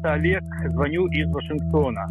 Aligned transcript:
Это 0.00 0.14
Олег, 0.14 0.42
звоню 0.68 1.06
из 1.08 1.30
Вашингтона. 1.30 2.06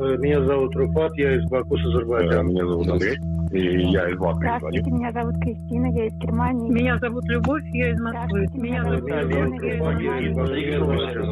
Э, 0.00 0.16
меня 0.18 0.44
зовут 0.44 0.74
Руфат, 0.74 1.12
я 1.16 1.36
из 1.36 1.44
Баку, 1.48 1.78
с 1.78 1.86
Азербайджана. 1.86 2.48
Меня 2.48 2.66
зовут 2.66 2.88
Андрей, 2.88 3.16
и 3.52 3.86
я 3.92 4.08
из 4.10 4.18
Баку. 4.18 4.38
Здравствуйте, 4.38 4.90
меня 4.90 5.12
зовут 5.12 5.38
Кристина, 5.38 5.86
я 5.92 6.06
из 6.06 6.14
Германии. 6.14 6.68
Меня 6.72 6.98
зовут 6.98 7.24
Любовь, 7.28 7.62
я 7.72 7.90
из 7.90 8.00
Москвы. 8.00 8.48
Меня 8.54 8.82
зовут 8.82 9.12
Олег, 9.12 9.62
я 9.62 10.18
из 10.18 10.36
Москвы. 10.36 11.24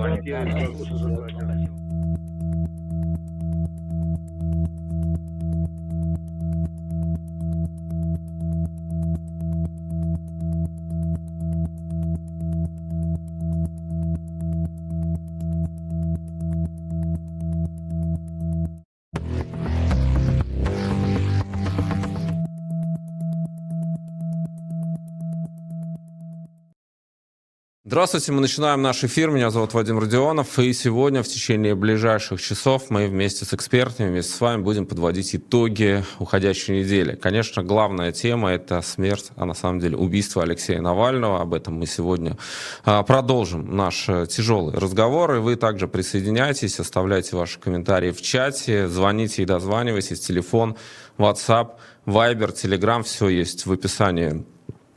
Здравствуйте, 27.93 28.33
мы 28.33 28.41
начинаем 28.41 28.81
наш 28.81 29.05
эфир. 29.05 29.31
Меня 29.31 29.51
зовут 29.51 29.75
Вадим 29.75 29.99
Родионов. 29.99 30.59
И 30.59 30.73
сегодня 30.73 31.23
в 31.23 31.29
течение 31.29 31.75
ближайших 31.75 32.41
часов 32.41 32.89
мы 32.89 33.07
вместе 33.07 33.45
с 33.45 33.53
экспертами, 33.53 34.09
вместе 34.09 34.33
с 34.33 34.41
вами 34.41 34.63
будем 34.63 34.87
подводить 34.87 35.37
итоги 35.37 36.03
уходящей 36.19 36.81
недели. 36.81 37.17
Конечно, 37.17 37.63
главная 37.63 38.11
тема– 38.11 38.51
это 38.53 38.81
смерть, 38.81 39.27
а 39.37 39.45
на 39.45 39.53
самом 39.53 39.79
деле 39.79 39.99
убийство 39.99 40.43
Алексея 40.43 40.81
Навального. 40.81 41.43
Об 41.43 41.53
этом 41.53 41.75
мы 41.75 41.85
сегодня 41.85 42.39
а, 42.87 43.03
продолжим 43.03 43.77
наш 43.77 44.09
э, 44.09 44.27
тяжелый 44.27 44.75
разговор. 44.75 45.35
И 45.35 45.41
вы 45.41 45.57
также 45.57 45.87
присоединяйтесь, 45.87 46.81
оставляйте 46.81 47.37
ваши 47.37 47.61
комментарии 47.61 48.11
в 48.11 48.23
чате, 48.23 48.89
звоните 48.89 49.43
и 49.43 49.45
дозванивайтесь. 49.45 50.21
Телефон, 50.21 50.77
WhatsApp, 51.19 51.73
Viber, 52.07 52.55
Telegram– 52.55 53.03
все 53.05 53.29
есть 53.29 53.67
в 53.67 53.73
описании 53.73 54.47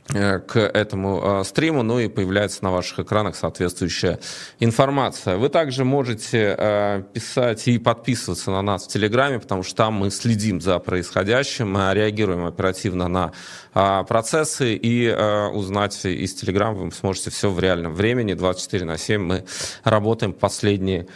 к 0.08 0.58
этому 0.58 1.40
э, 1.40 1.44
стриму, 1.44 1.82
ну 1.82 1.98
и 1.98 2.08
появляется 2.08 2.62
на 2.62 2.70
ваших 2.70 3.00
экранах 3.00 3.34
соответствующая 3.34 4.20
информация. 4.60 5.36
Вы 5.36 5.48
также 5.48 5.84
можете 5.84 6.54
э, 6.56 7.02
писать 7.12 7.66
и 7.66 7.78
подписываться 7.78 8.52
на 8.52 8.62
нас 8.62 8.84
в 8.84 8.88
Телеграме, 8.88 9.40
потому 9.40 9.64
что 9.64 9.74
там 9.74 9.94
мы 9.94 10.10
следим 10.10 10.60
за 10.60 10.78
происходящим, 10.78 11.76
реагируем 11.92 12.46
оперативно 12.46 13.08
на 13.08 13.32
процессы 14.04 14.74
и 14.74 15.12
узнать 15.52 16.02
из 16.06 16.34
Телеграма 16.34 16.78
вы 16.78 16.92
сможете 16.92 17.30
все 17.30 17.50
в 17.50 17.60
реальном 17.60 17.92
времени. 17.92 18.32
24 18.32 18.86
на 18.86 18.96
7 18.96 19.22
мы 19.22 19.44
работаем 19.84 20.32
последние 20.32 21.08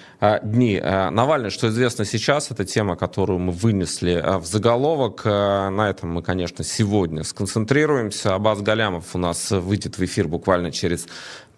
дни. 0.42 0.78
Навальный, 0.78 1.48
что 1.48 1.68
известно 1.68 2.04
сейчас, 2.04 2.50
это 2.50 2.66
тема, 2.66 2.96
которую 2.96 3.38
мы 3.38 3.52
вынесли 3.52 4.22
в 4.38 4.44
заголовок. 4.44 5.24
На 5.24 5.88
этом 5.88 6.12
мы, 6.12 6.22
конечно, 6.22 6.62
сегодня 6.62 7.24
сконцентрируемся. 7.24 8.34
Абаз 8.34 8.60
Галям 8.60 8.79
Галямов 8.80 9.14
у 9.14 9.18
нас 9.18 9.50
выйдет 9.50 9.98
в 9.98 10.04
эфир 10.04 10.26
буквально 10.26 10.72
через 10.72 11.06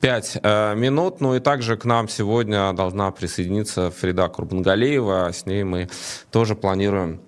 пять 0.00 0.36
э, 0.42 0.74
минут. 0.74 1.20
Ну 1.20 1.36
и 1.36 1.40
также 1.40 1.76
к 1.76 1.84
нам 1.84 2.08
сегодня 2.08 2.72
должна 2.72 3.12
присоединиться 3.12 3.92
Фрида 3.92 4.28
Курбангалеева. 4.28 5.30
С 5.32 5.46
ней 5.46 5.62
мы 5.62 5.88
тоже 6.32 6.56
планируем 6.56 7.20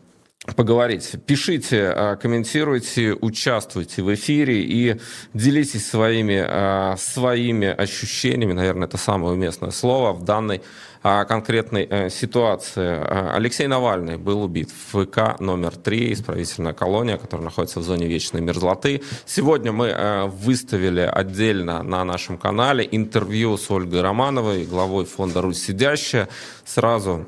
поговорить. 0.56 1.12
Пишите, 1.26 1.92
э, 1.94 2.16
комментируйте, 2.16 3.12
участвуйте 3.12 4.02
в 4.02 4.12
эфире 4.14 4.62
и 4.62 5.00
делитесь 5.32 5.88
своими, 5.88 6.44
э, 6.44 6.96
своими 6.98 7.68
ощущениями, 7.68 8.52
наверное, 8.52 8.88
это 8.88 8.98
самое 8.98 9.32
уместное 9.34 9.70
слово 9.70 10.12
в 10.12 10.24
данной 10.24 10.60
конкретной 11.04 11.86
э, 11.88 12.10
ситуации. 12.10 12.98
Алексей 13.36 13.66
Навальный 13.66 14.16
был 14.16 14.42
убит 14.42 14.70
в 14.70 15.04
ФК 15.04 15.38
номер 15.38 15.76
3, 15.76 16.14
исправительная 16.14 16.72
колония, 16.72 17.18
которая 17.18 17.44
находится 17.44 17.80
в 17.80 17.82
зоне 17.82 18.06
вечной 18.06 18.40
мерзлоты. 18.40 19.02
Сегодня 19.26 19.70
мы 19.70 20.28
выставили 20.28 21.00
отдельно 21.00 21.82
на 21.82 22.04
нашем 22.04 22.38
канале 22.38 22.88
интервью 22.90 23.56
с 23.56 23.70
Ольгой 23.70 24.00
Романовой, 24.00 24.64
главой 24.64 25.04
фонда 25.04 25.42
«Русь 25.42 25.62
сидящая». 25.62 26.28
Сразу 26.64 27.26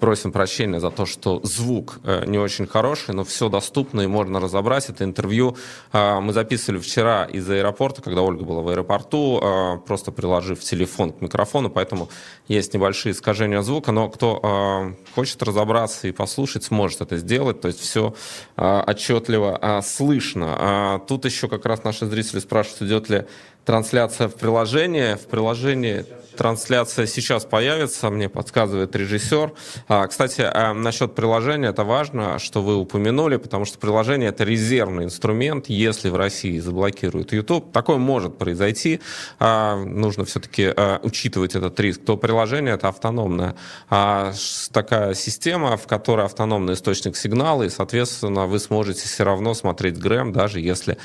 Просим 0.00 0.32
прощения 0.32 0.80
за 0.80 0.90
то, 0.90 1.06
что 1.06 1.40
звук 1.44 2.00
э, 2.02 2.24
не 2.26 2.36
очень 2.36 2.66
хороший, 2.66 3.14
но 3.14 3.22
все 3.22 3.48
доступно 3.48 4.00
и 4.00 4.08
можно 4.08 4.40
разобрать. 4.40 4.88
Это 4.88 5.04
интервью 5.04 5.56
э, 5.92 6.18
мы 6.18 6.32
записывали 6.32 6.80
вчера 6.80 7.24
из 7.26 7.48
аэропорта, 7.48 8.02
когда 8.02 8.22
Ольга 8.22 8.44
была 8.44 8.60
в 8.62 8.68
аэропорту, 8.68 9.40
э, 9.40 9.78
просто 9.86 10.10
приложив 10.10 10.58
телефон 10.60 11.12
к 11.12 11.20
микрофону, 11.20 11.70
поэтому 11.70 12.10
есть 12.48 12.74
небольшие 12.74 13.12
искажения 13.12 13.62
звука, 13.62 13.92
но 13.92 14.08
кто 14.10 14.94
хочет 15.14 15.42
разобраться 15.42 16.08
и 16.08 16.12
послушать, 16.12 16.64
сможет 16.64 17.00
это 17.00 17.16
сделать, 17.16 17.60
то 17.60 17.68
есть 17.68 17.80
все 17.80 18.14
отчетливо 18.56 19.80
слышно. 19.84 21.00
Тут 21.06 21.24
еще 21.24 21.48
как 21.48 21.64
раз 21.66 21.84
наши 21.84 22.06
зрители 22.06 22.40
спрашивают, 22.40 22.82
идет 22.82 23.08
ли 23.08 23.26
трансляция 23.64 24.28
в 24.28 24.34
приложении. 24.34 25.14
В 25.14 25.26
приложении 25.26 26.04
трансляция 26.36 27.06
сейчас 27.06 27.44
появится, 27.44 28.10
мне 28.10 28.28
подсказывает 28.28 28.94
режиссер. 28.96 29.52
А, 29.88 30.06
кстати, 30.06 30.42
а, 30.42 30.72
насчет 30.72 31.14
приложения, 31.14 31.68
это 31.68 31.84
важно, 31.84 32.38
что 32.38 32.62
вы 32.62 32.76
упомянули, 32.76 33.36
потому 33.36 33.64
что 33.64 33.78
приложение 33.78 34.30
это 34.30 34.44
резервный 34.44 35.04
инструмент, 35.04 35.66
если 35.68 36.08
в 36.08 36.16
России 36.16 36.58
заблокируют 36.58 37.32
YouTube. 37.32 37.72
Такое 37.72 37.98
может 37.98 38.38
произойти, 38.38 39.00
а, 39.38 39.76
нужно 39.76 40.24
все-таки 40.24 40.72
учитывать 41.02 41.54
этот 41.54 41.78
риск. 41.80 42.04
То 42.04 42.16
приложение 42.16 42.74
это 42.74 42.88
автономная 42.88 43.54
такая 43.88 45.14
система, 45.14 45.76
в 45.76 45.86
которой 45.86 46.24
автономный 46.24 46.74
источник 46.74 47.16
сигнала, 47.16 47.62
и, 47.64 47.68
соответственно, 47.68 48.46
вы 48.46 48.58
сможете 48.58 49.06
все 49.06 49.24
равно 49.24 49.54
смотреть 49.54 49.98
Грэм, 49.98 50.32
даже 50.32 50.60
если 50.60 50.96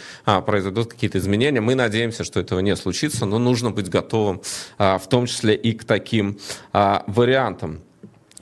произойдут 0.46 0.92
какие-то 0.94 1.18
изменения. 1.18 1.62
Мы 1.62 1.76
надеемся, 1.76 2.24
что 2.24 2.40
этого 2.48 2.60
не 2.62 2.76
случится, 2.76 3.26
но 3.26 3.40
нужно 3.40 3.72
быть 3.72 3.90
готовым 3.90 4.42
а, 4.78 4.98
в 4.98 5.08
том 5.08 5.26
числе 5.26 5.56
и 5.56 5.74
к 5.74 5.84
таким 5.84 6.38
а, 6.74 7.04
вариантам. 7.08 7.82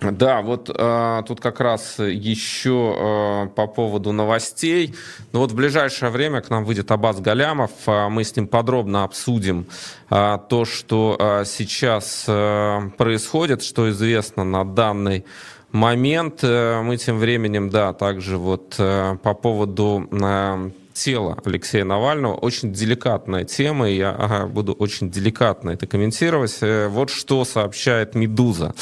Да, 0.01 0.41
вот 0.41 0.69
э, 0.69 1.23
тут 1.25 1.39
как 1.39 1.61
раз 1.61 1.99
еще 1.99 2.95
э, 2.97 3.47
по 3.55 3.65
поводу 3.65 4.11
новостей. 4.11 4.93
Ну 5.31 5.39
вот 5.39 5.53
в 5.53 5.55
ближайшее 5.55 6.11
время 6.11 6.41
к 6.41 6.49
нам 6.49 6.65
выйдет 6.65 6.91
Абаз 6.91 7.21
Галямов. 7.21 7.71
Э, 7.87 8.09
мы 8.09 8.25
с 8.25 8.35
ним 8.35 8.47
подробно 8.47 9.05
обсудим 9.05 9.67
э, 10.09 10.37
то, 10.49 10.65
что 10.65 11.15
э, 11.17 11.45
сейчас 11.45 12.25
э, 12.27 12.89
происходит, 12.97 13.63
что 13.63 13.89
известно 13.89 14.43
на 14.43 14.65
данный 14.65 15.25
момент. 15.71 16.39
Э, 16.43 16.81
мы 16.81 16.97
тем 16.97 17.17
временем, 17.17 17.69
да, 17.69 17.93
также 17.93 18.37
вот 18.37 18.75
э, 18.77 19.17
по 19.23 19.33
поводу... 19.33 20.07
Э, 20.11 20.71
тела 20.95 21.37
Алексея 21.45 21.83
Навального. 21.83 22.33
Очень 22.33 22.73
деликатная 22.73 23.43
тема, 23.43 23.89
и 23.89 23.97
я 23.97 24.11
ага, 24.11 24.47
буду 24.47 24.73
очень 24.73 25.11
деликатно 25.11 25.71
это 25.71 25.85
комментировать. 25.85 26.57
Э, 26.61 26.87
вот 26.87 27.09
что 27.09 27.45
сообщает 27.45 28.15
«Медуза». 28.15 28.73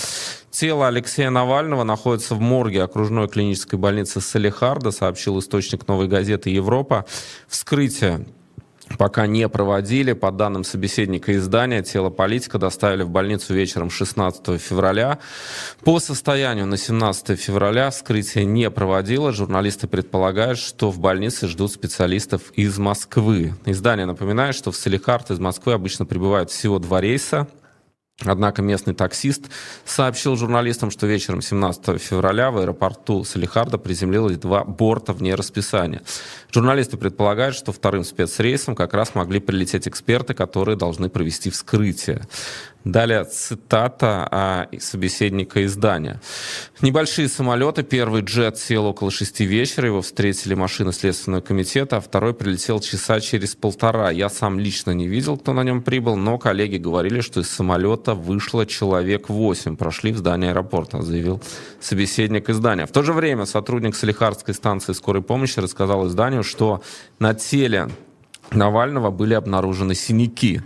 Тело 0.52 0.88
Алексея 0.88 1.32
Навального 1.32 1.84
находится 1.84 2.36
в 2.36 2.40
морге 2.40 2.84
окружной 2.84 3.28
клинической 3.28 3.80
больницы 3.80 4.22
Салихарда, 4.22 4.92
сообщил 4.92 5.40
источник 5.40 5.88
«Новой 5.88 6.08
газеты 6.08 6.52
Европа». 6.52 7.06
Вскрытие 7.48 8.26
пока 8.98 9.28
не 9.28 9.48
проводили. 9.50 10.14
По 10.14 10.32
данным 10.32 10.64
собеседника 10.64 11.36
издания, 11.36 11.84
тело 11.84 12.10
политика 12.10 12.58
доставили 12.58 13.04
в 13.04 13.10
больницу 13.10 13.54
вечером 13.54 13.90
16 13.90 14.62
февраля. 14.62 15.20
По 15.84 16.00
состоянию 16.00 16.66
на 16.66 16.78
17 16.78 17.40
февраля 17.40 17.90
вскрытие 17.90 18.46
не 18.46 18.70
проводило. 18.70 19.32
Журналисты 19.32 19.88
предполагают, 19.88 20.60
что 20.60 20.92
в 20.92 21.00
больнице 21.00 21.48
ждут 21.48 21.72
специалистов 21.72 22.52
из 22.54 22.78
Москвы. 22.78 23.54
Издание 23.66 24.06
напоминает, 24.06 24.56
что 24.56 24.72
в 24.72 24.76
Салихард 24.76 25.32
из 25.32 25.40
Москвы 25.40 25.74
обычно 25.74 26.06
прибывают 26.06 26.52
всего 26.52 26.80
два 26.80 27.02
рейса. 27.02 27.48
Однако 28.22 28.62
местный 28.62 28.94
таксист 28.94 29.50
сообщил 29.86 30.36
журналистам, 30.36 30.92
что 30.92 31.08
вечером 31.08 31.42
17 31.42 32.00
февраля 32.00 32.52
в 32.52 32.60
аэропорту 32.60 33.24
Салихарда 33.24 33.80
приземлилось 33.80 34.38
два 34.38 34.64
борта 34.64 35.14
вне 35.14 35.34
расписания. 35.34 36.04
Журналисты 36.52 36.98
предполагают, 36.98 37.56
что 37.56 37.72
вторым 37.72 38.04
спецрейсом 38.04 38.76
как 38.76 38.94
раз 38.94 39.16
могли 39.16 39.40
прилететь 39.40 39.88
эксперты, 39.88 40.36
которые 40.36 40.78
должны 40.78 41.10
провести 41.10 41.50
вскрытие. 41.50 42.22
Далее 42.84 43.24
цитата 43.24 44.28
а, 44.30 44.68
собеседника 44.78 45.64
издания. 45.64 46.20
Небольшие 46.82 47.30
самолеты. 47.30 47.82
Первый 47.84 48.24
джет 48.24 48.58
сел 48.58 48.86
около 48.86 49.10
шести 49.10 49.46
вечера. 49.46 49.88
Его 49.88 50.02
встретили 50.02 50.54
машины 50.54 50.92
Следственного 50.92 51.42
комитета, 51.42 51.98
а 51.98 52.02
второй 52.02 52.34
прилетел 52.34 52.82
часа 52.82 53.22
через 53.22 53.56
полтора. 53.56 54.12
Я 54.12 54.28
сам 54.28 54.60
лично 54.60 54.92
не 54.92 55.08
видел, 55.08 55.38
кто 55.38 55.54
на 55.54 55.64
нем 55.64 55.82
прибыл, 55.82 56.18
но 56.18 56.38
коллеги 56.38 56.76
говорили, 56.76 57.22
что 57.22 57.40
из 57.40 57.50
самолета 57.50 58.16
вышло 58.16 58.66
человек 58.66 59.30
восемь. 59.30 59.78
Прошли 59.78 60.12
в 60.12 60.18
здание 60.18 60.52
аэропорта, 60.52 61.02
заявил 61.02 61.42
собеседник 61.80 62.50
издания. 62.50 62.86
В 62.86 62.92
то 62.92 63.02
же 63.02 63.14
время 63.14 63.46
сотрудник 63.46 63.96
Салихардской 63.96 64.54
станции 64.54 64.92
скорой 64.92 65.22
помощи 65.22 65.60
рассказал 65.60 66.08
изданию, 66.08 66.44
что 66.44 66.82
на 67.20 67.34
теле 67.34 67.90
Навального 68.52 69.10
были 69.10 69.34
обнаружены 69.34 69.96
синяки. 69.96 70.62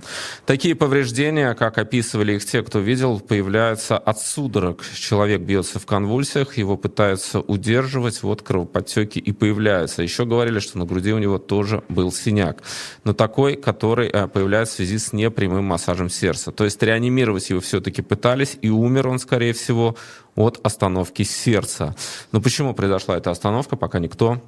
Такие 0.46 0.76
повреждения, 0.76 1.54
как 1.54 1.78
описывали 1.78 2.34
их 2.34 2.46
те, 2.46 2.62
кто 2.62 2.80
видел, 2.80 3.20
появляются 3.20 3.98
от 3.98 4.20
судорог. 4.20 4.84
Человек 4.96 5.42
бьется 5.42 5.80
в 5.80 5.86
конвульсиях, 5.86 6.58
его 6.58 6.76
пытаются 6.78 7.40
удерживать, 7.40 8.24
вот 8.24 8.42
кровоподтеки 8.42 9.20
и 9.20 9.32
появляются. 9.32 10.04
Еще 10.04 10.26
говорили, 10.26 10.60
что 10.60 10.78
на 10.78 10.86
груди 10.86 11.14
у 11.14 11.20
него 11.20 11.38
тоже 11.38 11.84
был 11.90 12.12
синяк. 12.12 12.62
Но 13.04 13.14
такой, 13.14 13.56
который 13.56 14.10
э, 14.10 14.28
появляется 14.28 14.76
в 14.76 14.78
связи 14.78 14.98
с 14.98 15.14
непрямым 15.14 15.66
массажем 15.66 16.10
сердца. 16.10 16.52
То 16.52 16.66
есть 16.66 16.82
реанимировать 16.84 17.50
его 17.50 17.62
все-таки 17.62 18.02
пытались, 18.02 18.58
и 18.62 18.70
умер 18.70 19.08
он, 19.08 19.20
скорее 19.20 19.54
всего, 19.54 19.96
от 20.36 20.60
остановки 20.64 21.24
сердца. 21.24 21.96
Но 22.32 22.42
почему 22.42 22.74
произошла 22.74 23.18
эта 23.18 23.32
остановка, 23.32 23.76
пока 23.76 24.00
никто 24.00 24.42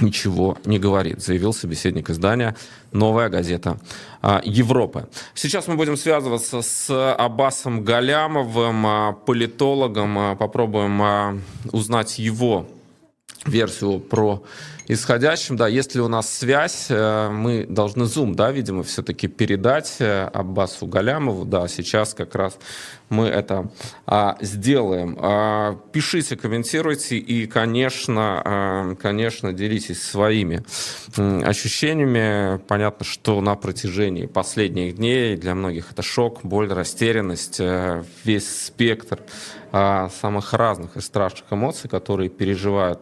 ничего 0.00 0.58
не 0.64 0.78
говорит, 0.78 1.20
заявил 1.20 1.52
собеседник 1.52 2.10
издания 2.10 2.56
«Новая 2.92 3.28
газета 3.28 3.78
а, 4.22 4.40
Европы». 4.44 5.08
Сейчас 5.34 5.68
мы 5.68 5.76
будем 5.76 5.96
связываться 5.96 6.62
с 6.62 7.14
Аббасом 7.14 7.84
Галямовым, 7.84 8.86
а, 8.86 9.12
политологом. 9.12 10.18
А, 10.18 10.36
попробуем 10.36 11.42
узнать 11.72 12.18
его 12.18 12.66
версию 13.46 14.00
про 14.00 14.42
исходящем. 14.92 15.56
Да, 15.56 15.68
если 15.68 16.00
у 16.00 16.08
нас 16.08 16.32
связь, 16.32 16.86
э, 16.88 17.28
мы 17.30 17.66
должны 17.68 18.06
зум, 18.06 18.34
да, 18.34 18.50
видимо, 18.50 18.82
все-таки 18.82 19.28
передать 19.28 19.96
э, 20.00 20.24
Аббасу 20.32 20.86
Галямову. 20.86 21.44
Да, 21.44 21.68
сейчас 21.68 22.14
как 22.14 22.34
раз 22.34 22.58
мы 23.10 23.26
это 23.26 23.70
а, 24.06 24.36
сделаем. 24.40 25.16
А, 25.20 25.74
пишите, 25.92 26.36
комментируйте 26.36 27.18
и, 27.18 27.46
конечно, 27.46 28.42
а, 28.44 28.94
конечно, 28.94 29.52
делитесь 29.52 30.02
своими 30.02 30.62
ощущениями. 31.16 32.58
Понятно, 32.68 33.04
что 33.04 33.40
на 33.40 33.56
протяжении 33.56 34.26
последних 34.26 34.96
дней 34.96 35.36
для 35.36 35.54
многих 35.54 35.90
это 35.92 36.02
шок, 36.02 36.40
боль, 36.44 36.72
растерянность, 36.72 37.58
э, 37.58 38.04
весь 38.24 38.66
спектр 38.66 39.18
а, 39.72 40.08
самых 40.08 40.52
разных 40.52 40.96
и 40.96 41.00
страшных 41.00 41.52
эмоций, 41.52 41.90
которые 41.90 42.28
переживают 42.28 43.00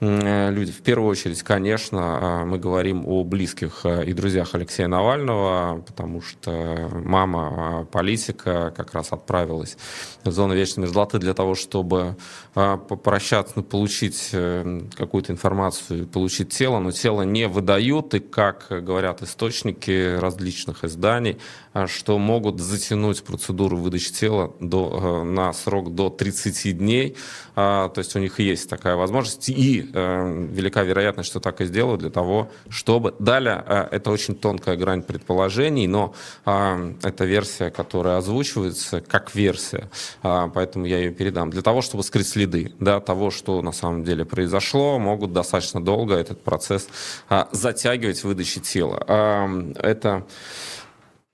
люди. 0.00 0.72
В 0.72 0.82
первую 0.82 1.10
очередь, 1.10 1.42
конечно, 1.42 2.42
э, 2.42 2.44
мы 2.44 2.58
говорим 2.58 3.06
о 3.06 3.24
близких 3.24 3.80
э, 3.84 4.04
и 4.04 4.12
друзьях 4.12 4.54
Алексея 4.54 4.86
Навального, 4.88 5.82
потому 5.86 6.22
что 6.22 6.90
мама 7.04 7.86
политика 7.90 8.72
как 8.76 8.94
раз 8.94 9.12
отправилась 9.12 9.76
в 10.24 10.30
зону 10.30 10.54
вечной 10.54 10.82
мерзлоты 10.82 11.18
для 11.18 11.34
того, 11.34 11.54
чтобы 11.54 12.16
попрощаться, 12.54 13.54
ну, 13.56 13.62
получить 13.62 14.30
какую-то 14.30 15.32
информацию, 15.32 16.06
получить 16.06 16.50
тело, 16.50 16.80
но 16.80 16.90
тело 16.90 17.22
не 17.22 17.46
выдают, 17.46 18.14
и, 18.14 18.18
как 18.18 18.66
говорят 18.68 19.22
источники 19.22 20.16
различных 20.18 20.84
изданий, 20.84 21.38
что 21.86 22.18
могут 22.18 22.60
затянуть 22.60 23.22
процедуру 23.22 23.76
выдачи 23.76 24.12
тела 24.12 24.54
до, 24.60 25.24
на 25.24 25.52
срок 25.52 25.94
до 25.94 26.10
30 26.10 26.78
дней, 26.78 27.16
то 27.54 27.92
есть 27.96 28.14
у 28.16 28.18
них 28.18 28.38
есть 28.38 28.70
такая 28.70 28.96
возможность, 28.96 29.48
и 29.48 29.90
э, 29.92 30.46
велика 30.50 30.82
вероятность, 30.82 31.28
что 31.28 31.40
так 31.40 31.60
и 31.60 31.64
сделают 31.64 32.00
для 32.00 32.10
того, 32.10 32.50
чтобы... 32.68 33.14
Далее, 33.18 33.64
э, 33.66 33.88
это 33.90 34.10
очень 34.10 34.34
тонкая 34.34 34.76
грань 34.76 35.02
предположений, 35.02 35.86
но 35.86 36.14
э, 36.46 36.94
это 37.02 37.24
версия, 37.24 37.70
которая 37.70 38.18
озвучивается 38.18 39.00
как 39.00 39.34
версия, 39.34 39.90
э, 40.22 40.50
поэтому 40.54 40.86
я 40.86 40.98
ее 40.98 41.10
передам. 41.10 41.50
Для 41.50 41.62
того, 41.62 41.82
чтобы 41.82 42.04
скрыть 42.04 42.28
следы 42.28 42.72
да, 42.78 43.00
того, 43.00 43.30
что 43.30 43.60
на 43.62 43.72
самом 43.72 44.04
деле 44.04 44.24
произошло, 44.24 44.98
могут 44.98 45.32
достаточно 45.32 45.84
долго 45.84 46.14
этот 46.14 46.42
процесс 46.42 46.88
э, 47.28 47.44
затягивать 47.52 48.22
выдачи 48.24 48.60
тела. 48.60 49.04
Э, 49.06 49.72
это 49.78 50.26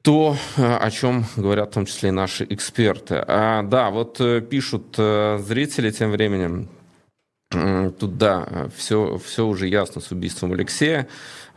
то, 0.04 0.37
о 0.56 0.90
чем 0.90 1.25
говорят 1.34 1.70
в 1.70 1.73
том 1.73 1.87
числе 1.87 2.11
и 2.11 2.12
наши 2.12 2.46
эксперты. 2.50 3.25
А, 3.26 3.62
да, 3.62 3.88
вот 3.90 4.20
э, 4.20 4.42
пишут 4.42 4.94
э, 4.99 5.38
зрители 5.42 5.90
тем 5.90 6.11
временем, 6.11 6.68
Тут, 7.50 8.18
да, 8.18 8.68
все, 8.76 9.20
все 9.25 9.46
уже 9.46 9.68
ясно 9.68 10.00
с 10.00 10.11
убийством 10.11 10.52
Алексея. 10.52 11.06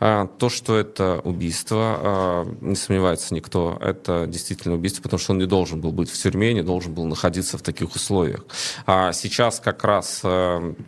А, 0.00 0.28
то, 0.28 0.48
что 0.48 0.76
это 0.76 1.20
убийство, 1.24 1.98
а, 2.00 2.56
не 2.60 2.76
сомневается 2.76 3.34
никто, 3.34 3.76
это 3.80 4.26
действительно 4.28 4.76
убийство, 4.76 5.02
потому 5.02 5.18
что 5.18 5.32
он 5.32 5.38
не 5.38 5.46
должен 5.46 5.80
был 5.80 5.90
быть 5.90 6.08
в 6.08 6.16
тюрьме, 6.16 6.54
не 6.54 6.62
должен 6.62 6.94
был 6.94 7.04
находиться 7.06 7.58
в 7.58 7.62
таких 7.62 7.96
условиях. 7.96 8.46
А 8.86 9.12
сейчас 9.12 9.58
как 9.58 9.82
раз 9.82 10.22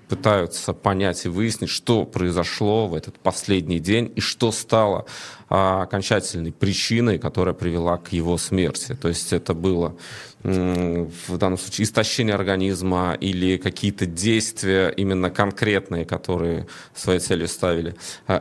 пытаются 0.09 0.73
понять 0.75 1.25
и 1.25 1.29
выяснить, 1.29 1.71
что 1.71 2.05
произошло 2.05 2.87
в 2.87 2.95
этот 2.95 3.19
последний 3.19 3.81
день 3.81 4.13
и 4.15 4.21
что 4.21 4.53
стало 4.53 5.07
окончательной 5.51 6.53
причиной, 6.53 7.19
которая 7.19 7.55
привела 7.55 7.99
к 7.99 8.13
его 8.13 8.39
смерти. 8.39 8.95
То 8.95 9.09
есть 9.09 9.33
это 9.33 9.53
было 9.53 9.97
в 10.43 11.37
данном 11.37 11.59
случае 11.59 11.85
истощение 11.85 12.35
организма 12.35 13.15
или 13.21 13.59
какие-то 13.59 14.07
действия 14.07 14.89
именно 14.89 15.29
конкретные, 15.31 16.07
которые 16.07 16.67
своей 16.95 17.21
целью 17.21 17.47
ставили 17.47 17.95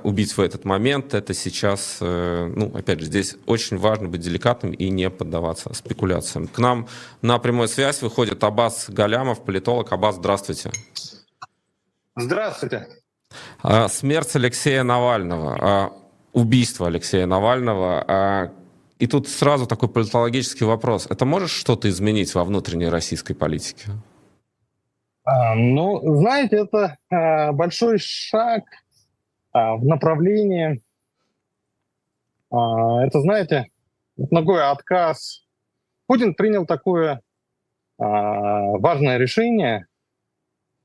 убить 0.04 0.38
в 0.38 0.40
этот 0.40 0.64
момент, 0.64 1.14
это 1.14 1.34
сейчас, 1.34 1.98
э, 2.00 2.54
ну, 2.56 2.72
опять 2.74 3.00
же, 3.02 3.08
здесь 3.08 3.36
очень 3.46 3.78
важно 3.78 4.08
быть 4.08 4.22
деликатным 4.22 4.72
и 4.72 4.90
не 4.90 5.10
поддаваться 5.10 5.74
спекуляциям. 5.74 6.48
К 6.48 6.60
нам 6.60 6.88
на 7.22 7.38
прямую 7.40 7.68
связь 7.68 8.02
выходит 8.02 8.44
Абаз 8.44 8.86
Галямов, 8.88 9.44
политолог. 9.44 9.92
Абаз, 9.92 10.16
здравствуйте. 10.16 10.72
Здравствуйте. 12.16 12.88
А, 13.62 13.88
смерть 13.88 14.36
Алексея 14.36 14.84
Навального, 14.84 15.58
а, 15.60 15.92
убийство 16.34 16.88
Алексея 16.88 17.26
Навального. 17.26 18.04
А, 18.08 18.52
и 19.00 19.08
тут 19.08 19.28
сразу 19.28 19.66
такой 19.66 19.90
политологический 19.90 20.66
вопрос. 20.66 21.08
Это 21.10 21.26
может 21.26 21.50
что-то 21.50 21.90
изменить 21.90 22.34
во 22.36 22.44
внутренней 22.44 22.90
российской 22.90 23.34
политике? 23.34 23.92
Ну, 25.56 26.02
знаете, 26.18 26.66
это 26.66 26.98
большой 27.54 28.00
шаг 28.00 28.64
а, 29.52 29.76
в 29.76 29.86
направлении, 29.86 30.82
а, 32.52 33.04
это, 33.06 33.22
знаете, 33.22 33.68
такой 34.32 34.70
отказ. 34.70 35.46
Путин 36.08 36.34
принял 36.34 36.66
такое 36.66 37.22
а, 37.98 38.78
важное 38.78 39.18
решение. 39.18 39.86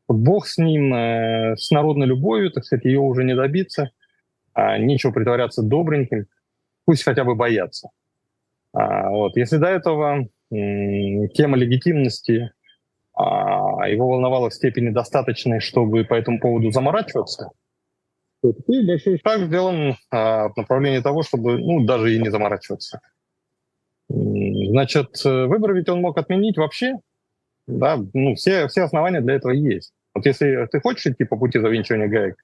Бог 0.06 0.46
с 0.46 0.58
ним, 0.58 0.92
э, 0.92 1.56
с 1.56 1.70
народной 1.70 2.06
любовью, 2.06 2.50
так 2.50 2.64
сказать, 2.64 2.84
ее 2.84 3.00
уже 3.00 3.24
не 3.24 3.34
добиться. 3.34 3.90
Нечего 4.56 5.12
притворяться 5.12 5.62
добреньким. 5.62 6.26
Пусть 6.84 7.04
хотя 7.04 7.24
бы 7.24 7.34
боятся. 7.34 7.90
Вот. 8.72 9.36
Если 9.36 9.56
до 9.56 9.68
этого 9.68 10.28
тема 10.52 11.56
легитимности 11.56 12.52
его 13.16 14.08
волновала 14.08 14.50
в 14.50 14.54
степени 14.54 14.90
достаточной, 14.90 15.60
чтобы 15.60 16.04
по 16.04 16.14
этому 16.14 16.40
поводу 16.40 16.70
заморачиваться– 16.70 17.50
и 18.44 18.86
большой 18.86 19.18
шаг 19.24 19.46
сделан 19.46 19.96
а, 20.10 20.48
в 20.48 20.56
направлении 20.56 21.00
того, 21.00 21.22
чтобы 21.22 21.58
ну, 21.58 21.84
даже 21.84 22.14
и 22.14 22.20
не 22.20 22.30
заморачиваться. 22.30 23.00
Значит, 24.08 25.24
выборы 25.24 25.78
ведь 25.78 25.88
он 25.88 26.00
мог 26.00 26.18
отменить 26.18 26.58
вообще. 26.58 26.94
Да, 27.66 27.98
ну, 28.12 28.34
все, 28.34 28.68
все 28.68 28.82
основания 28.82 29.22
для 29.22 29.34
этого 29.34 29.52
есть. 29.52 29.92
Вот 30.14 30.26
если 30.26 30.68
ты 30.70 30.80
хочешь 30.80 31.06
идти 31.06 31.24
по 31.24 31.36
пути 31.36 31.58
завинчивания 31.58 32.08
гаек, 32.08 32.36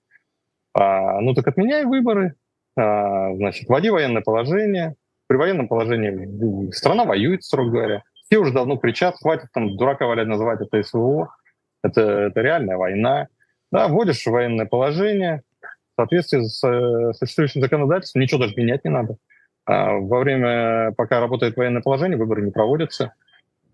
а, 0.72 1.20
ну 1.20 1.34
так 1.34 1.48
отменяй 1.48 1.84
выборы, 1.84 2.34
а, 2.76 3.34
значит, 3.34 3.68
вводи 3.68 3.90
военное 3.90 4.22
положение. 4.22 4.94
При 5.26 5.36
военном 5.36 5.68
положении 5.68 6.72
страна 6.72 7.04
воюет, 7.04 7.44
строго 7.44 7.70
говоря. 7.70 8.02
Все 8.24 8.38
уже 8.38 8.52
давно 8.52 8.76
кричат, 8.76 9.16
хватит 9.16 9.48
там 9.52 9.76
дурака 9.76 10.06
валять, 10.06 10.26
называть 10.26 10.60
это 10.60 10.82
СВО. 10.82 11.34
Это, 11.82 12.00
это 12.00 12.40
реальная 12.40 12.76
война. 12.76 13.28
Да, 13.72 13.88
вводишь 13.88 14.26
военное 14.26 14.66
положение, 14.66 15.42
в 15.62 16.00
соответствии 16.00 16.42
с 16.42 16.66
э, 16.66 17.12
существующим 17.12 17.60
законодательством 17.60 18.22
ничего 18.22 18.40
даже 18.40 18.54
менять 18.56 18.84
не 18.84 18.90
надо. 18.90 19.16
А 19.64 19.92
во 19.92 20.20
время, 20.20 20.92
пока 20.96 21.20
работает 21.20 21.56
военное 21.56 21.82
положение, 21.82 22.18
выборы 22.18 22.42
не 22.42 22.50
проводятся. 22.50 23.14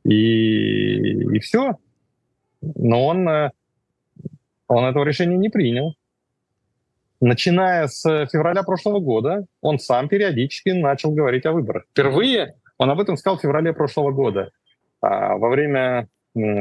И, 0.05 1.35
и 1.35 1.39
все. 1.39 1.77
Но 2.61 3.07
он, 3.07 3.29
э, 3.29 3.51
он 4.69 4.85
этого 4.85 5.05
решения 5.05 5.37
не 5.37 5.49
принял. 5.49 5.95
Начиная 7.27 7.89
с 7.89 8.03
февраля 8.31 8.63
прошлого 8.63 9.01
года, 9.01 9.47
он 9.61 9.81
сам 9.81 10.09
периодически 10.09 10.69
начал 10.69 11.11
говорить 11.11 11.45
о 11.45 11.51
выборах. 11.51 11.83
Впервые 11.91 12.55
он 12.79 12.89
об 12.89 13.01
этом 13.01 13.17
сказал 13.17 13.37
в 13.37 13.43
феврале 13.43 13.73
прошлого 13.73 14.13
года. 14.13 14.53
А 15.01 15.37
во 15.37 15.49
время 15.49 16.07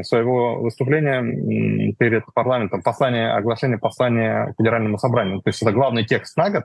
своего 0.02 0.62
выступления 0.62 1.94
перед 2.00 2.24
парламентом 2.34 2.82
послание, 2.82 3.34
оглашение 3.34 3.78
послания 3.78 4.56
Федеральному 4.58 4.98
собранию. 4.98 5.44
То 5.44 5.50
есть 5.50 5.62
это 5.62 5.72
главный 5.72 6.04
текст 6.04 6.36
на 6.36 6.50
год. 6.50 6.64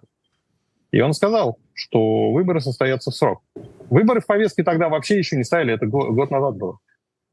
И 0.93 1.01
он 1.03 1.13
сказал, 1.13 1.59
что 1.75 2.33
выборы 2.33 2.61
состоятся 2.61 3.11
в 3.11 3.15
срок. 3.15 3.43
Выборы 3.91 4.23
в 4.23 4.27
повестке 4.27 4.65
тогда 4.65 4.89
вообще 4.89 5.19
еще 5.19 5.37
не 5.37 5.45
стояли, 5.45 5.75
это 5.75 5.85
год, 5.85 6.31
назад 6.31 6.57
было. 6.57 6.79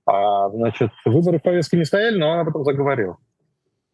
А, 0.06 0.50
значит, 0.50 0.92
выборы 1.06 1.40
в 1.40 1.44
повестке 1.44 1.78
не 1.78 1.86
стояли, 1.86 2.18
но 2.18 2.30
он 2.30 2.40
об 2.40 2.50
этом 2.50 2.66
заговорил. 2.66 3.20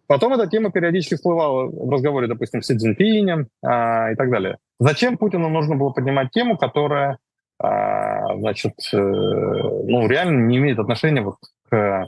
Потом 0.08 0.34
эта 0.34 0.48
тема 0.48 0.72
периодически 0.72 1.16
всплывала 1.16 1.66
в 1.66 1.90
разговоре, 1.90 2.28
допустим, 2.28 2.62
с 2.62 2.68
Си 2.68 2.78
Цзиньпинем 2.78 3.48
а, 3.64 4.12
и 4.12 4.16
так 4.16 4.30
далее. 4.30 4.58
Зачем 4.80 5.18
Путину 5.18 5.50
нужно 5.50 5.76
было 5.76 5.92
поднимать 5.92 6.32
тему, 6.32 6.58
которая, 6.58 7.18
а, 7.58 8.36
значит, 8.38 8.74
э, 8.94 8.98
ну, 8.98 10.08
реально 10.08 10.48
не 10.48 10.58
имеет 10.58 10.80
отношения 10.80 11.22
вот 11.22 11.38
к, 11.70 12.08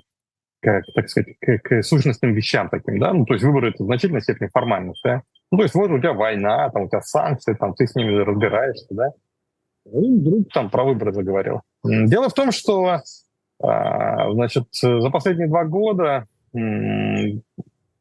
к 0.62 0.84
так 0.94 1.10
сказать, 1.10 1.36
к, 1.40 1.58
к 1.60 1.84
сущностным 1.84 2.34
вещам 2.34 2.70
таким, 2.70 3.00
да? 3.00 3.14
Ну, 3.14 3.26
то 3.26 3.34
есть 3.34 3.46
выборы— 3.46 3.70
это 3.72 3.84
в 3.84 3.86
значительной 3.86 4.22
степени 4.22 4.50
формальность, 4.54 5.02
да? 5.04 5.22
Ну, 5.52 5.58
то 5.60 5.64
есть 5.64 5.76
вот 5.76 5.90
у 5.90 5.98
тебя 5.98 6.14
война, 6.14 6.70
там 6.72 6.84
у 6.84 6.88
тебя 6.90 7.02
санкции, 7.02 7.54
там 7.54 7.74
ты 7.76 7.88
с 7.88 7.96
ними 7.96 8.18
разбираешься, 8.18 8.88
да? 8.90 9.12
И 9.86 10.20
вдруг 10.20 10.50
там 10.54 10.70
про 10.70 10.84
выборы 10.84 11.14
заговорил. 11.14 11.62
Дело 11.84 12.28
в 12.28 12.34
том, 12.34 12.52
что, 12.52 13.02
а, 13.62 14.32
значит, 14.34 14.66
за 14.74 15.10
последние 15.12 15.48
два 15.48 15.64
года 15.64 16.26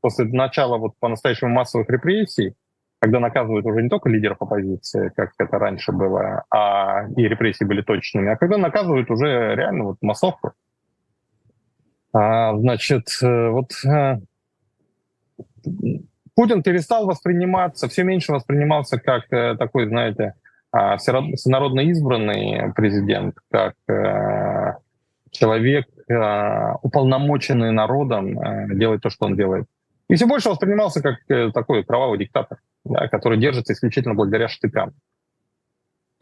после 0.04 0.26
начала 0.26 0.76
вот 0.76 0.92
по-настоящему 1.00 1.50
массовых 1.50 1.88
репрессий, 1.88 2.52
когда 2.98 3.20
наказывают 3.20 3.64
уже 3.64 3.82
не 3.82 3.88
только 3.88 4.10
лидеров 4.10 4.36
оппозиции, 4.38 5.10
как 5.16 5.30
это 5.38 5.58
раньше 5.58 5.92
было, 5.92 6.44
а 6.50 7.06
и 7.16 7.22
репрессии 7.26 7.64
были 7.64 7.80
точными, 7.80 8.30
а 8.30 8.36
когда 8.36 8.58
наказывают 8.58 9.10
уже 9.10 9.54
реально 9.54 9.84
вот 9.84 9.96
массовку. 10.02 10.52
А, 12.12 12.54
значит, 12.58 13.08
э, 13.22 13.48
вот 13.48 13.70
а, 13.86 14.18
Путин 16.34 16.62
перестал 16.62 17.06
восприниматься, 17.06 17.88
все 17.88 18.04
меньше 18.04 18.32
воспринимался 18.32 19.00
как 19.00 19.24
а, 19.32 19.56
такой, 19.56 19.88
знаете, 19.88 20.34
а, 20.70 20.98
всенародно 20.98 21.80
избранный 21.80 22.74
президент, 22.74 23.36
как 23.50 23.74
человек, 25.30 25.86
уполномоченный 26.82 27.72
народом 27.72 28.78
делать 28.78 29.00
то, 29.00 29.08
что 29.08 29.24
он 29.24 29.36
делает. 29.36 29.64
И 30.08 30.14
все 30.14 30.26
больше 30.26 30.50
воспринимался 30.50 31.00
как 31.00 31.18
э, 31.28 31.50
такой 31.52 31.82
кровавый 31.82 32.18
диктатор, 32.18 32.58
да, 32.84 33.08
который 33.08 33.38
держится 33.38 33.72
исключительно 33.72 34.14
благодаря 34.14 34.48
штыкам. 34.48 34.92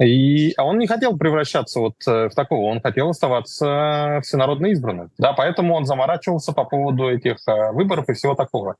И, 0.00 0.52
а 0.56 0.64
он 0.64 0.78
не 0.78 0.86
хотел 0.86 1.16
превращаться 1.16 1.80
вот 1.80 1.94
э, 2.06 2.28
в 2.28 2.34
такого, 2.34 2.70
он 2.70 2.80
хотел 2.80 3.10
оставаться 3.10 4.20
всенародно 4.22 4.66
избранным. 4.68 5.10
Да, 5.18 5.32
поэтому 5.32 5.74
он 5.74 5.84
заморачивался 5.84 6.52
по 6.52 6.64
поводу 6.64 7.08
этих 7.08 7.36
э, 7.46 7.72
выборов 7.72 8.08
и 8.08 8.12
всего 8.12 8.34
такого. 8.34 8.76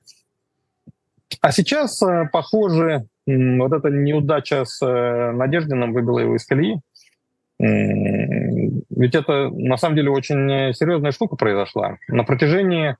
А 1.40 1.50
сейчас, 1.50 2.00
похоже, 2.30 3.06
вот 3.26 3.73
эта 3.73 3.88
неудача 3.88 4.64
с 4.64 4.85
Надеждиным 4.85 5.92
выбила 5.92 6.21
его 6.21 6.37
из 6.37 6.44
колеи. 6.44 6.78
Ведь 7.59 9.14
это 9.14 9.49
на 9.49 9.76
самом 9.76 9.97
деле 9.97 10.11
очень 10.11 10.75
серьезная 10.75 11.11
штука 11.11 11.37
произошла. 11.37 11.97
На 12.06 12.25
протяжении 12.25 12.97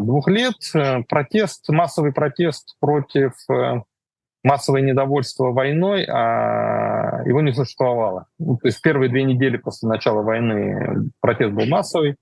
двух 0.00 0.28
лет 0.28 0.54
э, 0.74 1.02
протест, 1.08 1.68
массовый 1.68 2.12
протест 2.12 2.76
против 2.80 3.32
э, 3.50 3.82
массовое 4.42 4.82
недовольство 4.82 5.52
войной, 5.52 6.04
а 6.04 7.22
его 7.26 7.40
не 7.40 7.52
существовало. 7.52 8.26
Ну, 8.38 8.56
то 8.56 8.68
есть 8.68 8.80
первые 8.82 9.10
две 9.10 9.24
недели 9.24 9.56
после 9.58 9.88
начала 9.88 10.22
войны 10.22 11.10
протест 11.20 11.52
был 11.52 11.66
массовый, 11.66 12.16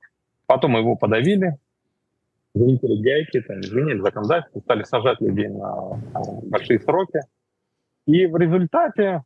потом 0.46 0.76
его 0.76 0.96
подавили, 0.96 1.56
залетели 2.54 3.02
гайки, 3.02 3.40
там, 3.40 3.60
изменили 3.60 4.00
законодательство, 4.00 4.60
стали 4.60 4.82
сажать 4.82 5.20
людей 5.20 5.48
на 5.48 6.00
большие 6.44 6.80
сроки. 6.80 7.20
И 8.06 8.26
в 8.26 8.36
результате 8.36 9.22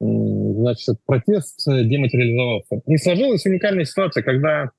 значит, 0.00 0.96
протест 1.04 1.64
дематериализовался. 1.66 2.80
И 2.86 2.96
сложилась 2.96 3.44
уникальная 3.44 3.84
ситуация, 3.84 4.22
когда 4.22 4.70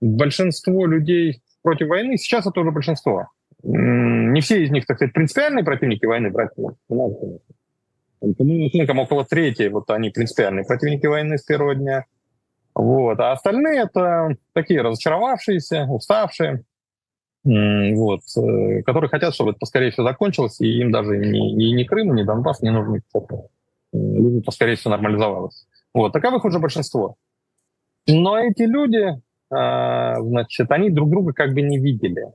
большинство 0.00 0.86
людей 0.86 1.40
против 1.62 1.88
войны, 1.88 2.16
сейчас 2.16 2.46
это 2.46 2.60
уже 2.60 2.70
большинство. 2.70 3.28
Не 3.62 4.40
все 4.40 4.62
из 4.62 4.70
них, 4.70 4.86
так 4.86 4.98
сказать, 4.98 5.12
принципиальные 5.12 5.64
противники 5.64 6.06
войны, 6.06 6.30
братья. 6.30 6.62
По-моему, 6.86 7.40
оценкам 8.66 8.98
около 8.98 9.24
трети, 9.24 9.68
вот 9.68 9.90
они 9.90 10.10
принципиальные 10.10 10.64
противники 10.64 11.06
войны 11.06 11.38
с 11.38 11.42
первого 11.42 11.74
дня. 11.74 12.04
Вот. 12.74 13.18
А 13.20 13.32
остальные 13.32 13.82
это 13.82 14.36
такие 14.52 14.82
разочаровавшиеся, 14.82 15.86
уставшие, 15.88 16.64
вот, 17.44 18.20
э, 18.36 18.82
которые 18.82 19.08
хотят, 19.08 19.34
чтобы 19.34 19.50
это 19.50 19.58
поскорее 19.58 19.90
все 19.90 20.02
закончилось, 20.02 20.60
и 20.60 20.80
им 20.80 20.92
даже 20.92 21.16
ни, 21.16 21.72
ни, 21.72 21.84
Крым, 21.84 22.14
ни 22.14 22.22
Донбасс 22.22 22.60
не 22.60 22.70
нужны, 22.70 23.02
чтобы 23.08 23.48
поскорее 24.42 24.76
все 24.76 24.90
нормализовалось. 24.90 25.66
Вот, 25.94 26.12
таковых 26.12 26.44
уже 26.44 26.58
большинство. 26.58 27.16
Но 28.06 28.38
эти 28.38 28.62
люди, 28.62 29.20
значит, 29.50 30.70
они 30.70 30.90
друг 30.90 31.10
друга 31.10 31.32
как 31.32 31.54
бы 31.54 31.62
не 31.62 31.78
видели. 31.78 32.26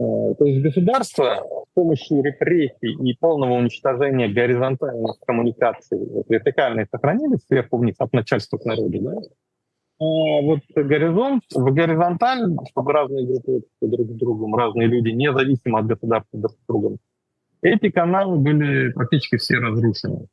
Э, 0.00 0.34
то 0.38 0.44
есть 0.44 0.62
государство 0.62 1.44
с 1.70 1.74
помощью 1.74 2.22
репрессий 2.22 2.92
и 2.92 3.16
полного 3.18 3.54
уничтожения 3.54 4.28
горизонтальных 4.28 5.18
коммуникаций, 5.26 5.98
вертикальные 6.28 6.86
сохранились 6.90 7.44
сверху 7.46 7.78
вниз 7.78 7.96
от 7.98 8.12
начальства 8.12 8.58
к 8.58 8.64
народу, 8.64 8.98
да? 9.00 9.12
А 10.00 10.42
вот 10.42 10.60
горизонт, 10.76 11.42
в 11.52 11.74
горизонталь, 11.74 12.54
чтобы 12.70 12.92
разные 12.92 13.26
группы 13.26 13.62
друг 13.80 14.06
с 14.08 14.14
другом, 14.14 14.54
разные 14.54 14.86
люди, 14.86 15.08
независимо 15.08 15.80
от 15.80 15.86
государства 15.86 16.38
друг 16.38 16.52
с 16.52 16.66
другом, 16.68 16.98
эти 17.62 17.90
каналы 17.90 18.38
были 18.38 18.92
практически 18.92 19.38
все 19.38 19.56
разрушены. 19.56 20.28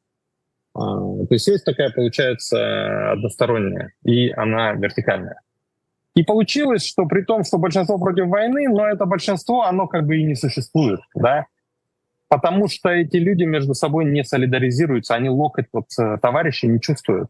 А, 0.75 0.81
то 0.99 1.27
есть 1.31 1.47
есть 1.47 1.65
такая, 1.65 1.89
получается, 1.89 3.13
односторонняя, 3.13 3.93
и 4.03 4.29
она 4.29 4.73
вертикальная. 4.73 5.39
И 6.15 6.23
получилось, 6.23 6.85
что 6.85 7.05
при 7.05 7.23
том, 7.23 7.43
что 7.43 7.57
большинство 7.57 7.97
против 7.97 8.27
войны, 8.27 8.67
но 8.69 8.87
это 8.87 9.05
большинство, 9.05 9.63
оно 9.63 9.87
как 9.87 10.05
бы 10.05 10.17
и 10.17 10.23
не 10.23 10.35
существует, 10.35 11.01
да, 11.13 11.45
потому 12.29 12.67
что 12.67 12.89
эти 12.89 13.17
люди 13.17 13.43
между 13.43 13.73
собой 13.73 14.05
не 14.05 14.23
солидаризируются, 14.23 15.15
они 15.15 15.29
локоть 15.29 15.67
вот 15.73 15.87
э, 15.99 16.17
товарищей 16.21 16.67
не 16.67 16.79
чувствуют. 16.79 17.29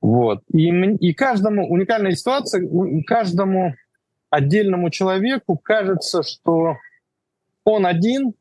Вот. 0.00 0.42
И, 0.52 0.68
и 0.68 1.12
каждому, 1.12 1.68
уникальная 1.68 2.12
ситуация, 2.12 2.66
каждому 3.06 3.74
отдельному 4.30 4.90
человеку 4.90 5.58
кажется, 5.58 6.22
что 6.22 6.76
он 7.64 7.84
один 7.84 8.34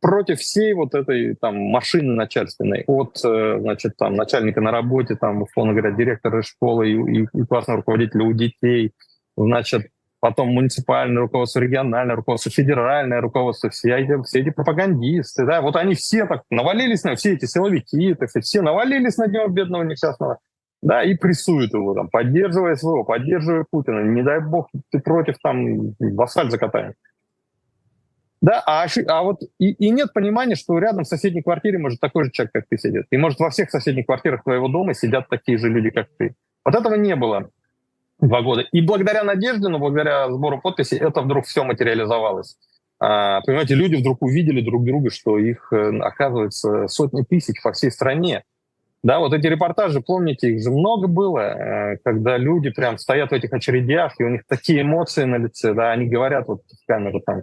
против 0.00 0.40
всей 0.40 0.74
вот 0.74 0.94
этой 0.94 1.34
там 1.36 1.56
машины 1.56 2.14
начальственной, 2.14 2.84
от, 2.86 3.18
э, 3.24 3.58
значит, 3.60 3.96
там, 3.96 4.14
начальника 4.14 4.60
на 4.60 4.70
работе, 4.70 5.16
там, 5.16 5.42
условно 5.42 5.72
говоря, 5.72 5.92
директора 5.92 6.42
школы 6.42 6.90
и, 6.90 7.20
и, 7.20 7.26
и 7.32 7.42
классного 7.44 7.78
руководителя 7.78 8.24
у 8.24 8.32
детей, 8.32 8.92
значит, 9.36 9.88
потом 10.20 10.48
муниципальное 10.48 11.22
руководство, 11.22 11.60
региональное 11.60 12.16
руководство, 12.16 12.50
федеральное 12.50 13.20
руководство, 13.20 13.70
все 13.70 13.96
эти, 13.96 14.22
все 14.22 14.40
эти 14.40 14.50
пропагандисты, 14.50 15.46
да, 15.46 15.60
вот 15.60 15.76
они 15.76 15.94
все 15.94 16.26
так 16.26 16.42
навалились 16.50 17.04
на 17.04 17.14
все 17.14 17.34
эти 17.34 17.46
силовики, 17.46 18.14
так 18.14 18.28
сказать, 18.28 18.46
все 18.46 18.62
навалились 18.62 19.16
на 19.18 19.26
него 19.26 19.48
бедного 19.48 19.82
несчастного, 19.82 20.38
да, 20.82 21.02
и 21.02 21.14
прессуют 21.14 21.72
его 21.72 21.94
там, 21.94 22.08
поддерживая 22.08 22.76
своего, 22.76 23.04
поддерживая 23.04 23.64
Путина, 23.70 24.00
не 24.00 24.22
дай 24.22 24.40
бог 24.40 24.68
ты 24.90 24.98
против, 25.00 25.36
там, 25.42 25.94
в 25.98 26.22
асфальт 26.22 26.50
закатаем. 26.50 26.94
Да, 28.46 28.62
а, 28.64 28.86
а 29.08 29.22
вот 29.24 29.40
и, 29.58 29.72
и 29.72 29.90
нет 29.90 30.12
понимания, 30.12 30.54
что 30.54 30.78
рядом 30.78 31.02
в 31.02 31.08
соседней 31.08 31.42
квартире 31.42 31.78
может 31.78 31.98
такой 31.98 32.26
же 32.26 32.30
человек, 32.30 32.52
как 32.52 32.66
ты, 32.68 32.78
сидит. 32.78 33.06
И 33.10 33.16
может 33.16 33.40
во 33.40 33.50
всех 33.50 33.72
соседних 33.72 34.06
квартирах 34.06 34.44
твоего 34.44 34.68
дома 34.68 34.94
сидят 34.94 35.28
такие 35.28 35.58
же 35.58 35.68
люди, 35.68 35.90
как 35.90 36.06
ты. 36.16 36.36
Вот 36.64 36.76
этого 36.76 36.94
не 36.94 37.16
было 37.16 37.50
два 38.20 38.42
года. 38.42 38.60
И 38.70 38.80
благодаря 38.82 39.24
Надежде, 39.24 39.66
но 39.66 39.80
благодаря 39.80 40.30
сбору 40.30 40.60
подписей 40.60 40.96
это 40.96 41.22
вдруг 41.22 41.46
все 41.46 41.64
материализовалось. 41.64 42.56
А, 43.00 43.40
понимаете, 43.40 43.74
люди 43.74 43.96
вдруг 43.96 44.22
увидели 44.22 44.60
друг 44.60 44.84
друга, 44.84 45.10
что 45.10 45.38
их, 45.38 45.72
э, 45.72 45.98
оказывается, 45.98 46.86
сотни 46.86 47.22
тысяч 47.22 47.60
по 47.64 47.72
всей 47.72 47.90
стране. 47.90 48.44
Да, 49.02 49.18
вот 49.18 49.32
эти 49.32 49.48
репортажи, 49.48 50.00
помните, 50.00 50.50
их 50.50 50.62
же 50.62 50.70
много 50.70 51.08
было, 51.08 51.40
э, 51.40 51.96
когда 52.04 52.36
люди 52.36 52.70
прям 52.70 52.96
стоят 52.98 53.30
в 53.30 53.34
этих 53.34 53.52
очередях, 53.52 54.14
и 54.18 54.24
у 54.24 54.28
них 54.28 54.42
такие 54.46 54.82
эмоции 54.82 55.24
на 55.24 55.36
лице, 55.36 55.74
да, 55.74 55.90
они 55.90 56.06
говорят 56.06 56.46
вот 56.46 56.62
в 56.62 56.86
камеру 56.86 57.20
там, 57.26 57.42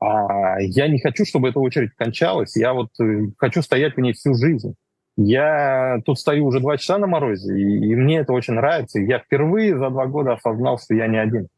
а 0.00 0.60
я 0.60 0.88
не 0.88 0.98
хочу, 0.98 1.24
чтобы 1.24 1.48
эта 1.48 1.60
очередь 1.60 1.94
кончалась. 1.96 2.56
Я 2.56 2.72
вот 2.72 2.88
э, 3.00 3.28
хочу 3.38 3.62
стоять 3.62 3.96
в 3.96 4.00
ней 4.00 4.12
всю 4.12 4.34
жизнь. 4.34 4.74
Я 5.16 6.00
тут 6.04 6.18
стою 6.18 6.46
уже 6.46 6.60
два 6.60 6.76
часа 6.76 6.98
на 6.98 7.06
морозе, 7.06 7.58
и, 7.58 7.90
и 7.90 7.94
мне 7.96 8.18
это 8.18 8.34
очень 8.34 8.54
нравится. 8.54 9.00
Я 9.00 9.18
впервые 9.18 9.76
за 9.78 9.88
два 9.88 10.06
года 10.06 10.34
осознал, 10.34 10.78
что 10.78 10.94
я 10.94 11.06
не 11.06 11.16
один. 11.16 11.48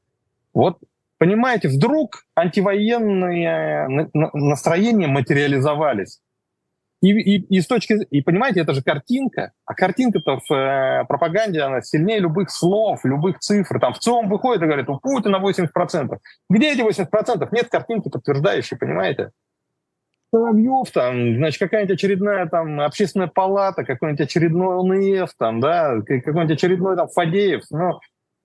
Вот, 0.55 0.79
понимаете, 1.19 1.69
вдруг 1.69 2.25
антивоенные 2.37 4.09
настроения 4.13 5.09
материализовались. 5.09 6.21
И, 7.01 7.11
и, 7.11 7.57
и 7.57 7.61
с 7.61 7.67
точки 7.67 7.95
и 8.11 8.23
понимаете, 8.23 8.61
это 8.61 8.75
же 8.75 8.83
картинка, 8.83 9.53
а 9.65 9.75
картинка-то 9.75 10.41
в 10.41 10.53
э, 10.53 11.05
пропаганде 11.07 11.61
она 11.61 11.81
сильнее 11.81 12.19
любых 12.19 12.51
слов, 12.51 13.05
любых 13.05 13.39
цифр. 13.39 13.79
Там 13.79 13.95
в 13.95 14.01
ЦИОМ 14.01 14.29
выходит 14.29 14.63
и 14.63 14.67
говорит, 14.67 14.89
у 14.89 14.99
Путина 14.99 15.37
80%. 15.37 16.19
Где 16.51 16.73
эти 16.73 16.81
80%? 16.81 17.49
Нет 17.53 17.69
картинки 17.69 18.09
подтверждающей, 18.09 18.77
понимаете? 18.77 19.31
Соловьев, 20.31 20.91
там, 20.91 21.37
значит, 21.37 21.61
какая-нибудь 21.61 21.95
очередная 21.95 22.47
там 22.47 22.81
общественная 22.81 23.29
палата, 23.29 23.85
какой-нибудь 23.85 24.21
очередной 24.21 24.81
ОНФ, 24.81 25.31
там, 25.39 25.61
да, 25.61 26.01
какой-нибудь 26.01 26.51
очередной 26.51 26.97
там 26.97 27.09
Фадеев. 27.09 27.63
Ну, 27.71 28.01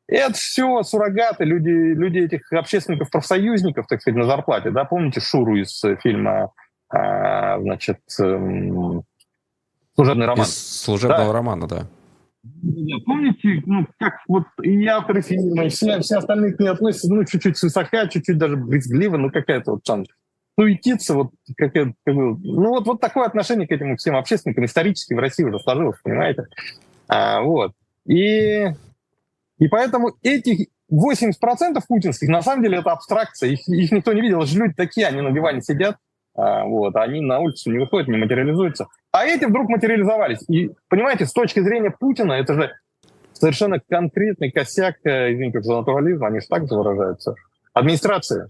Это 0.08 0.34
все 0.34 0.84
суррогаты, 0.84 1.44
люди, 1.44 1.70
люди 1.70 2.20
этих 2.20 2.54
общественников, 2.54 3.10
профсоюзников, 3.10 3.88
так 3.88 4.00
сказать, 4.02 4.18
на 4.18 4.26
зарплате. 4.26 4.72
Да? 4.72 4.86
Помните 4.86 5.20
Шуру 5.20 5.56
из 5.56 5.82
фильма 6.04 6.52
а, 6.94 7.60
значит, 7.60 8.00
эм, 8.20 9.04
«Служебный 9.96 10.28
роман»? 10.28 10.46
Из 10.46 10.82
«Служебного 10.84 11.28
да. 11.28 11.34
романа», 11.34 11.68
да. 11.68 11.88
Помните, 13.06 13.64
ну, 13.66 13.88
как 13.98 14.20
вот 14.28 14.44
и 14.62 14.86
авторы 14.86 15.22
фильма, 15.22 15.66
и 15.66 15.70
все, 15.70 16.00
все 16.02 16.18
остальные 16.18 16.54
к 16.54 16.60
ней 16.60 16.68
относятся, 16.68 17.12
ну, 17.12 17.24
чуть-чуть 17.26 17.58
свысока, 17.58 18.08
чуть-чуть 18.08 18.38
даже 18.38 18.58
брезгливо, 18.58 19.18
ну, 19.18 19.32
какая-то 19.32 19.72
вот 19.72 19.84
там 19.84 20.06
суетиться, 20.60 21.16
вот, 21.16 21.32
как, 21.58 21.74
как, 21.74 21.88
ну, 22.06 22.38
вот, 22.44 22.86
вот 22.86 23.02
такое 23.02 23.26
отношение 23.26 23.68
к 23.68 23.72
этим 23.72 23.98
всем 23.98 24.16
общественникам 24.16 24.66
исторически 24.66 25.14
в 25.14 25.20
России 25.20 25.44
уже 25.44 25.58
сложилось, 25.60 25.98
понимаете? 26.04 26.44
А, 27.08 27.42
вот. 27.42 27.72
И, 28.06 28.68
и 29.58 29.68
поэтому 29.70 30.12
этих 30.22 30.68
80% 30.92 31.82
путинских, 31.88 32.28
на 32.28 32.44
самом 32.44 32.64
деле, 32.64 32.80
это 32.80 32.92
абстракция, 32.92 33.50
их, 33.50 33.68
их 33.68 33.92
никто 33.92 34.14
не 34.14 34.22
видел, 34.22 34.44
же 34.44 34.60
люди 34.60 34.74
такие, 34.76 35.08
они 35.08 35.22
на 35.22 35.32
диване 35.32 35.62
сидят, 35.62 35.98
вот, 36.36 36.96
они 36.96 37.22
на 37.22 37.40
улицу 37.40 37.72
не 37.72 37.80
выходят, 37.80 38.08
не 38.08 38.18
материализуются. 38.18 38.88
А 39.12 39.26
эти 39.26 39.46
вдруг 39.46 39.70
материализовались. 39.70 40.44
И, 40.50 40.72
понимаете, 40.90 41.26
с 41.26 41.34
точки 41.34 41.60
зрения 41.60 41.92
Путина, 41.92 42.34
это 42.34 42.56
же 42.56 42.72
совершенно 43.34 43.80
конкретный 43.80 44.52
косяк, 44.52 44.96
э, 45.04 45.34
извините 45.34 45.62
за 45.62 45.74
натурализм, 45.74 46.24
они 46.24 46.40
же 46.40 46.48
так 46.48 46.68
же 46.68 46.76
выражаются, 46.76 47.36
администрации. 47.74 48.48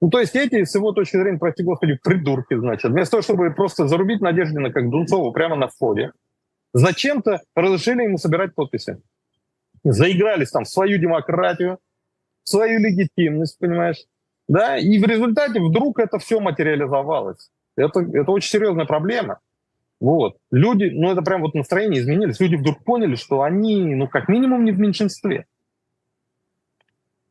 Ну, 0.00 0.10
то 0.10 0.20
есть 0.20 0.36
эти, 0.36 0.64
с 0.64 0.74
его 0.74 0.92
точки 0.92 1.16
зрения, 1.16 1.38
прости 1.38 1.64
господи, 1.64 1.98
придурки, 2.02 2.54
значит, 2.56 2.92
вместо 2.92 3.12
того, 3.12 3.22
чтобы 3.22 3.50
просто 3.52 3.88
зарубить 3.88 4.20
Надеждина 4.20 4.72
как 4.72 4.88
Дунцову 4.88 5.32
прямо 5.32 5.56
на 5.56 5.68
входе, 5.68 6.12
зачем-то 6.72 7.40
разрешили 7.56 8.04
ему 8.04 8.16
собирать 8.16 8.54
подписи. 8.54 8.98
Заигрались 9.82 10.50
там 10.50 10.64
в 10.64 10.68
свою 10.68 10.98
демократию, 10.98 11.78
в 12.44 12.48
свою 12.48 12.78
легитимность, 12.78 13.58
понимаешь? 13.58 14.04
Да, 14.48 14.78
и 14.78 14.98
в 14.98 15.04
результате 15.04 15.60
вдруг 15.60 15.98
это 15.98 16.18
все 16.18 16.40
материализовалось. 16.40 17.50
Это, 17.76 18.00
это 18.00 18.30
очень 18.32 18.50
серьезная 18.50 18.86
проблема. 18.86 19.40
Вот. 20.00 20.38
Люди, 20.50 20.90
ну 20.92 21.10
это 21.10 21.22
прям 21.22 21.42
вот 21.42 21.54
настроение 21.54 22.00
изменились. 22.00 22.40
Люди 22.40 22.56
вдруг 22.56 22.82
поняли, 22.82 23.14
что 23.14 23.42
они, 23.42 23.94
ну 23.94 24.08
как 24.08 24.28
минимум, 24.28 24.64
не 24.64 24.72
в 24.72 24.78
меньшинстве. 24.78 25.46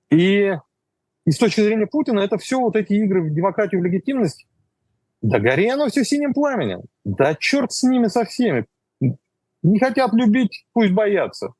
И, 0.09 0.53
и 1.25 1.31
с 1.31 1.37
точки 1.37 1.61
зрения 1.61 1.87
Путина 1.87 2.19
это 2.19 2.37
все 2.37 2.59
вот 2.59 2.75
эти 2.75 2.93
игры 2.93 3.23
в 3.23 3.33
демократию, 3.33 3.81
в 3.81 3.83
легитимность, 3.83 4.47
да 5.21 5.39
гори 5.39 5.67
оно 5.67 5.87
все 5.87 6.03
синим 6.03 6.33
пламенем. 6.33 6.81
Да 7.03 7.35
черт 7.35 7.71
с 7.71 7.83
ними 7.83 8.07
со 8.07 8.23
всеми. 8.25 8.65
Не 9.63 9.79
хотят 9.79 10.13
любить, 10.13 10.65
пусть 10.73 10.91
боятся. 10.91 11.53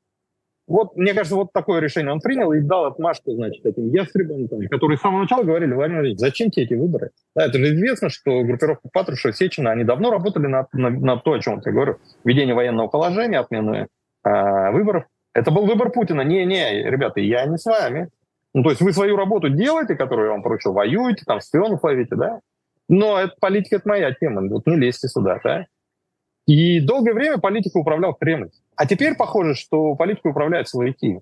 Вот, 0.68 0.96
мне 0.96 1.14
кажется, 1.14 1.34
вот 1.34 1.50
такое 1.52 1.80
решение 1.80 2.12
он 2.12 2.20
принял 2.20 2.52
и 2.52 2.60
дал 2.60 2.84
отмашку, 2.84 3.32
значит, 3.32 3.64
этим 3.64 3.88
ястребам, 3.88 4.48
там, 4.48 4.60
которые 4.68 4.98
с 4.98 5.00
самого 5.00 5.22
начала 5.22 5.42
говорили, 5.42 5.72
Владимир 5.72 6.00
Владимирович, 6.00 6.20
зачем 6.20 6.50
тебе 6.50 6.66
эти 6.66 6.74
выборы? 6.74 7.10
Да, 7.34 7.46
это 7.46 7.58
же 7.58 7.74
известно, 7.74 8.10
что 8.10 8.42
группировка 8.42 8.90
Патрушева, 8.92 9.32
Сечина, 9.32 9.70
они 9.70 9.84
давно 9.84 10.10
работали 10.10 10.46
на, 10.46 10.66
на, 10.74 10.90
на 10.90 11.16
то, 11.16 11.32
о 11.32 11.40
чем 11.40 11.62
я 11.64 11.72
говорю, 11.72 11.96
введение 12.22 12.54
военного 12.54 12.88
положения, 12.88 13.38
отмены 13.38 13.88
э, 14.24 14.70
выборов. 14.72 15.04
Это 15.32 15.50
был 15.50 15.64
выбор 15.64 15.90
Путина. 15.90 16.20
Не-не, 16.20 16.82
ребята, 16.90 17.20
я 17.20 17.46
не 17.46 17.56
с 17.56 17.64
вами. 17.64 18.10
Ну, 18.52 18.62
то 18.62 18.68
есть 18.68 18.82
вы 18.82 18.92
свою 18.92 19.16
работу 19.16 19.48
делаете, 19.48 19.94
которую 19.94 20.26
я 20.26 20.32
вам 20.32 20.42
поручил, 20.42 20.74
воюете, 20.74 21.22
там, 21.26 21.40
шпионов 21.40 21.82
ловите, 21.82 22.14
да? 22.14 22.40
Но 22.90 23.18
это 23.18 23.34
политика, 23.40 23.76
это 23.76 23.88
моя 23.88 24.12
тема, 24.12 24.42
вот 24.48 24.66
не 24.66 24.76
лезьте 24.76 25.08
сюда, 25.08 25.40
да? 25.42 25.66
И 26.48 26.80
долгое 26.80 27.12
время 27.12 27.36
политикой 27.36 27.82
управлял 27.82 28.14
Кремль. 28.14 28.48
А 28.74 28.86
теперь 28.86 29.14
похоже, 29.14 29.54
что 29.54 29.94
политикой 29.96 30.30
управляют 30.30 30.66
силовики. 30.66 31.20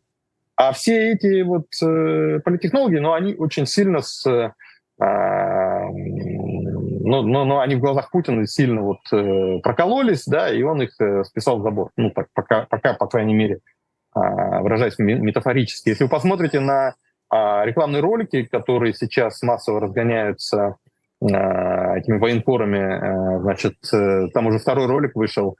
А 0.54 0.72
все 0.72 1.14
эти 1.14 1.42
вот 1.42 1.66
э, 1.82 2.38
политтехнологи, 2.44 2.98
ну, 2.98 3.12
они 3.12 3.34
очень 3.34 3.66
сильно 3.66 4.02
с... 4.02 4.24
Э, 4.24 4.52
ну, 5.88 7.22
ну, 7.22 7.44
ну, 7.44 7.58
они 7.58 7.74
в 7.74 7.80
глазах 7.80 8.12
Путина 8.12 8.46
сильно 8.46 8.82
вот 8.82 9.00
э, 9.12 9.58
прокололись, 9.64 10.26
да, 10.26 10.48
и 10.48 10.62
он 10.62 10.82
их 10.82 10.92
э, 11.00 11.24
списал 11.24 11.58
в 11.58 11.62
забор. 11.62 11.90
Ну, 11.96 12.10
так, 12.10 12.28
пока, 12.32 12.66
пока, 12.70 12.94
по 12.94 13.08
крайней 13.08 13.34
мере, 13.34 13.58
э, 14.14 14.20
выражаясь 14.60 14.96
метафорически. 14.96 15.88
Если 15.88 16.04
вы 16.04 16.10
посмотрите 16.10 16.60
на 16.60 16.94
э, 17.32 17.64
рекламные 17.64 18.00
ролики, 18.00 18.44
которые 18.44 18.94
сейчас 18.94 19.42
массово 19.42 19.80
разгоняются 19.80 20.76
этими 21.20 22.18
военкорами, 22.18 22.78
э, 22.78 23.40
значит, 23.40 23.74
э, 23.92 24.28
там 24.34 24.46
уже 24.46 24.58
второй 24.58 24.86
ролик 24.86 25.14
вышел, 25.14 25.56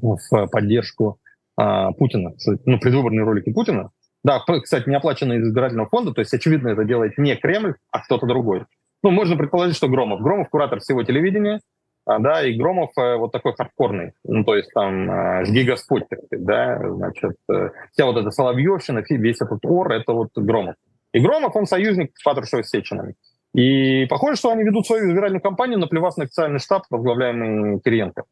в 0.00 0.46
поддержку 0.50 1.18
Путина, 1.54 2.32
ну, 2.64 2.78
предвыборные 2.80 3.24
ролики 3.24 3.52
Путина. 3.52 3.90
Да, 4.24 4.40
кстати, 4.40 4.88
не 4.88 4.96
оплаченные 4.96 5.38
из 5.40 5.48
избирательного 5.48 5.88
фонда, 5.88 6.12
то 6.12 6.20
есть, 6.20 6.32
очевидно, 6.32 6.68
это 6.68 6.84
делает 6.84 7.18
не 7.18 7.36
Кремль, 7.36 7.74
а 7.90 8.00
кто-то 8.00 8.26
другой. 8.26 8.64
Ну, 9.02 9.10
можно 9.10 9.36
предположить, 9.36 9.76
что 9.76 9.88
Громов. 9.88 10.22
Громов 10.22 10.48
куратор 10.48 10.80
всего 10.80 11.02
телевидения, 11.02 11.60
а, 12.04 12.18
да, 12.18 12.44
и 12.44 12.54
Громов 12.54 12.90
э, 12.96 13.16
вот 13.16 13.30
такой 13.30 13.54
хардкорный, 13.54 14.12
ну, 14.24 14.44
то 14.44 14.56
есть 14.56 14.70
там 14.74 15.08
э, 15.10 15.44
«Жги 15.44 15.62
Господь», 15.62 16.08
так 16.08 16.18
да, 16.30 16.80
значит, 16.88 17.36
э, 17.48 17.70
вся 17.92 18.06
вот 18.06 18.16
эта 18.16 18.30
Соловьевщина, 18.30 19.04
весь 19.08 19.40
этот 19.40 19.64
ор, 19.64 19.92
это 19.92 20.12
вот 20.12 20.30
Громов. 20.34 20.74
И 21.12 21.20
Громов, 21.20 21.54
он 21.54 21.66
союзник 21.66 22.12
с 22.16 22.68
Сечиным. 22.68 23.14
И 23.54 24.06
похоже, 24.06 24.36
что 24.36 24.50
они 24.50 24.62
ведут 24.62 24.86
свою 24.86 25.08
избирательную 25.08 25.42
кампанию, 25.42 25.78
наплевав 25.78 26.16
на 26.16 26.24
официальный 26.24 26.58
штаб, 26.58 26.84
возглавляемый 26.90 27.80
Кириенко. 27.80 28.24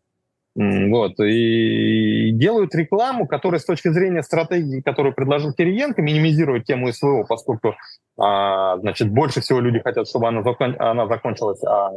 Вот, 0.57 1.21
и 1.21 2.33
делают 2.33 2.75
рекламу, 2.75 3.27
которая 3.27 3.61
с 3.61 3.65
точки 3.65 3.89
зрения 3.89 4.23
стратегии, 4.23 4.81
которую 4.81 5.15
предложил 5.15 5.53
Кириенко, 5.53 6.03
минимизирует 6.03 6.65
тему 6.65 6.93
СВО, 6.93 7.23
поскольку 7.23 7.77
а, 8.19 8.77
значит, 8.79 9.11
больше 9.11 9.41
всего 9.41 9.61
люди 9.61 9.79
хотят, 9.79 10.09
чтобы 10.09 10.27
она, 10.27 10.43
закон... 10.43 10.75
она 10.79 11.07
закончилась, 11.07 11.63
а 11.65 11.93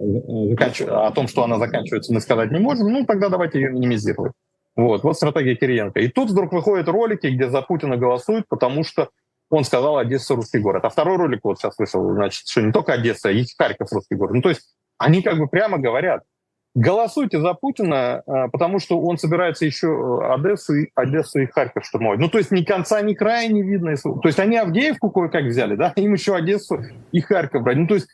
заканч... 0.00 0.80
о 0.82 1.12
том, 1.12 1.28
что 1.28 1.44
она 1.44 1.58
заканчивается, 1.58 2.12
мы 2.12 2.20
сказать 2.20 2.50
не 2.50 2.58
можем, 2.58 2.88
ну 2.92 3.06
тогда 3.06 3.28
давайте 3.28 3.60
ее 3.60 3.70
минимизировать. 3.70 4.32
Вот, 4.74 5.04
вот 5.04 5.16
стратегия 5.16 5.54
Кириенко. 5.54 6.00
И 6.00 6.08
тут 6.08 6.30
вдруг 6.30 6.52
выходят 6.52 6.88
ролики, 6.88 7.28
где 7.28 7.48
за 7.50 7.62
Путина 7.62 7.96
голосуют, 7.96 8.46
потому 8.48 8.82
что 8.82 9.10
он 9.52 9.64
сказал 9.64 9.98
Одесса 9.98 10.34
русский 10.34 10.58
город. 10.58 10.84
А 10.84 10.88
второй 10.88 11.18
ролик 11.18 11.40
вот 11.44 11.58
сейчас 11.58 11.74
вышел, 11.78 12.14
значит, 12.14 12.48
что 12.48 12.62
не 12.62 12.72
только 12.72 12.94
Одесса, 12.94 13.28
а 13.28 13.32
и 13.32 13.44
Харьков 13.56 13.92
русский 13.92 14.14
город. 14.14 14.34
Ну 14.34 14.42
то 14.42 14.48
есть 14.48 14.62
они 14.98 15.22
как 15.22 15.38
бы 15.38 15.46
прямо 15.46 15.78
говорят, 15.78 16.22
Голосуйте 16.74 17.38
за 17.38 17.52
Путина, 17.52 18.22
а, 18.26 18.48
потому 18.48 18.78
что 18.78 18.98
он 18.98 19.18
собирается 19.18 19.66
еще 19.66 19.88
э, 19.88 20.32
Одессу, 20.32 20.72
Одессу 20.94 21.40
и 21.40 21.46
Харьков 21.46 21.84
штурмовать. 21.84 22.18
Ну, 22.18 22.30
то 22.30 22.38
есть 22.38 22.50
ни 22.50 22.62
конца, 22.62 23.02
ни 23.02 23.12
края 23.12 23.46
не 23.48 23.62
видно. 23.62 23.94
То 23.94 24.22
есть 24.24 24.38
они 24.38 24.56
Авдеевку 24.56 25.10
кое-как 25.10 25.44
взяли, 25.44 25.76
да, 25.76 25.92
им 25.96 26.14
еще 26.14 26.34
Одессу 26.34 26.82
и 27.12 27.20
Харьков 27.20 27.62
брать. 27.62 27.76
Ну, 27.76 27.86
то 27.86 27.96
есть 27.96 28.08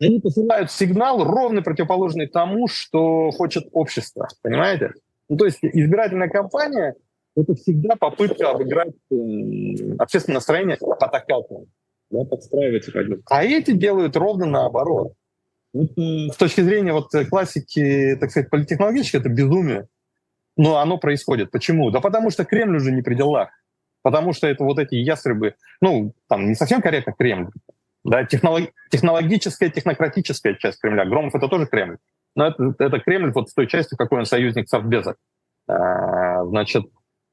они 0.00 0.18
посылают 0.18 0.72
сигнал 0.72 1.22
ровно 1.22 1.62
противоположный 1.62 2.26
тому, 2.26 2.66
что 2.66 3.30
хочет 3.30 3.68
общество, 3.70 4.26
понимаете? 4.42 4.94
Ну, 5.28 5.36
то 5.36 5.44
есть 5.44 5.58
избирательная 5.62 6.28
кампания– 6.28 6.96
это 7.40 7.54
всегда 7.54 7.96
попытка 7.96 8.50
обыграть 8.50 8.94
общественное 9.98 10.36
настроение 10.36 10.76
по 10.76 11.08
такату, 11.08 11.68
да, 12.10 12.24
подстраивать. 12.24 12.88
А 13.30 13.44
эти 13.44 13.72
делают 13.72 14.16
ровно 14.16 14.46
наоборот. 14.46 15.12
С 15.74 16.36
точки 16.36 16.62
зрения 16.62 16.92
вот 16.92 17.14
э, 17.14 17.26
классики, 17.26 18.16
так 18.18 18.30
сказать, 18.30 18.48
политтехнологической, 18.48 19.20
это 19.20 19.28
безумие. 19.28 19.86
Но 20.56 20.78
оно 20.78 20.96
происходит. 20.96 21.50
Почему? 21.50 21.90
Да 21.90 22.00
потому 22.00 22.30
что 22.30 22.44
Кремль 22.44 22.76
уже 22.76 22.90
не 22.90 23.02
при 23.02 23.14
делах. 23.14 23.50
Потому 24.02 24.32
что 24.32 24.46
это 24.46 24.64
вот 24.64 24.78
эти 24.78 24.94
ястребы, 24.94 25.54
ну, 25.80 26.14
там 26.26 26.48
не 26.48 26.54
совсем 26.54 26.80
корректно 26.80 27.12
Кремль, 27.12 27.50
да, 28.02 28.24
технолог, 28.24 28.70
технологическая, 28.90 29.68
технократическая 29.68 30.54
часть 30.54 30.80
Кремля. 30.80 31.04
Громов 31.04 31.34
это 31.34 31.48
тоже 31.48 31.66
Кремль. 31.66 31.98
Но 32.34 32.46
это, 32.46 32.74
это 32.78 32.98
Кремль 33.00 33.32
вот 33.32 33.50
с 33.50 33.54
той 33.54 33.66
частью, 33.66 33.98
какой 33.98 34.20
он 34.20 34.24
союзник 34.24 34.68
Совбеза. 34.68 35.16
А, 35.68 36.44
значит, 36.46 36.86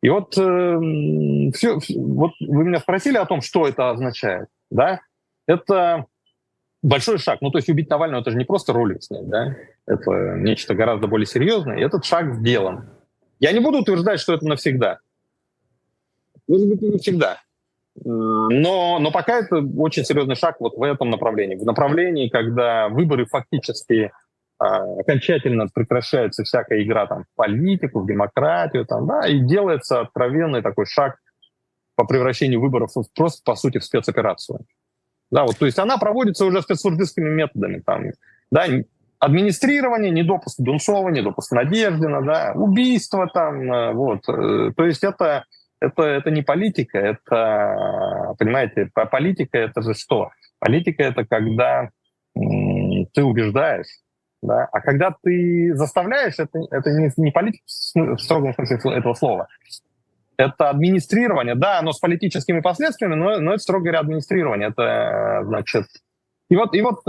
и 0.06 0.10
вот, 0.10 0.38
э, 0.38 1.52
все, 1.56 1.80
вот 1.96 2.34
вы 2.39 2.63
меня 2.63 2.78
спросили 2.78 3.18
о 3.18 3.26
том, 3.26 3.41
что 3.41 3.68
это 3.68 3.89
означает. 3.89 4.50
Да? 4.70 5.00
Это 5.48 6.06
большой 6.84 7.18
шаг. 7.18 7.41
Ну, 7.41 7.50
то 7.50 7.58
есть 7.58 7.70
убить 7.70 7.89
Навального— 7.89 8.22
это 8.22 8.30
же 8.30 8.38
не 8.38 8.46
просто 8.46 8.72
ролик 8.72 9.02
снять, 9.02 9.28
да? 9.28 9.56
Это 9.88 10.36
нечто 10.38 10.76
гораздо 10.76 11.08
более 11.08 11.26
серьезное. 11.26 11.78
И 11.78 11.82
этот 11.84 12.06
шаг 12.06 12.36
сделан. 12.36 12.88
Я 13.39 13.52
не 13.52 13.60
буду 13.60 13.80
утверждать, 13.80 14.20
что 14.20 14.36
это 14.36 14.46
навсегда. 14.46 15.00
Может 16.48 16.70
быть, 16.70 16.82
не 16.84 16.89
навсегда. 16.91 17.39
Но, 17.96 19.00
но 19.00 19.10
пока 19.10 19.39
это 19.39 19.56
очень 19.76 20.06
серьезный 20.06 20.36
шаг 20.36 20.58
вот 20.60 20.78
в 20.78 20.84
этом 20.84 21.10
направлении. 21.10 21.56
В 21.56 21.65
направлении, 21.65 22.30
когда 22.30 22.89
выборы 22.89 23.26
фактически 23.26 24.12
окончательно 24.58 25.68
прекращается 25.74 26.44
всякая 26.44 26.84
игра 26.84 27.08
там, 27.08 27.24
в 27.24 27.36
политику, 27.36 28.02
в 28.02 28.08
демократию, 28.08 28.86
там, 28.86 29.08
да, 29.08 29.28
и 29.28 29.39
делается 29.39 30.02
откровенный 30.02 30.62
такой 30.62 30.86
шаг 30.86 31.18
по 31.96 32.06
превращению 32.06 32.62
выборов 32.62 32.91
в 32.96 33.04
просто, 33.15 33.41
по 33.44 33.56
сути, 33.56 33.80
в 33.80 33.84
спецоперацию. 33.84 34.60
Да, 35.32 35.44
вот, 35.44 35.58
то 35.58 35.65
есть 35.65 35.80
она 35.80 35.98
проводится 35.98 36.46
уже 36.46 36.62
спецслужбистскими 36.62 37.30
методами. 37.30 37.82
Там, 37.86 38.06
да, 38.52 38.65
администрирование, 39.20 40.12
недопуск 40.12 40.60
Дунцова, 40.60 41.10
недопуск 41.10 41.52
Надеждина, 41.52 42.22
да, 42.22 42.54
убийство 42.56 43.28
там, 43.34 43.72
э, 43.72 43.94
вот. 43.94 44.28
Э, 44.30 44.72
то 44.76 44.86
есть 44.86 45.04
это, 45.04 45.46
Это, 45.82 46.04
это 46.04 46.32
не 46.32 46.41
политика, 46.41 46.98
это, 46.98 48.34
понимаете, 48.39 48.89
политика 49.12 49.58
это 49.58 49.82
же 49.82 49.94
что? 49.94 50.30
Политика 50.60 51.04
это 51.04 51.26
когда 51.26 51.89
ты 52.34 53.24
убеждаешь, 53.24 53.88
да? 54.45 54.67
а 54.71 54.81
когда 54.81 55.15
ты 55.23 55.73
заставляешь, 55.75 56.36
это, 56.38 56.60
это 56.71 56.91
не, 56.91 57.12
не 57.17 57.31
политика 57.31 57.63
в 57.95 58.17
строгом 58.17 58.53
смысле 58.53 58.77
этого 58.95 59.13
слова. 59.13 59.47
Это 60.38 60.69
администрирование, 60.69 61.55
да, 61.55 61.79
оно 61.79 61.93
с 61.93 61.99
политическими 61.99 62.60
последствиями, 62.60 63.15
но, 63.15 63.39
но 63.39 63.53
это, 63.53 63.62
строго 63.62 63.84
говоря, 63.84 63.99
администрирование. 63.99 64.69
Это, 64.69 65.43
значит... 65.45 65.86
И 66.49 66.55
вот, 66.55 66.75
и 66.75 66.81
вот 66.81 66.99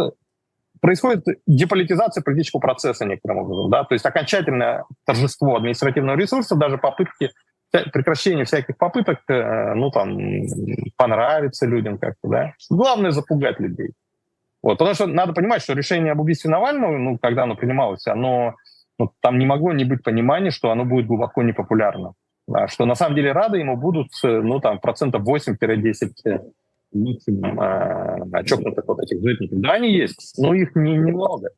происходит 0.80 1.24
деполитизация 1.46 2.22
политического 2.22 2.60
процесса 2.60 3.04
некоторым 3.04 3.38
образом, 3.38 3.70
да, 3.70 3.84
то 3.84 3.94
есть 3.94 4.06
окончательное 4.06 4.84
торжество 5.04 5.56
административного 5.56 6.16
ресурса, 6.16 6.54
даже 6.54 6.78
попытки 6.78 7.30
прекращение 7.70 8.44
всяких 8.44 8.76
попыток, 8.78 9.20
э, 9.28 9.74
ну, 9.74 9.90
там, 9.90 10.18
понравиться 10.96 11.66
людям 11.66 11.98
как-то, 11.98 12.28
да. 12.28 12.52
Главное— 12.70 13.10
запугать 13.12 13.60
людей. 13.60 13.90
Вот, 14.66 14.78
потому 14.78 14.94
что 14.96 15.06
надо 15.06 15.32
понимать, 15.32 15.62
что 15.62 15.74
решение 15.74 16.10
об 16.10 16.18
убийстве 16.18 16.50
Навального, 16.50 16.98
ну, 16.98 17.18
когда 17.22 17.44
оно 17.44 17.54
принималось, 17.54 18.04
оно, 18.08 18.56
ну, 18.98 19.12
там 19.20 19.38
не 19.38 19.46
могло 19.46 19.72
не 19.72 19.84
быть 19.84 20.02
понимания, 20.02 20.50
что 20.50 20.72
оно 20.72 20.84
будет 20.84 21.06
глубоко 21.06 21.44
непопулярно. 21.44 22.14
Да, 22.48 22.66
что 22.66 22.84
на 22.84 22.96
самом 22.96 23.14
деле 23.14 23.30
рады 23.30 23.58
ему 23.58 23.76
будут, 23.76 24.08
э, 24.24 24.40
ну, 24.40 24.58
там, 24.58 24.80
процентов 24.80 25.22
8-10 25.22 26.40
максимум 26.92 27.60
а, 27.60 28.42
чокнутых 28.42 28.84
вот 28.88 28.98
этих 29.04 29.22
житников. 29.22 29.60
Да, 29.60 29.74
они 29.74 29.92
есть, 29.92 30.34
но 30.36 30.52
их 30.52 30.74
не, 30.74 30.96
немного. 30.96 31.50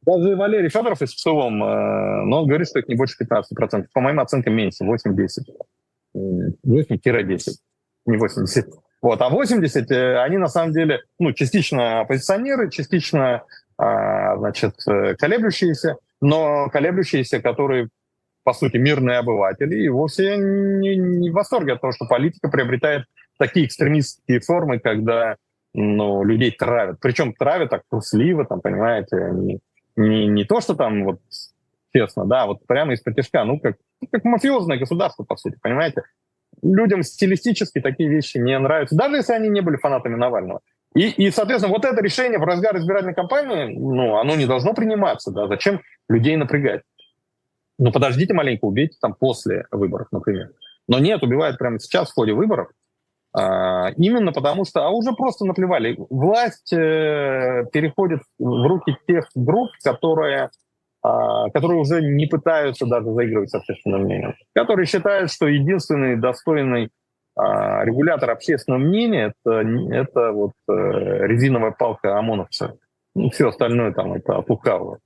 Даже 0.00 0.34
Валерий 0.34 0.70
Федоров 0.70 1.02
из 1.02 1.14
ПСОМ, 1.14 1.62
э, 1.62 2.24
но 2.24 2.40
он 2.40 2.48
говорит, 2.48 2.68
что 2.68 2.78
их 2.78 2.88
не 2.88 2.94
больше 2.94 3.22
15%. 3.22 3.84
По 3.92 4.00
моим 4.00 4.18
оценкам, 4.18 4.54
меньше, 4.54 4.84
8-10. 4.84 5.26
8-10, 6.14 7.50
не 8.06 8.16
80. 8.16 8.66
Вот. 9.02 9.20
А 9.22 9.28
80, 9.28 9.90
э, 9.90 10.18
они 10.18 10.36
на 10.36 10.48
самом 10.48 10.72
деле, 10.72 11.02
ну, 11.18 11.32
частично 11.32 12.00
оппозиционеры, 12.00 12.70
частично, 12.70 13.44
а, 13.78 14.36
значит, 14.36 14.74
э, 14.86 15.14
колеблющиеся, 15.16 15.96
но 16.20 16.68
колеблющиеся, 16.68 17.40
которые, 17.40 17.88
по 18.44 18.52
сути, 18.52 18.76
мирные 18.76 19.18
обыватели, 19.18 19.76
и 19.76 19.88
вовсе 19.88 20.36
не, 20.36 20.96
не 20.96 21.30
в 21.30 21.34
восторге 21.34 21.74
от 21.74 21.80
того, 21.80 21.92
что 21.92 22.06
политика 22.06 22.48
приобретает 22.48 23.06
такие 23.38 23.66
экстремистские 23.66 24.40
формы, 24.40 24.78
когда 24.78 25.36
ну, 25.72 26.24
людей 26.24 26.50
травят. 26.50 26.98
Причем 27.00 27.32
травят 27.32 27.70
так 27.70 27.82
трусливо, 27.88 28.44
там, 28.44 28.60
понимаете, 28.60 29.16
они 29.16 29.60
не, 29.96 30.26
не 30.26 30.44
то, 30.44 30.60
что 30.60 30.74
там 30.74 31.04
вот 31.04 31.20
честно, 31.94 32.24
да, 32.26 32.46
вот 32.46 32.66
прямо 32.66 32.92
из-под 32.92 33.16
тяжка, 33.16 33.44
ну, 33.44 33.58
как, 33.58 33.76
ну, 34.00 34.08
как 34.10 34.24
мафиозное 34.24 34.78
государство, 34.78 35.24
по 35.24 35.36
сути, 35.36 35.58
понимаете? 35.60 36.02
Людям 36.62 37.02
стилистически 37.02 37.80
такие 37.80 38.08
вещи 38.08 38.38
не 38.38 38.58
нравятся, 38.58 38.96
даже 38.96 39.16
если 39.16 39.32
они 39.32 39.48
не 39.48 39.60
были 39.60 39.76
фанатами 39.76 40.16
Навального. 40.16 40.60
И, 40.94 41.08
и, 41.08 41.30
соответственно, 41.30 41.72
вот 41.72 41.84
это 41.84 42.02
решение 42.02 42.38
в 42.38 42.44
разгар 42.44 42.76
избирательной 42.76 43.14
кампании, 43.14 43.76
ну, 43.76 44.16
оно 44.16 44.34
не 44.34 44.46
должно 44.46 44.74
приниматься, 44.74 45.30
да, 45.30 45.46
зачем 45.46 45.80
людей 46.08 46.36
напрягать? 46.36 46.82
Ну, 47.78 47.92
подождите 47.92 48.34
маленько, 48.34 48.64
убейте 48.64 48.96
там 49.00 49.14
после 49.14 49.66
выборов, 49.70 50.08
например. 50.10 50.50
Но 50.88 50.98
нет, 50.98 51.22
убивают 51.22 51.58
прямо 51.58 51.78
сейчас 51.78 52.10
в 52.10 52.14
ходе 52.14 52.32
выборов, 52.32 52.68
а, 53.32 53.90
именно 53.96 54.32
потому 54.32 54.64
что, 54.64 54.84
а 54.84 54.90
уже 54.90 55.12
просто 55.12 55.44
наплевали. 55.44 55.96
Власть 56.10 56.72
э, 56.72 57.64
переходит 57.72 58.22
в 58.38 58.66
руки 58.66 58.96
тех 59.06 59.28
групп, 59.36 59.70
которые, 59.84 60.50
которые 61.02 61.80
уже 61.80 62.02
не 62.02 62.26
пытаются 62.26 62.86
даже 62.86 63.12
заигрывать 63.12 63.50
с 63.50 63.54
общественным 63.54 64.02
мнением, 64.02 64.34
которые 64.54 64.86
считают, 64.86 65.30
что 65.32 65.48
единственный 65.48 66.16
достойный 66.16 66.90
а, 67.36 67.84
регулятор 67.84 68.30
общественного 68.30 68.80
мнения 68.80 69.32
это, 69.44 69.60
это 69.92 70.32
вот 70.32 70.52
э, 70.68 70.72
резиновая 71.26 71.70
палка 71.70 72.18
ОМОНовца. 72.18 72.76
Ну, 73.14 73.30
все 73.30 73.48
остальное 73.48 73.92
там 73.92 74.12
это 74.14 74.44
лукавого. 74.46 74.98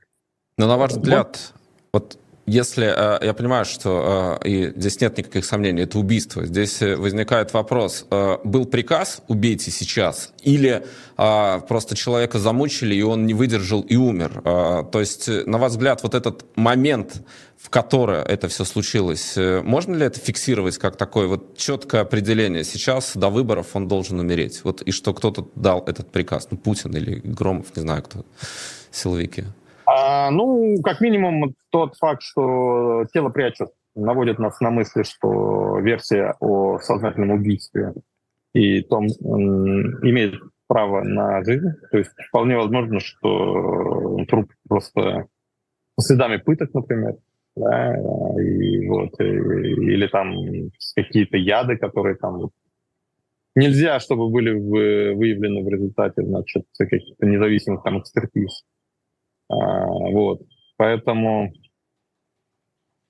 Но 0.58 0.66
на 0.66 0.76
ваш 0.76 0.92
взгляд, 0.92 1.52
вот 1.92 2.18
если 2.46 2.86
э, 2.86 3.24
я 3.24 3.32
понимаю, 3.32 3.64
что 3.64 4.38
э, 4.42 4.48
и 4.48 4.72
здесь 4.76 5.00
нет 5.00 5.16
никаких 5.16 5.46
сомнений, 5.46 5.82
это 5.82 5.98
убийство. 5.98 6.44
Здесь 6.44 6.82
э, 6.82 6.94
возникает 6.94 7.54
вопрос: 7.54 8.06
был 8.44 8.66
приказ 8.66 9.22
убейте 9.28 9.70
сейчас, 9.70 10.32
или 10.42 10.84
просто 11.16 11.94
человека 11.94 12.38
замучили 12.40 12.94
и 12.96 13.02
он 13.02 13.24
не 13.24 13.34
выдержал 13.34 13.82
и 13.82 13.94
умер? 13.94 14.42
То 14.42 15.00
есть, 15.00 15.28
на 15.28 15.58
ваш 15.58 15.72
взгляд, 15.72 16.02
вот 16.02 16.14
этот 16.14 16.44
момент, 16.56 17.22
в 17.56 17.70
который 17.70 18.18
это 18.18 18.48
все 18.48 18.64
случилось, 18.64 19.34
можно 19.36 19.94
ли 19.94 20.06
это 20.06 20.18
фиксировать 20.18 20.76
как 20.78 20.96
такое 20.96 21.28
вот 21.28 21.56
четкое 21.56 22.00
определение? 22.00 22.64
Сейчас 22.64 23.12
до 23.14 23.30
выборов 23.30 23.68
он 23.74 23.86
должен 23.86 24.18
умереть. 24.18 24.62
Вот 24.64 24.82
и 24.82 24.90
что 24.90 25.14
кто-то 25.14 25.48
дал 25.54 25.84
этот 25.86 26.10
приказ, 26.10 26.48
ну 26.50 26.58
Путин 26.58 26.96
или 26.96 27.20
Громов, 27.22 27.74
не 27.76 27.82
знаю 27.82 28.02
кто, 28.02 28.26
силовики. 28.90 29.44
А, 30.06 30.30
ну, 30.30 30.76
как 30.82 31.00
минимум, 31.00 31.54
тот 31.70 31.96
факт, 31.96 32.20
что 32.20 33.06
тело 33.14 33.30
прячут, 33.30 33.70
наводит 33.94 34.38
нас 34.38 34.60
на 34.60 34.70
мысли, 34.70 35.02
что 35.02 35.78
версия 35.78 36.34
о 36.40 36.78
сознательном 36.78 37.30
убийстве 37.30 37.94
и 38.52 38.82
том 38.82 39.06
имеет 39.06 40.34
право 40.66 41.02
на 41.02 41.42
жизнь. 41.42 41.68
То 41.90 41.98
есть 41.98 42.10
вполне 42.28 42.56
возможно, 42.56 43.00
что 43.00 44.18
труп 44.28 44.52
просто 44.68 45.26
следами 45.98 46.36
пыток, 46.36 46.74
например, 46.74 47.14
да, 47.56 47.96
и 48.38 48.86
вот, 48.86 49.18
и, 49.20 49.24
или 49.24 50.06
там 50.08 50.34
какие-то 50.94 51.38
яды, 51.38 51.78
которые 51.78 52.16
там 52.16 52.50
нельзя, 53.54 54.00
чтобы 54.00 54.28
были 54.28 54.50
выявлены 54.50 55.64
в 55.64 55.68
результате, 55.68 56.26
значит, 56.26 56.64
каких-то 56.78 57.24
независимых 57.24 57.82
там 57.82 58.00
экспертиз. 58.00 58.64
А, 59.48 59.86
вот. 59.86 60.40
Поэтому 60.76 61.52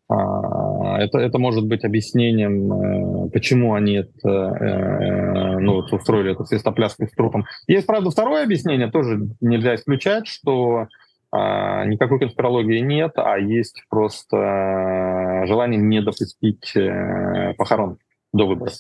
а, 0.09 0.99
это, 1.01 1.19
это 1.19 1.39
может 1.39 1.67
быть 1.67 1.85
объяснением, 1.85 2.73
э, 2.73 3.31
почему 3.31 3.75
они 3.75 3.95
это, 3.95 4.29
э, 4.29 5.59
ну, 5.61 5.77
вот 5.77 5.93
устроили 5.93 6.33
эту 6.33 6.45
свистопляску 6.45 7.07
с 7.07 7.13
трупом. 7.13 7.47
Есть, 7.67 7.87
правда, 7.87 8.11
второе 8.11 8.45
объяснение, 8.45 8.91
тоже 8.91 9.29
нельзя 9.41 9.75
исключать, 9.75 10.27
что 10.27 10.89
а, 11.33 11.85
никакой 11.87 12.21
конспирологии 12.21 12.81
нет, 12.81 13.13
а 13.17 13.39
есть 13.39 13.83
просто 13.89 15.45
желание 15.47 15.81
не 15.81 16.01
допустить 16.01 16.77
э, 16.77 17.55
похорон 17.57 17.99
до 18.33 18.47
выборов. 18.47 18.75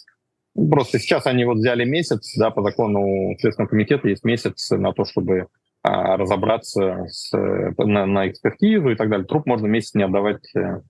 Просто 0.55 1.01
сейчас 1.01 1.27
они 1.27 1.45
вот 1.45 1.57
взяли 1.57 1.85
месяц, 1.85 2.33
да, 2.38 2.51
по 2.51 2.62
закону 2.62 3.35
Следственного 3.40 3.71
комитета 3.71 4.09
есть 4.09 4.25
месяц 4.25 4.71
на 4.71 4.93
то, 4.93 5.05
чтобы 5.05 5.49
разобраться 5.85 7.05
с, 7.09 7.31
на, 7.33 8.07
на 8.07 8.29
экспертизу 8.29 8.90
и 8.90 8.97
так 8.97 9.11
далее. 9.11 9.27
Труп 9.27 9.47
можно 9.47 9.66
месяц 9.66 9.94
не 9.94 10.03
отдавать 10.03 10.44
э, 10.57 10.81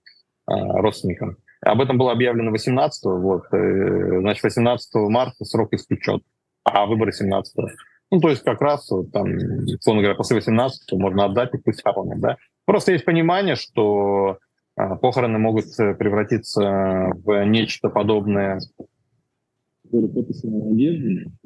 а, 0.45 0.81
родственникам. 0.81 1.37
Об 1.61 1.81
этом 1.81 1.97
было 1.97 2.13
объявлено 2.13 2.51
18 2.51 3.03
вот, 3.03 3.43
э, 3.51 4.19
значит, 4.21 4.43
18 4.43 4.95
марта 5.09 5.43
срок 5.43 5.73
истечет, 5.73 6.21
а 6.63 6.85
выборы 6.85 7.11
17 7.11 7.57
-го. 7.57 7.67
Ну, 8.11 8.21
то 8.21 8.29
есть 8.29 8.43
как 8.43 8.61
раз, 8.61 8.87
там, 9.11 9.25
условно 9.65 10.01
говоря, 10.01 10.15
после 10.15 10.35
18 10.35 10.93
можно 10.93 11.25
отдать 11.25 11.53
и 11.53 11.57
пусть 11.57 11.83
хоронят, 11.83 12.19
да. 12.21 12.37
Просто 12.65 12.93
есть 12.93 13.03
понимание, 13.03 13.55
что 13.55 14.37
а, 14.77 14.95
похороны 14.95 15.39
могут 15.39 15.65
превратиться 15.75 17.11
в 17.15 17.43
нечто 17.45 17.89
подобное 17.89 18.61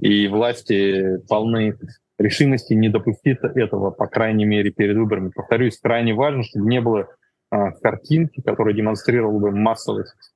и 0.01 0.27
власти 0.27 1.19
полны 1.27 1.77
решимости 2.17 2.73
не 2.73 2.89
допустить 2.89 3.39
этого, 3.41 3.91
по 3.91 4.07
крайней 4.07 4.45
мере, 4.45 4.71
перед 4.71 4.97
выборами. 4.97 5.31
Повторюсь, 5.33 5.79
крайне 5.79 6.13
важно, 6.13 6.43
чтобы 6.43 6.67
не 6.67 6.81
было 6.81 7.07
а, 7.49 7.71
картинки, 7.71 8.41
которая 8.41 8.73
демонстрировала 8.73 9.39
бы 9.39 9.51
массовость, 9.51 10.33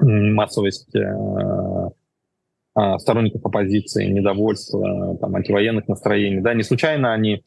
массовость 0.00 0.96
а, 0.96 1.90
а, 2.74 2.98
сторонников 2.98 3.44
оппозиции, 3.44 4.06
недовольство, 4.06 5.16
там, 5.18 5.36
антивоенных 5.36 5.88
настроений. 5.88 6.40
Да, 6.40 6.54
не 6.54 6.62
случайно 6.62 7.12
они 7.12 7.42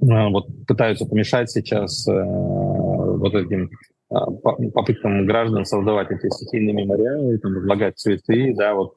а, 0.00 0.28
вот, 0.28 0.46
пытаются 0.66 1.06
помешать 1.06 1.50
сейчас 1.50 2.06
а, 2.08 2.24
вот 2.24 3.34
этим 3.34 3.70
попыткам 4.08 5.26
граждан 5.26 5.64
создавать 5.64 6.10
эти 6.10 6.28
стихийные 6.28 6.74
мемориалы, 6.74 7.38
там, 7.38 7.54
возлагать 7.54 7.98
цветы, 7.98 8.54
да, 8.56 8.74
вот 8.74 8.94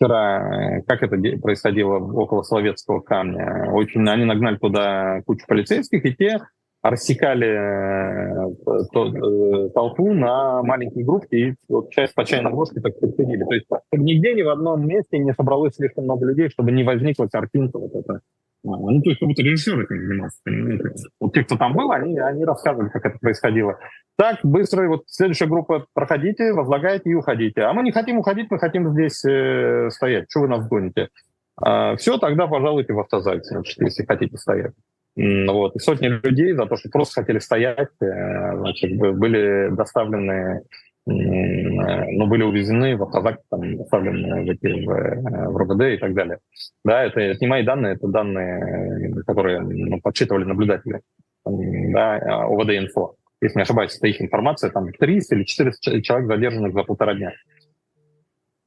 вчера, 0.00 0.78
э, 0.78 0.82
как 0.86 1.02
это 1.02 1.16
происходило 1.38 1.98
около 1.98 2.42
Соловецкого 2.42 3.00
камня. 3.00 3.70
Очень 3.72 4.08
они 4.08 4.24
нагнали 4.24 4.56
туда 4.56 5.20
кучу 5.26 5.44
полицейских, 5.46 6.04
и 6.04 6.14
те 6.14 6.40
рассекали 6.82 7.46
э, 7.46 8.48
э, 8.48 9.68
толпу 9.74 10.14
на 10.14 10.62
маленькие 10.62 11.04
группки 11.04 11.34
и 11.34 11.54
вот 11.68 11.90
часть 11.90 12.14
по 12.14 12.24
чайной 12.24 12.52
ложке 12.52 12.80
так 12.80 12.98
подсудили. 12.98 13.44
То 13.44 13.52
есть 13.52 13.66
нигде 13.92 14.32
ни 14.32 14.42
в 14.42 14.48
одном 14.48 14.86
месте 14.86 15.18
не 15.18 15.34
собралось 15.34 15.74
слишком 15.74 16.04
много 16.04 16.24
людей, 16.26 16.48
чтобы 16.48 16.72
не 16.72 16.82
возникла 16.82 17.26
картинка 17.26 17.78
вот 17.78 17.94
эта 17.94 18.20
Ну, 18.62 19.02
то 19.02 19.10
есть, 19.10 19.20
как 19.20 19.28
будто 19.28 19.42
режиссер 19.42 19.80
этим 19.80 20.06
занимался, 20.06 20.38
понимаете? 20.44 20.90
Вот 21.18 21.32
те, 21.32 21.44
кто 21.44 21.56
там 21.56 21.72
был, 21.72 21.90
они, 21.92 22.18
они 22.18 22.44
рассказывали, 22.44 22.90
как 22.90 23.06
это 23.06 23.18
происходило. 23.18 23.78
Так, 24.16 24.40
быстро, 24.42 24.86
вот 24.88 25.04
следующая 25.06 25.46
группа, 25.46 25.86
проходите, 25.94 26.52
возлагайте 26.52 27.10
и 27.10 27.14
уходите. 27.14 27.62
А 27.62 27.72
мы 27.72 27.82
не 27.82 27.92
хотим 27.92 28.18
уходить, 28.18 28.50
мы 28.50 28.58
хотим 28.58 28.90
здесь 28.90 29.24
э, 29.24 29.88
стоять. 29.90 30.26
Что 30.28 30.40
вы 30.40 30.48
нас 30.48 30.68
гоните? 30.68 31.08
А, 31.56 31.96
все, 31.96 32.18
тогда 32.18 32.46
пожалуйте 32.46 32.92
в 32.92 33.00
автозак, 33.00 33.44
значит, 33.44 33.80
если 33.80 34.04
хотите 34.04 34.36
стоять. 34.36 34.72
Вот. 35.16 35.76
И 35.76 35.78
сотни 35.78 36.08
людей 36.08 36.52
за 36.52 36.66
то, 36.66 36.76
что 36.76 36.88
просто 36.90 37.22
хотели 37.22 37.38
стоять, 37.38 37.88
э, 38.00 38.56
значит, 38.58 38.98
были 38.98 39.74
доставлены 39.74 40.62
ну, 41.06 42.26
были 42.26 42.42
увезены 42.42 42.96
в 42.96 43.02
автозак, 43.02 43.40
там, 43.50 43.76
доставлены 43.76 44.44
в, 44.44 44.50
эти, 44.50 44.84
в, 44.84 44.90
э, 44.90 45.48
в 45.48 45.56
РОГД 45.56 45.82
и 45.82 45.96
так 45.96 46.14
далее. 46.14 46.38
Да, 46.84 47.02
это, 47.04 47.20
это 47.20 47.38
не 47.40 47.48
мои 47.48 47.64
данные, 47.64 47.94
это 47.94 48.06
данные, 48.08 49.22
которые 49.26 49.60
ну, 49.60 50.00
подсчитывали 50.00 50.44
наблюдатели, 50.44 51.00
да, 51.44 52.18
ОВД-инфо. 52.46 53.14
Если 53.40 53.58
не 53.58 53.62
ошибаюсь, 53.62 53.96
это 53.96 54.06
их 54.06 54.20
информация, 54.20 54.70
там 54.70 54.92
300 54.92 55.34
или 55.34 55.44
400 55.44 56.02
человек 56.02 56.28
задержанных 56.28 56.74
за 56.74 56.82
полтора 56.82 57.14
дня. 57.14 57.32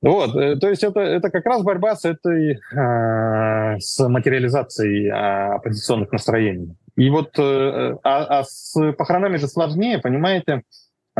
Вот, 0.02 0.36
э, 0.36 0.58
то 0.58 0.69
есть 0.69 0.84
это, 0.84 1.00
это 1.00 1.30
как 1.30 1.46
раз 1.46 1.63
борьба 1.63 1.96
с 1.96 2.04
этой, 2.04 2.60
э, 2.76 3.80
с 3.80 4.06
материализацией 4.10 5.08
э, 5.08 5.56
оппозиционных 5.56 6.12
настроений. 6.12 6.76
И 6.98 7.10
вот, 7.10 7.39
э, 7.39 7.98
а, 8.04 8.39
а 8.39 8.43
с 8.43 8.76
похоронами 8.98 9.38
же 9.38 9.48
сложнее, 9.48 10.00
понимаете, 10.00 10.54
а 10.54 10.62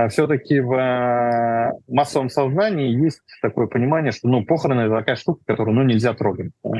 все-таки 0.10 0.60
в 0.60 0.73
э, 0.73 1.71
массовом 1.88 2.29
сознании 2.29 2.89
есть 2.89 3.21
такое 3.41 3.67
понимание, 3.67 4.12
что 4.12 4.27
ну, 4.27 4.43
похороны— 4.43 4.82
это 4.82 4.95
такая 4.95 5.15
штука, 5.15 5.41
которую 5.45 5.75
ну, 5.75 5.84
нельзя 5.84 6.13
трогать. 6.13 6.51
Да? 6.63 6.71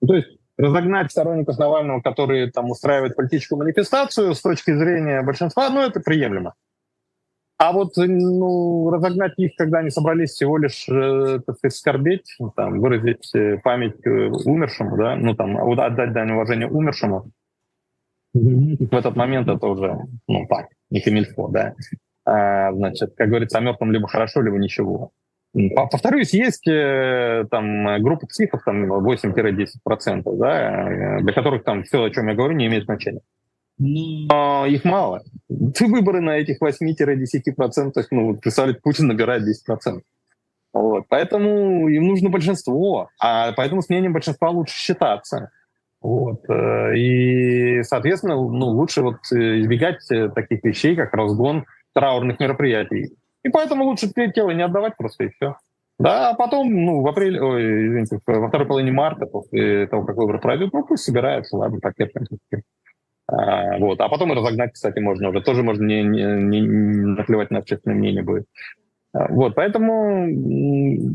Ну, 0.00 0.08
то 0.08 0.14
есть 0.14 0.28
разогнать 0.56 1.10
сторонников 1.10 1.58
Навального, 1.58 2.00
которые 2.00 2.50
там 2.50 2.70
устраивают 2.70 3.16
политическую 3.16 3.58
манифестацию 3.58 4.34
с 4.34 4.40
точки 4.40 4.72
зрения 4.72 5.22
большинства, 5.22 5.68
ну, 5.68 5.80
это 5.80 6.00
приемлемо. 6.00 6.54
А 7.58 7.72
вот 7.72 7.92
ну, 7.96 8.88
разогнать 8.90 9.34
их, 9.36 9.52
когда 9.56 9.80
они 9.80 9.90
собрались 9.90 10.30
всего 10.30 10.56
лишь, 10.56 10.88
э, 10.88 11.40
так 11.44 11.56
сказать, 11.58 11.76
скорбеть, 11.76 12.34
ну, 12.38 12.50
там, 12.56 12.80
выразить 12.80 13.34
э, 13.34 13.58
память 13.62 14.06
умершему, 14.06 14.96
да, 14.96 15.14
ну, 15.14 15.34
там, 15.34 15.58
отдать 15.78 16.14
дань 16.14 16.32
уважения 16.32 16.66
умершему, 16.66 17.30
в 18.32 18.94
этот 18.94 19.14
момент 19.16 19.48
это 19.48 19.66
уже, 19.66 19.94
ну, 20.26 20.46
так, 20.48 20.68
не 20.88 21.00
камильфо, 21.00 21.48
да. 21.48 21.74
А, 22.30 22.72
значит, 22.72 23.14
как 23.16 23.28
говорится, 23.28 23.58
о 23.58 23.60
мертвом 23.60 23.90
либо 23.90 24.06
хорошо, 24.06 24.40
либо 24.40 24.56
ничего. 24.56 25.10
Повторюсь, 25.74 26.32
есть 26.32 26.68
э, 26.68 27.44
там 27.50 28.00
группа 28.00 28.28
психов, 28.28 28.62
там 28.64 28.84
8-10%, 28.84 30.36
да, 30.36 30.88
э, 30.88 31.22
для 31.22 31.32
которых 31.32 31.64
там 31.64 31.82
все, 31.82 32.04
о 32.04 32.10
чем 32.10 32.28
я 32.28 32.34
говорю, 32.34 32.54
не 32.54 32.68
имеет 32.68 32.84
значения. 32.84 33.22
Но 33.78 34.64
их 34.66 34.84
мало. 34.84 35.22
Ты 35.74 35.86
выборы 35.86 36.20
на 36.20 36.36
этих 36.38 36.62
8-10%, 36.62 38.04
ну, 38.12 38.36
представляете, 38.36 38.80
Путин 38.80 39.08
набирает 39.08 39.42
10%. 39.42 40.00
Вот. 40.72 41.06
Поэтому 41.08 41.88
им 41.88 42.06
нужно 42.06 42.30
большинство, 42.30 43.08
а 43.18 43.50
поэтому 43.52 43.82
с 43.82 43.88
мнением 43.88 44.12
большинства 44.12 44.50
лучше 44.50 44.76
считаться. 44.76 45.50
Вот. 46.00 46.48
Э, 46.48 46.96
и, 46.96 47.82
соответственно, 47.82 48.36
ну, 48.36 48.66
лучше 48.66 49.02
вот 49.02 49.18
избегать 49.32 50.06
таких 50.36 50.62
вещей, 50.62 50.94
как 50.94 51.12
разгон 51.12 51.64
траурных 51.94 52.40
мероприятий. 52.40 53.10
И 53.42 53.48
поэтому 53.48 53.84
лучше 53.84 54.08
тело 54.34 54.50
не 54.50 54.62
отдавать 54.62 54.96
просто, 54.96 55.24
и 55.24 55.28
все. 55.30 55.56
Да, 55.98 56.30
а 56.30 56.34
потом, 56.34 56.72
ну, 56.72 57.02
в 57.02 57.08
апреле, 57.08 57.42
ой, 57.42 57.88
извините, 57.88 58.20
во 58.26 58.48
второй 58.48 58.66
половине 58.66 58.90
марта, 58.90 59.26
после 59.26 59.86
того, 59.86 60.04
как 60.04 60.16
выборы 60.16 60.38
пройдут, 60.38 60.72
ну, 60.72 60.82
пусть 60.82 61.04
собираются, 61.04 61.56
ладно, 61.56 61.78
пакетом. 61.78 62.26
А, 63.28 63.78
вот. 63.78 64.00
А 64.00 64.08
потом 64.08 64.32
и 64.32 64.34
разогнать, 64.34 64.72
кстати, 64.72 64.98
можно 64.98 65.28
уже. 65.28 65.42
Тоже 65.42 65.62
можно 65.62 65.84
не, 65.84 66.02
не, 66.02 66.22
не 66.24 66.60
наплевать 66.62 67.50
на 67.50 67.58
общественное 67.58 67.96
мнение 67.96 68.22
будет. 68.22 68.46
А, 69.12 69.28
вот, 69.28 69.54
поэтому, 69.54 70.26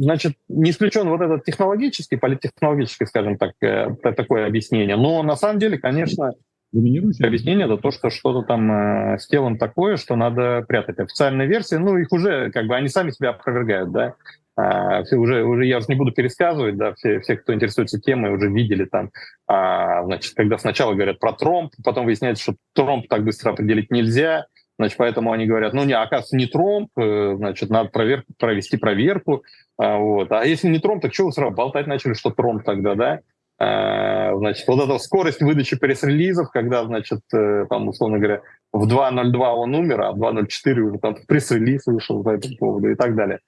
значит, 0.04 0.34
не 0.48 0.70
исключен 0.70 1.10
вот 1.10 1.22
этот 1.22 1.44
технологический, 1.44 2.18
политтехнологический, 2.18 3.08
скажем 3.08 3.38
так, 3.38 3.54
э, 3.62 3.90
такое 4.16 4.46
объяснение. 4.46 4.98
Но 4.98 5.24
на 5.24 5.36
самом 5.36 5.60
деле, 5.60 5.78
конечно, 5.78 6.34
Доминирующее 6.76 7.26
объяснение 7.26 7.68
это 7.68 7.78
то, 7.78 7.90
что 7.90 8.10
что-то 8.10 8.46
там 8.46 8.70
э, 8.70 9.18
с 9.18 9.28
телом 9.28 9.58
такое, 9.58 9.96
что 9.96 10.18
надо 10.18 10.66
прятать. 10.68 11.00
Официальная 11.00 11.46
версия, 11.46 11.80
ну, 11.80 11.96
их 11.98 12.12
уже, 12.12 12.52
как 12.52 12.68
бы, 12.68 12.76
они 12.76 12.90
сами 12.90 13.12
себя 13.12 13.30
опровергают, 13.30 13.94
да. 13.94 14.16
А, 14.58 15.04
все 15.04 15.16
уже, 15.16 15.44
уже 15.44 15.66
я 15.66 15.78
уже 15.78 15.88
не 15.88 15.96
буду 15.96 16.12
пересказывать, 16.12 16.76
да, 16.76 16.94
все, 16.96 17.22
все, 17.22 17.38
кто 17.38 17.54
интересуется 17.54 18.00
темой, 18.00 18.34
уже 18.34 18.50
видели 18.50 18.84
там, 18.84 19.12
а, 19.48 20.04
значит, 20.04 20.34
когда 20.34 20.58
сначала 20.58 20.94
говорят 20.94 21.20
про 21.20 21.32
тромб, 21.32 21.72
потом 21.84 22.06
выясняется, 22.06 22.44
что 22.44 22.56
тромб 22.74 23.08
так 23.08 23.24
быстро 23.24 23.52
определить 23.52 23.90
нельзя, 23.90 24.46
значит, 24.78 24.98
поэтому 24.98 25.32
они 25.32 25.46
говорят, 25.46 25.74
ну, 25.74 25.86
не, 25.86 25.94
оказывается, 25.94 26.36
не 26.36 26.46
тромб, 26.46 26.90
э, 26.98 27.36
значит, 27.38 27.70
надо 27.70 27.90
проверку, 27.90 28.34
провести 28.38 28.76
проверку, 28.76 29.44
а, 29.78 29.98
вот. 29.98 30.32
А 30.32 30.46
если 30.46 30.68
не 30.68 30.80
тромб, 30.80 31.02
так 31.02 31.14
что 31.14 31.26
вы 31.26 31.32
сразу 31.32 31.54
болтать 31.54 31.88
начали, 31.88 32.14
что 32.14 32.32
тромб 32.32 32.64
тогда, 32.64 32.96
да? 32.96 33.20
Э, 33.66 34.38
значит, 34.38 34.68
вот 34.68 34.84
эта 34.84 34.98
скорость 35.00 35.42
выдачи 35.42 35.78
пресс-релизов, 35.78 36.52
когда, 36.52 36.84
значит, 36.86 37.22
э, 37.34 37.66
там, 37.70 37.88
условно 37.88 38.20
говоря, 38.20 38.42
в 38.72 38.88
2.02 38.88 39.54
он 39.54 39.76
умер, 39.76 40.02
а 40.02 40.12
в 40.12 40.22
2.04 40.22 40.80
уже 40.80 41.00
там 41.00 41.16
пресс-релиз 41.28 41.86
вышел 41.88 42.24
по 42.24 42.30
этому 42.30 42.58
поводу 42.58 42.90
и 42.90 42.96
так 42.96 43.16
далее. 43.16 43.40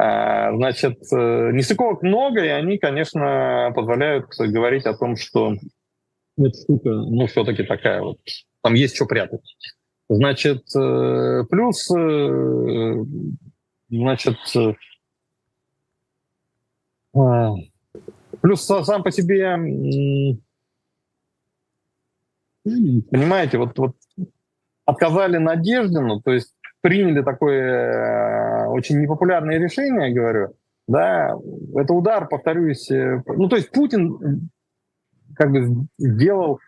Э, 0.00 0.54
значит, 0.56 0.98
нестыковок 1.12 2.02
много, 2.02 2.44
и 2.44 2.48
они, 2.48 2.78
конечно, 2.78 3.72
позволяют 3.74 4.26
говорить 4.38 4.86
о 4.86 4.96
том, 4.96 5.16
что 5.16 5.54
эта 6.38 6.58
штука, 6.58 6.90
ну, 6.90 7.26
все-таки 7.26 7.62
такая 7.62 8.00
вот, 8.02 8.18
там 8.62 8.74
есть 8.74 8.96
что 8.96 9.06
прятать. 9.06 9.56
Значит, 10.08 10.64
плюс, 10.72 11.86
значит, 13.88 14.38
Плюс 18.42 18.64
сам 18.64 19.04
по 19.04 19.12
себе, 19.12 19.56
понимаете, 22.64 23.58
вот, 23.58 23.78
вот 23.78 23.96
отказали 24.84 25.38
Надеждину, 25.38 26.20
то 26.20 26.32
есть 26.32 26.54
приняли 26.80 27.22
такое 27.22 28.64
э, 28.64 28.66
очень 28.66 29.00
непопулярное 29.00 29.58
решение, 29.58 30.12
говорю, 30.12 30.54
да, 30.88 31.36
это 31.76 31.94
удар, 31.94 32.26
повторюсь, 32.26 32.90
э, 32.90 33.22
ну, 33.26 33.48
то 33.48 33.54
есть 33.54 33.70
Путин 33.70 34.50
как 35.36 35.52
бы 35.52 35.86
сделал 35.98 36.58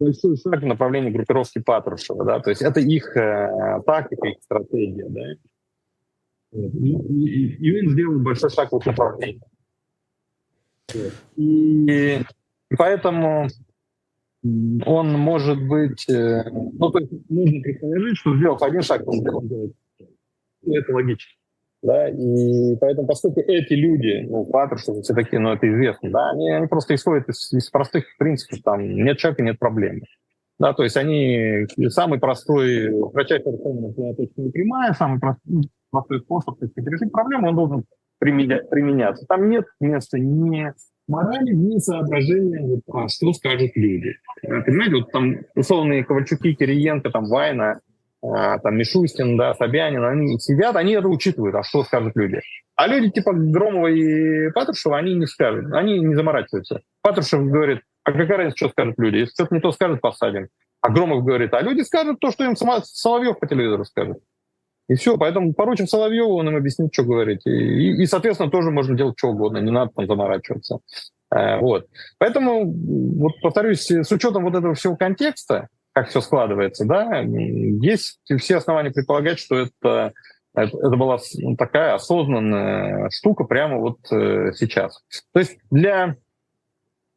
большой 0.00 0.36
шаг 0.36 0.62
в 0.62 0.66
направлении 0.66 1.10
группировки 1.10 1.60
Патрушева, 1.60 2.24
да, 2.24 2.40
то 2.40 2.50
есть 2.50 2.60
это 2.60 2.80
их 2.80 3.16
э, 3.16 3.80
тактика, 3.86 4.26
их 4.26 4.42
стратегия, 4.42 5.08
да. 5.08 5.22
И, 6.50 6.58
и, 6.58 7.68
и 7.68 7.80
он 7.80 7.92
сделал 7.92 8.18
большой 8.18 8.50
шаг 8.50 8.72
в 8.72 8.76
этом 8.76 8.90
направлении. 8.90 9.40
И 11.36 12.20
поэтому 12.76 13.48
он 14.44 15.12
может 15.12 15.66
быть... 15.66 16.08
Э, 16.08 16.44
ну, 16.50 16.90
то 16.90 16.98
есть 16.98 17.12
нужно 17.30 17.60
предположить, 17.60 18.18
что 18.18 18.36
сделав 18.36 18.62
один 18.62 18.82
шаг, 18.82 19.06
он 19.06 19.20
делает. 19.20 19.72
Это 20.66 20.92
логично. 20.92 21.30
Да, 21.82 22.08
и 22.08 22.76
поэтому, 22.76 23.08
поскольку 23.08 23.40
эти 23.40 23.72
люди, 23.72 24.24
ну, 24.28 24.44
Патрушев, 24.44 25.02
все 25.02 25.14
такие, 25.14 25.40
ну, 25.40 25.52
это 25.52 25.68
известно, 25.68 26.10
да, 26.10 26.30
они, 26.30 26.48
они 26.50 26.68
просто 26.68 26.94
исходят 26.94 27.28
из, 27.28 27.52
из 27.52 27.68
простых 27.70 28.04
принципов, 28.18 28.60
там, 28.62 28.86
нет 28.86 29.18
человека, 29.18 29.42
нет 29.42 29.58
проблемы. 29.58 30.02
Да, 30.60 30.74
то 30.74 30.84
есть 30.84 30.96
они 30.96 31.66
самый 31.88 32.20
простой, 32.20 32.88
кратчайшая 33.12 33.54
расстояние 33.54 34.52
прямая, 34.52 34.92
самый 34.92 35.18
простой, 35.18 35.62
простой 35.90 36.20
способ 36.20 36.58
так 36.60 36.70
сказать, 36.70 36.92
решить 36.92 37.10
проблему, 37.10 37.48
он 37.48 37.56
должен 37.56 37.84
применяться. 38.22 39.26
Там 39.26 39.48
нет 39.50 39.66
места 39.80 40.18
ни 40.18 40.72
морали, 41.08 41.52
ни 41.52 41.78
соображения, 41.78 42.60
вот, 42.60 42.82
а 42.94 43.08
что 43.08 43.32
скажут 43.32 43.72
люди. 43.74 44.14
Э, 44.42 44.62
понимаете, 44.62 44.96
вот 44.96 45.12
там 45.12 45.36
условные 45.54 46.04
Ковальчуки, 46.04 46.54
Кириенко, 46.54 47.10
там 47.10 47.26
Вайна, 47.26 47.80
а, 48.22 48.58
там 48.58 48.76
Мишустин, 48.76 49.36
да, 49.36 49.54
Собянин, 49.54 50.04
они 50.04 50.38
сидят, 50.38 50.76
они 50.76 50.92
это 50.92 51.08
учитывают, 51.08 51.56
а 51.56 51.64
что 51.64 51.82
скажут 51.82 52.12
люди. 52.14 52.40
А 52.76 52.86
люди 52.86 53.10
типа 53.10 53.32
Громова 53.32 53.88
и 53.88 54.50
Патрушева, 54.52 54.96
они 54.96 55.14
не 55.14 55.26
скажут, 55.26 55.72
они 55.72 55.98
не 55.98 56.14
заморачиваются. 56.14 56.82
Патрушев 57.02 57.44
говорит, 57.44 57.80
а 58.04 58.12
какая 58.12 58.38
разница, 58.38 58.56
что 58.56 58.68
скажут 58.68 58.94
люди? 58.98 59.16
Если 59.16 59.34
кто-то 59.34 59.54
не 59.54 59.60
то 59.60 59.72
скажет, 59.72 60.00
посадим. 60.00 60.48
А 60.80 60.90
Громов 60.90 61.24
говорит, 61.24 61.52
а 61.54 61.62
люди 61.62 61.82
скажут 61.82 62.20
то, 62.20 62.30
что 62.30 62.44
им 62.44 62.56
Соловьев 62.56 63.38
по 63.38 63.46
телевизору 63.46 63.84
скажет. 63.84 64.18
И 64.92 64.94
все, 64.94 65.16
поэтому 65.16 65.54
поручим 65.54 65.86
Соловьеву, 65.86 66.36
он 66.36 66.48
им 66.48 66.56
объяснит, 66.56 66.92
что 66.92 67.04
говорить. 67.04 67.46
И, 67.46 68.02
и, 68.02 68.06
соответственно, 68.06 68.50
тоже 68.50 68.70
можно 68.70 68.94
делать 68.94 69.14
что 69.16 69.28
угодно, 69.28 69.56
не 69.56 69.70
надо 69.70 69.90
там 69.96 70.06
заморачиваться. 70.06 70.80
Э, 71.34 71.58
вот. 71.60 71.86
Поэтому, 72.18 72.66
вот 72.66 73.32
повторюсь, 73.40 73.90
с 73.90 74.12
учетом 74.12 74.44
вот 74.44 74.54
этого 74.54 74.74
всего 74.74 74.94
контекста, 74.94 75.68
как 75.94 76.08
все 76.08 76.20
складывается, 76.20 76.84
да, 76.84 77.20
есть 77.20 78.20
все 78.38 78.56
основания 78.56 78.90
предполагать, 78.90 79.38
что 79.38 79.56
это, 79.56 80.12
это, 80.54 80.96
была 80.96 81.18
такая 81.56 81.94
осознанная 81.94 83.08
штука 83.10 83.44
прямо 83.44 83.78
вот 83.78 83.98
э, 84.10 84.52
сейчас. 84.54 85.02
То 85.32 85.40
есть 85.40 85.56
для 85.70 86.16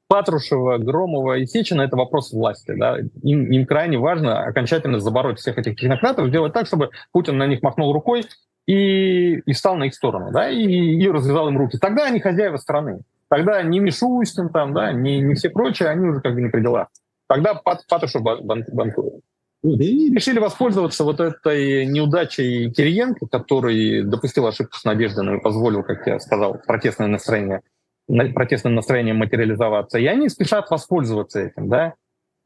Патрушева, 0.07 0.77
Громова 0.77 1.37
и 1.37 1.45
Сечина— 1.45 1.81
это 1.83 1.97
вопрос 1.97 2.31
власти. 2.31 2.73
Да? 2.77 2.97
Им, 3.23 3.51
им 3.51 3.65
крайне 3.65 3.97
важно 3.97 4.43
окончательно 4.43 4.99
забороть 4.99 5.39
всех 5.39 5.57
этих 5.57 5.75
технократов, 5.77 6.27
сделать 6.29 6.53
так, 6.53 6.67
чтобы 6.67 6.91
Путин 7.11 7.37
на 7.37 7.47
них 7.47 7.61
махнул 7.63 7.91
рукой 7.91 8.25
и, 8.67 9.39
и 9.39 9.53
встал 9.53 9.75
на 9.75 9.85
их 9.85 9.95
сторону, 9.95 10.31
да, 10.31 10.49
и, 10.49 10.63
и 10.63 11.07
развязал 11.07 11.47
им 11.49 11.57
руки. 11.57 11.77
Тогда 11.77 12.05
они 12.05 12.19
хозяева 12.19 12.57
страны. 12.57 13.01
Тогда 13.27 13.61
не 13.63 13.79
Мишустин 13.79 14.49
там, 14.49 14.73
да, 14.73 14.91
не, 14.91 15.19
не 15.19 15.33
все 15.33 15.49
прочие, 15.49 15.89
они 15.89 16.07
уже 16.07 16.21
как 16.21 16.35
бы 16.35 16.41
не 16.41 16.49
при 16.49 16.61
делах. 16.61 16.87
Тогда 17.27 17.55
Пат, 17.55 17.85
Патрушев 17.87 18.21
банкует. 18.21 19.21
И 19.63 20.13
решили 20.13 20.37
воспользоваться 20.37 21.03
вот 21.03 21.19
этой 21.19 21.87
неудачей 21.87 22.69
Кириенко, 22.71 23.25
который 23.25 24.03
допустил 24.03 24.45
ошибку 24.45 24.77
с 24.77 24.83
Надеждой 24.83 25.37
и 25.37 25.41
позволил, 25.41 25.81
как 25.81 26.05
я 26.05 26.19
сказал, 26.19 26.61
протестное 26.67 27.07
настроение, 27.07 27.61
протестным 28.07 28.75
настроением 28.75 29.17
материализоваться. 29.17 29.99
И 29.99 30.05
они 30.05 30.29
спешат 30.29 30.69
воспользоваться 30.69 31.39
этим, 31.41 31.69
да. 31.69 31.93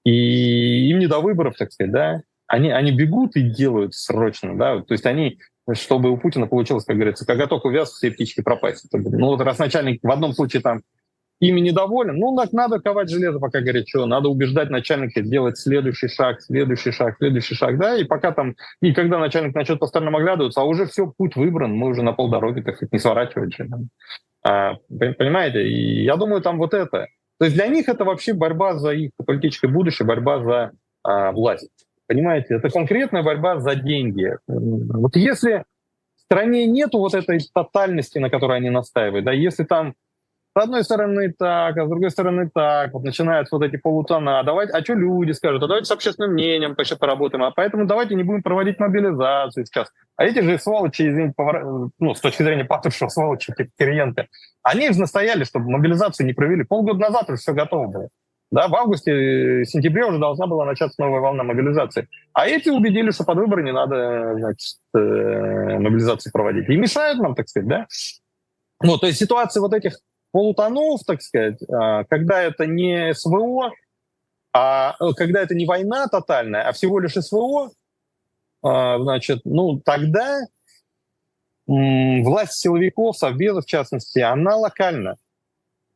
И 0.06 0.90
им 0.90 1.00
не 1.00 1.08
до 1.08 1.20
выборов, 1.20 1.56
так 1.58 1.72
сказать, 1.72 1.92
да. 1.92 2.22
Они, 2.48 2.72
они 2.72 2.92
бегут 2.92 3.36
и 3.36 3.42
делают 3.42 3.94
срочно, 3.94 4.58
да. 4.58 4.82
То 4.82 4.94
есть 4.94 5.06
они 5.06 5.40
чтобы 5.76 6.10
у 6.10 6.18
Путина 6.18 6.48
получилось, 6.48 6.86
как 6.86 6.96
говорится, 6.96 7.26
коготок 7.26 7.66
увяз, 7.66 7.92
все 7.92 8.12
птички 8.12 8.42
пропасть. 8.42 8.88
Ну 8.92 9.28
вот 9.28 9.42
раз 9.42 9.60
начальник 9.60 10.00
в 10.02 10.12
одном 10.12 10.34
случае 10.34 10.62
там 10.62 10.82
ими 11.40 11.62
недоволен, 11.62 12.18
ну 12.18 12.36
так 12.36 12.52
надо 12.52 12.80
ковать 12.80 13.10
железо, 13.10 13.40
пока 13.40 13.62
горячо, 13.62 14.06
надо 14.06 14.28
убеждать 14.28 14.70
начальника 14.70 15.22
делать 15.22 15.58
следующий 15.58 16.10
шаг, 16.10 16.42
следующий 16.42 16.92
шаг, 16.92 17.16
следующий 17.18 17.56
шаг, 17.56 17.78
да, 17.78 17.98
и 17.98 18.04
пока 18.04 18.34
там, 18.34 18.56
и 18.82 18.94
когда 18.94 19.20
начальник 19.20 19.56
начнет 19.56 19.80
по 19.80 19.88
сторонам 19.88 20.18
оглядываться, 20.18 20.60
а 20.62 20.66
уже 20.66 20.86
все, 20.86 21.08
путь 21.08 21.36
выбран, 21.38 21.74
мы 21.74 21.88
уже 21.88 22.02
на 22.02 22.12
полдороги, 22.12 22.62
так 22.62 22.76
сказать, 22.76 22.92
не 22.92 23.00
сворачивать 23.00 23.56
же. 23.56 23.70
Понимаете, 24.90 25.68
и 25.68 26.04
я 26.04 26.16
думаю, 26.16 26.42
там 26.42 26.58
вот 26.58 26.74
это. 26.74 27.08
То 27.40 27.46
есть 27.46 27.56
для 27.56 27.68
них 27.68 27.88
это 27.88 28.04
вообще 28.04 28.34
борьба 28.34 28.76
за 28.76 28.92
их 28.92 29.12
политическое 29.26 29.68
будущее, 29.68 30.06
борьба 30.06 30.44
за 30.44 30.72
а, 31.04 31.32
власть. 31.32 31.70
Понимаете, 32.08 32.56
это 32.56 32.70
конкретная 32.70 33.24
борьба 33.24 33.60
за 33.60 33.76
деньги. 33.76 34.36
Вот 34.48 35.16
если 35.16 35.64
в 36.18 36.22
стране 36.22 36.66
нету 36.66 36.98
вот 37.00 37.14
этой 37.14 37.40
тотальности, 37.54 38.18
на 38.18 38.30
которой 38.30 38.58
они 38.58 38.70
настаивают, 38.70 39.26
да, 39.26 39.32
если 39.32 39.64
там 39.64 39.96
с 40.56 40.62
одной 40.62 40.84
стороны 40.84 41.34
так, 41.38 41.78
а 41.78 41.86
с 41.86 41.90
другой 41.90 42.10
стороны 42.10 42.50
так, 42.54 42.94
вот 42.94 43.04
начинаются 43.04 43.56
вот 43.56 43.64
эти 43.64 43.78
полутона, 43.78 44.40
а 44.40 44.44
давайте, 44.44 44.74
а 44.74 44.84
что 44.84 44.94
люди 44.94 45.32
скажут, 45.32 45.62
а 45.64 45.68
давайте 45.68 45.86
с 45.86 45.92
общественным 45.92 46.34
мнением 46.34 46.76
еще 46.78 46.96
поработаем, 46.96 47.44
а 47.44 47.52
поэтому 47.52 47.86
давайте 47.86 48.16
не 48.16 48.24
будем 48.24 48.42
проводить 48.42 48.80
мобилизацию 48.80 49.66
сейчас. 49.66 49.90
А 50.16 50.26
эти 50.26 50.40
же 50.40 50.58
сволочи, 50.58 51.08
извините, 51.08 51.34
повор... 51.36 51.92
ну, 52.00 52.16
с 52.16 52.20
точки 52.20 52.44
зрения 52.44 52.66
Патрушева, 52.66 53.10
сволочи, 53.10 53.54
Кириенко, 53.78 54.28
они 54.64 54.92
же 54.92 55.00
настояли, 55.00 55.44
чтобы 55.44 55.70
мобилизацию 55.70 56.26
не 56.26 56.34
провели. 56.34 56.64
Полгода 56.64 57.00
назад 57.00 57.30
уже 57.30 57.38
все 57.38 57.54
готово 57.54 57.88
было. 57.88 58.10
Да, 58.52 58.68
в 58.68 58.76
августе-сентябре 58.76 60.06
уже 60.06 60.18
должна 60.18 60.48
была 60.48 60.66
начаться 60.66 61.00
новая 61.00 61.20
волна 61.20 61.44
мобилизации. 61.44 62.08
А 62.34 62.48
эти 62.48 62.70
убедили, 62.70 63.12
что 63.12 63.24
под 63.24 63.38
выборы 63.38 63.62
не 63.62 63.72
надо 63.72 64.34
значит, 64.36 64.80
э, 64.96 65.78
мобилизацию 65.78 66.34
проводить. 66.34 66.68
И 66.68 66.76
мешают 66.76 67.20
нам, 67.20 67.36
так 67.36 67.48
сказать, 67.48 67.70
да? 67.70 67.88
Ну, 68.82 68.98
то 68.98 69.06
есть 69.06 69.20
ситуация 69.20 69.62
вот 69.62 69.74
этих 69.74 70.00
полутонов, 70.32 71.02
так 71.06 71.22
сказать, 71.22 71.60
а, 71.70 72.04
когда 72.06 72.42
это 72.42 72.66
не 72.66 73.14
СВО, 73.14 73.72
а 74.54 74.96
когда 75.16 75.42
это 75.42 75.56
не 75.56 75.66
война 75.66 76.08
тотальная, 76.08 76.68
а 76.68 76.72
всего 76.72 77.00
лишь 77.00 77.14
СВО, 77.14 77.72
а, 78.64 79.00
значит, 79.00 79.42
ну, 79.46 79.80
тогда 79.80 80.42
власть 81.68 82.54
силовиков, 82.54 83.16
Совбеза 83.16 83.62
в 83.62 83.66
частности, 83.66 84.20
она 84.20 84.56
локальна. 84.56 85.18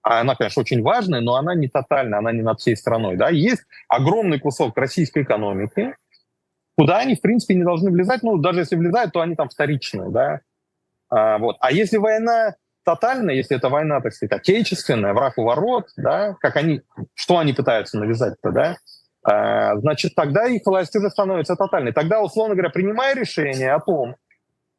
Она, 0.04 0.36
конечно, 0.36 0.62
очень 0.62 0.84
важная, 0.84 1.22
но 1.22 1.36
она 1.36 1.56
не 1.56 1.68
тотальная, 1.68 2.20
она 2.20 2.32
не 2.32 2.42
над 2.42 2.60
всей 2.60 2.76
страной. 2.76 3.16
Да? 3.16 3.30
Есть 3.30 3.64
огромный 3.88 4.40
кусок 4.40 4.78
российской 4.78 5.24
экономики, 5.24 5.96
куда 6.78 7.00
они, 7.00 7.16
в 7.16 7.22
принципе, 7.22 7.56
не 7.56 7.64
должны 7.64 7.90
влезать. 7.90 8.22
Ну, 8.22 8.38
даже 8.38 8.60
если 8.60 8.76
влезают, 8.76 9.14
то 9.14 9.22
они 9.22 9.36
там 9.36 9.50
вторичные. 9.50 10.12
Да? 10.12 10.42
А, 11.10 11.38
вот. 11.38 11.56
а 11.60 11.72
если 11.72 11.98
война 11.98 12.56
тотальная, 12.84 13.36
если 13.36 13.58
это 13.58 13.70
война, 13.70 14.02
так 14.02 14.14
сказать, 14.14 14.40
отечественная, 14.40 15.14
враг 15.14 15.38
у 15.38 15.44
ворот, 15.44 15.88
да, 15.98 16.36
как 16.40 16.56
они, 16.58 16.82
что 17.14 17.38
они 17.38 17.54
пытаются 17.54 17.98
навязать-то, 18.00 18.52
да, 18.52 18.78
а, 19.24 19.78
значит, 19.78 20.16
тогда 20.16 20.48
их 20.48 20.62
власть 20.66 20.96
уже 20.96 21.10
становится 21.10 21.56
тотальной. 21.56 21.94
Тогда, 21.94 22.22
условно 22.22 22.56
говоря, 22.56 22.70
принимая 22.70 23.16
решение 23.16 23.74
о 23.74 23.80
том, 23.80 24.16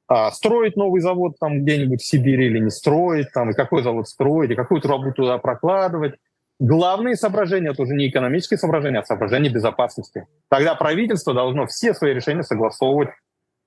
а, 0.07 0.31
строить 0.33 0.77
новый 0.77 1.01
завод 1.01 1.37
там 1.41 1.63
где-нибудь 1.63 2.03
в 2.03 2.07
Сибири 2.07 2.47
или 2.47 2.59
не 2.59 2.71
строить, 2.71 3.33
там, 3.33 3.51
и 3.51 3.55
какой 3.55 3.83
завод 3.83 4.07
строить, 4.07 4.51
и 4.51 4.55
какую 4.55 4.81
трубу 4.83 5.13
туда 5.13 5.39
прокладывать. 5.39 6.15
Главные 6.61 7.17
соображения 7.17 7.71
это 7.71 7.83
уже 7.83 7.95
не 7.95 8.09
экономические 8.09 8.59
соображения, 8.59 9.01
а 9.01 9.05
соображения 9.05 9.49
безопасности. 9.49 10.27
Тогда 10.49 10.75
правительство 10.75 11.35
должно 11.35 11.67
все 11.67 11.95
свои 11.95 12.13
решения 12.13 12.43
согласовывать 12.43 13.11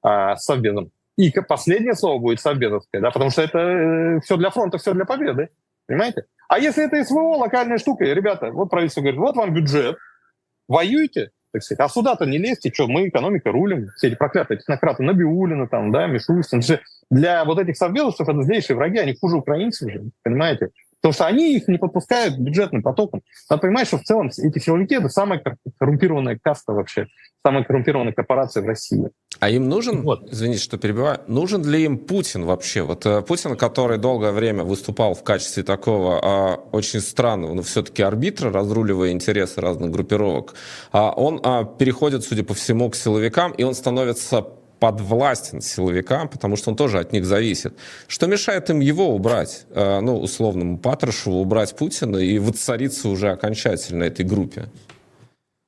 а, 0.03 0.35
с 0.35 0.45
Совбезом. 0.45 0.91
И 1.17 1.31
последнее 1.31 1.95
слово 1.95 2.19
будет 2.19 2.39
совбезовское, 2.39 3.01
да, 3.01 3.09
потому 3.09 3.31
что 3.31 3.41
это 3.41 3.57
э, 3.57 4.19
все 4.21 4.37
для 4.37 4.51
фронта, 4.51 4.77
все 4.77 4.93
для 4.93 5.05
победы. 5.05 5.49
Понимаете? 5.87 6.25
А 6.47 6.59
если 6.59 6.85
это 6.85 7.03
СВО, 7.03 7.37
локальная 7.37 7.79
штука, 7.79 8.05
ребята, 8.05 8.51
вот 8.51 8.69
правительство 8.69 9.01
говорит, 9.01 9.19
вот 9.19 9.35
вам 9.35 9.53
бюджет, 9.53 9.97
воюйте, 10.67 11.31
так 11.51 11.63
сказать. 11.63 11.79
А 11.79 11.89
сюда-то 11.89 12.25
не 12.25 12.37
лезьте, 12.37 12.71
что 12.71 12.87
мы 12.87 13.07
экономика 13.07 13.51
рулим. 13.51 13.89
Все 13.95 14.07
эти 14.07 14.15
проклятые 14.15 14.59
технократы 14.59 15.03
Набиулина, 15.03 15.67
там, 15.67 15.91
да, 15.91 16.07
Мишустин. 16.07 16.61
Для 17.09 17.45
вот 17.45 17.57
этих 17.57 17.77
совбезовцев 17.77 18.27
это 18.27 18.43
злейшие 18.43 18.77
враги, 18.77 18.99
они 18.99 19.15
хуже 19.19 19.37
украинцев 19.37 19.91
же, 19.91 20.03
понимаете? 20.23 20.69
Потому 21.01 21.13
что 21.13 21.25
они 21.27 21.55
их 21.55 21.67
не 21.67 21.77
подпускают 21.77 22.37
бюджетным 22.37 22.81
потоком. 22.81 23.21
Надо 23.49 23.61
понимать, 23.61 23.87
что 23.87 23.97
в 23.97 24.03
целом 24.03 24.27
эти 24.27 24.59
силовики— 24.59 24.95
это 24.95 25.09
самая 25.09 25.41
коррумпированная 25.79 26.39
каста 26.41 26.73
вообще, 26.73 27.07
самая 27.45 27.63
коррумпированная 27.63 28.13
корпорация 28.13 28.63
в 28.63 28.65
России. 28.65 29.09
А 29.39 29.49
им 29.49 29.69
нужен, 29.69 30.01
вот. 30.01 30.31
извините, 30.31 30.61
что 30.61 30.77
перебиваю, 30.77 31.19
нужен 31.27 31.63
ли 31.63 31.83
им 31.83 31.99
Путин 31.99 32.45
вообще? 32.45 32.81
Вот 32.81 33.05
э, 33.05 33.21
Путин, 33.21 33.55
который 33.55 33.99
долгое 33.99 34.31
время 34.31 34.63
выступал 34.63 35.13
в 35.13 35.23
качестве 35.23 35.61
такого 35.61 36.19
а, 36.23 36.55
очень 36.71 37.01
странного, 37.01 37.53
но 37.53 37.61
все-таки 37.61 38.01
арбитра, 38.01 38.51
разруливая 38.51 39.11
интересы 39.11 39.61
разных 39.61 39.91
группировок, 39.91 40.55
а, 40.91 41.11
он 41.11 41.39
а, 41.43 41.65
переходит, 41.65 42.23
судя 42.23 42.43
по 42.43 42.55
всему, 42.55 42.89
к 42.89 42.95
силовикам, 42.95 43.51
и 43.51 43.63
он 43.63 43.75
становится 43.75 44.47
подвластен 44.79 45.61
силовикам, 45.61 46.27
потому 46.29 46.55
что 46.55 46.71
он 46.71 46.75
тоже 46.75 46.99
от 46.99 47.13
них 47.13 47.25
зависит. 47.25 47.77
Что 48.07 48.27
мешает 48.27 48.69
им 48.69 48.79
его 48.79 49.13
убрать, 49.13 49.65
э, 49.71 49.99
ну, 50.01 50.19
условному 50.19 50.77
Патрушеву, 50.77 51.41
убрать 51.41 51.75
Путина 51.75 52.17
и 52.17 52.39
воцариться 52.39 53.09
уже 53.09 53.31
окончательно 53.31 54.03
этой 54.03 54.25
группе? 54.25 54.65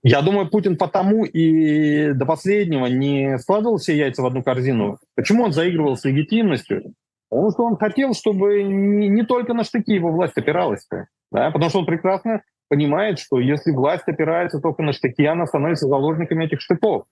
Я 0.01 0.22
думаю, 0.22 0.49
Путин 0.49 0.78
потому 0.78 1.26
и 1.26 2.14
до 2.14 2.26
последнего 2.26 2.86
не 2.86 3.38
складывал 3.39 3.78
все 3.78 3.97
яйца 3.97 4.22
в 4.22 4.26
одну 4.26 4.43
корзину. 4.43 4.97
Почему 5.16 5.43
он 5.43 5.51
заигрывал 5.51 5.97
с 5.97 6.05
легитимностью? 6.05 6.93
Потому 7.30 7.51
что 7.51 7.64
он 7.64 7.78
хотел, 7.78 8.14
чтобы 8.14 8.64
не, 8.64 9.07
не 9.10 9.24
только 9.24 9.53
на 9.53 9.64
штыки 9.64 9.93
его 9.93 10.12
власть 10.12 10.38
опиралась. 10.38 10.88
Да? 11.32 11.51
Потому 11.51 11.70
что 11.70 11.80
он 11.80 11.86
прекрасно 11.86 12.41
понимает, 12.70 13.20
что 13.20 13.39
если 13.39 13.72
власть 13.72 14.07
опирается 14.07 14.60
только 14.60 14.84
на 14.84 14.93
штыки, 14.93 15.26
она 15.26 15.45
становится 15.45 15.88
заложниками 15.88 16.45
этих 16.45 16.62
штыков. 16.62 17.05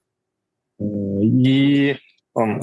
И 0.80 1.96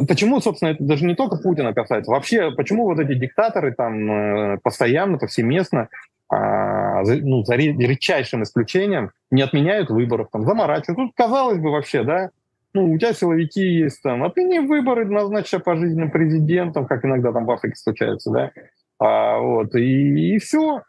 Почему, 0.08 0.40
собственно, 0.40 0.70
это 0.70 0.84
даже 0.84 1.06
не 1.06 1.16
только 1.16 1.36
Путина 1.36 1.74
касается. 1.74 2.10
Вообще, 2.10 2.52
почему 2.52 2.86
вот 2.86 2.98
эти 3.00 3.14
диктаторы 3.14 3.74
там 3.74 4.10
э, 4.10 4.58
постоянно, 4.64 5.18
повсеместно, 5.18 5.90
а, 6.30 7.04
ну, 7.04 7.44
за 7.44 7.56
редчайшим 7.56 8.44
исключением, 8.44 9.12
не 9.32 9.42
отменяют 9.42 9.90
выборов, 9.90 10.30
там, 10.32 10.46
заморачивают. 10.46 10.98
Тут, 10.98 11.12
казалось 11.16 11.60
бы, 11.60 11.72
вообще, 11.72 12.04
да, 12.04 12.30
ну, 12.74 12.92
у 12.92 12.98
тебя 12.98 13.14
силовики 13.14 13.62
есть, 13.62 14.02
там, 14.02 14.24
отмени 14.24 14.60
выборы, 14.60 15.06
назначь 15.06 15.52
пожизненным 15.64 16.12
президентом, 16.12 16.88
как 16.88 17.06
иногда 17.06 17.32
там 17.32 17.46
в 17.46 17.52
Африке 17.52 17.76
случается, 17.76 18.32
да, 18.32 18.52
а, 19.00 19.40
вот, 19.40 19.76
и, 19.76 20.36
и 20.36 20.40
все. 20.40 20.82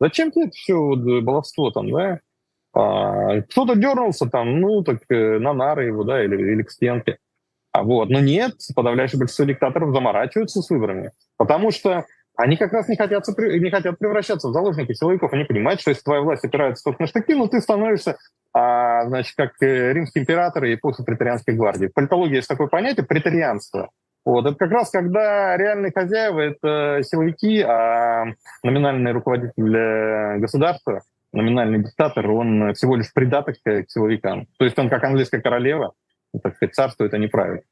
Зачем 0.00 0.30
тебе 0.30 0.46
это 0.46 0.52
все 0.54 0.74
вот, 0.74 1.22
баловство 1.22 1.70
там, 1.70 1.90
да? 1.90 2.20
А, 2.74 3.40
кто-то 3.42 3.76
дернулся 3.76 4.28
там, 4.28 4.60
ну, 4.60 4.82
так 4.82 4.98
э, 5.08 5.38
на 5.38 5.52
нары 5.52 5.86
его, 5.86 6.02
да, 6.02 6.22
или, 6.22 6.36
или 6.36 6.62
к 6.62 6.70
стенке. 6.70 7.18
А 7.72 7.82
вот, 7.82 8.08
но 8.08 8.20
нет, 8.20 8.52
подавляющее 8.74 9.18
большинство 9.18 9.44
диктаторов 9.44 9.92
заморачиваются 9.92 10.60
с 10.60 10.70
выборами, 10.70 11.12
потому 11.36 11.70
что 11.70 12.04
они 12.36 12.56
как 12.56 12.72
раз 12.72 12.88
не 12.88 12.96
хотят, 12.96 13.24
не 13.38 13.70
хотят 13.70 13.98
превращаться 13.98 14.48
в 14.48 14.52
заложников 14.52 14.96
силовиков. 14.96 15.32
Они 15.32 15.44
понимают, 15.44 15.80
что 15.80 15.90
если 15.90 16.02
твоя 16.02 16.20
власть 16.20 16.44
опирается 16.44 16.82
только 16.84 17.02
на 17.02 17.06
штыки, 17.06 17.32
ну 17.32 17.46
ты 17.46 17.60
становишься, 17.60 18.16
а, 18.52 19.06
значит, 19.06 19.34
как 19.36 19.52
э, 19.60 19.92
римский 19.92 20.20
император 20.20 20.64
и 20.64 20.76
после 20.76 21.04
претарианской 21.04 21.54
гвардии. 21.54 21.86
В 21.86 21.94
политологии 21.94 22.36
есть 22.36 22.48
такое 22.48 22.66
понятие 22.66 23.06
претарианство. 23.06 23.90
Вот, 24.24 24.46
это 24.46 24.56
как 24.56 24.70
раз 24.70 24.90
когда 24.90 25.56
реальные 25.56 25.92
хозяева— 25.92 26.40
это 26.40 27.00
силовики, 27.02 27.60
а 27.60 28.24
номинальный 28.62 29.12
руководитель 29.12 30.40
государства 30.40 31.02
номинальный 31.34 31.82
диктатор, 31.82 32.30
он 32.30 32.74
всего 32.74 32.96
лишь 32.96 33.12
придаток 33.12 33.56
к 33.62 33.84
силовикам. 33.88 34.46
То 34.58 34.64
есть 34.64 34.78
он 34.78 34.88
как 34.88 35.04
английская 35.04 35.40
королева, 35.40 35.92
так 36.42 36.56
сказать, 36.56 36.74
царствует, 36.74 37.14
а 37.14 37.18
не 37.18 37.28
правит. 37.28 37.64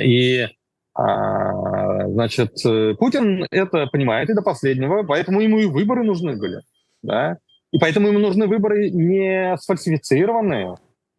И 0.00 0.46
а, 0.94 2.08
значит, 2.08 2.54
Путин 2.98 3.46
это 3.50 3.86
понимает 3.86 4.30
и 4.30 4.34
до 4.34 4.42
последнего, 4.42 5.02
поэтому 5.02 5.40
ему 5.40 5.58
и 5.58 5.66
выборы 5.66 6.02
нужны 6.02 6.36
были. 6.36 6.60
Да? 7.02 7.38
И 7.70 7.78
поэтому 7.78 8.08
ему 8.08 8.18
нужны 8.18 8.46
выборы 8.46 8.90
не 8.90 9.56
сфальсифицированные, 9.58 10.76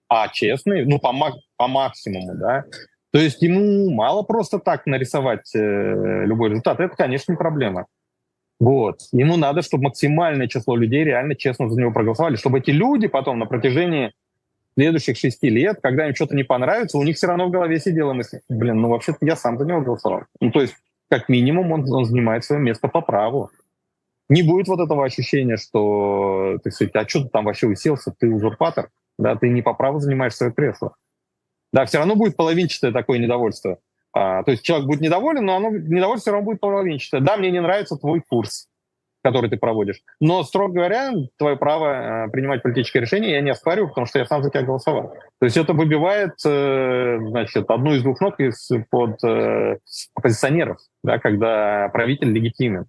а 0.08 0.28
честные, 0.30 0.86
ну, 0.86 1.00
по, 1.00 1.14
мак- 1.14 1.40
по 1.58 1.68
максимуму, 1.68 2.36
да. 2.36 2.66
То 3.12 3.20
есть 3.20 3.42
ему 3.42 3.90
мало 3.92 4.24
просто 4.24 4.60
так 4.60 4.86
нарисовать 4.86 5.54
э, 5.56 6.26
любой 6.26 6.50
результат. 6.50 6.80
Это, 6.80 6.96
конечно, 6.96 7.32
не 7.32 7.38
проблема. 7.38 7.86
Вот. 8.60 9.00
Ему 9.12 9.38
надо, 9.38 9.62
чтобы 9.62 9.86
максимальное 9.86 10.48
число 10.48 10.76
людей 10.76 11.04
реально 11.04 11.36
честно 11.36 11.70
за 11.70 11.80
него 11.80 11.92
проголосовали, 11.92 12.36
чтобы 12.36 12.60
эти 12.60 12.72
люди 12.72 13.08
потом 13.08 13.40
на 13.40 13.46
протяжении 13.46 14.12
следующих 14.76 15.18
шести 15.18 15.50
лет, 15.50 15.80
когда 15.82 16.08
им 16.08 16.16
что-то 16.16 16.36
не 16.36 16.44
понравится, 16.44 16.98
у 16.98 17.04
них 17.04 17.16
все 17.16 17.28
равно 17.28 17.48
в 17.48 17.52
голове 17.52 17.80
сидела 17.80 18.14
мысль, 18.14 18.40
блин, 18.50 18.82
ну 18.82 18.90
вообще-то 18.90 19.18
я 19.22 19.36
сам 19.36 19.58
за 19.58 19.66
него 19.66 19.82
голосовал. 19.82 20.24
Ну 20.40 20.52
то 20.52 20.62
есть 20.62 20.76
как 21.10 21.28
минимум 21.28 21.72
он, 21.72 21.92
он 21.92 22.06
занимает 22.06 22.44
свое 22.44 22.62
место 22.62 22.88
по 22.88 23.02
праву. 23.02 23.50
Не 24.30 24.44
будет 24.44 24.68
вот 24.68 24.80
этого 24.80 25.06
ощущения, 25.06 25.58
что, 25.58 26.60
так 26.64 26.72
сказать, 26.72 26.96
а 26.96 27.08
что 27.08 27.24
ты 27.24 27.30
там 27.30 27.46
вообще 27.46 27.66
уселся, 27.66 28.14
ты 28.18 28.30
узурпатор, 28.30 28.90
да, 29.18 29.36
ты 29.36 29.50
не 29.50 29.64
по 29.64 29.74
праву 29.74 30.00
занимаешь 30.00 30.36
свое 30.36 30.54
кресло. 30.54 30.94
Да, 31.74 31.86
все 31.86 31.98
равно 31.98 32.16
будет 32.16 32.36
половинчатое 32.36 32.92
такое 32.92 33.18
недовольство. 33.18 33.80
А, 34.14 34.44
то 34.44 34.52
есть 34.52 34.64
человек 34.64 34.88
будет 34.88 35.02
недоволен, 35.02 35.46
но 35.46 35.56
оно 35.56 35.70
недовольство 35.70 36.22
все 36.22 36.32
равно 36.32 36.46
будет 36.46 36.60
половинчатое. 36.60 37.22
Да, 37.22 37.38
мне 37.38 37.52
не 37.52 37.62
нравится 37.62 37.96
твой 37.96 38.22
курс, 38.22 38.68
который 39.24 39.50
ты 39.50 39.58
проводишь. 39.58 40.02
Но, 40.20 40.44
строго 40.44 40.74
говоря, 40.74 41.12
твое 41.38 41.58
право 41.58 42.26
э, 42.26 42.30
принимать 42.30 42.64
политические 42.64 43.02
решения 43.02 43.32
я 43.32 43.42
не 43.42 43.52
оспариваю, 43.52 43.90
потому 43.90 44.08
что 44.08 44.20
я 44.20 44.26
сам 44.26 44.44
за 44.44 44.50
тебя 44.50 44.64
голосовал. 44.64 45.14
То 45.40 45.46
есть 45.46 45.58
это 45.58 45.74
выбивает, 45.74 46.34
э, 46.46 47.20
значит, 47.22 47.70
одну 47.70 47.94
из 47.94 48.02
двух 48.02 48.20
ног 48.20 48.40
из-под 48.40 49.24
э, 49.24 49.78
оппозиционеров, 50.16 50.80
да, 51.04 51.20
когда 51.20 51.90
правитель 51.90 52.32
легитимен. 52.32 52.86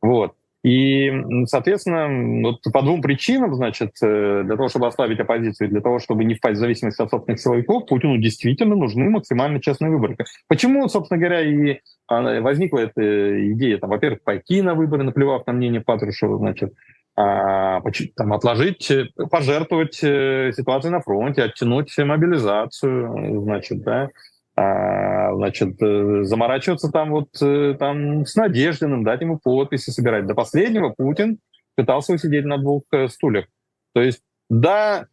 Вот. 0.00 0.34
И, 0.64 1.12
соответственно, 1.46 2.48
вот 2.48 2.62
по 2.72 2.82
двум 2.82 3.02
причинам, 3.02 3.54
значит, 3.54 3.94
э, 4.00 4.42
для 4.44 4.56
того, 4.56 4.68
чтобы 4.68 4.86
ослабить 4.86 5.18
оппозицию, 5.18 5.70
для 5.70 5.80
того, 5.80 5.98
чтобы 5.98 6.24
не 6.24 6.34
впасть 6.34 6.58
в 6.58 6.60
зависимость 6.60 7.00
от 7.00 7.10
собственных 7.10 7.40
силовиков, 7.40 7.86
Путину 7.86 8.16
действительно 8.18 8.76
нужны 8.76 9.10
максимально 9.10 9.60
честные 9.60 9.90
выборы. 9.90 10.16
Почему, 10.46 10.88
собственно 10.88 11.18
говоря, 11.18 11.40
и 11.40 11.80
а, 12.06 12.40
возникла 12.40 12.78
эта 12.78 13.52
идея, 13.52 13.78
там, 13.78 13.90
во-первых, 13.90 14.22
пойти 14.22 14.62
на 14.62 14.74
выборы, 14.74 15.02
наплевав 15.02 15.44
на 15.48 15.52
мнение 15.52 15.80
Патрушева, 15.80 16.38
значит, 16.38 16.72
а, 17.16 17.80
там, 18.16 18.32
отложить, 18.32 18.88
э, 18.90 19.08
пожертвовать 19.30 19.98
э, 20.02 20.52
ситуацией 20.56 20.92
на 20.92 21.00
фронте, 21.00 21.42
оттянуть 21.42 21.92
мобилизацию, 21.98 23.42
значит, 23.42 23.82
да, 23.82 24.08
а, 24.54 25.34
значит, 25.34 25.80
э, 25.80 26.24
заморачиваться 26.24 26.90
там 26.90 27.10
вот 27.10 27.28
э, 27.40 27.74
там 27.78 28.26
с 28.26 28.36
Надеждиным, 28.36 29.02
дать 29.02 29.22
ему 29.22 29.38
подписи 29.38 29.90
собирать. 29.90 30.26
До 30.26 30.34
последнего 30.34 30.90
Путин 30.90 31.38
пытался 31.74 32.12
усидеть 32.12 32.44
на 32.44 32.58
двух 32.58 32.82
э, 32.92 33.08
стульях. 33.08 33.46
То 33.94 34.02
есть, 34.02 34.20
да, 34.50 35.06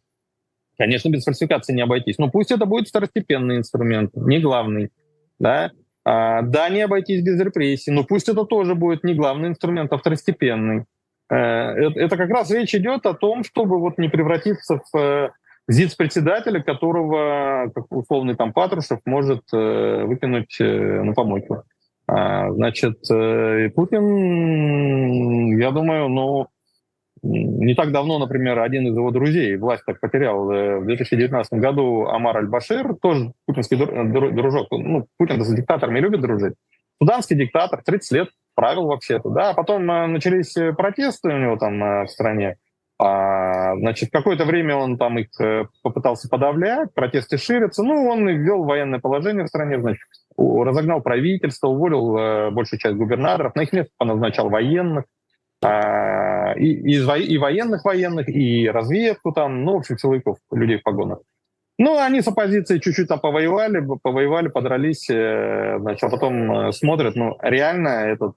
конечно, 0.76 1.08
без 1.08 1.24
фальсификации 1.24 1.72
не 1.72 1.80
обойтись, 1.80 2.18
но 2.18 2.30
пусть 2.30 2.50
это 2.50 2.66
будет 2.66 2.88
второстепенный 2.88 3.56
инструмент, 3.56 4.14
не 4.14 4.40
главный, 4.40 4.90
да. 5.38 5.70
А, 6.04 6.42
да, 6.42 6.68
не 6.68 6.82
обойтись 6.82 7.22
без 7.22 7.40
репрессий, 7.40 7.92
но 7.92 8.04
пусть 8.04 8.28
это 8.28 8.44
тоже 8.44 8.74
будет 8.74 9.04
не 9.04 9.14
главный 9.14 9.48
инструмент, 9.48 9.90
а 9.92 9.98
второстепенный. 9.98 10.84
Это 11.28 12.16
как 12.16 12.28
раз 12.30 12.50
речь 12.50 12.74
идет 12.74 13.06
о 13.06 13.14
том, 13.14 13.44
чтобы 13.44 13.78
вот 13.78 13.98
не 13.98 14.08
превратиться 14.08 14.80
в 14.92 15.32
ЗИЦ-председателя, 15.70 16.62
которого, 16.62 17.70
как 17.72 17.84
условный 17.90 18.34
там 18.34 18.52
Патрушев, 18.52 18.98
может 19.04 19.42
э, 19.52 20.04
выкинуть 20.04 20.60
э, 20.60 21.02
на 21.02 21.12
помойку. 21.12 21.62
А, 22.08 22.50
значит, 22.50 22.98
э, 23.08 23.70
Путин, 23.70 25.58
я 25.58 25.70
думаю, 25.70 26.08
ну, 26.08 26.48
не 27.22 27.74
так 27.74 27.92
давно, 27.92 28.18
например, 28.18 28.58
один 28.58 28.88
из 28.88 28.96
его 28.96 29.12
друзей 29.12 29.56
власть 29.56 29.84
так 29.86 30.00
потерял. 30.00 30.50
Э, 30.50 30.78
в 30.78 30.86
2019 30.86 31.52
году 31.52 32.06
Амар 32.06 32.38
Аль-Башир, 32.38 32.96
тоже 32.96 33.32
путинский 33.46 33.76
дружок. 33.76 34.68
Ну, 34.72 35.06
Путин 35.18 35.44
с 35.44 35.54
диктаторами 35.54 36.00
любит 36.00 36.20
дружить. 36.20 36.54
Суданский 37.00 37.36
диктатор, 37.36 37.80
30 37.84 38.12
лет 38.12 38.28
правил 38.56 38.86
вообще-то, 38.86 39.30
да. 39.30 39.50
А 39.50 39.54
потом 39.54 39.88
э, 39.88 40.06
начались 40.08 40.54
протесты 40.76 41.28
у 41.28 41.38
него 41.38 41.56
там 41.56 42.06
в 42.06 42.08
стране. 42.08 42.56
А, 43.02 43.76
значит, 43.76 44.10
какое-то 44.12 44.44
время 44.44 44.76
он 44.76 44.98
там 44.98 45.18
их 45.18 45.28
э, 45.40 45.64
попытался 45.82 46.28
подавлять, 46.28 46.92
протесты 46.92 47.38
ширятся. 47.38 47.82
Ну, 47.82 48.06
он 48.06 48.28
ввел 48.28 48.64
военное 48.64 48.98
положение 48.98 49.44
в 49.44 49.48
стране, 49.48 49.80
значит, 49.80 50.02
разогнал 50.36 51.00
правительство, 51.00 51.68
уволил 51.68 52.18
э, 52.18 52.50
большую 52.50 52.78
часть 52.78 52.96
губернаторов, 52.96 53.54
на 53.54 53.62
их 53.62 53.72
место 53.72 53.90
поназначал 53.96 54.50
военных, 54.50 55.04
а, 55.64 56.52
и, 56.58 56.72
и, 56.74 57.38
военных 57.38 57.86
военных, 57.86 58.28
и 58.28 58.68
разведку 58.68 59.32
там, 59.32 59.64
ну, 59.64 59.76
в 59.76 59.78
общем, 59.78 59.96
силовиков, 59.96 60.36
людей 60.52 60.76
в 60.76 60.82
погонах. 60.82 61.20
Ну, 61.78 61.98
они 61.98 62.20
с 62.20 62.28
оппозицией 62.28 62.82
чуть-чуть 62.82 63.08
там 63.08 63.20
повоевали, 63.20 63.82
повоевали, 64.02 64.48
подрались, 64.48 65.08
э, 65.08 65.78
значит, 65.80 66.04
а 66.04 66.10
потом 66.10 66.70
смотрят, 66.74 67.16
ну, 67.16 67.38
реально 67.40 67.88
этот 67.88 68.34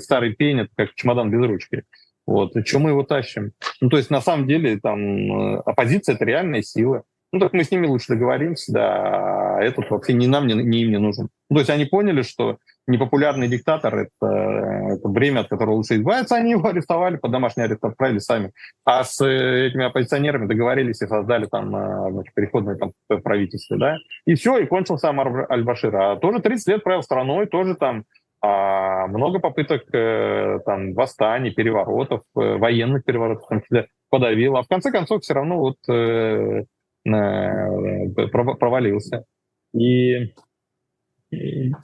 старый 0.00 0.34
пень, 0.34 0.60
это 0.60 0.70
как 0.76 0.94
чемодан 0.94 1.32
без 1.32 1.40
ручки. 1.40 1.82
Вот, 2.26 2.56
и 2.56 2.64
что 2.64 2.78
мы 2.78 2.90
его 2.90 3.02
тащим? 3.02 3.52
Ну, 3.80 3.88
то 3.88 3.96
есть, 3.96 4.10
на 4.10 4.20
самом 4.20 4.46
деле, 4.46 4.78
там, 4.80 5.00
э, 5.00 5.62
оппозиция— 5.66 6.14
это 6.16 6.24
реальная 6.24 6.62
сила. 6.62 7.02
Ну, 7.32 7.40
так 7.40 7.52
мы 7.52 7.64
с 7.64 7.70
ними 7.70 7.86
лучше 7.86 8.14
договоримся, 8.14 8.72
да, 8.72 9.56
а 9.56 9.60
этот 9.60 9.90
вообще 9.90 10.12
ни 10.12 10.26
нам, 10.26 10.46
ни, 10.46 10.52
ни 10.52 10.82
им 10.82 10.90
не 10.90 10.98
нужен. 10.98 11.28
Ну, 11.50 11.56
то 11.56 11.60
есть 11.60 11.70
они 11.70 11.84
поняли, 11.84 12.22
что 12.22 12.58
непопулярный 12.86 13.48
диктатор 13.48 13.94
это,— 13.96 14.26
это 14.92 15.08
время, 15.08 15.40
от 15.40 15.48
которого 15.48 15.74
лучше 15.74 15.96
избавиться, 15.96 16.36
они 16.36 16.52
его 16.52 16.68
арестовали, 16.68 17.16
под 17.16 17.32
домашний 17.32 17.64
арест 17.64 17.84
отправили 17.84 18.18
сами. 18.18 18.52
А 18.84 19.02
с 19.04 19.20
э, 19.20 19.66
этими 19.66 19.84
оппозиционерами 19.84 20.46
договорились 20.46 21.02
и 21.02 21.06
создали 21.06 21.46
там 21.46 21.74
э, 21.74 22.12
значит, 22.12 22.34
переходное 22.34 22.76
там, 22.76 22.92
правительство, 23.22 23.76
да, 23.78 23.96
и 24.26 24.34
все, 24.34 24.58
и 24.58 24.66
кончился 24.66 25.08
Амар 25.08 25.50
Аль-Башир. 25.50 25.96
А 25.96 26.16
тоже 26.16 26.40
30 26.40 26.68
лет 26.68 26.84
правил 26.84 27.02
страной, 27.02 27.46
тоже 27.46 27.74
там 27.74 28.04
а 28.46 29.06
много 29.06 29.38
попыток 29.38 29.84
э, 29.94 30.58
там, 30.66 30.92
восстаний, 30.92 31.50
переворотов, 31.50 32.24
э, 32.36 32.56
военных 32.58 33.02
переворотов 33.04 33.46
в 33.46 33.48
том 33.48 33.62
числе 33.62 33.88
подавил, 34.10 34.58
а 34.58 34.62
в 34.62 34.68
конце 34.68 34.90
концов 34.90 35.22
все 35.22 35.32
равно 35.32 35.58
вот 35.58 35.76
э, 35.88 36.64
э, 37.06 38.08
провалился. 38.28 39.24
И 39.72 40.34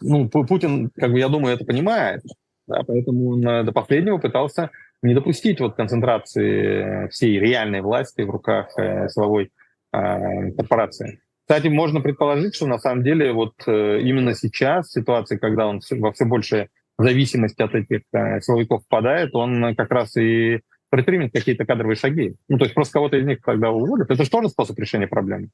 ну, 0.03 0.29
Путин, 0.29 0.91
как 0.95 1.13
бы, 1.13 1.19
я 1.19 1.29
думаю, 1.29 1.55
это 1.55 1.65
понимает, 1.65 2.21
да, 2.67 2.83
поэтому 2.87 3.31
он 3.31 3.41
до 3.41 3.73
последнего 3.73 4.19
пытался 4.19 4.71
не 5.03 5.15
допустить 5.15 5.61
вот 5.61 5.77
концентрации 5.77 7.09
всей 7.09 7.41
реальной 7.41 7.81
власти 7.81 8.21
в 8.21 8.31
руках 8.31 8.69
э, 8.79 9.09
силовой 9.09 9.51
э, 9.95 10.51
корпорации. 10.53 11.23
Кстати, 11.51 11.67
можно 11.67 12.01
предположить, 12.01 12.55
что 12.55 12.69
на 12.69 12.79
самом 12.79 13.03
деле 13.03 13.33
вот 13.33 13.55
э, 13.67 13.99
именно 14.03 14.35
сейчас, 14.35 14.93
ситуация, 14.93 15.37
когда 15.37 15.67
он 15.67 15.81
во 15.91 16.13
все 16.13 16.25
больше 16.25 16.69
зависимости 16.97 17.61
от 17.61 17.75
этих 17.75 18.03
э, 18.13 18.41
силовиков 18.41 18.85
впадает, 18.85 19.35
он 19.35 19.75
как 19.75 19.91
раз 19.91 20.17
и 20.17 20.61
предпримет 20.91 21.33
какие-то 21.33 21.67
кадровые 21.67 21.97
шаги. 21.97 22.37
Ну, 22.49 22.57
то 22.57 22.67
есть 22.67 22.75
просто 22.77 22.93
кого-то 22.93 23.17
из 23.17 23.27
них 23.27 23.43
тогда 23.45 23.73
уволят. 23.73 24.09
Это 24.09 24.23
же 24.23 24.31
тоже 24.31 24.49
способ 24.49 24.79
решения 24.79 25.09
проблемы. 25.09 25.49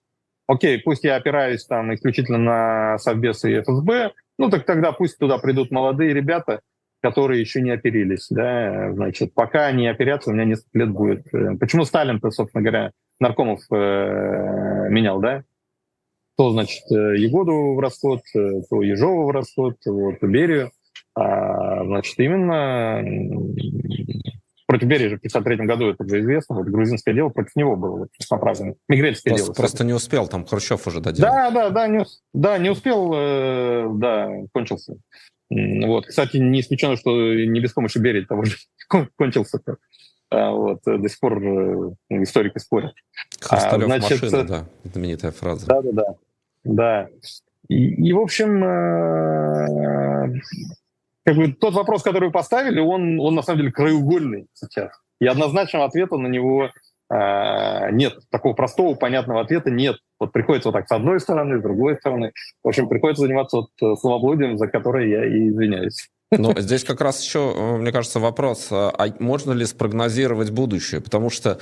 Окей, 0.47 0.79
пусть 0.85 1.03
я 1.03 1.17
опираюсь 1.17 1.65
там 1.65 1.95
исключительно 1.95 2.37
на 2.37 2.99
Совбез 2.99 3.43
и 3.47 3.59
ФСБ, 3.63 4.13
ну 4.39 4.51
так 4.51 4.67
тогда 4.67 4.93
пусть 4.93 5.19
туда 5.19 5.39
придут 5.39 5.71
молодые 5.71 6.13
ребята, 6.13 6.61
которые 7.01 7.41
еще 7.41 7.63
не 7.63 7.71
оперились, 7.71 8.27
да, 8.29 8.93
значит, 8.93 9.33
пока 9.33 9.65
они 9.65 9.89
оперятся, 9.89 10.29
у 10.29 10.35
меня 10.35 10.45
несколько 10.45 10.79
лет 10.79 10.91
будет. 10.91 11.35
Э, 11.35 11.57
почему 11.59 11.87
Сталин-то, 11.87 12.31
собственно 12.33 12.63
говоря, 12.63 12.91
наркомов 13.19 13.61
э, 13.73 14.89
менял, 14.91 15.21
да? 15.21 15.43
То, 16.37 16.51
значит, 16.51 16.83
э, 16.91 17.17
Егоду 17.19 17.75
в 17.75 17.81
расход, 17.81 18.21
э, 18.35 18.63
то 18.69 18.83
Ежова 18.83 19.27
в 19.27 19.31
расход, 19.31 19.77
вот, 19.87 20.23
Берию. 20.23 20.71
А, 21.15 21.85
значит, 21.85 22.19
именно 22.19 23.03
против 24.67 24.89
Берии 24.89 25.09
же 25.09 25.17
в 25.17 25.21
1953 25.21 25.67
году, 25.67 25.89
это 25.89 26.05
уже 26.05 26.21
известно, 26.21 26.57
вот 26.57 26.67
грузинское 26.67 27.15
дело 27.15 27.31
против 27.31 27.57
него 27.57 27.77
было 27.77 28.09
направлено. 28.31 28.75
Мигрельское 28.89 29.31
просто, 29.31 29.47
дело. 29.47 29.55
Просто 29.55 29.85
не 29.85 29.93
успел, 29.95 30.29
там 30.29 30.45
Хрущев 30.45 30.87
уже 30.87 31.01
доделал. 31.01 31.33
Да, 31.33 31.51
да, 31.51 31.71
да, 31.71 31.87
не, 31.87 32.05
да, 32.35 32.59
не 32.59 32.71
успел, 32.71 33.13
э, 33.15 33.87
да, 33.95 34.31
кончился. 34.53 34.97
Вот. 35.49 36.07
Кстати, 36.07 36.37
не 36.39 36.61
исключено, 36.61 36.97
что 36.97 37.11
не 37.13 37.61
без 37.61 37.73
помощи 37.73 37.99
Берии 37.99 38.23
того 38.23 38.45
же 38.45 38.57
кончился. 39.17 39.59
-то. 39.59 39.77
А, 40.29 40.51
вот, 40.51 40.81
до 40.85 41.09
сих 41.09 41.21
пор 41.21 41.39
историки 42.11 42.59
спорят. 42.59 42.93
Хрусталев 43.41 43.85
а, 43.85 43.99
значит, 43.99 44.23
машина, 44.23 44.45
да, 44.45 44.67
знаменитая 44.83 45.31
фраза. 45.31 45.67
Да, 45.67 45.83
да, 45.83 45.93
да. 45.93 46.17
Да. 46.67 47.09
И, 47.69 48.09
и 48.09 48.13
в 48.13 48.19
общем, 48.19 48.63
э, 48.63 50.41
как 51.25 51.37
бы 51.37 51.53
тот 51.53 51.75
вопрос, 51.75 52.03
который 52.03 52.27
вы 52.27 52.33
поставили, 52.33 52.81
он, 52.81 53.21
он 53.21 53.35
на 53.35 53.43
самом 53.43 53.61
деле 53.61 53.73
краеугольный 53.73 54.47
сейчас. 54.55 54.93
И 55.21 55.27
однозначного 55.27 55.87
ответа 55.87 56.17
на 56.17 56.29
него 56.29 56.71
э, 57.11 57.91
нет. 57.93 58.19
Такого 58.31 58.53
простого, 58.55 58.95
понятного 58.95 59.41
ответа 59.41 59.71
нет. 59.71 59.97
Вот 60.21 60.33
приходится 60.33 60.69
вот 60.69 60.75
так 60.75 60.89
с 60.89 60.93
одной 60.93 61.21
стороны, 61.21 61.59
с 61.59 61.63
другой 61.63 61.97
стороны. 61.97 62.33
В 62.63 62.69
общем, 62.69 62.89
приходится 62.89 63.23
заниматься 63.23 63.59
вот 63.59 63.71
э, 63.83 63.97
словоблудием, 63.97 64.59
за 64.59 64.69
которое 64.69 65.09
я 65.09 65.25
и 65.25 65.49
извиняюсь. 65.49 66.09
Ну, 66.33 66.53
здесь 66.59 66.83
как 66.83 67.01
раз 67.01 67.23
еще, 67.23 67.77
мне 67.79 67.93
кажется, 67.93 68.19
вопрос, 68.19 68.69
а 68.73 69.07
можно 69.21 69.53
ли 69.53 69.65
спрогнозировать 69.65 70.51
будущее? 70.51 71.01
Потому 71.01 71.31
что 71.31 71.61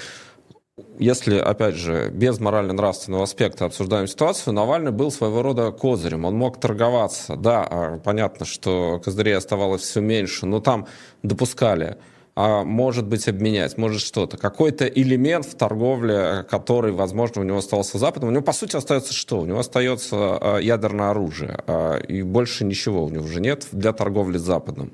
если, 0.98 1.38
опять 1.38 1.76
же, 1.76 2.10
без 2.10 2.40
морально-нравственного 2.40 3.24
аспекта 3.24 3.64
обсуждаем 3.64 4.06
ситуацию, 4.08 4.54
Навальный 4.54 4.90
был 4.90 5.10
своего 5.10 5.42
рода 5.42 5.70
козырем. 5.70 6.24
Он 6.24 6.34
мог 6.34 6.58
торговаться. 6.58 7.36
Да, 7.36 7.66
а, 7.68 7.98
понятно, 7.98 8.44
что 8.44 9.00
козырей 9.04 9.36
оставалось 9.36 9.82
все 9.82 10.00
меньше, 10.00 10.46
но 10.46 10.60
там 10.60 10.86
допускали 11.22 11.96
а 12.36 12.64
может 12.64 13.06
быть 13.06 13.28
обменять, 13.28 13.78
может 13.78 14.00
что-то. 14.00 14.36
Какой-то 14.36 14.86
элемент 14.86 15.46
в 15.46 15.54
торговле, 15.54 16.44
который, 16.50 16.90
возможно, 16.90 17.42
у 17.42 17.44
него 17.44 17.58
остался 17.58 17.96
Западом. 17.98 18.30
У 18.30 18.32
него, 18.32 18.42
по 18.42 18.52
сути, 18.52 18.74
остается 18.74 19.12
что? 19.12 19.40
У 19.40 19.46
него 19.46 19.60
остается 19.60 20.16
а, 20.16 20.58
ядерное 20.58 21.10
оружие, 21.10 21.60
а, 21.68 21.96
и 21.98 22.22
больше 22.22 22.64
ничего 22.64 23.04
у 23.04 23.08
него 23.08 23.24
уже 23.24 23.40
нет 23.40 23.68
для 23.70 23.92
торговли 23.92 24.38
с 24.38 24.42
Западом. 24.42 24.92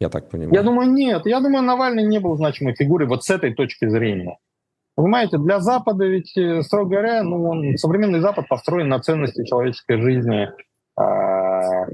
Я 0.00 0.08
так 0.08 0.28
понимаю. 0.28 0.52
Я 0.52 0.64
думаю, 0.64 0.90
нет. 0.90 1.22
Я 1.26 1.38
думаю, 1.38 1.62
Навальный 1.62 2.04
не 2.04 2.18
был 2.18 2.36
значимой 2.36 2.74
фигурой 2.74 3.06
вот 3.06 3.22
с 3.22 3.30
этой 3.30 3.54
точки 3.54 3.88
зрения. 3.88 4.38
Понимаете, 4.96 5.38
для 5.38 5.60
Запада 5.60 6.04
ведь, 6.04 6.36
э, 6.36 6.62
строго 6.62 6.90
говоря, 6.90 7.22
ну, 7.22 7.48
он, 7.48 7.76
современный 7.76 8.20
Запад 8.20 8.48
построен 8.48 8.88
на 8.88 9.00
ценности 9.00 9.44
человеческой 9.44 10.00
жизни 10.00 10.48
а, 10.96 11.86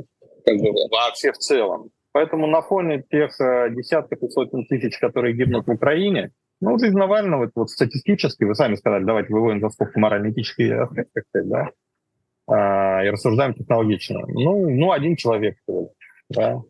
как 0.44 0.57
бы 0.57 0.70
вообще 0.90 1.32
в 1.32 1.38
целом. 1.38 1.90
Поэтому 2.12 2.46
на 2.46 2.61
фоне 2.61 3.03
тех 3.09 3.40
э, 3.40 3.70
десятков 3.70 4.20
и 4.22 4.28
сотен 4.28 4.66
тысяч, 4.66 4.98
которые 4.98 5.34
гибнут 5.34 5.66
в 5.66 5.70
Украине, 5.70 6.32
ну, 6.61 6.78
жизнь 6.78 6.96
Навального, 6.96 7.44
вот, 7.44 7.51
вот 7.55 7.70
статистически, 7.70 8.44
вы 8.44 8.55
сами 8.55 8.74
сказали, 8.74 9.05
давайте 9.05 9.32
выводим 9.32 9.61
за 9.61 9.70
скобку 9.70 9.98
морально-этические 9.98 10.82
аспекты, 10.82 11.44
да, 11.44 11.70
а, 12.48 13.05
и 13.05 13.09
рассуждаем 13.09 13.55
технологично. 13.55 14.20
Ну, 14.26 14.68
ну 14.68 14.92
один 14.92 15.16
человек, 15.16 15.57
да. 16.28 16.61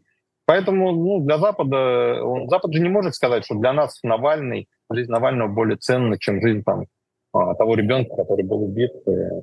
Поэтому 0.51 0.91
ну, 0.91 1.21
для 1.21 1.39
Запада, 1.39 2.25
он, 2.25 2.49
Запад 2.49 2.73
же 2.73 2.81
не 2.81 2.89
может 2.89 3.15
сказать, 3.15 3.45
что 3.45 3.55
для 3.55 3.73
нас 3.73 4.01
Навальный, 4.03 4.67
жизнь 4.93 5.09
Навального 5.09 5.47
более 5.47 5.77
ценна, 5.77 6.19
чем 6.19 6.43
жизнь 6.43 6.65
там, 6.65 6.87
а, 7.33 7.55
того 7.55 7.77
ребенка, 7.77 8.17
который 8.17 8.45
был 8.45 8.65
убит 8.65 8.91
э, 9.07 9.43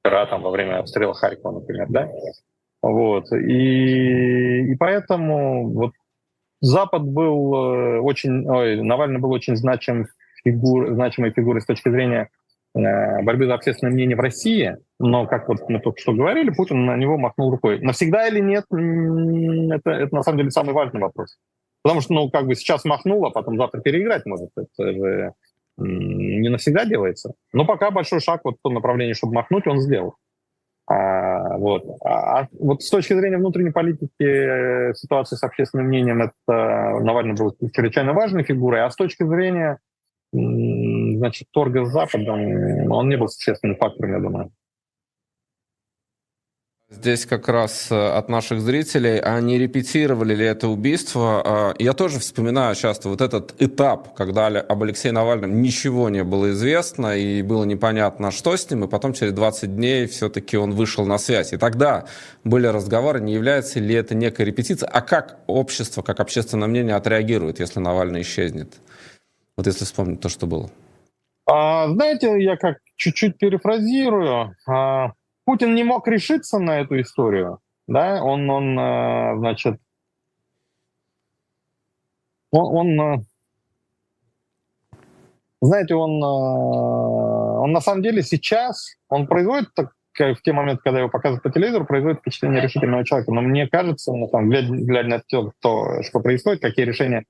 вчера 0.00 0.26
там, 0.26 0.42
во 0.42 0.50
время 0.50 0.80
обстрела 0.80 1.14
Харькова, 1.14 1.60
например, 1.60 1.86
да? 1.90 2.10
Вот. 2.82 3.30
И, 3.30 4.72
и 4.72 4.74
поэтому 4.74 5.70
вот 5.70 5.92
Запад 6.60 7.04
был 7.04 7.54
э, 7.54 8.00
очень, 8.00 8.44
ой, 8.50 8.82
Навальный 8.82 9.20
был 9.20 9.30
очень 9.30 9.54
значим 9.54 10.08
фигур, 10.42 10.94
значимой 10.94 11.30
фигурой 11.30 11.60
с 11.60 11.66
точки 11.66 11.90
зрения 11.90 12.28
борьбы 12.74 13.46
за 13.46 13.54
общественное 13.54 13.92
мнение 13.92 14.16
в 14.16 14.20
России, 14.20 14.76
но, 14.98 15.26
как 15.26 15.48
вот 15.48 15.68
мы 15.68 15.80
только 15.80 16.00
что 16.00 16.12
говорили, 16.12 16.50
Путин 16.50 16.86
на 16.86 16.96
него 16.96 17.18
махнул 17.18 17.50
рукой. 17.50 17.80
Навсегда 17.80 18.28
или 18.28 18.40
нет, 18.40 18.64
это, 18.70 19.90
это 19.90 20.14
на 20.14 20.22
самом 20.22 20.38
деле 20.38 20.50
самый 20.50 20.72
важный 20.74 21.00
вопрос. 21.00 21.38
Потому 21.82 22.00
что, 22.00 22.12
ну, 22.12 22.30
как 22.30 22.46
бы 22.46 22.54
сейчас 22.54 22.84
махнул, 22.84 23.24
а 23.24 23.30
потом 23.30 23.56
завтра 23.56 23.80
переиграть 23.80 24.26
может. 24.26 24.50
Это 24.56 24.92
же 24.92 25.32
не 25.78 26.48
навсегда 26.48 26.84
делается. 26.84 27.34
Но 27.52 27.64
пока 27.64 27.90
большой 27.90 28.20
шаг 28.20 28.40
вот 28.44 28.56
в 28.56 28.62
том 28.62 28.74
направлении, 28.74 29.12
чтобы 29.12 29.34
махнуть, 29.34 29.66
он 29.66 29.80
сделал. 29.80 30.16
А, 30.88 31.58
вот. 31.58 31.84
А, 32.02 32.40
а 32.40 32.48
вот 32.58 32.82
с 32.82 32.90
точки 32.90 33.12
зрения 33.12 33.36
внутренней 33.36 33.70
политики 33.70 34.10
э, 34.20 34.94
ситуации 34.94 35.36
с 35.36 35.42
общественным 35.42 35.86
мнением 35.86 36.22
это 36.22 36.98
Навальный 37.00 37.34
был 37.34 37.54
чрезвычайно 37.72 38.14
важной 38.14 38.42
фигурой, 38.42 38.82
а 38.82 38.90
с 38.90 38.96
точки 38.96 39.22
зрения 39.24 39.78
значит, 41.18 41.48
торга 41.50 41.84
с 41.84 41.90
Западом 41.90 42.90
он 42.90 43.08
не 43.08 43.16
был 43.16 43.28
существенным 43.28 43.76
фактором, 43.76 44.12
я 44.12 44.20
думаю. 44.20 44.52
Здесь 46.90 47.26
как 47.26 47.48
раз 47.48 47.88
э, 47.90 47.94
от 47.94 48.30
наших 48.30 48.62
зрителей, 48.62 49.20
а 49.20 49.38
не 49.42 49.58
репетировали 49.58 50.34
ли 50.34 50.46
это 50.46 50.68
убийство? 50.68 51.42
А, 51.44 51.74
я 51.78 51.92
тоже 51.92 52.18
вспоминаю 52.18 52.74
часто 52.76 53.10
вот 53.10 53.20
этот 53.20 53.60
этап, 53.60 54.14
когда 54.14 54.46
об 54.46 54.82
Алексее 54.82 55.12
Навальном 55.12 55.60
ничего 55.60 56.08
не 56.08 56.24
было 56.24 56.52
известно, 56.52 57.14
и 57.14 57.42
было 57.42 57.64
непонятно, 57.64 58.30
что 58.30 58.56
с 58.56 58.70
ним, 58.70 58.84
и 58.84 58.88
потом 58.88 59.12
через 59.12 59.34
20 59.34 59.76
дней 59.76 60.06
все-таки 60.06 60.56
он 60.56 60.70
вышел 60.70 61.04
на 61.04 61.18
связь. 61.18 61.52
И 61.52 61.58
тогда 61.58 62.06
были 62.42 62.66
разговоры, 62.66 63.20
не 63.20 63.34
является 63.34 63.80
ли 63.80 63.94
это 63.94 64.14
некая 64.14 64.44
репетиция, 64.44 64.88
а 64.88 65.02
как 65.02 65.40
общество, 65.46 66.00
как 66.00 66.20
общественное 66.20 66.68
мнение 66.68 66.96
отреагирует, 66.96 67.60
если 67.60 67.80
Навальный 67.80 68.22
исчезнет? 68.22 68.76
Вот 69.58 69.66
если 69.66 69.84
вспомнить 69.84 70.20
то, 70.20 70.30
что 70.30 70.46
было. 70.46 70.70
А, 71.50 71.88
знаете, 71.88 72.42
я 72.42 72.56
как 72.56 72.78
чуть-чуть 72.96 73.38
перефразирую. 73.38 74.54
А, 74.68 75.12
Путин 75.44 75.74
не 75.74 75.82
мог 75.82 76.06
решиться 76.06 76.58
на 76.58 76.80
эту 76.80 77.00
историю, 77.00 77.60
да, 77.86 78.22
он, 78.22 78.50
он 78.50 78.78
э, 78.78 79.36
значит, 79.38 79.80
он, 82.50 82.76
он 82.76 83.00
э, 83.00 83.24
знаете, 85.62 85.94
он, 85.94 86.22
э, 86.22 87.60
он 87.62 87.72
на 87.72 87.80
самом 87.80 88.02
деле 88.02 88.22
сейчас, 88.22 88.96
он 89.08 89.26
производит 89.26 89.72
так, 89.74 89.92
в 90.18 90.42
те 90.42 90.52
моменты, 90.52 90.82
когда 90.84 90.98
его 90.98 91.08
показывают 91.08 91.42
по 91.42 91.50
телевизору, 91.50 91.86
производит 91.86 92.18
впечатление 92.18 92.60
решительного 92.60 93.06
человека. 93.06 93.32
Но 93.32 93.40
мне 93.40 93.68
кажется, 93.68 94.12
ну, 94.12 94.28
там, 94.28 94.50
глядя, 94.50 94.74
глядя 94.74 95.08
на 95.08 95.22
то, 95.26 95.52
что, 96.02 96.20
происходит, 96.20 96.60
какие 96.60 96.84
решения 96.84 97.24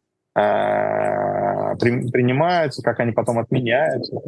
при, 1.78 2.10
принимаются, 2.10 2.82
как 2.82 3.00
они 3.00 3.12
потом 3.12 3.38
отменяются, 3.38 4.20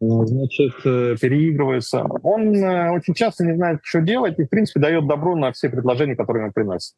значит, 0.00 0.74
э, 0.84 1.16
переигрывается. 1.20 2.04
Он 2.22 2.54
э, 2.54 2.90
очень 2.92 3.14
часто 3.14 3.44
не 3.44 3.54
знает, 3.54 3.80
что 3.82 4.00
делать, 4.00 4.38
и, 4.38 4.44
в 4.44 4.48
принципе, 4.48 4.80
дает 4.80 5.06
добро 5.06 5.36
на 5.36 5.52
все 5.52 5.68
предложения, 5.68 6.16
которые 6.16 6.44
ему 6.44 6.52
приносят. 6.52 6.94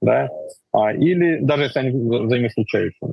Да? 0.00 0.28
А, 0.72 0.92
или 0.92 1.38
даже 1.40 1.64
если 1.64 1.78
они 1.80 1.90
взаимоисключающие. 1.90 3.10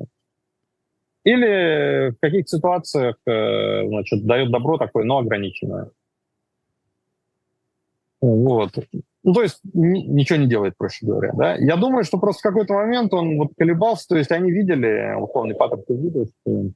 Или 1.23 2.11
в 2.11 2.19
каких 2.21 2.47
ситуациях 2.47 3.15
э, 3.25 3.87
значит, 3.87 4.25
дает 4.25 4.51
добро 4.51 4.77
такое, 4.77 5.03
но 5.03 5.17
ограниченное. 5.17 5.89
Вот. 8.21 8.71
Ну, 9.25 9.33
то 9.33 9.41
есть 9.41 9.59
ничего 9.73 10.37
не 10.37 10.47
делает, 10.47 10.77
проще 10.77 11.03
говоря. 11.03 11.31
Да? 11.33 11.55
Я 11.55 11.77
думаю, 11.77 12.03
что 12.03 12.19
просто 12.19 12.41
в 12.41 12.43
какой-то 12.43 12.75
момент 12.75 13.11
он 13.11 13.37
вот 13.37 13.53
колебался, 13.57 14.07
то 14.07 14.17
есть 14.17 14.31
они 14.31 14.51
видели, 14.51 15.19
условный 15.19 15.55
паттерн 15.55 15.83
видел, 15.89 16.27
что 16.27 16.69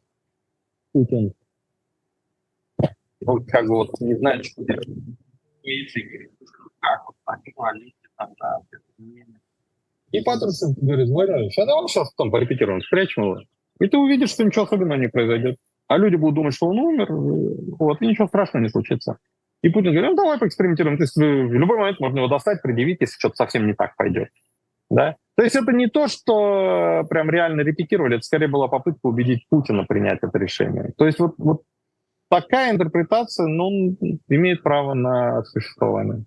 Путин 0.92 1.34
ну, 3.22 3.46
как 3.48 3.68
бы 3.68 3.76
вот 3.76 3.90
не 4.00 4.16
знаю, 4.16 4.44
что 4.44 4.64
делать. 4.64 4.88
И 10.12 10.22
Паттерсон 10.22 10.74
говорит, 10.74 11.10
Владимир, 11.10 11.52
а 11.56 11.66
давай 11.66 11.88
сейчас 11.88 12.12
там 12.16 12.32
порепетируем, 12.32 12.82
спрячем 12.82 13.24
его. 13.24 13.42
И 13.80 13.88
ты 13.88 13.98
увидишь, 13.98 14.32
что 14.32 14.44
ничего 14.44 14.66
особенного 14.66 14.98
не 14.98 15.08
произойдет. 15.08 15.58
А 15.88 15.98
люди 15.98 16.16
будут 16.16 16.36
думать, 16.36 16.56
что 16.56 16.68
он 16.68 16.80
умер, 16.80 17.08
вот, 17.12 18.02
и 18.02 18.08
ничего 18.08 18.28
страшного 18.28 18.64
не 18.64 18.70
случится. 18.70 19.20
И 19.62 19.70
Путин 19.70 19.92
говорит, 19.92 20.12
ну 20.12 20.16
давай 20.16 20.40
поэкспериментируем. 20.40 20.98
То 20.98 21.04
есть 21.04 21.16
в 21.16 21.54
любой 21.54 21.78
момент 21.78 22.00
можно 22.00 22.20
его 22.20 22.28
достать, 22.28 22.62
предъявить, 22.62 23.02
если 23.02 23.18
что-то 23.18 23.36
совсем 23.36 23.68
не 23.68 23.74
так 23.74 23.96
пойдет. 23.98 24.30
Да? 24.90 25.18
То 25.36 25.44
есть 25.44 25.56
это 25.56 25.72
не 25.72 25.88
то, 25.88 26.08
что 26.08 27.06
прям 27.10 27.30
реально 27.30 27.62
репетировали, 27.62 28.18
это 28.18 28.26
скорее 28.26 28.48
была 28.48 28.68
попытка 28.68 29.06
убедить 29.08 29.46
Путина 29.50 29.86
принять 29.86 30.20
это 30.22 30.38
решение. 30.38 30.94
То 30.98 31.06
есть 31.06 31.20
вот, 31.20 31.36
вот 31.38 31.62
такая 32.30 32.72
интерпретация, 32.72 33.48
ну, 33.48 33.98
имеет 34.28 34.64
право 34.64 34.94
на 34.94 35.44
существование. 35.44 36.26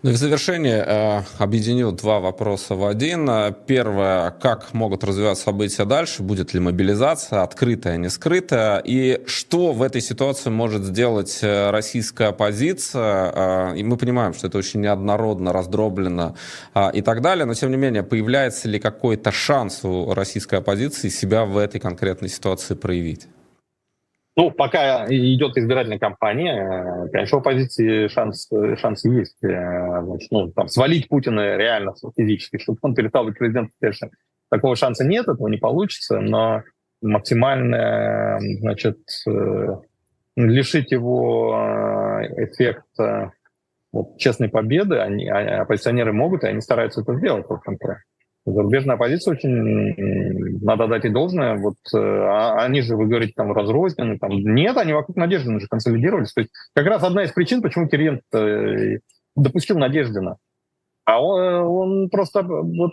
Ну 0.00 0.10
и 0.10 0.12
в 0.12 0.16
завершение 0.16 0.84
э, 0.86 1.22
объединил 1.38 1.90
два 1.90 2.20
вопроса 2.20 2.76
в 2.76 2.86
один. 2.86 3.28
Первое, 3.66 4.30
как 4.30 4.72
могут 4.72 5.02
развиваться 5.02 5.42
события 5.42 5.84
дальше, 5.86 6.22
будет 6.22 6.54
ли 6.54 6.60
мобилизация, 6.60 7.42
открытая, 7.42 7.96
не 7.96 8.08
скрытая, 8.08 8.78
и 8.78 9.20
что 9.26 9.72
в 9.72 9.82
этой 9.82 10.00
ситуации 10.00 10.50
может 10.50 10.84
сделать 10.84 11.40
э, 11.42 11.70
российская 11.70 12.28
оппозиция. 12.28 13.72
Э, 13.72 13.76
и 13.76 13.82
мы 13.82 13.96
понимаем, 13.96 14.34
что 14.34 14.46
это 14.46 14.58
очень 14.58 14.82
неоднородно, 14.82 15.52
раздроблено 15.52 16.36
э, 16.76 16.90
и 16.94 17.02
так 17.02 17.20
далее, 17.20 17.44
но 17.44 17.54
тем 17.54 17.72
не 17.72 17.76
менее, 17.76 18.04
появляется 18.04 18.68
ли 18.68 18.78
какой-то 18.78 19.32
шанс 19.32 19.80
у 19.82 20.14
российской 20.14 20.60
оппозиции 20.60 21.08
себя 21.08 21.44
в 21.44 21.58
этой 21.58 21.80
конкретной 21.80 22.28
ситуации 22.28 22.74
проявить? 22.74 23.26
Ну, 24.38 24.52
пока 24.52 25.04
идет 25.08 25.56
избирательная 25.56 25.98
кампания, 25.98 26.62
э, 26.62 27.08
конечно, 27.08 27.38
у 27.38 27.40
оппозиции 27.40 28.06
шанс, 28.06 28.48
шанс 28.76 29.04
есть. 29.04 29.42
Э, 29.42 30.00
значит, 30.04 30.30
ну, 30.30 30.52
там, 30.52 30.68
свалить 30.68 31.08
Путина 31.08 31.56
реально 31.56 31.94
физически, 32.16 32.58
чтобы 32.58 32.78
он 32.82 32.94
перестал 32.94 33.24
быть 33.24 33.36
президентом, 33.36 33.72
конечно, 33.80 34.10
такого 34.48 34.76
шанса 34.76 35.04
нет, 35.04 35.26
этого 35.26 35.48
не 35.48 35.56
получится, 35.56 36.20
но 36.20 36.62
максимально, 37.02 38.38
значит, 38.60 38.98
э, 39.26 39.76
лишить 40.36 40.92
его 40.92 41.58
эффекта 42.36 43.32
вот, 43.90 44.18
честной 44.18 44.50
победы, 44.50 44.98
они, 45.00 45.28
а, 45.28 45.62
оппозиционеры 45.62 46.12
могут, 46.12 46.44
и 46.44 46.46
они 46.46 46.60
стараются 46.60 47.00
это 47.00 47.16
сделать, 47.16 47.48
в 47.48 47.52
общем-то. 47.52 48.02
Зарубежная 48.52 48.94
оппозиция 48.94 49.32
очень, 49.32 50.60
надо 50.64 50.86
дать 50.86 51.04
и 51.04 51.08
должное. 51.08 51.56
Вот 51.56 51.76
э, 51.94 51.98
а, 51.98 52.64
они 52.64 52.80
же, 52.80 52.96
вы 52.96 53.06
говорите, 53.06 53.32
там 53.36 53.52
разрознены. 53.52 54.18
Там, 54.18 54.30
нет, 54.30 54.76
они 54.76 54.92
вокруг 54.92 55.16
Надеждина 55.16 55.60
же 55.60 55.66
консолидировались. 55.66 56.32
То 56.32 56.40
есть 56.42 56.52
как 56.74 56.86
раз 56.86 57.02
одна 57.02 57.24
из 57.24 57.32
причин, 57.32 57.62
почему 57.62 57.88
Кириенко 57.88 58.38
э, 58.38 58.98
допустил 59.36 59.78
Надеждина. 59.78 60.36
А 61.04 61.22
он, 61.22 61.40
он 61.42 62.10
просто 62.10 62.42
вот 62.42 62.92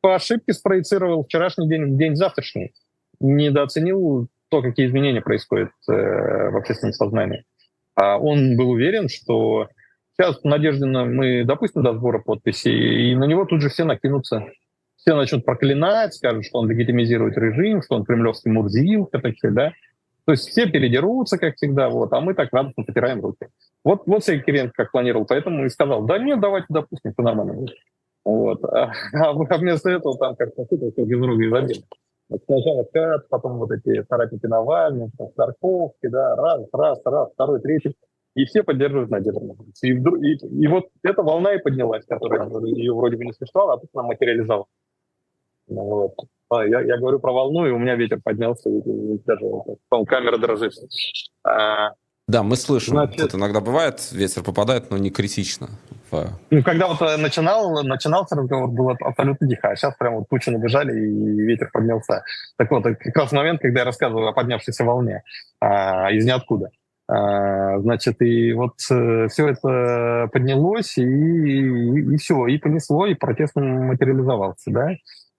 по 0.00 0.14
ошибке 0.14 0.52
спроецировал 0.52 1.24
вчерашний 1.24 1.68
день 1.68 1.94
в 1.94 1.98
день 1.98 2.16
завтрашний. 2.16 2.72
Недооценил 3.20 4.28
то, 4.48 4.62
какие 4.62 4.86
изменения 4.86 5.20
происходят 5.20 5.70
э, 5.88 5.92
в 5.92 6.56
общественном 6.56 6.92
сознании. 6.92 7.44
А 7.94 8.18
он 8.18 8.56
был 8.56 8.70
уверен, 8.70 9.08
что 9.08 9.68
сейчас 10.18 10.42
Надеждина 10.42 11.04
мы 11.04 11.44
допустим 11.44 11.82
до 11.82 11.94
сбора 11.94 12.18
подписей, 12.18 13.12
и 13.12 13.14
на 13.14 13.24
него 13.24 13.44
тут 13.44 13.62
же 13.62 13.68
все 13.68 13.84
накинутся. 13.84 14.46
Все 14.96 15.14
начнут 15.14 15.44
проклинать, 15.44 16.14
скажут, 16.14 16.44
что 16.44 16.58
он 16.58 16.68
легитимизирует 16.68 17.38
режим, 17.38 17.82
что 17.82 17.94
он 17.94 18.04
кремлевский 18.04 18.50
мурзилка, 18.50 19.20
такие, 19.20 19.52
да. 19.52 19.72
То 20.24 20.32
есть 20.32 20.48
все 20.48 20.66
передерутся, 20.66 21.38
как 21.38 21.56
всегда, 21.56 21.88
вот, 21.88 22.12
а 22.12 22.20
мы 22.20 22.34
так 22.34 22.52
радостно 22.52 22.84
потираем 22.84 23.22
руки. 23.22 23.46
Вот, 23.84 24.02
вот 24.06 24.24
Сергей 24.24 24.44
Кириенко 24.44 24.72
как 24.76 24.90
планировал, 24.90 25.24
поэтому 25.24 25.64
и 25.64 25.70
сказал, 25.70 26.02
да 26.02 26.18
нет, 26.18 26.40
давайте 26.40 26.66
допустим, 26.68 27.12
все 27.12 27.22
нормально 27.22 27.54
будет. 27.54 27.76
Вот. 28.24 28.62
А, 28.64 28.92
а 29.14 29.32
вместо 29.32 29.88
этого 29.88 30.18
там 30.18 30.36
как-то 30.36 30.64
сыпался 30.64 31.02
без 31.04 31.20
рук 31.20 31.40
и 31.40 31.48
забил. 31.48 31.84
Сначала 32.44 32.84
Кат, 32.92 33.28
потом 33.30 33.58
вот 33.58 33.70
эти 33.70 34.04
соратники 34.06 34.44
Навального, 34.44 35.10
Старковки, 35.32 36.08
да, 36.08 36.36
раз, 36.36 36.66
раз, 36.72 37.00
раз, 37.04 37.30
второй, 37.32 37.60
третий. 37.60 37.94
И 38.34 38.44
все 38.44 38.62
поддерживают 38.62 39.10
Надежду 39.10 39.56
и, 39.82 39.92
вдруг, 39.92 40.22
и, 40.22 40.34
и 40.34 40.66
вот 40.68 40.88
эта 41.02 41.22
волна 41.22 41.54
и 41.54 41.58
поднялась, 41.58 42.04
которая 42.06 42.48
ее 42.66 42.94
вроде 42.94 43.16
бы 43.16 43.24
не 43.24 43.32
существовала, 43.32 43.74
а 43.74 43.78
тут 43.78 43.90
она 43.94 44.04
материализовалась. 44.04 44.68
Ну 45.66 45.82
вот. 45.82 46.14
А, 46.50 46.66
я, 46.66 46.80
я 46.80 46.96
говорю 46.98 47.18
про 47.18 47.32
волну, 47.32 47.66
и 47.66 47.70
у 47.70 47.78
меня 47.78 47.96
ветер 47.96 48.20
поднялся, 48.22 48.70
и, 48.70 48.78
и 48.78 49.18
даже 49.24 49.44
камера 50.06 50.38
дрожит. 50.38 50.72
А, 51.44 51.90
да, 52.28 52.42
мы 52.42 52.56
слышим. 52.56 52.92
Значит, 52.92 53.22
вот 53.22 53.34
иногда 53.34 53.60
бывает, 53.60 54.12
ветер 54.12 54.42
попадает, 54.42 54.90
но 54.90 54.98
не 54.98 55.10
критично. 55.10 55.68
Ну, 56.50 56.62
когда 56.62 56.88
вот 56.88 57.00
э, 57.00 57.16
начинал, 57.16 57.82
начинался 57.82 58.36
разговор, 58.36 58.68
было 58.68 58.96
абсолютно 59.00 59.48
тихо, 59.48 59.70
а 59.70 59.76
сейчас 59.76 59.94
прям 59.96 60.16
вот 60.16 60.28
тучи 60.28 60.50
набежали, 60.50 60.92
и 60.92 61.40
ветер 61.40 61.70
поднялся. 61.72 62.24
Так 62.56 62.70
вот, 62.70 62.84
как 62.84 63.16
раз 63.16 63.32
момент, 63.32 63.62
когда 63.62 63.80
я 63.80 63.86
рассказываю 63.86 64.28
о 64.28 64.32
поднявшейся 64.32 64.84
волне 64.84 65.22
а, 65.60 66.10
из 66.12 66.26
ниоткуда. 66.26 66.70
А, 67.10 67.78
значит, 67.80 68.20
и 68.20 68.52
вот 68.52 68.74
э, 68.90 69.28
все 69.28 69.48
это 69.48 70.28
поднялось, 70.30 70.98
и, 70.98 71.02
и, 71.02 72.16
все, 72.18 72.46
и 72.46 72.58
понесло, 72.58 73.06
и 73.06 73.14
протест 73.14 73.56
материализовался, 73.56 74.70
да. 74.70 74.90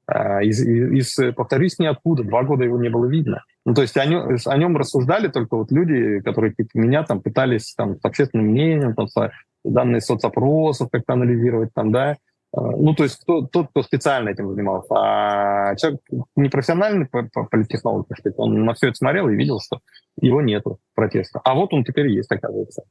А, 0.07 0.41
из, 0.41 0.65
из, 0.65 1.15
повторюсь, 1.35 1.77
ниоткуда. 1.77 2.23
Два 2.23 2.43
года 2.43 2.63
его 2.63 2.79
не 2.79 2.89
было 2.89 3.05
видно. 3.05 3.43
Ну, 3.65 3.75
то 3.75 3.83
есть 3.83 3.95
о 3.97 4.05
нем, 4.05 4.35
о 4.43 4.57
нем 4.57 4.77
рассуждали 4.77 5.27
только 5.27 5.55
вот 5.55 5.71
люди, 5.71 6.21
которые 6.21 6.53
типа 6.53 6.69
меня 6.73 7.03
там 7.03 7.21
пытались 7.21 7.75
там, 7.75 7.99
с 7.99 8.03
общественным 8.03 8.47
мнением, 8.47 8.95
там, 8.95 9.07
с, 9.07 9.31
данные 9.63 10.01
соцопросов 10.01 10.89
как-то 10.91 11.13
анализировать, 11.13 11.69
там, 11.73 11.91
да. 11.91 12.17
А, 12.51 12.61
ну, 12.61 12.93
то 12.95 13.03
есть 13.03 13.21
кто, 13.21 13.41
тот, 13.41 13.69
кто 13.69 13.83
специально 13.83 14.29
этим 14.29 14.49
занимался. 14.53 14.93
А 14.95 15.75
человек 15.75 16.01
непрофессиональный 16.35 17.07
политтехнолог, 17.07 18.07
он 18.37 18.65
на 18.65 18.73
все 18.73 18.87
это 18.87 18.95
смотрел 18.95 19.29
и 19.29 19.35
видел, 19.35 19.59
что 19.59 19.79
его 20.19 20.41
нету 20.41 20.79
протеста. 20.95 21.41
А 21.43 21.53
вот 21.53 21.73
он 21.73 21.83
теперь 21.83 22.07
есть, 22.07 22.31
оказывается. 22.31 22.83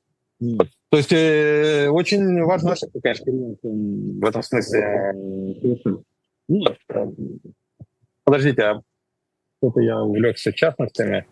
Mm. 0.42 0.68
То 0.90 0.96
есть 0.96 1.12
э, 1.12 1.88
очень 1.90 2.42
важно, 2.44 2.74
конечно, 3.02 3.32
в 3.32 4.24
этом 4.24 4.42
смысле 4.42 5.12
нет. 6.48 6.78
Подождите, 8.24 8.62
а 8.62 8.82
что-то 9.58 9.80
я 9.80 10.00
увлекся 10.00 10.52
частностями. 10.52 11.26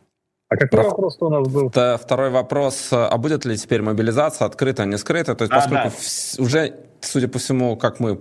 А 0.49 0.57
какой 0.57 0.81
Про... 0.81 0.91
вопрос 0.91 1.17
у 1.21 1.29
нас 1.29 1.49
был? 1.49 1.69
Это 1.69 1.99
второй 2.01 2.31
вопрос. 2.31 2.89
А 2.93 3.17
будет 3.19 3.45
ли 3.45 3.57
теперь 3.57 3.83
мобилизация 3.83 4.47
открыта, 4.47 4.85
не 4.85 4.97
скрыта? 4.97 5.35
То 5.35 5.43
есть, 5.43 5.53
а, 5.53 5.57
поскольку 5.57 5.89
да. 5.89 6.43
уже, 6.43 6.75
судя 7.01 7.27
по 7.27 7.41
всему, 7.41 7.77
как 7.77 7.99
мы 7.99 8.17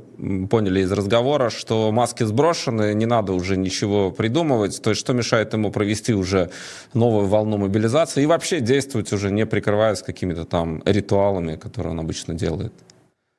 поняли 0.47 0.79
из 0.79 0.91
разговора, 0.91 1.51
что 1.51 1.91
маски 1.91 2.23
сброшены, 2.23 2.95
не 2.95 3.05
надо 3.05 3.33
уже 3.33 3.57
ничего 3.57 4.09
придумывать. 4.09 4.81
То 4.81 4.89
есть, 4.89 5.01
что 5.01 5.13
мешает 5.13 5.53
ему 5.53 5.71
провести 5.71 6.15
уже 6.15 6.49
новую 6.95 7.27
волну 7.27 7.57
мобилизации 7.57 8.23
и 8.23 8.25
вообще 8.25 8.59
действовать 8.59 9.13
уже 9.13 9.29
не 9.29 9.45
прикрываясь 9.45 10.01
какими-то 10.01 10.45
там 10.45 10.81
ритуалами, 10.83 11.57
которые 11.57 11.91
он 11.91 11.99
обычно 11.99 12.33
делает? 12.33 12.73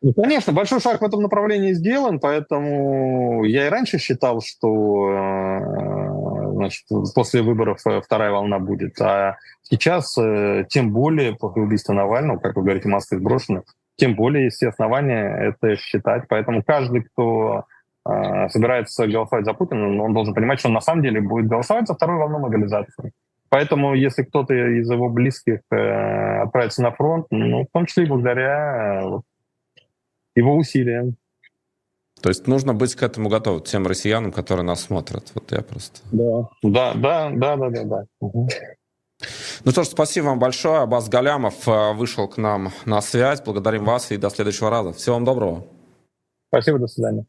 Ну, 0.03 0.13
конечно, 0.13 0.53
большой 0.53 0.81
шаг 0.81 1.01
в 1.01 1.05
этом 1.05 1.23
направлении 1.23 1.73
сделан, 1.73 2.21
поэтому 2.21 3.45
я 3.45 3.67
и 3.67 3.71
раньше 3.71 3.99
считал, 3.99 4.41
что 4.43 5.09
э, 5.11 6.16
значит, 6.57 6.85
после 7.15 7.43
выборов 7.43 7.81
э, 7.87 8.01
вторая 8.01 8.31
волна 8.31 8.59
будет. 8.59 9.01
А 9.01 9.37
сейчас, 9.63 10.17
э, 10.19 10.65
тем 10.69 10.93
более, 10.93 11.35
после 11.35 11.63
убийства 11.63 11.93
Навального, 11.93 12.39
как 12.39 12.57
вы 12.57 12.63
говорите, 12.63 12.89
маски 12.89 13.15
сброшены, 13.17 13.63
тем 13.97 14.15
более 14.15 14.45
есть 14.45 14.57
все 14.57 14.69
основания 14.69 15.25
это 15.25 15.77
считать. 15.77 16.25
Поэтому 16.29 16.63
каждый, 16.63 17.03
кто 17.03 17.65
собирается 18.51 19.09
голосовать 19.09 19.45
за 19.45 19.53
Путина, 19.53 20.01
он 20.01 20.15
должен 20.15 20.33
понимать, 20.33 20.61
что 20.61 20.69
он 20.69 20.75
на 20.75 20.81
самом 20.81 21.03
деле 21.03 21.21
будет 21.21 21.49
голосовать 21.49 21.89
за 21.89 21.95
вторую 21.95 22.21
волну 22.21 22.39
мобилизации. 22.39 23.11
Поэтому, 23.49 23.95
если 23.95 24.23
кто-то 24.23 24.55
из 24.55 24.89
его 24.89 25.09
близких 25.09 25.59
отправится 25.71 26.83
на 26.83 26.93
фронт, 26.93 27.27
ну, 27.31 27.65
в 27.65 27.69
том 27.73 27.87
числе 27.87 28.05
и 28.05 28.07
благодаря 28.07 29.03
его 30.37 30.55
усилиям. 30.55 31.17
То 32.21 32.31
есть 32.31 32.47
нужно 32.47 32.75
быть 32.75 32.95
к 32.95 33.03
этому 33.03 33.29
готовым, 33.29 33.63
тем 33.63 33.87
россиянам, 33.87 34.33
которые 34.33 34.65
нас 34.65 34.83
смотрят. 34.83 35.31
Вот 35.35 35.53
я 35.53 35.61
просто... 35.61 36.01
Да, 36.13 36.49
да, 36.63 36.95
да, 36.95 37.31
да, 37.31 37.57
да, 37.57 37.71
да. 37.71 37.85
да. 37.85 38.05
Угу. 38.21 38.49
Ну 39.65 39.71
что 39.71 39.85
ж, 39.85 39.89
спасибо 39.89 40.27
вам 40.27 40.39
большое. 40.39 40.81
Абаз 40.81 41.09
Галямов 41.09 41.67
э, 41.67 41.93
вышел 41.95 42.29
к 42.29 42.37
нам 42.37 42.73
на 42.85 43.01
связь. 43.01 43.41
Благодарим 43.41 43.85
вас 43.85 44.11
и 44.13 44.17
до 44.17 44.31
следующего 44.31 44.71
раза. 44.71 44.93
Всего 44.93 45.15
вам 45.17 45.25
доброго. 45.25 45.65
Спасибо, 46.49 46.79
до 46.79 46.87
свидания. 46.87 47.27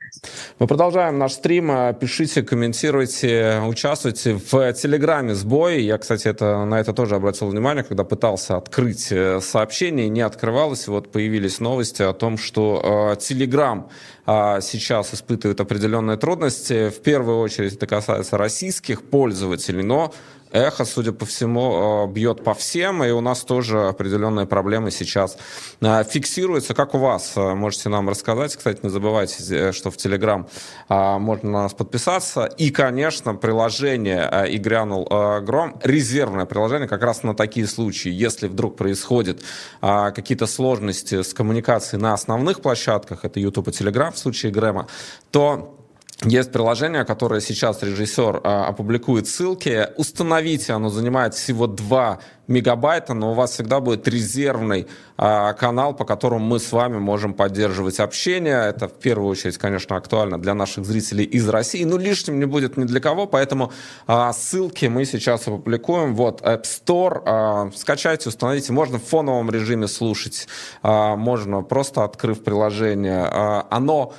Мы 0.60 0.68
продолжаем 0.68 1.18
наш 1.18 1.34
стрим. 1.34 1.72
Пишите, 2.00 2.44
комментируйте, 2.44 3.62
участвуйте 3.66 4.36
в 4.36 4.74
Телеграме 4.74 5.34
сбой. 5.34 5.82
Я, 5.82 5.98
кстати, 5.98 6.28
это, 6.28 6.66
на 6.66 6.80
это 6.80 6.94
тоже 6.94 7.16
обратил 7.16 7.48
внимание, 7.48 7.84
когда 7.84 8.04
пытался 8.04 8.58
открыть 8.58 9.12
э, 9.12 9.42
сообщение, 9.42 10.08
не 10.08 10.22
открывалось. 10.22 10.88
Вот 10.88 11.12
появились 11.12 11.60
новости 11.60 12.04
о 12.04 12.14
том, 12.14 12.38
что 12.38 13.16
э, 13.16 13.20
Телеграм 13.20 13.90
э, 14.28 14.60
сейчас 14.62 15.12
испытывает 15.16 15.60
определенные 15.62 16.18
трудности. 16.18 16.90
В 16.90 17.02
первую 17.02 17.40
очередь 17.40 17.74
это 17.74 17.88
касается 17.88 18.38
российских 18.38 19.02
пользователей, 19.04 19.82
но 19.82 20.14
эхо, 20.52 20.86
судя 20.86 21.12
по 21.12 21.26
всему, 21.26 22.06
э, 22.06 22.12
бьет 22.12 22.44
по 22.44 22.54
всем, 22.54 23.04
и 23.04 23.12
у 23.12 23.22
нас 23.22 23.42
тоже 23.42 23.88
определенные 23.88 24.46
проблемы 24.46 24.92
сейчас 24.92 25.38
э, 25.82 26.04
фиксируются. 26.04 26.74
Как 26.74 26.96
у 26.96 26.98
вас? 26.98 27.34
Э, 27.36 27.54
можете 27.54 27.90
нам 27.90 28.10
рассказать. 28.10 28.56
Кстати, 28.56 28.80
не 28.84 28.90
забывайте, 28.90 29.72
что 29.72 29.92
в 29.92 29.98
Телеграм 29.98 30.48
можно 30.90 31.52
на 31.52 31.62
нас 31.64 31.74
подписаться. 31.74 32.46
И, 32.46 32.70
конечно, 32.70 33.36
приложение 33.36 34.48
«И 34.50 34.58
грянул 34.58 35.06
гром», 35.42 35.80
резервное 35.84 36.46
приложение 36.46 36.88
как 36.88 37.02
раз 37.02 37.24
на 37.24 37.36
такие 37.36 37.68
случаи. 37.68 38.10
Если 38.10 38.48
вдруг 38.48 38.78
происходят 38.78 39.42
какие-то 39.82 40.48
сложности 40.48 41.22
с 41.22 41.34
коммуникацией 41.34 42.02
на 42.02 42.14
основных 42.14 42.62
площадках, 42.62 43.26
это 43.26 43.40
YouTube 43.40 43.68
и 43.68 43.72
Telegram 43.72 44.12
в 44.12 44.18
случае 44.18 44.52
Грэма, 44.52 44.88
то 45.32 45.77
есть 46.24 46.52
приложение, 46.52 47.06
которое 47.06 47.42
сейчас 47.42 47.84
режиссер 47.84 48.42
а, 48.44 48.68
опубликует 48.68 49.28
ссылки. 49.28 49.88
Установите, 49.98 50.74
оно 50.74 50.90
занимает 50.90 51.36
всего 51.36 51.68
2 51.68 52.20
мегабайта, 52.48 53.14
но 53.14 53.32
у 53.32 53.34
вас 53.34 53.52
всегда 53.52 53.80
будет 53.80 54.08
резервный 54.08 54.88
а, 55.18 55.54
канал, 55.54 55.96
по 55.96 56.06
которому 56.06 56.46
мы 56.46 56.60
с 56.60 56.72
вами 56.72 56.98
можем 56.98 57.34
поддерживать 57.34 58.00
общение. 58.00 58.70
Это 58.70 58.88
в 58.88 58.94
первую 58.94 59.30
очередь, 59.30 59.58
конечно, 59.58 59.96
актуально 59.96 60.40
для 60.40 60.54
наших 60.54 60.86
зрителей 60.86 61.26
из 61.26 61.48
России, 61.50 61.84
но 61.84 61.98
лишним 61.98 62.40
не 62.40 62.46
будет 62.46 62.78
ни 62.78 62.84
для 62.84 63.00
кого, 63.00 63.28
поэтому 63.28 63.72
а, 64.06 64.32
ссылки 64.34 64.86
мы 64.86 65.06
сейчас 65.06 65.48
опубликуем. 65.48 66.16
Вот 66.16 66.42
App 66.42 66.64
Store, 66.64 67.22
а, 67.26 67.72
скачайте, 67.76 68.30
установите. 68.30 68.72
Можно 68.72 69.00
в 69.00 69.04
фоновом 69.04 69.50
режиме 69.50 69.88
слушать, 69.88 70.48
а, 70.84 71.16
можно 71.16 71.62
просто 71.62 72.04
открыв 72.04 72.44
приложение. 72.44 73.28
А, 73.30 73.68
оно 73.70 74.14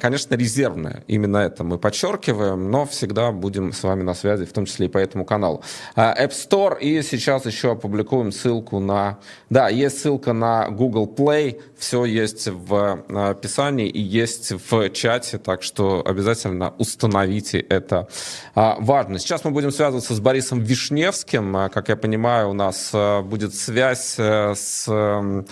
конечно, 0.00 0.34
резервное. 0.34 1.02
Именно 1.06 1.38
это 1.38 1.64
мы 1.64 1.78
подчеркиваем, 1.78 2.70
но 2.70 2.84
всегда 2.84 3.32
будем 3.32 3.72
с 3.72 3.82
вами 3.82 4.02
на 4.02 4.14
связи, 4.14 4.44
в 4.44 4.52
том 4.52 4.66
числе 4.66 4.86
и 4.86 4.88
по 4.88 4.98
этому 4.98 5.24
каналу. 5.24 5.62
А, 5.96 6.14
App 6.22 6.32
Store, 6.32 6.78
и 6.78 7.00
сейчас 7.02 7.46
еще 7.46 7.61
опубликуем 7.70 8.32
ссылку 8.32 8.80
на... 8.80 9.18
Да, 9.50 9.68
есть 9.68 10.00
ссылка 10.00 10.32
на 10.32 10.68
Google 10.68 11.06
Play, 11.06 11.60
все 11.78 12.04
есть 12.04 12.48
в 12.48 13.04
описании 13.30 13.88
и 13.88 14.00
есть 14.00 14.52
в 14.70 14.90
чате, 14.90 15.38
так 15.38 15.62
что 15.62 16.02
обязательно 16.04 16.74
установите 16.78 17.60
это 17.60 18.08
а, 18.54 18.76
важно. 18.80 19.18
Сейчас 19.18 19.44
мы 19.44 19.50
будем 19.50 19.70
связываться 19.70 20.14
с 20.14 20.20
Борисом 20.20 20.60
Вишневским. 20.60 21.70
Как 21.72 21.88
я 21.88 21.96
понимаю, 21.96 22.50
у 22.50 22.52
нас 22.52 22.92
будет 23.22 23.54
связь 23.54 24.16
э, 24.18 24.54
с 24.54 24.86
э, 24.88 25.42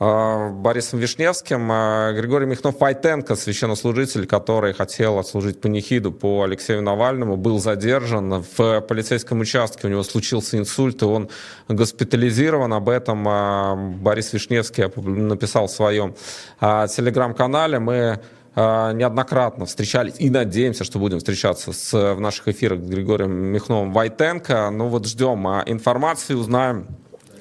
Борисом 0.00 1.00
Вишневским. 1.00 1.72
Э, 1.72 2.12
Григорий 2.14 2.46
Михнов-Пайтенко, 2.46 3.34
священнослужитель, 3.34 4.26
который 4.26 4.72
хотел 4.72 5.18
отслужить 5.18 5.60
панихиду 5.60 6.12
по 6.12 6.44
Алексею 6.44 6.82
Навальному, 6.82 7.36
был 7.36 7.58
задержан 7.58 8.44
в 8.56 8.80
полицейском 8.82 9.40
участке. 9.40 9.88
У 9.88 9.90
него 9.90 10.04
случился 10.04 10.56
инсульт, 10.56 11.02
и 11.02 11.04
он 11.04 11.28
госпитализирован. 11.66 12.72
Об 12.74 12.88
этом 12.88 14.00
Борис 14.00 14.32
Вишневский 14.32 14.84
написал 14.96 15.66
в 15.66 15.70
своем 15.72 16.14
телеграм-канале. 16.60 17.78
Мы 17.80 18.20
неоднократно 18.56 19.66
встречались 19.66 20.14
и 20.18 20.30
надеемся, 20.30 20.84
что 20.84 20.98
будем 20.98 21.18
встречаться 21.18 21.72
с, 21.72 21.92
в 21.92 22.20
наших 22.20 22.48
эфирах 22.48 22.80
с 22.80 22.88
Григорием 22.88 23.30
Михновым 23.32 23.92
Вайтенко. 23.92 24.70
Ну 24.70 24.88
вот 24.88 25.06
ждем 25.06 25.46
информации, 25.66 26.34
узнаем 26.34 26.86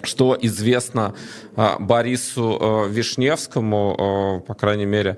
что 0.03 0.37
известно 0.39 1.15
а, 1.55 1.77
Борису 1.79 2.57
а, 2.59 2.87
Вишневскому, 2.87 3.95
а, 3.97 4.39
по 4.39 4.53
крайней 4.53 4.85
мере, 4.85 5.17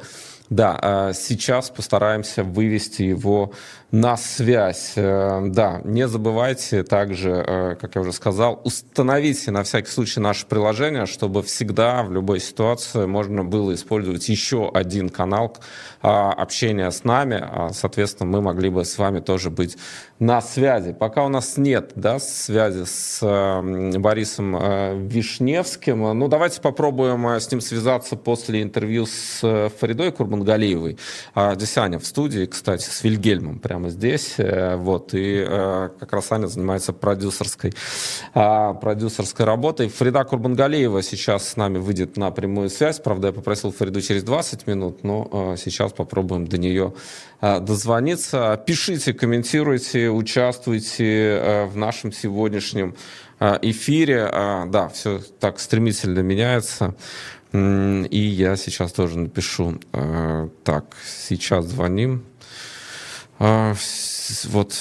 да, 0.49 1.11
сейчас 1.13 1.69
постараемся 1.69 2.43
вывести 2.43 3.03
его 3.03 3.53
на 3.91 4.17
связь. 4.17 4.93
Э, 4.95 5.41
да, 5.47 5.82
не 5.84 6.07
забывайте 6.07 6.84
также, 6.84 7.30
э, 7.32 7.75
как 7.80 7.95
я 7.95 8.01
уже 8.01 8.13
сказал, 8.13 8.61
установите 8.63 9.51
на 9.51 9.63
всякий 9.63 9.89
случай 9.89 10.19
наше 10.19 10.45
приложение, 10.45 11.05
чтобы 11.05 11.41
всегда 11.43 12.03
в 12.03 12.11
любой 12.11 12.39
ситуации 12.39 13.05
можно 13.05 13.43
было 13.43 13.73
использовать 13.73 14.27
еще 14.30 14.69
один 14.73 15.09
канал 15.09 15.57
общения 16.01 16.89
с 16.89 17.03
нами. 17.03 17.43
Соответственно, 17.73 18.30
мы 18.30 18.41
могли 18.41 18.69
бы 18.69 18.86
с 18.86 18.97
вами 18.97 19.19
тоже 19.19 19.49
быть 19.49 19.77
на 20.20 20.41
связи. 20.41 20.93
Пока 20.93 21.26
у 21.26 21.30
нас 21.30 21.57
нет 21.57 21.93
да, 21.95 22.20
связи 22.20 22.86
с 22.86 23.20
Борисом 23.97 24.55
э, 24.55 24.97
Вишневским, 24.97 26.17
ну 26.17 26.28
давайте 26.28 26.61
попробуем 26.61 27.26
с 27.26 27.49
ним 27.51 27.61
связаться 27.61 28.15
после 28.15 28.61
интервью 28.61 29.05
с 29.05 29.70
Фаридой 29.80 30.11
Курбангалиевой. 30.11 30.97
Здесь 31.55 31.78
Аня 31.78 31.99
в 31.99 32.05
студии, 32.05 32.45
кстати, 32.45 32.84
с 32.84 33.03
Вильгельмом 33.03 33.59
прямо 33.59 33.89
здесь. 33.89 34.36
Э, 34.38 34.76
вот, 34.76 35.13
и 35.13 35.45
э, 35.47 35.89
как 35.99 36.13
раз 36.13 36.32
Аня 36.32 36.47
занимается 36.47 36.93
продюсерской, 36.93 37.74
а, 38.34 38.74
продюсерской 38.74 39.45
работой. 39.45 39.88
Фрида 39.88 40.24
Курбангалеева 40.24 41.01
сейчас 41.01 41.49
с 41.49 41.55
нами 41.55 41.78
выйдет 41.78 42.17
на 42.17 42.32
прямую 42.32 42.70
связь. 42.70 42.99
Правда, 42.99 43.28
я 43.28 43.34
попросил 43.34 43.72
Фриду 43.72 44.01
через 44.01 44.24
20 44.24 44.67
минут, 44.67 45.03
но 45.03 45.30
э, 45.32 45.55
сейчас 45.57 45.93
попробуем 45.93 46.47
до 46.47 46.57
нее 46.57 46.93
дозвониться. 47.41 48.61
Пишите, 48.67 49.13
комментируйте, 49.13 50.09
участвуйте 50.12 51.68
в 51.72 51.78
нашем 51.78 52.12
сегодняшнем 52.12 52.95
эфире. 53.39 54.30
Да, 54.68 54.89
все 54.93 55.22
так 55.39 55.60
стремительно 55.60 56.20
меняется. 56.20 56.95
И 57.53 58.20
я 58.20 58.55
сейчас 58.55 58.91
тоже 58.91 59.18
напишу. 59.18 59.80
Так, 60.64 60.86
сейчас 61.05 61.66
звоним. 61.66 62.26
А, 63.39 63.74
вот, 64.45 64.76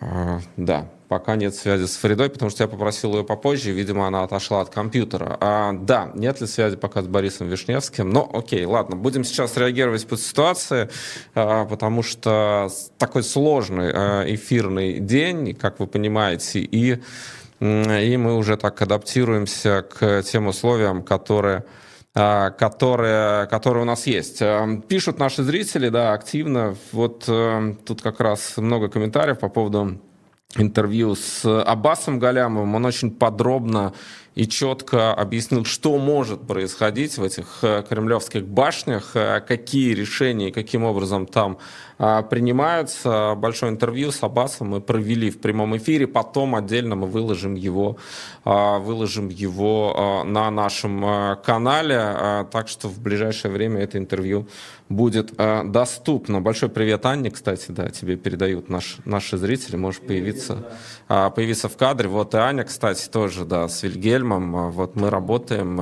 а, 0.00 0.40
да, 0.58 0.86
пока 1.12 1.36
нет 1.36 1.54
связи 1.54 1.84
с 1.84 1.96
Фридой, 1.96 2.30
потому 2.30 2.50
что 2.50 2.64
я 2.64 2.68
попросил 2.68 3.14
ее 3.14 3.22
попозже, 3.22 3.70
видимо, 3.70 4.06
она 4.06 4.22
отошла 4.22 4.62
от 4.62 4.70
компьютера. 4.70 5.36
А, 5.40 5.74
да, 5.74 6.10
нет 6.14 6.40
ли 6.40 6.46
связи 6.46 6.76
пока 6.76 7.02
с 7.02 7.06
Борисом 7.06 7.48
Вишневским? 7.48 8.08
Но 8.08 8.30
окей, 8.32 8.64
ладно, 8.64 8.96
будем 8.96 9.22
сейчас 9.22 9.58
реагировать 9.58 10.06
по 10.06 10.16
ситуации, 10.16 10.88
а, 11.34 11.66
потому 11.66 12.02
что 12.02 12.70
такой 12.96 13.24
сложный 13.24 13.90
а, 13.92 14.24
эфирный 14.26 15.00
день, 15.00 15.54
как 15.54 15.80
вы 15.80 15.86
понимаете, 15.86 16.60
и, 16.60 16.98
и 17.60 18.16
мы 18.16 18.34
уже 18.34 18.56
так 18.56 18.80
адаптируемся 18.80 19.82
к 19.82 20.22
тем 20.22 20.46
условиям, 20.46 21.02
которые 21.02 21.66
а, 22.14 22.50
которые, 22.50 23.46
которые 23.48 23.82
у 23.82 23.86
нас 23.86 24.06
есть. 24.06 24.40
А, 24.40 24.66
пишут 24.88 25.18
наши 25.18 25.42
зрители, 25.42 25.90
да, 25.90 26.14
активно. 26.14 26.74
Вот 26.92 27.24
э, 27.28 27.74
тут 27.84 28.00
как 28.00 28.20
раз 28.20 28.56
много 28.56 28.88
комментариев 28.88 29.38
по 29.38 29.48
поводу 29.48 29.98
интервью 30.56 31.14
с 31.14 31.44
Аббасом 31.44 32.18
Галямовым. 32.18 32.74
Он 32.74 32.84
очень 32.84 33.10
подробно 33.10 33.92
и 34.34 34.46
четко 34.46 35.12
объяснил, 35.12 35.64
что 35.64 35.98
может 35.98 36.46
происходить 36.46 37.18
в 37.18 37.22
этих 37.22 37.58
э, 37.62 37.84
кремлевских 37.86 38.46
башнях, 38.46 39.10
э, 39.14 39.40
какие 39.46 39.92
решения 39.94 40.48
и 40.48 40.52
каким 40.52 40.84
образом 40.84 41.26
там 41.26 41.58
принимаются. 42.30 43.34
Большое 43.36 43.72
интервью 43.72 44.12
с 44.12 44.22
Аббасом 44.22 44.68
мы 44.68 44.80
провели 44.80 45.30
в 45.30 45.40
прямом 45.40 45.76
эфире, 45.76 46.06
потом 46.06 46.54
отдельно 46.54 46.96
мы 46.96 47.06
выложим 47.06 47.54
его, 47.54 47.96
выложим 48.44 49.28
его 49.28 50.22
на 50.26 50.50
нашем 50.50 51.36
канале, 51.44 52.46
так 52.50 52.68
что 52.68 52.88
в 52.88 53.00
ближайшее 53.00 53.52
время 53.52 53.80
это 53.80 53.98
интервью 53.98 54.46
будет 54.88 55.32
доступно. 55.64 56.40
Большой 56.40 56.68
привет, 56.68 57.06
Анне, 57.06 57.30
кстати, 57.30 57.70
да, 57.70 57.88
тебе 57.88 58.16
передают 58.16 58.68
наш, 58.68 58.98
наши 59.04 59.38
зрители, 59.38 59.76
можешь 59.76 60.00
появиться, 60.00 60.66
появиться 61.08 61.68
в 61.68 61.76
кадре. 61.76 62.08
Вот 62.08 62.34
и 62.34 62.38
Аня, 62.38 62.64
кстати, 62.64 63.08
тоже, 63.08 63.44
да, 63.44 63.68
с 63.68 63.82
Вильгель 63.82 64.02
Вильгельмом. 64.02 64.56
А, 64.56 64.70
вот 64.70 64.96
мы 64.96 65.10
работаем 65.10 65.76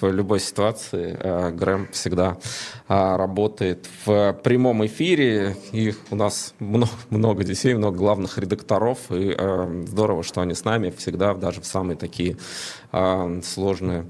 в 0.00 0.10
любой 0.10 0.40
ситуации. 0.40 1.50
Грэм 1.52 1.88
всегда 1.92 2.38
а, 2.88 3.16
работает 3.16 3.86
в 4.04 4.32
прямом 4.42 4.84
эфире. 4.86 5.56
И 5.72 5.94
у 6.10 6.16
нас 6.16 6.54
много, 6.58 6.92
много 7.10 7.44
детей, 7.44 7.74
много 7.74 7.96
главных 7.96 8.38
редакторов. 8.38 8.98
И 9.10 9.34
э, 9.36 9.84
здорово, 9.86 10.22
что 10.22 10.40
они 10.40 10.54
с 10.54 10.64
нами 10.64 10.90
всегда, 10.96 11.34
даже 11.34 11.60
в 11.60 11.66
самые 11.66 11.96
такие 11.96 12.36
а, 12.92 13.40
сложные 13.42 14.06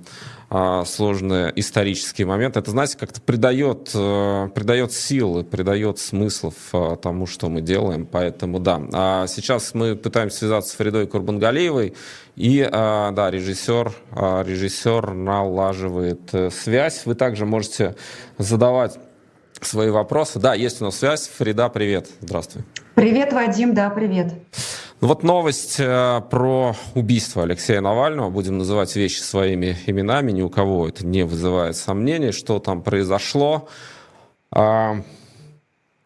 сложные 0.84 1.52
исторические 1.56 2.24
моменты. 2.28 2.60
Это, 2.60 2.70
знаете, 2.70 2.96
как-то 2.96 3.20
придает, 3.20 3.90
придает 3.90 4.92
силы, 4.92 5.42
придает 5.42 5.98
смыслов 5.98 6.54
тому, 7.02 7.26
что 7.26 7.48
мы 7.48 7.60
делаем. 7.60 8.06
Поэтому 8.06 8.60
да. 8.60 8.80
А 8.92 9.26
сейчас 9.26 9.74
мы 9.74 9.96
пытаемся 9.96 10.38
связаться 10.38 10.70
с 10.70 10.76
Фридой 10.76 11.08
Курбангалиевой. 11.08 11.94
И, 12.36 12.68
да, 12.70 13.28
режиссер, 13.30 13.92
режиссер 14.12 15.14
налаживает 15.14 16.20
э, 16.32 16.50
связь. 16.50 17.06
Вы 17.06 17.14
также 17.14 17.46
можете 17.46 17.96
задавать 18.36 18.98
свои 19.64 19.90
вопросы. 19.90 20.38
Да, 20.38 20.54
есть 20.54 20.80
у 20.80 20.84
нас 20.84 20.98
связь. 20.98 21.28
Фрида, 21.28 21.68
привет. 21.68 22.08
Здравствуй. 22.20 22.64
Привет, 22.94 23.32
Вадим, 23.32 23.74
да, 23.74 23.90
привет. 23.90 24.34
Ну 25.00 25.08
вот 25.08 25.22
новость 25.22 25.76
э, 25.78 26.22
про 26.30 26.74
убийство 26.94 27.42
Алексея 27.42 27.80
Навального. 27.80 28.30
Будем 28.30 28.58
называть 28.58 28.96
вещи 28.96 29.20
своими 29.20 29.76
именами. 29.86 30.32
Ни 30.32 30.42
у 30.42 30.48
кого 30.48 30.88
это 30.88 31.06
не 31.06 31.24
вызывает 31.24 31.76
сомнений, 31.76 32.32
что 32.32 32.58
там 32.58 32.82
произошло. 32.82 33.68
А, 34.50 35.02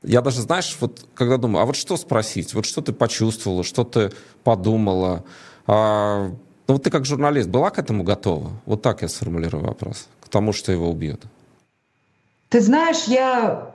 я 0.03 0.23
даже, 0.23 0.41
знаешь, 0.41 0.77
вот 0.81 1.07
когда 1.15 1.37
думаю, 1.37 1.63
а 1.63 1.67
вот 1.67 1.77
что 1.77 1.97
спросить? 1.97 2.55
Вот 2.55 2.65
что 2.65 2.81
ты 2.81 2.93
почувствовала, 2.93 3.63
что 3.63 3.85
ты 3.85 4.11
подумала? 4.43 5.25
А, 5.67 6.31
ну 6.67 6.75
вот 6.75 6.83
ты 6.83 6.91
как 6.91 7.05
журналист 7.05 7.49
была 7.49 7.71
к 7.71 7.79
этому 7.79 8.03
готова? 8.03 8.51
Вот 8.67 8.83
так 8.83 9.03
я 9.03 9.09
сформулирую 9.09 9.65
вопрос. 9.65 10.09
К 10.21 10.29
тому, 10.29 10.53
что 10.53 10.73
его 10.73 10.91
убьют. 10.91 11.23
Ты 12.51 12.61
знаешь, 12.61 13.05
я... 13.07 13.71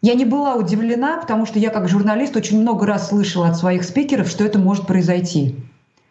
Я 0.00 0.14
не 0.14 0.24
была 0.26 0.56
удивлена, 0.56 1.18
потому 1.18 1.46
что 1.46 1.58
я 1.58 1.70
как 1.70 1.88
журналист 1.88 2.36
очень 2.36 2.60
много 2.60 2.84
раз 2.84 3.08
слышала 3.08 3.48
от 3.48 3.56
своих 3.56 3.84
спикеров, 3.84 4.28
что 4.28 4.44
это 4.44 4.58
может 4.58 4.86
произойти. 4.86 5.56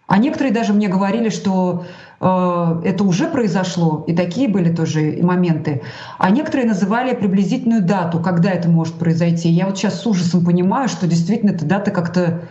А 0.08 0.18
некоторые 0.18 0.54
даже 0.54 0.74
мне 0.74 0.88
говорили, 0.88 1.30
что 1.30 1.86
э, 2.20 2.82
это 2.86 3.04
уже 3.04 3.28
произошло, 3.28 4.04
и 4.08 4.16
такие 4.16 4.48
были 4.48 4.74
тоже 4.74 5.20
моменты. 5.22 5.84
А 6.18 6.32
некоторые 6.32 6.68
называли 6.68 7.16
приблизительную 7.16 7.84
дату, 7.84 8.20
когда 8.20 8.50
это 8.50 8.68
может 8.68 8.96
произойти. 8.96 9.50
Я 9.50 9.68
вот 9.68 9.78
сейчас 9.78 10.02
с 10.02 10.08
ужасом 10.08 10.44
понимаю, 10.44 10.90
что 10.90 11.08
действительно 11.08 11.52
эта 11.52 11.66
дата 11.66 11.92
как-то 11.92 12.42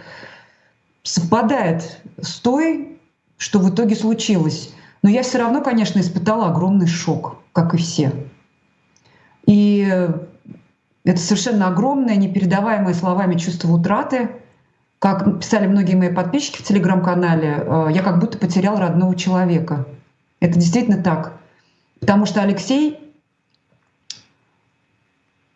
совпадает 1.02 2.00
с 2.20 2.38
той, 2.38 2.98
что 3.36 3.58
в 3.58 3.72
итоге 3.72 3.96
случилось. 3.96 4.72
Но 5.02 5.10
я 5.10 5.24
все 5.24 5.38
равно, 5.38 5.60
конечно, 5.60 5.98
испытала 5.98 6.46
огромный 6.46 6.86
шок, 6.86 7.41
как 7.52 7.74
и 7.74 7.76
все. 7.76 8.12
И 9.46 9.86
это 11.04 11.18
совершенно 11.18 11.68
огромное, 11.68 12.16
непередаваемое 12.16 12.94
словами 12.94 13.36
чувство 13.36 13.72
утраты. 13.72 14.30
Как 15.00 15.40
писали 15.40 15.66
многие 15.66 15.96
мои 15.96 16.14
подписчики 16.14 16.62
в 16.62 16.64
телеграм-канале, 16.64 17.58
э, 17.58 17.88
я 17.92 18.02
как 18.02 18.20
будто 18.20 18.38
потерял 18.38 18.78
родного 18.78 19.16
человека. 19.16 19.84
Это 20.38 20.54
действительно 20.60 21.02
так. 21.02 21.40
Потому 21.98 22.24
что 22.24 22.40
Алексей, 22.40 23.12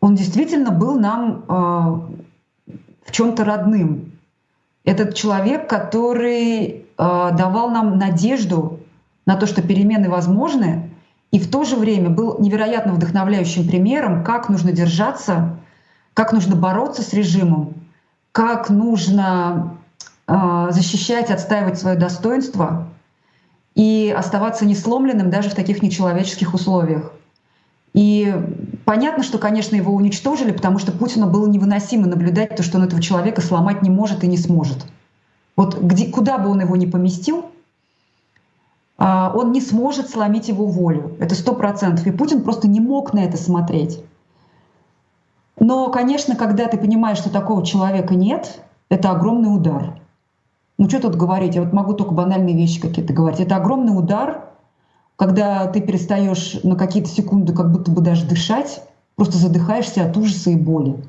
он 0.00 0.16
действительно 0.16 0.72
был 0.72 0.98
нам 0.98 1.44
э, 1.48 2.72
в 3.04 3.12
чем-то 3.12 3.44
родным. 3.44 4.18
Этот 4.84 5.14
человек, 5.14 5.68
который 5.68 6.66
э, 6.66 6.84
давал 6.96 7.70
нам 7.70 7.98
надежду 7.98 8.80
на 9.26 9.36
то, 9.36 9.46
что 9.46 9.62
перемены 9.62 10.10
возможны, 10.10 10.85
и 11.36 11.38
в 11.38 11.50
то 11.50 11.64
же 11.64 11.76
время 11.76 12.08
был 12.08 12.38
невероятно 12.38 12.94
вдохновляющим 12.94 13.68
примером, 13.68 14.24
как 14.24 14.48
нужно 14.48 14.72
держаться, 14.72 15.58
как 16.14 16.32
нужно 16.32 16.56
бороться 16.56 17.02
с 17.02 17.12
режимом, 17.12 17.74
как 18.32 18.70
нужно 18.70 19.76
э, 20.26 20.68
защищать, 20.70 21.30
отстаивать 21.30 21.78
свое 21.78 21.94
достоинство. 21.94 22.88
и 23.74 24.14
оставаться 24.16 24.64
несломленным 24.64 25.28
даже 25.28 25.50
в 25.50 25.54
таких 25.54 25.82
нечеловеческих 25.82 26.54
условиях. 26.54 27.12
И 27.92 28.34
понятно, 28.86 29.22
что, 29.22 29.36
конечно, 29.36 29.76
его 29.76 29.92
уничтожили, 29.92 30.52
потому 30.52 30.78
что 30.78 30.90
Путину 30.90 31.28
было 31.28 31.46
невыносимо 31.46 32.06
наблюдать 32.06 32.56
то, 32.56 32.62
что 32.62 32.78
он 32.78 32.84
этого 32.84 33.02
человека 33.02 33.42
сломать 33.42 33.82
не 33.82 33.90
может 33.90 34.24
и 34.24 34.26
не 34.26 34.38
сможет. 34.38 34.86
Вот 35.54 35.78
где, 35.82 36.06
куда 36.06 36.38
бы 36.38 36.48
он 36.48 36.62
его 36.62 36.76
ни 36.76 36.86
поместил, 36.86 37.50
он 38.98 39.52
не 39.52 39.60
сможет 39.60 40.08
сломить 40.08 40.48
его 40.48 40.66
волю. 40.66 41.16
Это 41.20 41.34
сто 41.34 41.54
процентов. 41.54 42.06
И 42.06 42.10
Путин 42.10 42.42
просто 42.42 42.68
не 42.68 42.80
мог 42.80 43.12
на 43.12 43.20
это 43.20 43.36
смотреть. 43.36 44.00
Но, 45.58 45.90
конечно, 45.90 46.36
когда 46.36 46.66
ты 46.66 46.78
понимаешь, 46.78 47.18
что 47.18 47.30
такого 47.30 47.64
человека 47.64 48.14
нет, 48.14 48.60
это 48.88 49.10
огромный 49.10 49.54
удар. 49.54 49.98
Ну 50.78 50.88
что 50.88 51.00
тут 51.00 51.16
говорить? 51.16 51.54
Я 51.54 51.62
вот 51.62 51.72
могу 51.72 51.94
только 51.94 52.12
банальные 52.12 52.56
вещи 52.56 52.80
какие-то 52.80 53.12
говорить. 53.12 53.40
Это 53.40 53.56
огромный 53.56 53.98
удар, 53.98 54.44
когда 55.16 55.66
ты 55.66 55.80
перестаешь 55.80 56.60
на 56.62 56.76
какие-то 56.76 57.08
секунды 57.08 57.54
как 57.54 57.72
будто 57.72 57.90
бы 57.90 58.02
даже 58.02 58.26
дышать, 58.26 58.82
просто 59.14 59.38
задыхаешься 59.38 60.04
от 60.04 60.16
ужаса 60.16 60.50
и 60.50 60.56
боли. 60.56 61.02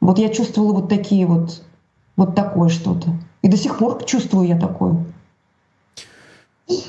Вот 0.00 0.18
я 0.18 0.28
чувствовала 0.28 0.74
вот 0.74 0.88
такие 0.90 1.26
вот, 1.26 1.62
вот 2.16 2.34
такое 2.34 2.68
что-то. 2.68 3.10
И 3.40 3.48
до 3.48 3.56
сих 3.56 3.78
пор 3.78 4.04
чувствую 4.04 4.46
я 4.46 4.58
такое. 4.58 5.02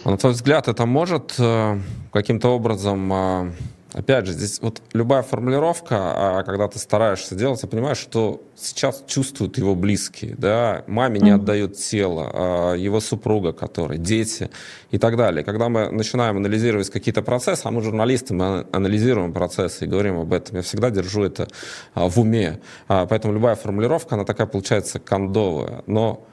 А 0.03 0.11
на 0.11 0.17
твой 0.17 0.33
взгляд, 0.33 0.67
это 0.67 0.85
может 0.85 1.35
э, 1.39 1.79
каким-то 2.11 2.49
образом 2.49 3.13
э, 3.13 3.51
Опять 3.93 4.25
же, 4.25 4.33
здесь 4.33 4.59
вот 4.59 4.81
любая 4.93 5.21
формулировка, 5.21 5.97
а 6.39 6.43
когда 6.43 6.67
ты 6.67 6.79
стараешься 6.79 7.35
делать, 7.35 7.61
ты 7.61 7.67
понимаешь, 7.67 7.99
что 7.99 8.41
сейчас 8.55 9.03
чувствуют 9.05 9.59
его 9.59 9.75
близкие, 9.75 10.33
да, 10.35 10.83
маме 10.87 11.19
не 11.19 11.29
отдают 11.29 11.77
тело, 11.77 12.31
а 12.33 12.73
его 12.73 12.99
супруга, 12.99 13.53
который, 13.53 13.99
дети 13.99 14.49
и 14.89 14.97
так 14.97 15.15
далее. 15.15 15.43
Когда 15.43 15.69
мы 15.69 15.91
начинаем 15.91 16.37
анализировать 16.37 16.89
какие-то 16.89 17.21
процессы, 17.21 17.61
а 17.65 17.71
мы 17.71 17.81
журналисты, 17.81 18.33
мы 18.33 18.65
анализируем 18.71 19.31
процессы 19.31 19.85
и 19.85 19.87
говорим 19.87 20.17
об 20.17 20.33
этом, 20.33 20.55
я 20.55 20.63
всегда 20.63 20.89
держу 20.89 21.23
это 21.23 21.47
в 21.93 22.19
уме. 22.19 22.61
Поэтому 22.87 23.35
любая 23.35 23.55
формулировка, 23.55 24.15
она 24.15 24.25
такая 24.25 24.47
получается 24.47 24.99
кондовая. 24.99 25.83
Но 25.85 26.25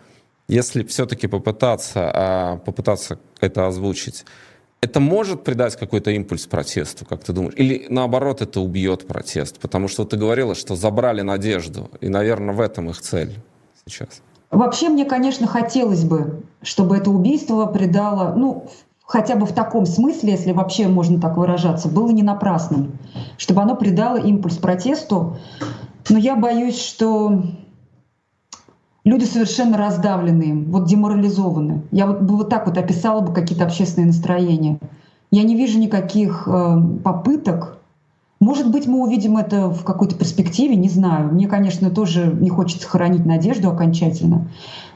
если 0.50 0.82
все-таки 0.84 1.26
попытаться, 1.28 2.60
попытаться 2.64 3.18
это 3.40 3.66
озвучить, 3.66 4.24
это 4.80 4.98
может 4.98 5.44
придать 5.44 5.76
какой-то 5.76 6.10
импульс 6.10 6.46
протесту, 6.46 7.04
как 7.04 7.22
ты 7.22 7.32
думаешь? 7.32 7.54
Или 7.56 7.86
наоборот 7.90 8.40
это 8.40 8.60
убьет 8.60 9.06
протест? 9.06 9.58
Потому 9.58 9.88
что 9.88 10.04
ты 10.04 10.16
говорила, 10.16 10.54
что 10.54 10.74
забрали 10.74 11.20
надежду, 11.20 11.90
и, 12.00 12.08
наверное, 12.08 12.54
в 12.54 12.60
этом 12.60 12.88
их 12.88 13.00
цель 13.00 13.34
сейчас. 13.86 14.22
Вообще 14.50 14.88
мне, 14.88 15.04
конечно, 15.04 15.46
хотелось 15.46 16.02
бы, 16.02 16.42
чтобы 16.62 16.96
это 16.96 17.10
убийство 17.10 17.66
придало, 17.66 18.34
ну, 18.34 18.70
хотя 19.04 19.36
бы 19.36 19.46
в 19.46 19.52
таком 19.52 19.86
смысле, 19.86 20.32
если 20.32 20.52
вообще 20.52 20.88
можно 20.88 21.20
так 21.20 21.36
выражаться, 21.36 21.88
было 21.88 22.10
не 22.10 22.22
напрасным, 22.22 22.98
чтобы 23.38 23.62
оно 23.62 23.76
придало 23.76 24.16
импульс 24.16 24.56
протесту. 24.56 25.36
Но 26.08 26.18
я 26.18 26.34
боюсь, 26.36 26.80
что 26.80 27.42
люди 29.04 29.24
совершенно 29.24 29.76
раздавленные, 29.76 30.54
вот 30.54 30.86
деморализованы. 30.86 31.82
Я 31.90 32.06
вот, 32.06 32.20
вот 32.22 32.48
так 32.48 32.66
вот 32.66 32.76
описала 32.78 33.20
бы 33.20 33.32
какие-то 33.32 33.64
общественные 33.64 34.08
настроения. 34.08 34.78
Я 35.30 35.42
не 35.42 35.54
вижу 35.54 35.78
никаких 35.78 36.46
э, 36.46 36.80
попыток. 37.04 37.78
Может 38.40 38.70
быть, 38.70 38.86
мы 38.86 39.02
увидим 39.02 39.36
это 39.36 39.68
в 39.68 39.84
какой-то 39.84 40.16
перспективе, 40.16 40.74
не 40.74 40.88
знаю. 40.88 41.32
Мне, 41.32 41.46
конечно, 41.46 41.90
тоже 41.90 42.34
не 42.40 42.48
хочется 42.48 42.88
хоронить 42.88 43.26
надежду 43.26 43.70
окончательно. 43.70 44.48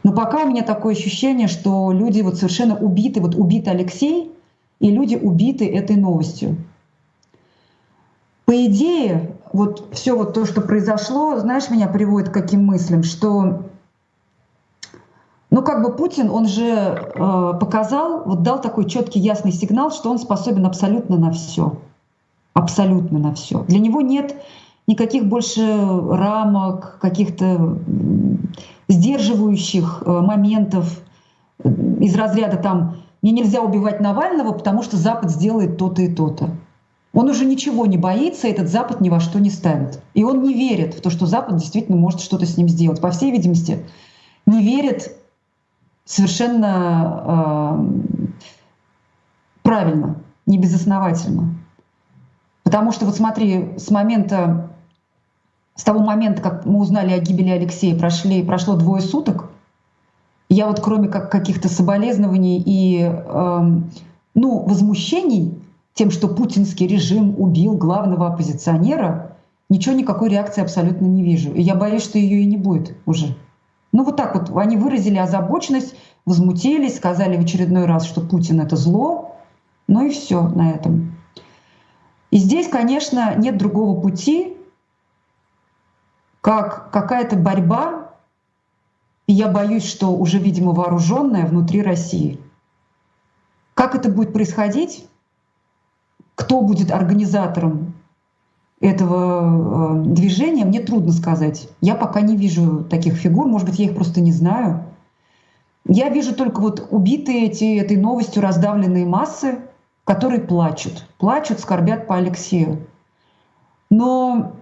Но 0.02 0.12
пока 0.12 0.44
у 0.44 0.48
меня 0.48 0.62
такое 0.62 0.94
ощущение, 0.94 1.46
что 1.46 1.92
люди 1.92 2.22
вот 2.22 2.36
совершенно 2.36 2.76
убиты. 2.76 3.20
Вот 3.20 3.34
убит 3.34 3.68
Алексей, 3.68 4.32
и 4.80 4.90
люди 4.90 5.14
убиты 5.14 5.66
этой 5.66 5.96
новостью. 5.96 6.56
По 8.44 8.66
идее, 8.66 9.36
вот 9.52 9.88
все 9.92 10.16
вот 10.16 10.34
то, 10.34 10.44
что 10.44 10.60
произошло, 10.60 11.38
знаешь, 11.38 11.70
меня 11.70 11.86
приводит 11.86 12.30
к 12.30 12.34
каким 12.34 12.64
мыслям, 12.64 13.02
что 13.02 13.62
ну, 15.54 15.62
как 15.62 15.84
бы 15.84 15.94
Путин, 15.94 16.30
он 16.30 16.48
же 16.48 16.64
э, 16.64 17.52
показал, 17.60 18.24
вот 18.24 18.42
дал 18.42 18.60
такой 18.60 18.90
четкий, 18.90 19.20
ясный 19.20 19.52
сигнал, 19.52 19.92
что 19.92 20.10
он 20.10 20.18
способен 20.18 20.66
абсолютно 20.66 21.16
на 21.16 21.30
все. 21.30 21.76
Абсолютно 22.54 23.20
на 23.20 23.34
все. 23.34 23.62
Для 23.68 23.78
него 23.78 24.00
нет 24.00 24.34
никаких 24.88 25.26
больше 25.26 25.62
рамок, 26.10 26.98
каких-то 27.00 27.78
сдерживающих 28.88 30.02
э, 30.04 30.10
моментов 30.10 31.00
из 31.62 32.16
разряда 32.16 32.56
там 32.56 32.96
«мне 33.22 33.30
нельзя 33.30 33.60
убивать 33.60 34.00
Навального, 34.00 34.54
потому 34.54 34.82
что 34.82 34.96
Запад 34.96 35.30
сделает 35.30 35.78
то-то 35.78 36.02
и 36.02 36.12
то-то». 36.12 36.50
Он 37.12 37.30
уже 37.30 37.44
ничего 37.44 37.86
не 37.86 37.96
боится, 37.96 38.48
этот 38.48 38.68
Запад 38.68 39.00
ни 39.00 39.08
во 39.08 39.20
что 39.20 39.38
не 39.38 39.50
ставит. 39.50 40.02
И 40.14 40.24
он 40.24 40.42
не 40.42 40.52
верит 40.52 40.94
в 40.94 41.00
то, 41.00 41.10
что 41.10 41.26
Запад 41.26 41.58
действительно 41.58 41.96
может 41.96 42.22
что-то 42.22 42.44
с 42.44 42.56
ним 42.56 42.68
сделать. 42.68 43.00
По 43.00 43.12
всей 43.12 43.30
видимости, 43.30 43.86
не 44.46 44.60
верит 44.60 45.16
совершенно 46.04 47.22
э, 47.26 48.28
правильно, 49.62 50.16
не 50.46 50.58
безосновательно. 50.58 51.54
Потому 52.62 52.92
что 52.92 53.06
вот 53.06 53.16
смотри, 53.16 53.74
с 53.76 53.90
момента, 53.90 54.70
с 55.74 55.84
того 55.84 56.00
момента, 56.00 56.42
как 56.42 56.66
мы 56.66 56.80
узнали 56.80 57.12
о 57.12 57.18
гибели 57.18 57.50
Алексея, 57.50 57.98
прошли, 57.98 58.42
прошло 58.42 58.76
двое 58.76 59.02
суток, 59.02 59.50
я 60.48 60.66
вот 60.66 60.80
кроме 60.80 61.08
как 61.08 61.30
каких-то 61.30 61.68
соболезнований 61.68 62.62
и 62.64 63.00
э, 63.02 63.60
ну, 64.34 64.58
возмущений 64.60 65.58
тем, 65.94 66.10
что 66.10 66.28
путинский 66.28 66.86
режим 66.86 67.34
убил 67.40 67.76
главного 67.76 68.28
оппозиционера, 68.28 69.36
ничего, 69.68 69.94
никакой 69.94 70.28
реакции 70.28 70.60
абсолютно 70.60 71.06
не 71.06 71.22
вижу. 71.22 71.52
И 71.52 71.62
я 71.62 71.74
боюсь, 71.74 72.02
что 72.02 72.18
ее 72.18 72.42
и 72.42 72.46
не 72.46 72.56
будет 72.56 72.96
уже. 73.06 73.36
Ну 73.94 74.02
вот 74.02 74.16
так 74.16 74.34
вот 74.34 74.50
они 74.58 74.76
выразили 74.76 75.18
озабоченность, 75.18 75.94
возмутились, 76.26 76.96
сказали 76.96 77.36
в 77.36 77.42
очередной 77.42 77.86
раз, 77.86 78.04
что 78.04 78.20
Путин 78.20 78.60
это 78.60 78.74
зло, 78.74 79.36
ну 79.86 80.04
и 80.04 80.10
все 80.10 80.48
на 80.48 80.72
этом. 80.72 81.14
И 82.32 82.38
здесь, 82.38 82.68
конечно, 82.68 83.36
нет 83.36 83.56
другого 83.56 84.00
пути, 84.00 84.56
как 86.40 86.90
какая-то 86.90 87.36
борьба, 87.36 88.10
и 89.28 89.32
я 89.32 89.46
боюсь, 89.46 89.88
что 89.88 90.08
уже, 90.08 90.40
видимо, 90.40 90.72
вооруженная 90.72 91.46
внутри 91.46 91.80
России. 91.80 92.40
Как 93.74 93.94
это 93.94 94.08
будет 94.08 94.32
происходить? 94.32 95.06
Кто 96.34 96.62
будет 96.62 96.90
организатором 96.90 97.93
этого 98.84 99.96
э, 99.96 100.04
движения, 100.04 100.64
мне 100.64 100.80
трудно 100.80 101.12
сказать. 101.12 101.68
Я 101.80 101.94
пока 101.94 102.20
не 102.20 102.36
вижу 102.36 102.84
таких 102.84 103.14
фигур, 103.14 103.46
может 103.46 103.66
быть, 103.66 103.78
я 103.78 103.86
их 103.86 103.94
просто 103.94 104.20
не 104.20 104.30
знаю. 104.30 104.84
Я 105.86 106.10
вижу 106.10 106.34
только 106.34 106.60
вот 106.60 106.86
убитые 106.90 107.46
эти, 107.46 107.78
этой 107.78 107.96
новостью 107.96 108.42
раздавленные 108.42 109.06
массы, 109.06 109.58
которые 110.04 110.42
плачут, 110.42 111.06
плачут, 111.18 111.60
скорбят 111.60 112.06
по 112.06 112.16
Алексею. 112.16 112.86
Но 113.88 114.52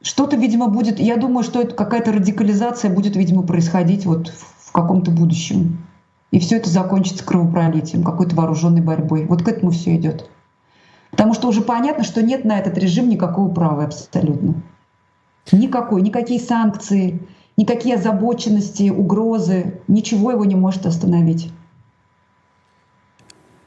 что-то, 0.00 0.36
видимо, 0.36 0.68
будет, 0.68 0.98
я 0.98 1.16
думаю, 1.16 1.44
что 1.44 1.60
это 1.60 1.74
какая-то 1.74 2.12
радикализация 2.12 2.94
будет, 2.94 3.16
видимо, 3.16 3.42
происходить 3.42 4.06
вот 4.06 4.28
в 4.28 4.72
каком-то 4.72 5.10
будущем. 5.10 5.86
И 6.30 6.38
все 6.38 6.56
это 6.56 6.70
закончится 6.70 7.24
кровопролитием, 7.24 8.02
какой-то 8.02 8.34
вооруженной 8.34 8.80
борьбой. 8.80 9.26
Вот 9.26 9.42
к 9.42 9.48
этому 9.48 9.70
все 9.72 9.96
идет. 9.96 10.30
Потому 11.10 11.34
что 11.34 11.48
уже 11.48 11.62
понятно, 11.62 12.04
что 12.04 12.22
нет 12.22 12.44
на 12.44 12.58
этот 12.58 12.76
режим 12.78 13.08
никакого 13.08 13.48
права 13.48 13.84
абсолютно. 13.84 14.54
Никакой, 15.52 16.02
никакие 16.02 16.40
санкции, 16.40 17.26
никакие 17.56 17.94
озабоченности, 17.94 18.90
угрозы, 18.90 19.80
ничего 19.88 20.32
его 20.32 20.44
не 20.44 20.56
может 20.56 20.86
остановить. 20.86 21.50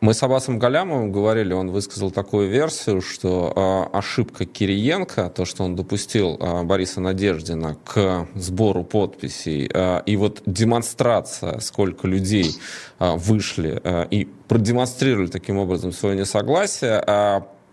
Мы 0.02 0.14
с 0.14 0.24
Абасом 0.24 0.60
Галямовым 0.60 1.12
говорили, 1.12 1.52
он 1.52 1.72
высказал 1.72 2.10
такую 2.10 2.50
версию, 2.50 3.02
что 3.02 3.90
э, 3.94 3.98
ошибка 3.98 4.46
Кириенко, 4.46 5.30
то, 5.30 5.44
что 5.44 5.66
он 5.66 5.76
допустил 5.76 6.38
э, 6.40 6.64
Бориса 6.64 7.02
Надеждина 7.02 7.76
к 7.84 8.26
сбору 8.34 8.86
подписей, 8.86 9.70
э, 9.74 10.02
и 10.06 10.16
вот 10.16 10.42
демонстрация, 10.46 11.60
сколько 11.60 12.08
людей 12.08 12.56
вышли 13.00 13.82
и 14.10 14.28
продемонстрировали 14.48 15.28
таким 15.28 15.58
образом 15.58 15.92
свое 15.92 16.18
несогласие, 16.18 17.02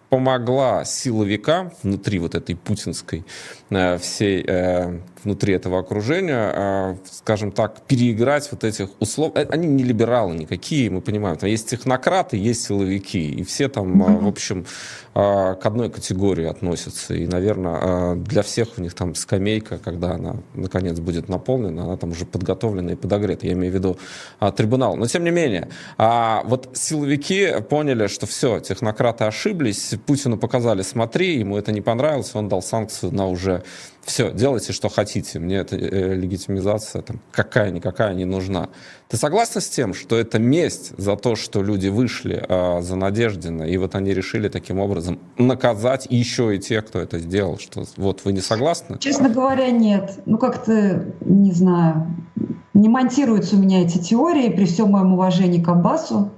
помогла 0.08 0.84
силовикам 0.84 1.72
внутри 1.82 2.18
вот 2.18 2.34
этой 2.34 2.54
путинской 2.54 3.24
э, 3.70 3.98
всей 3.98 4.44
э, 4.46 5.00
внутри 5.26 5.52
этого 5.52 5.78
окружения, 5.78 6.52
э, 6.54 6.96
скажем 7.10 7.52
так, 7.52 7.82
переиграть 7.82 8.48
вот 8.50 8.64
этих 8.64 8.88
услов. 9.00 9.32
Э, 9.34 9.46
они 9.50 9.68
не 9.68 9.84
либералы 9.84 10.34
никакие, 10.34 10.88
мы 10.90 11.00
понимаем. 11.02 11.36
Там 11.36 11.50
есть 11.50 11.68
технократы, 11.68 12.38
есть 12.38 12.64
силовики, 12.64 13.30
и 13.30 13.42
все 13.42 13.68
там, 13.68 14.02
mm-hmm. 14.02 14.24
в 14.24 14.28
общем, 14.28 14.66
к 15.14 15.60
одной 15.62 15.90
категории 15.90 16.44
относятся. 16.44 17.14
И, 17.14 17.26
наверное, 17.26 18.16
для 18.16 18.42
всех 18.42 18.68
у 18.76 18.82
них 18.82 18.92
там 18.92 19.14
скамейка, 19.14 19.78
когда 19.78 20.12
она 20.12 20.36
наконец 20.52 21.00
будет 21.00 21.30
наполнена, 21.30 21.84
она 21.84 21.96
там 21.96 22.10
уже 22.10 22.26
подготовлена 22.26 22.92
и 22.92 22.96
подогрета. 22.96 23.46
Я 23.46 23.54
имею 23.54 23.72
в 23.72 23.74
виду 23.74 23.96
трибунал. 24.56 24.96
Но 24.96 25.06
тем 25.06 25.24
не 25.24 25.30
менее, 25.30 25.70
а 25.96 26.42
вот 26.44 26.68
силовики 26.74 27.48
поняли, 27.68 28.08
что 28.08 28.26
все, 28.26 28.60
технократы 28.60 29.24
ошиблись, 29.24 29.94
Путину 30.06 30.36
показали, 30.36 30.82
смотри, 30.82 31.38
ему 31.38 31.56
это 31.56 31.72
не 31.72 31.80
понравилось, 31.80 32.30
он 32.34 32.48
дал 32.48 32.62
санкцию 32.62 33.14
на 33.14 33.26
уже 33.28 33.62
все, 34.06 34.30
делайте, 34.30 34.72
что 34.72 34.88
хотите, 34.88 35.40
мне 35.40 35.56
эта 35.56 35.76
э, 35.76 36.14
легитимизация 36.14 37.02
там, 37.02 37.20
какая-никакая 37.32 38.14
не 38.14 38.24
нужна. 38.24 38.68
Ты 39.08 39.16
согласна 39.16 39.60
с 39.60 39.68
тем, 39.68 39.94
что 39.94 40.16
это 40.16 40.38
месть 40.38 40.96
за 40.96 41.16
то, 41.16 41.34
что 41.34 41.60
люди 41.60 41.88
вышли 41.88 42.44
э, 42.48 42.82
за 42.82 42.94
Надеждина, 42.94 43.64
и 43.64 43.76
вот 43.76 43.96
они 43.96 44.14
решили 44.14 44.48
таким 44.48 44.78
образом 44.78 45.18
наказать 45.38 46.06
еще 46.08 46.54
и 46.54 46.58
тех, 46.60 46.86
кто 46.86 47.00
это 47.00 47.18
сделал? 47.18 47.58
Что 47.58 47.84
вот 47.96 48.24
вы 48.24 48.32
не 48.32 48.40
согласны? 48.40 48.96
Честно 49.00 49.28
говоря, 49.28 49.70
нет. 49.72 50.20
Ну 50.24 50.38
как-то, 50.38 51.04
не 51.20 51.50
знаю, 51.50 52.06
не 52.74 52.88
монтируются 52.88 53.56
у 53.56 53.58
меня 53.58 53.82
эти 53.82 53.98
теории 53.98 54.50
при 54.50 54.66
всем 54.66 54.90
моем 54.90 55.14
уважении 55.14 55.60
к 55.60 55.68
Аббасу. 55.68 56.30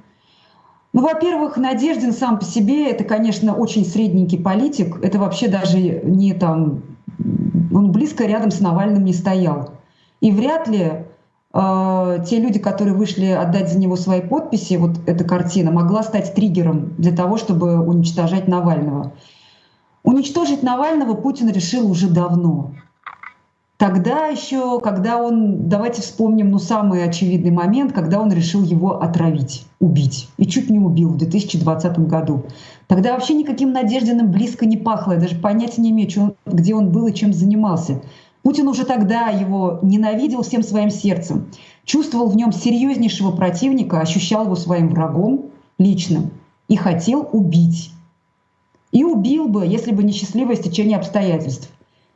Ну, 0.94 1.02
во-первых, 1.02 1.58
Надеждин 1.58 2.14
сам 2.14 2.38
по 2.38 2.46
себе 2.46 2.90
это, 2.90 3.04
конечно, 3.04 3.54
очень 3.54 3.84
средненький 3.84 4.38
политик. 4.38 4.98
Это 5.02 5.18
вообще 5.18 5.48
даже 5.48 5.78
не 5.78 6.32
там 6.32 6.88
он 7.18 7.92
близко 7.92 8.26
рядом 8.26 8.50
с 8.50 8.60
Навальным 8.60 9.04
не 9.04 9.12
стоял. 9.12 9.70
И 10.20 10.32
вряд 10.32 10.68
ли 10.68 11.04
э, 11.52 12.24
те 12.28 12.40
люди, 12.40 12.58
которые 12.58 12.94
вышли 12.94 13.26
отдать 13.26 13.70
за 13.70 13.78
него 13.78 13.96
свои 13.96 14.20
подписи, 14.20 14.74
вот 14.74 14.92
эта 15.06 15.24
картина 15.24 15.70
могла 15.70 16.02
стать 16.02 16.34
триггером 16.34 16.94
для 16.98 17.12
того, 17.12 17.36
чтобы 17.36 17.78
уничтожать 17.78 18.48
Навального. 18.48 19.12
Уничтожить 20.02 20.62
Навального 20.62 21.14
Путин 21.14 21.50
решил 21.50 21.90
уже 21.90 22.08
давно. 22.08 22.72
Тогда 23.78 24.26
еще, 24.26 24.80
когда 24.80 25.18
он, 25.18 25.68
давайте 25.68 26.02
вспомним, 26.02 26.50
ну, 26.50 26.58
самый 26.58 27.04
очевидный 27.04 27.52
момент, 27.52 27.92
когда 27.92 28.18
он 28.18 28.32
решил 28.32 28.64
его 28.64 29.00
отравить, 29.00 29.66
убить. 29.78 30.28
И 30.36 30.46
чуть 30.46 30.68
не 30.68 30.80
убил 30.80 31.10
в 31.10 31.16
2020 31.16 31.98
году. 32.08 32.42
Тогда 32.89 33.12
вообще 33.12 33.34
никаким 33.34 33.72
Надеждиным 33.72 34.32
близко 34.32 34.66
не 34.66 34.78
пахло. 34.78 35.12
Я 35.12 35.20
даже 35.20 35.36
понятия 35.36 35.82
не 35.82 35.91
имею, 35.91 36.11
он, 36.16 36.34
где 36.47 36.74
он 36.74 36.91
был 36.91 37.07
и 37.07 37.14
чем 37.14 37.34
занимался. 37.34 38.01
Путин 38.43 38.66
уже 38.66 38.86
тогда 38.86 39.28
его 39.28 39.78
ненавидел 39.82 40.43
всем 40.43 40.62
своим 40.62 40.89
сердцем. 40.91 41.51
Чувствовал 41.84 42.28
в 42.28 42.36
нем 42.36 42.51
серьезнейшего 42.51 43.30
противника, 43.30 44.01
ощущал 44.01 44.47
его 44.47 44.57
своим 44.57 44.89
врагом 44.89 45.51
личным 45.78 46.30
и 46.66 46.76
хотел 46.76 47.28
убить. 47.30 47.93
И 48.91 49.05
убил 49.05 49.49
бы, 49.49 49.66
если 49.66 49.93
бы 49.93 50.03
не 50.03 50.12
счастливое 50.12 50.57
стечение 50.57 50.97
обстоятельств. 50.97 51.70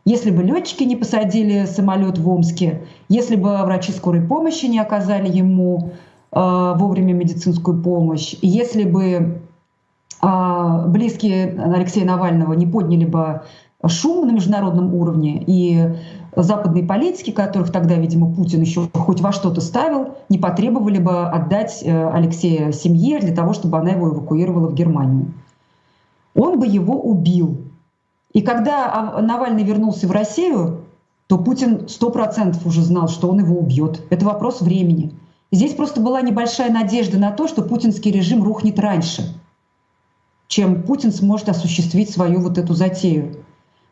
Если 0.07 0.31
бы 0.31 0.43
летчики 0.43 0.85
не 0.85 0.97
посадили 0.97 1.67
самолет 1.67 2.17
в 2.17 2.29
Омске, 2.29 2.87
если 3.11 3.37
бы 3.37 3.59
врачи 3.59 3.93
скорой 3.93 4.23
помощи 4.23 4.65
не 4.65 4.79
оказали 4.79 5.31
ему 5.31 5.91
э, 6.33 6.73
вовремя 6.77 7.13
медицинскую 7.13 7.83
помощь, 7.83 8.35
если 8.41 8.85
бы 8.85 9.43
близкие 10.23 11.61
Алексея 11.61 12.07
Навального 12.07 12.53
не 12.53 12.67
подняли 12.67 13.05
бы 13.05 13.43
шум 13.87 14.27
на 14.27 14.33
международном 14.33 14.95
уровне, 14.95 15.43
и 15.45 15.97
западные 16.37 16.85
политики, 16.85 17.31
которых 17.31 17.71
тогда, 17.71 17.97
видимо, 17.97 18.33
Путин 18.33 18.61
еще 18.61 18.89
хоть 18.95 19.21
во 19.21 19.33
что-то 19.33 19.61
ставил, 19.61 20.15
не 20.29 20.39
потребовали 20.39 20.99
бы 20.99 21.27
отдать 21.27 21.83
э, 21.83 22.11
Алексея 22.11 22.73
семье 22.73 23.21
для 23.21 23.35
того, 23.35 23.53
чтобы 23.53 23.79
она 23.79 23.91
его 23.91 24.09
эвакуировала 24.09 24.69
в 24.69 24.75
Германию. 24.75 25.33
Он 26.35 26.59
бы 26.59 26.67
его 26.67 26.99
убил. 26.99 27.59
И 28.33 28.41
когда 28.41 29.19
Навальный 29.21 29.63
вернулся 29.63 30.07
в 30.09 30.11
Россию, 30.11 30.83
то 31.27 31.37
Путин 31.37 31.89
сто 31.89 32.11
процентов 32.11 32.65
уже 32.65 32.83
знал, 32.83 33.09
что 33.09 33.29
он 33.29 33.41
его 33.41 33.59
убьет. 33.59 34.03
Это 34.09 34.25
вопрос 34.25 34.63
времени. 34.63 35.13
Здесь 35.51 35.75
просто 35.75 36.01
была 36.01 36.23
небольшая 36.23 36.71
надежда 36.71 37.19
на 37.19 37.31
то, 37.31 37.47
что 37.47 37.61
путинский 37.61 38.11
режим 38.11 38.43
рухнет 38.43 38.79
раньше, 38.79 39.35
чем 40.53 40.83
Путин 40.83 41.13
сможет 41.13 41.49
осуществить 41.49 42.11
свою 42.11 42.41
вот 42.41 42.59
эту 42.59 42.75
затею. 42.75 43.37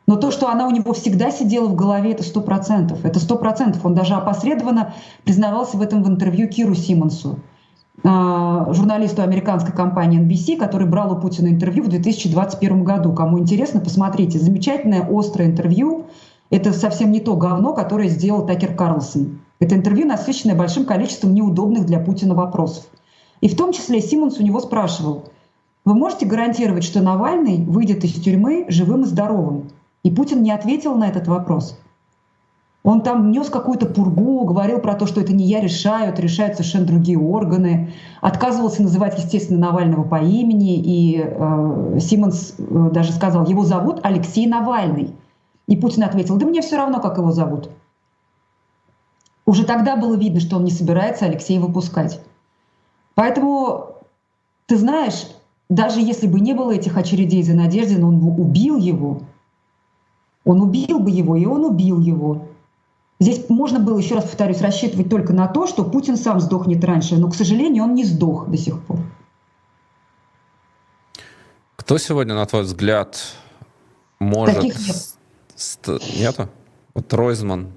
Но 0.07 0.17
то, 0.17 0.31
что 0.31 0.51
она 0.51 0.69
у 0.69 0.71
него 0.71 0.93
всегда 0.93 1.31
сидела 1.31 1.67
в 1.67 1.75
голове, 1.75 2.13
это 2.13 2.23
сто 2.23 2.43
процентов. 2.43 3.03
Это 3.07 3.19
сто 3.19 3.37
процентов. 3.37 3.87
Он 3.87 3.95
даже 3.95 4.13
опосредованно 4.13 4.93
признавался 5.25 5.79
в 5.79 5.81
этом 5.81 6.03
в 6.03 6.09
интервью 6.09 6.49
Киру 6.49 6.75
Симонсу. 6.75 7.39
А, 8.05 8.75
журналисту 8.75 9.23
американской 9.23 9.73
компании 9.73 10.21
NBC, 10.21 10.59
который 10.59 10.87
брал 10.87 11.15
у 11.15 11.17
Путина 11.17 11.49
интервью 11.49 11.85
в 11.85 11.89
2021 11.89 12.85
году. 12.85 13.15
Кому 13.15 13.39
интересно, 13.39 13.81
посмотрите. 13.81 14.39
Замечательное, 14.39 15.09
острое 15.11 15.49
интервью. 15.49 16.09
Это 16.51 16.75
совсем 16.75 17.11
не 17.11 17.21
то 17.21 17.37
говно, 17.37 17.73
которое 17.73 18.09
сделал 18.09 18.45
Такер 18.45 18.75
Карлсон. 18.75 19.41
Это 19.61 19.77
интервью, 19.77 20.07
насыщенное 20.07 20.57
большим 20.57 20.85
количеством 20.85 21.33
неудобных 21.33 21.87
для 21.87 22.01
Путина 22.01 22.35
вопросов. 22.35 22.85
И 23.41 23.49
в 23.49 23.57
том 23.57 23.73
числе 23.73 24.03
Симонс 24.03 24.39
у 24.39 24.43
него 24.43 24.61
спрашивал, 24.61 25.25
вы 25.91 25.97
можете 25.97 26.25
гарантировать, 26.25 26.85
что 26.85 27.03
Навальный 27.03 27.65
выйдет 27.65 28.05
из 28.05 28.13
тюрьмы 28.13 28.65
живым 28.69 29.03
и 29.03 29.07
здоровым? 29.07 29.71
И 30.05 30.11
Путин 30.13 30.41
не 30.41 30.53
ответил 30.53 30.95
на 30.95 31.09
этот 31.09 31.27
вопрос. 31.27 31.77
Он 32.85 33.03
там 33.03 33.33
нес 33.33 33.51
какую-то 33.51 33.87
пургу, 33.87 34.45
говорил 34.45 34.79
про 34.79 34.95
то, 34.95 35.07
что 35.07 35.21
это 35.21 35.33
не 35.33 35.47
я 35.47 35.61
решаю, 35.61 36.11
это 36.11 36.23
решают 36.23 36.55
совершенно 36.55 36.87
другие 36.87 37.19
органы. 37.19 37.93
Отказывался 38.21 38.85
называть, 38.85 39.19
естественно, 39.19 39.59
Навального 39.59 40.05
по 40.05 40.23
имени. 40.23 40.77
И 40.79 41.25
э, 41.25 41.99
Симонс 42.01 42.55
э, 42.57 42.91
даже 42.93 43.11
сказал, 43.11 43.45
его 43.49 43.65
зовут 43.65 43.99
Алексей 44.05 44.47
Навальный. 44.47 45.13
И 45.67 45.77
Путин 45.77 46.05
ответил, 46.05 46.37
да 46.37 46.47
мне 46.47 46.63
все 46.63 46.77
равно, 46.77 47.01
как 47.01 47.19
его 47.19 47.33
зовут. 47.33 47.69
Уже 49.45 49.65
тогда 49.65 49.97
было 49.97 50.15
видно, 50.15 50.39
что 50.39 50.57
он 50.57 50.65
не 50.65 50.71
собирается 50.71 51.25
Алексея 51.25 51.59
выпускать. 51.59 52.21
Поэтому, 53.17 53.97
ты 54.67 54.77
знаешь, 54.77 55.27
даже 55.71 56.01
если 56.01 56.27
бы 56.27 56.41
не 56.41 56.53
было 56.53 56.73
этих 56.73 56.99
очередей 56.99 57.43
за 57.43 57.55
Надеждин, 57.55 58.05
он 58.05 58.19
бы 58.19 58.43
убил 58.43 58.77
его. 58.77 59.23
Он 60.45 60.61
убил 60.61 60.99
бы 60.99 61.11
его, 61.11 61.37
и 61.37 61.47
он 61.47 61.65
убил 61.65 62.01
его. 62.01 62.49
Здесь 63.21 63.49
можно 63.49 63.79
было, 63.79 63.99
еще 63.99 64.17
раз 64.17 64.25
повторюсь, 64.25 64.61
рассчитывать 64.61 65.09
только 65.09 65.33
на 65.33 65.47
то, 65.47 65.67
что 65.67 65.85
Путин 65.85 66.17
сам 66.17 66.41
сдохнет 66.41 66.83
раньше, 66.85 67.17
но, 67.17 67.31
к 67.31 67.35
сожалению, 67.35 67.85
он 67.85 67.95
не 67.95 68.05
сдох 68.05 68.49
до 68.49 68.57
сих 68.57 68.83
пор. 68.83 68.99
Кто 71.77 71.99
сегодня, 71.99 72.35
на 72.35 72.47
твой 72.47 72.63
взгляд, 72.63 73.19
может... 74.19 74.57
Таких 74.57 74.79
нет. 74.87 74.97
Ст... 75.55 75.89
Нету? 76.19 76.49
Вот 76.95 77.13
Ройзман, 77.13 77.69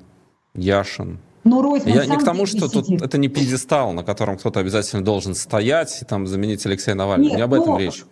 Яшин. 0.56 1.20
Ну, 1.44 1.62
Ройзман 1.62 1.94
Я 1.94 2.06
не 2.06 2.18
к 2.18 2.24
тому, 2.24 2.46
что 2.46 2.70
тут 2.70 2.90
это 2.90 3.18
не 3.18 3.28
пьедестал, 3.28 3.92
на 3.92 4.04
котором 4.04 4.38
кто-то 4.38 4.60
обязательно 4.60 5.04
должен 5.04 5.36
стоять 5.36 6.02
и 6.02 6.06
там 6.06 6.26
заменить 6.26 6.66
Алексея 6.66 6.96
Навального. 6.96 7.30
Нет, 7.30 7.38
не 7.38 7.44
об 7.44 7.54
этом 7.54 7.78
речь. 7.78 8.06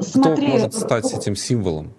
Смотри, 0.00 0.46
Кто 0.46 0.56
может 0.56 0.74
стать 0.74 1.12
этим 1.12 1.36
символом? 1.36 1.92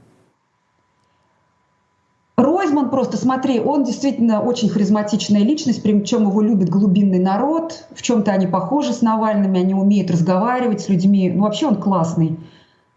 Ройзман 2.38 2.90
просто, 2.90 3.18
смотри, 3.18 3.60
он 3.60 3.84
действительно 3.84 4.42
очень 4.42 4.70
харизматичная 4.70 5.42
личность, 5.42 5.84
причем 5.84 6.30
его 6.30 6.42
любит 6.42 6.70
глубинный 6.70 7.20
народ, 7.20 7.86
в 7.94 8.02
чем-то 8.02 8.32
они 8.32 8.48
похожи 8.48 8.94
с 8.94 9.02
Навальными, 9.02 9.60
они 9.60 9.74
умеют 9.74 10.10
разговаривать 10.10 10.82
с 10.82 10.90
людьми, 10.90 11.30
ну 11.30 11.44
вообще 11.44 11.68
он 11.68 11.76
классный. 11.76 12.40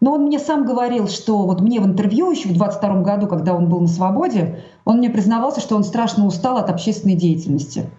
Но 0.03 0.15
он 0.15 0.23
мне 0.25 0.37
сам 0.37 0.65
говорил, 0.65 1.07
что 1.07 1.45
вот 1.45 1.61
мне 1.61 1.79
в 1.79 1.85
интервью 1.85 2.29
еще 2.29 2.49
в 2.49 2.53
22 2.53 3.01
году, 3.03 3.27
когда 3.27 3.55
он 3.55 3.69
был 3.69 3.79
на 3.79 3.87
свободе, 3.87 4.63
он 4.83 4.97
мне 4.97 5.09
признавался, 5.09 5.61
что 5.61 5.77
он 5.77 5.85
страшно 5.85 6.25
устал 6.25 6.57
от 6.57 6.69
общественной 6.69 7.15
деятельности, 7.15 7.89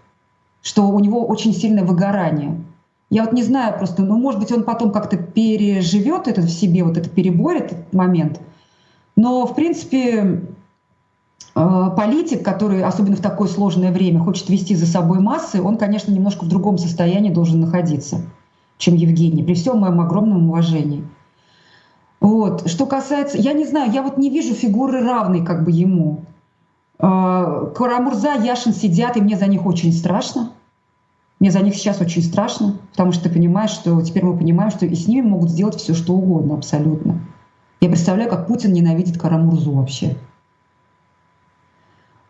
что 0.61 0.87
у 0.87 1.01
него 1.01 1.27
очень 1.27 1.55
сильное 1.55 1.83
выгорание. 1.83 2.63
Я 3.09 3.25
вот 3.25 3.33
не 3.33 3.43
знаю 3.43 3.77
просто, 3.79 4.03
ну, 4.03 4.19
может 4.19 4.39
быть, 4.39 4.53
он 4.53 4.65
потом 4.65 4.93
как-то 4.93 5.17
переживет 5.17 6.29
это 6.29 6.43
в 6.43 6.51
себе, 6.51 6.85
вот 6.85 6.99
это 6.99 7.09
переборет 7.09 7.73
этот 7.73 7.93
момент. 7.95 8.39
Но, 9.17 9.47
в 9.47 9.55
принципе, 9.55 10.43
Э, 11.55 11.91
политик, 11.97 12.45
который, 12.45 12.83
особенно 12.83 13.17
в 13.17 13.21
такое 13.21 13.49
сложное 13.49 13.93
время, 13.93 14.21
хочет 14.21 14.49
вести 14.49 14.75
за 14.75 14.87
собой 14.87 15.21
массы, 15.21 15.63
он, 15.63 15.77
конечно, 15.77 16.11
немножко 16.11 16.45
в 16.45 16.49
другом 16.49 16.79
состоянии 16.79 17.31
должен 17.31 17.61
находиться, 17.61 18.23
чем 18.77 18.97
Евгений, 18.97 19.45
при 19.45 19.55
всем 19.55 19.79
моем 19.79 20.01
огромном 20.01 20.49
уважении. 20.49 21.05
Вот. 22.25 22.70
Что 22.70 22.87
касается, 22.87 23.37
я 23.37 23.53
не 23.53 23.66
знаю, 23.66 23.93
я 23.93 24.03
вот 24.03 24.16
не 24.16 24.31
вижу 24.31 24.55
фигуры 24.55 25.03
равной 25.05 25.45
как 25.45 25.62
бы 25.62 25.70
ему. 25.70 26.22
Э, 26.99 27.70
Карамурза, 27.77 28.37
Яшин 28.43 28.72
сидят, 28.72 29.18
и 29.18 29.20
мне 29.20 29.37
за 29.37 29.47
них 29.47 29.66
очень 29.66 29.93
страшно. 29.93 30.53
Мне 31.39 31.51
за 31.51 31.61
них 31.61 31.75
сейчас 31.75 32.01
очень 32.01 32.22
страшно, 32.22 32.79
потому 32.93 33.12
что 33.12 33.25
ты 33.25 33.29
понимаешь, 33.29 33.72
что 33.72 34.01
теперь 34.01 34.25
мы 34.25 34.39
понимаем, 34.39 34.70
что 34.70 34.87
и 34.87 34.95
с 34.95 35.07
ними 35.07 35.20
могут 35.20 35.51
сделать 35.51 35.75
все, 35.75 35.93
что 35.93 36.14
угодно 36.14 36.55
абсолютно. 36.55 37.20
Я 37.83 37.91
представляю, 37.91 38.31
как 38.31 38.47
Путин 38.47 38.72
ненавидит 38.72 39.20
Карамурзу 39.20 39.72
вообще. 39.72 40.16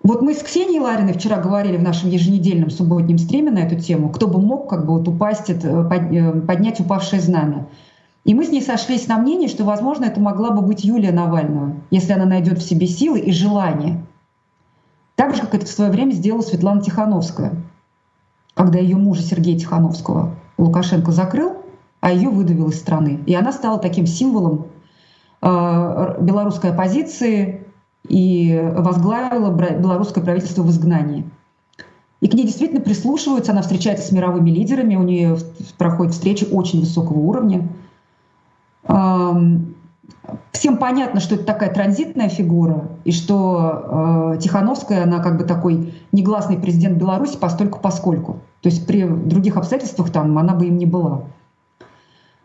Вот 0.03 0.23
мы 0.23 0.35
с 0.35 0.43
Ксенией 0.43 0.81
Лариной 0.81 1.13
вчера 1.13 1.37
говорили 1.37 1.77
в 1.77 1.83
нашем 1.85 2.11
еженедельном 2.11 2.71
субботнем 2.71 3.19
стриме 3.19 3.53
на 3.53 3.61
эту 3.61 3.77
тему, 3.81 4.09
кто 4.09 4.27
бы 4.27 4.41
мог 4.41 4.69
как 4.69 4.87
бы 4.87 4.99
вот 4.99 5.07
упасть, 5.07 5.51
э, 5.51 5.55
э, 5.55 6.41
поднять 6.41 6.81
упавшее 6.81 7.23
знамя. 7.23 7.69
И 8.25 8.35
мы 8.35 8.45
с 8.45 8.51
ней 8.51 8.63
сошлись 8.63 9.07
на 9.07 9.19
мнении, 9.19 9.49
что, 9.49 9.65
возможно, 9.65 10.07
это 10.07 10.21
могла 10.21 10.51
бы 10.51 10.63
быть 10.63 10.85
Юлия 10.85 11.13
Навального, 11.13 11.77
если 11.91 12.13
она 12.13 12.25
найдет 12.25 12.59
в 12.59 12.67
себе 12.67 12.87
силы 12.87 13.21
и 13.21 13.33
желание. 13.33 14.05
Так 15.15 15.35
же, 15.35 15.43
как 15.43 15.55
это 15.55 15.67
в 15.67 15.71
свое 15.71 15.91
время 15.91 16.13
сделала 16.13 16.43
Светлана 16.43 16.81
Тихановская, 16.81 17.55
когда 18.55 18.79
ее 18.79 18.97
мужа 18.97 19.23
Сергея 19.23 19.59
Тихановского 19.59 20.35
Лукашенко 20.57 21.13
закрыл, 21.13 21.57
а 22.01 22.13
ее 22.13 22.31
выдавил 22.31 22.71
из 22.71 22.79
страны. 22.79 23.21
И 23.27 23.35
она 23.35 23.53
стала 23.53 23.79
таким 23.79 24.07
символом 24.07 24.67
э, 25.43 26.17
белорусской 26.21 26.71
оппозиции, 26.71 27.65
и 28.09 28.71
возглавила 28.77 29.51
белорусское 29.51 30.23
правительство 30.23 30.63
в 30.63 30.71
изгнании. 30.71 31.25
И 32.21 32.29
к 32.29 32.35
ней 32.35 32.45
действительно 32.45 32.81
прислушиваются, 32.81 33.53
она 33.53 33.63
встречается 33.63 34.07
с 34.07 34.13
мировыми 34.13 34.51
лидерами, 34.51 34.97
у 34.97 35.03
нее 35.03 35.37
проходят 35.77 36.15
встречи 36.15 36.45
очень 36.45 36.81
высокого 36.81 37.19
уровня. 37.19 37.69
Всем 40.53 40.79
понятно, 40.79 41.21
что 41.21 41.35
это 41.35 41.45
такая 41.45 41.73
транзитная 41.73 42.29
фигура, 42.29 42.89
и 43.05 43.13
что 43.13 44.33
э, 44.35 44.39
Тихановская, 44.41 45.03
она 45.03 45.19
как 45.19 45.37
бы 45.37 45.45
такой 45.45 45.95
негласный 46.13 46.57
президент 46.57 46.97
Беларуси 46.97 47.37
постольку 47.37 47.81
поскольку. 47.81 48.39
То 48.63 48.71
есть 48.71 48.87
при 48.87 49.05
других 49.05 49.59
обстоятельствах 49.59 50.11
там 50.11 50.39
она 50.39 50.55
бы 50.55 50.67
им 50.67 50.79
не 50.79 50.87
была. 50.87 51.25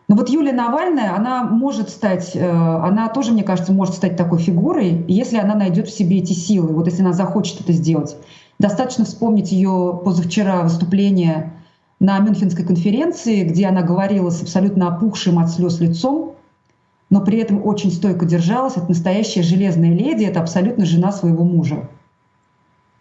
Но 0.09 0.15
вот 0.15 0.27
Юлия 0.27 0.53
Навальная, 0.53 1.15
она 1.15 1.43
может 1.43 1.89
стать, 1.89 2.35
э, 2.35 2.49
она 2.49 3.07
тоже, 3.09 3.31
мне 3.31 3.43
кажется, 3.43 3.71
может 3.71 3.95
стать 3.95 4.17
такой 4.17 4.39
фигурой, 4.39 5.05
если 5.07 5.37
она 5.37 5.55
найдет 5.55 5.87
в 5.87 5.95
себе 5.95 6.17
эти 6.17 6.33
силы, 6.33 6.73
вот 6.73 6.87
если 6.87 7.03
она 7.03 7.13
захочет 7.13 7.61
это 7.61 7.71
сделать. 7.71 8.17
Достаточно 8.57 9.05
вспомнить 9.05 9.51
ее 9.51 10.01
позавчера 10.03 10.63
выступление 10.63 11.53
на 11.99 12.19
Мюнхенской 12.19 12.65
конференции, 12.65 13.43
где 13.43 13.67
она 13.67 13.81
говорила 13.81 14.29
с 14.29 14.41
абсолютно 14.41 14.87
опухшим 14.87 15.37
от 15.39 15.51
слез 15.51 15.79
лицом, 15.79 16.35
но 17.09 17.21
при 17.21 17.39
этом 17.39 17.65
очень 17.65 17.91
стойко 17.91 18.25
держалась. 18.25 18.77
Это 18.77 18.87
настоящая 18.87 19.43
железная 19.43 19.93
леди, 19.93 20.23
это 20.23 20.39
абсолютно 20.39 20.85
жена 20.85 21.11
своего 21.11 21.43
мужа. 21.43 21.89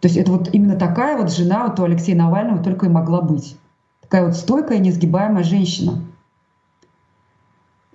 То 0.01 0.07
есть 0.07 0.17
это 0.17 0.31
вот 0.31 0.53
именно 0.53 0.75
такая 0.75 1.17
вот 1.17 1.31
жена 1.31 1.67
вот 1.67 1.79
у 1.79 1.83
Алексея 1.83 2.15
Навального 2.15 2.63
только 2.63 2.85
и 2.87 2.89
могла 2.89 3.21
быть. 3.21 3.57
Такая 4.01 4.25
вот 4.25 4.35
стойкая, 4.35 4.79
несгибаемая 4.79 5.43
женщина. 5.43 6.01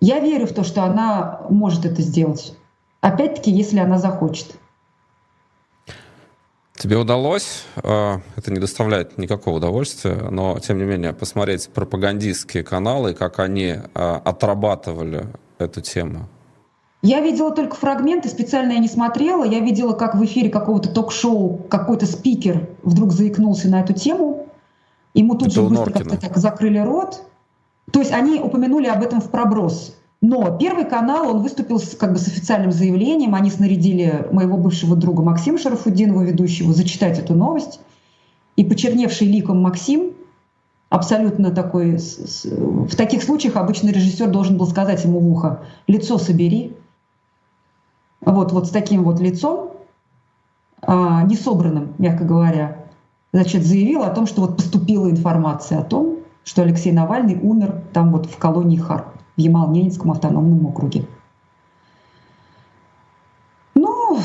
Я 0.01 0.20
верю 0.20 0.47
в 0.47 0.53
то, 0.53 0.65
что 0.65 0.85
она 0.85 1.41
может 1.49 1.87
это 1.87 2.03
сделать. 2.03 2.57
Опять-таки, 3.01 3.51
если 3.51 3.79
она 3.79 3.99
захочет. 3.99 4.59
Тебе 6.85 6.98
удалось, 6.98 7.65
э, 7.82 8.19
это 8.36 8.52
не 8.52 8.61
доставляет 8.61 9.16
никакого 9.16 9.56
удовольствия, 9.56 10.16
но 10.31 10.59
тем 10.59 10.77
не 10.77 10.85
менее 10.85 11.15
посмотреть 11.15 11.70
пропагандистские 11.70 12.62
каналы, 12.62 13.15
как 13.15 13.39
они 13.39 13.77
э, 13.94 14.20
отрабатывали 14.23 15.28
эту 15.56 15.81
тему? 15.81 16.28
Я 17.01 17.23
видела 17.23 17.52
только 17.52 17.74
фрагменты, 17.74 18.28
специально 18.28 18.73
я 18.73 18.81
не 18.81 18.89
смотрела. 18.89 19.44
Я 19.44 19.61
видела, 19.61 19.94
как 19.94 20.15
в 20.15 20.23
эфире 20.27 20.51
какого-то 20.51 20.90
ток-шоу 20.90 21.56
какой-то 21.70 22.05
спикер 22.05 22.69
вдруг 22.82 23.12
заикнулся 23.12 23.70
на 23.70 23.81
эту 23.81 23.94
тему. 23.94 24.48
Ему 25.15 25.36
тут 25.36 25.48
это 25.48 25.62
же 25.62 25.62
быстро 25.62 25.90
как-то 25.90 26.20
так 26.20 26.36
закрыли 26.36 26.81
рот. 26.81 27.23
То 27.93 28.01
есть 28.01 28.12
они 28.12 28.40
упомянули 28.40 28.89
об 28.89 29.02
этом 29.02 29.23
в 29.23 29.31
проброс. 29.31 29.97
Но 30.27 30.57
Первый 30.57 30.87
канал, 30.87 31.29
он 31.29 31.43
выступил 31.43 31.79
с, 31.79 31.95
как 31.95 32.15
бы 32.15 32.19
с 32.19 32.27
официальным 32.27 32.73
заявлением, 32.73 33.35
они 33.35 33.51
снарядили 33.51 34.27
моего 34.33 34.57
бывшего 34.57 34.97
друга 34.97 35.23
Максима 35.23 35.59
Шарафудинова, 35.59 36.23
ведущего, 36.23 36.73
зачитать 36.73 37.19
эту 37.19 37.35
новость. 37.35 37.79
И 38.57 38.65
почерневший 38.65 39.27
ликом 39.27 39.61
Максим, 39.61 40.15
абсолютно 40.89 41.51
такой... 41.51 41.99
В 41.99 42.97
таких 42.97 43.23
случаях 43.23 43.57
обычно 43.57 43.91
режиссер 43.91 44.31
должен 44.31 44.57
был 44.57 44.67
сказать 44.67 45.05
ему 45.05 45.21
в 45.21 45.31
ухо, 45.31 45.61
лицо 45.87 46.17
собери. 46.17 46.75
Вот, 48.23 48.51
вот 48.53 48.67
с 48.67 48.71
таким 48.71 49.05
вот 49.05 49.21
лицом, 49.21 49.73
а, 50.81 51.23
не 51.25 51.37
собранным, 51.37 51.93
мягко 51.99 52.25
говоря, 52.25 52.87
значит, 53.35 53.63
заявил 53.63 54.03
о 54.03 54.09
том, 54.09 54.27
что 54.27 54.41
вот 54.41 54.57
поступила 54.57 55.11
информация 55.11 55.81
о 55.81 55.85
том, 55.85 56.21
что 56.45 56.63
Алексей 56.63 56.93
Навальный 56.93 57.39
умер 57.39 57.83
там 57.93 58.11
вот 58.11 58.25
в 58.25 58.39
колонии 58.39 58.79
Харков 58.79 59.14
в 59.36 59.40
Ямал-Ненецком 59.40 60.12
автономном 60.12 60.66
округе. 60.66 61.06
Ну, 63.74 64.20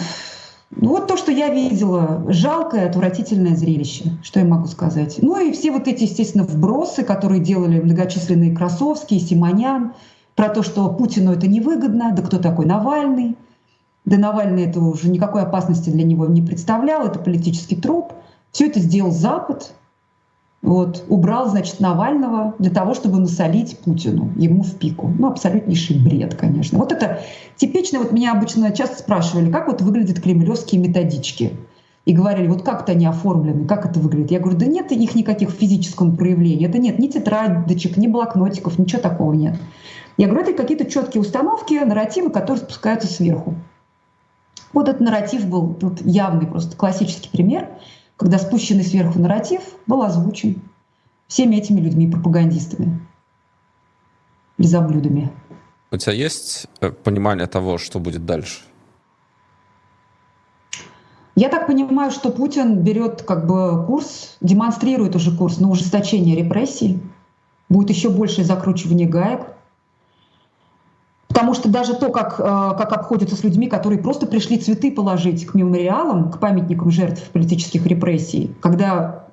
вот 0.72 1.08
то, 1.08 1.18
что 1.18 1.32
я 1.32 1.50
видела, 1.50 2.24
жалкое, 2.28 2.88
отвратительное 2.88 3.56
зрелище, 3.56 4.18
что 4.24 4.40
я 4.40 4.46
могу 4.46 4.68
сказать. 4.68 5.20
Ну 5.22 5.38
и 5.40 5.52
все 5.52 5.72
вот 5.72 5.88
эти, 5.88 6.04
естественно, 6.04 6.44
вбросы, 6.44 7.04
которые 7.04 7.42
делали 7.42 7.80
многочисленные 7.80 8.56
Красовские, 8.56 9.20
Симонян, 9.20 9.94
про 10.36 10.50
то, 10.50 10.64
что 10.64 10.90
Путину 10.90 11.34
это 11.34 11.48
невыгодно, 11.48 12.14
да 12.16 12.22
кто 12.22 12.38
такой 12.38 12.66
Навальный, 12.66 13.36
да 14.06 14.18
Навальный 14.18 14.64
это 14.64 14.80
уже 14.80 15.10
никакой 15.10 15.42
опасности 15.42 15.90
для 15.90 16.04
него 16.04 16.28
не 16.28 16.42
представлял, 16.42 17.06
это 17.06 17.20
политический 17.20 17.76
труп. 17.76 18.14
Все 18.52 18.68
это 18.68 18.80
сделал 18.80 19.12
Запад, 19.12 19.74
вот, 20.62 21.06
убрал, 21.08 21.50
значит, 21.50 21.80
Навального 21.80 22.54
для 22.60 22.70
того, 22.70 22.94
чтобы 22.94 23.20
насолить 23.20 23.80
Путину, 23.80 24.32
ему 24.36 24.64
в 24.64 24.76
пику. 24.76 25.08
Ну, 25.18 25.28
абсолютнейший 25.28 25.98
бред, 26.00 26.36
конечно. 26.36 26.78
Вот 26.78 26.92
это 26.92 27.22
типично, 27.56 28.00
вот 28.00 28.12
меня 28.12 28.34
обычно 28.34 28.72
часто 28.72 29.00
спрашивали, 29.00 29.50
как 29.50 29.68
вот 29.68 29.82
выглядят 29.82 30.22
кремлевские 30.22 30.82
методички. 30.82 31.54
И 32.06 32.14
говорили, 32.14 32.48
вот 32.48 32.64
как-то 32.64 32.92
они 32.92 33.06
оформлены, 33.06 33.68
как 33.68 33.86
это 33.86 34.00
выглядит. 34.00 34.32
Я 34.32 34.40
говорю, 34.40 34.58
да 34.58 34.66
нет 34.66 34.92
их 34.92 35.16
никаких 35.16 35.52
физическом 35.52 36.18
проявлении. 36.18 36.68
Это 36.68 36.80
нет 36.80 36.98
ни 36.98 37.08
тетрадочек, 37.08 37.98
ни 37.98 38.08
блокнотиков, 38.08 38.80
ничего 38.80 39.02
такого 39.02 39.34
нет. 39.34 39.58
Я 40.18 40.28
говорю, 40.28 40.44
это 40.44 40.54
какие-то 40.54 40.90
четкие 40.90 41.22
установки, 41.22 41.76
нарративы, 41.76 42.32
которые 42.32 42.64
спускаются 42.64 43.08
сверху. 43.08 43.54
Вот 44.74 44.90
этот 44.90 45.02
нарратив 45.02 45.48
был 45.48 45.74
тут 45.74 46.02
явный, 46.02 46.48
просто 46.48 46.76
классический 46.76 47.30
пример– 47.30 47.70
когда 48.20 48.38
спущенный 48.38 48.84
сверху 48.84 49.18
нарратив 49.18 49.62
был 49.88 50.04
озвучен 50.04 50.62
всеми 51.28 51.56
этими 51.56 51.80
людьми, 51.80 52.12
пропагандистами, 52.12 53.00
лизоблюдами. 54.58 55.32
У 55.90 55.98
тебя 55.98 56.12
есть 56.12 56.68
э, 56.82 56.92
понимание 56.92 57.48
того, 57.48 57.78
что 57.78 58.00
будет 58.00 58.26
дальше? 58.26 58.60
Я 61.36 61.48
так 61.48 61.68
понимаю, 61.68 62.12
что 62.12 62.30
Путин 62.30 62.84
берет 62.84 63.22
как 63.22 63.48
бы 63.48 63.86
курс, 63.86 64.36
демонстрирует 64.42 65.16
уже 65.16 65.36
курс 65.36 65.60
на 65.60 65.70
ужесточение 65.70 66.36
репрессий, 66.36 67.00
будет 67.70 67.90
еще 67.90 68.10
большее 68.10 68.44
закручивание 68.44 69.08
гаек, 69.08 69.48
Потому 71.40 71.54
что 71.54 71.70
даже 71.70 71.96
то, 71.96 72.10
как, 72.10 72.38
э, 72.38 72.44
как 72.44 72.92
обходятся 72.92 73.38
с 73.38 73.46
людьми, 73.46 73.68
которые 73.68 74.02
просто 74.02 74.28
пришли 74.28 74.58
цветы 74.58 74.92
положить 74.92 75.46
к 75.46 75.54
мемориалам, 75.54 76.30
к 76.32 76.38
памятникам 76.38 76.92
жертв 76.92 77.30
политических 77.30 77.86
репрессий, 77.86 78.54
когда 78.60 79.28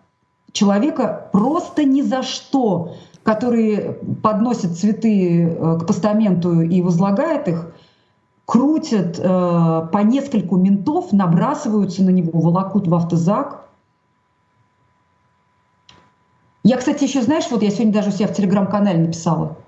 человека 0.52 1.28
просто 1.32 1.82
ни 1.82 2.02
за 2.02 2.22
что, 2.22 2.94
которые 3.24 3.98
подносят 4.22 4.78
цветы 4.78 5.48
э, 5.48 5.78
к 5.80 5.84
постаменту 5.84 6.60
и 6.60 6.80
возлагают 6.80 7.48
их, 7.48 7.74
крутят 8.44 9.18
э, 9.18 9.22
по 9.24 9.98
нескольку 10.04 10.58
ментов, 10.58 11.10
набрасываются 11.10 12.04
на 12.04 12.10
него, 12.10 12.38
волокут 12.38 12.86
в 12.86 12.94
автозак. 12.94 13.66
Я, 16.62 16.76
кстати, 16.76 17.02
еще, 17.02 17.20
знаешь, 17.20 17.46
вот 17.50 17.62
я 17.62 17.70
сегодня 17.70 17.94
даже 17.94 18.10
у 18.10 18.12
себя 18.12 18.28
в 18.28 18.32
телеграм-канале 18.32 19.00
написала– 19.00 19.56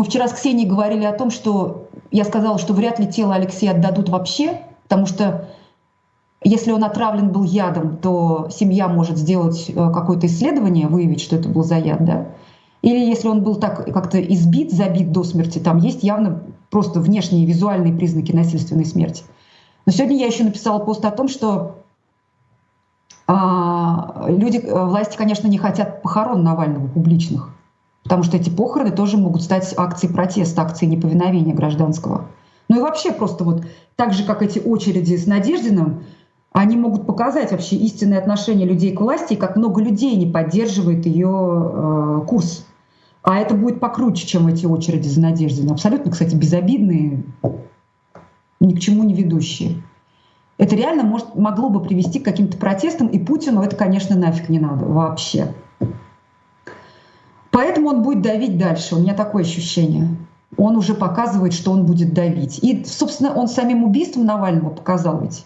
мы 0.00 0.04
вчера 0.04 0.28
с 0.28 0.32
Ксенией 0.32 0.66
говорили 0.66 1.04
о 1.04 1.12
том, 1.12 1.30
что 1.30 1.90
я 2.10 2.24
сказала, 2.24 2.56
что 2.58 2.72
вряд 2.72 2.98
ли 2.98 3.06
тело 3.06 3.34
Алексея 3.34 3.72
отдадут 3.72 4.08
вообще, 4.08 4.62
потому 4.84 5.04
что 5.04 5.50
если 6.42 6.72
он 6.72 6.84
отравлен 6.84 7.28
был 7.28 7.44
ядом, 7.44 7.98
то 7.98 8.48
семья 8.50 8.88
может 8.88 9.18
сделать 9.18 9.68
э, 9.68 9.74
какое-то 9.74 10.26
исследование, 10.26 10.88
выявить, 10.88 11.20
что 11.20 11.36
это 11.36 11.50
был 11.50 11.64
за 11.64 11.76
яд, 11.76 12.02
да? 12.02 12.28
Или 12.80 12.98
если 12.98 13.28
он 13.28 13.42
был 13.42 13.56
так 13.56 13.92
как-то 13.92 14.18
избит, 14.18 14.72
забит 14.72 15.12
до 15.12 15.22
смерти, 15.22 15.58
там 15.58 15.76
есть 15.76 16.02
явно 16.02 16.44
просто 16.70 16.98
внешние 16.98 17.44
визуальные 17.44 17.92
признаки 17.92 18.32
насильственной 18.32 18.86
смерти. 18.86 19.24
Но 19.84 19.92
сегодня 19.92 20.16
я 20.16 20.28
еще 20.28 20.44
написала 20.44 20.78
пост 20.78 21.04
о 21.04 21.10
том, 21.10 21.28
что 21.28 21.76
а, 23.26 24.24
люди, 24.28 24.56
э, 24.56 24.84
власти, 24.86 25.18
конечно, 25.18 25.46
не 25.46 25.58
хотят 25.58 26.00
похорон 26.00 26.42
Навального 26.42 26.86
публичных. 26.86 27.50
Потому 28.10 28.24
что 28.24 28.38
эти 28.38 28.50
похороны 28.50 28.90
тоже 28.90 29.18
могут 29.18 29.40
стать 29.40 29.72
акцией 29.76 30.12
протеста, 30.12 30.62
акцией 30.62 30.90
неповиновения 30.90 31.54
гражданского. 31.54 32.24
Ну 32.68 32.78
и 32.78 32.82
вообще 32.82 33.12
просто 33.12 33.44
вот 33.44 33.64
так 33.94 34.12
же, 34.14 34.24
как 34.24 34.42
эти 34.42 34.58
очереди 34.58 35.14
с 35.14 35.28
Надеждиным, 35.28 36.02
они 36.50 36.76
могут 36.76 37.06
показать 37.06 37.52
вообще 37.52 37.76
истинное 37.76 38.18
отношение 38.18 38.66
людей 38.66 38.92
к 38.96 39.00
власти, 39.00 39.34
и 39.34 39.36
как 39.36 39.54
много 39.54 39.80
людей 39.80 40.16
не 40.16 40.26
поддерживает 40.26 41.06
ее 41.06 41.28
э, 41.30 42.20
курс. 42.26 42.66
А 43.22 43.38
это 43.38 43.54
будет 43.54 43.78
покруче, 43.78 44.26
чем 44.26 44.48
эти 44.48 44.66
очереди 44.66 45.06
за 45.06 45.20
Надеждиным. 45.20 45.74
Абсолютно, 45.74 46.10
кстати, 46.10 46.34
безобидные. 46.34 47.22
ни 48.58 48.74
к 48.74 48.80
чему 48.80 49.04
не 49.04 49.14
ведущие. 49.14 49.84
Это 50.58 50.74
реально 50.74 51.04
может, 51.04 51.36
могло 51.36 51.68
бы 51.70 51.80
привести 51.80 52.18
к 52.18 52.24
каким-то 52.24 52.58
протестам, 52.58 53.06
и 53.06 53.20
Путину 53.20 53.62
это, 53.62 53.76
конечно, 53.76 54.16
нафиг 54.16 54.48
не 54.48 54.58
надо 54.58 54.84
вообще. 54.84 55.54
Поэтому 57.60 57.90
он 57.90 58.02
будет 58.02 58.22
давить 58.22 58.56
дальше. 58.56 58.96
У 58.96 59.00
меня 59.00 59.12
такое 59.12 59.42
ощущение. 59.42 60.16
Он 60.56 60.76
уже 60.76 60.94
показывает, 60.94 61.52
что 61.52 61.72
он 61.72 61.84
будет 61.84 62.14
давить. 62.14 62.58
И, 62.64 62.86
собственно, 62.86 63.34
он 63.34 63.48
самим 63.48 63.84
убийством 63.84 64.24
Навального 64.24 64.70
показал 64.70 65.20
ведь, 65.20 65.44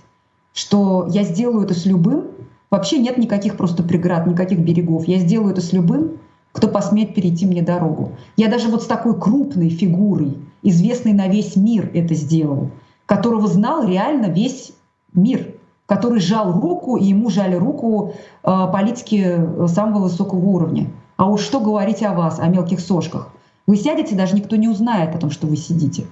что 0.52 1.08
я 1.10 1.24
сделаю 1.24 1.64
это 1.64 1.74
с 1.74 1.86
любым. 1.86 2.26
Вообще 2.70 2.98
нет 2.98 3.18
никаких 3.18 3.56
просто 3.56 3.82
преград, 3.82 4.28
никаких 4.28 4.60
берегов. 4.60 5.08
Я 5.08 5.18
сделаю 5.18 5.50
это 5.50 5.60
с 5.60 5.72
любым, 5.72 6.20
кто 6.52 6.68
посмеет 6.68 7.16
перейти 7.16 7.46
мне 7.46 7.62
дорогу. 7.62 8.12
Я 8.36 8.48
даже 8.48 8.68
вот 8.68 8.84
с 8.84 8.86
такой 8.86 9.18
крупной 9.18 9.70
фигурой, 9.70 10.38
известной 10.62 11.14
на 11.14 11.26
весь 11.26 11.56
мир, 11.56 11.90
это 11.94 12.14
сделал, 12.14 12.70
которого 13.06 13.48
знал 13.48 13.88
реально 13.88 14.26
весь 14.26 14.70
мир, 15.14 15.48
который 15.86 16.20
жал 16.20 16.52
руку, 16.52 16.96
и 16.96 17.06
ему 17.06 17.28
жали 17.28 17.56
руку 17.56 18.12
э, 18.44 18.66
политики 18.72 19.66
самого 19.66 20.04
высокого 20.04 20.38
уровня. 20.38 20.92
А 21.16 21.26
уж 21.26 21.42
что 21.42 21.60
говорить 21.60 22.02
о 22.02 22.12
вас, 22.12 22.40
о 22.40 22.48
мелких 22.48 22.80
сошках. 22.80 23.30
Вы 23.66 23.76
сядете, 23.76 24.14
даже 24.14 24.34
никто 24.34 24.56
не 24.56 24.68
узнает 24.68 25.14
о 25.14 25.18
том, 25.18 25.30
что 25.30 25.46
вы 25.46 25.56
сидите. 25.56 26.06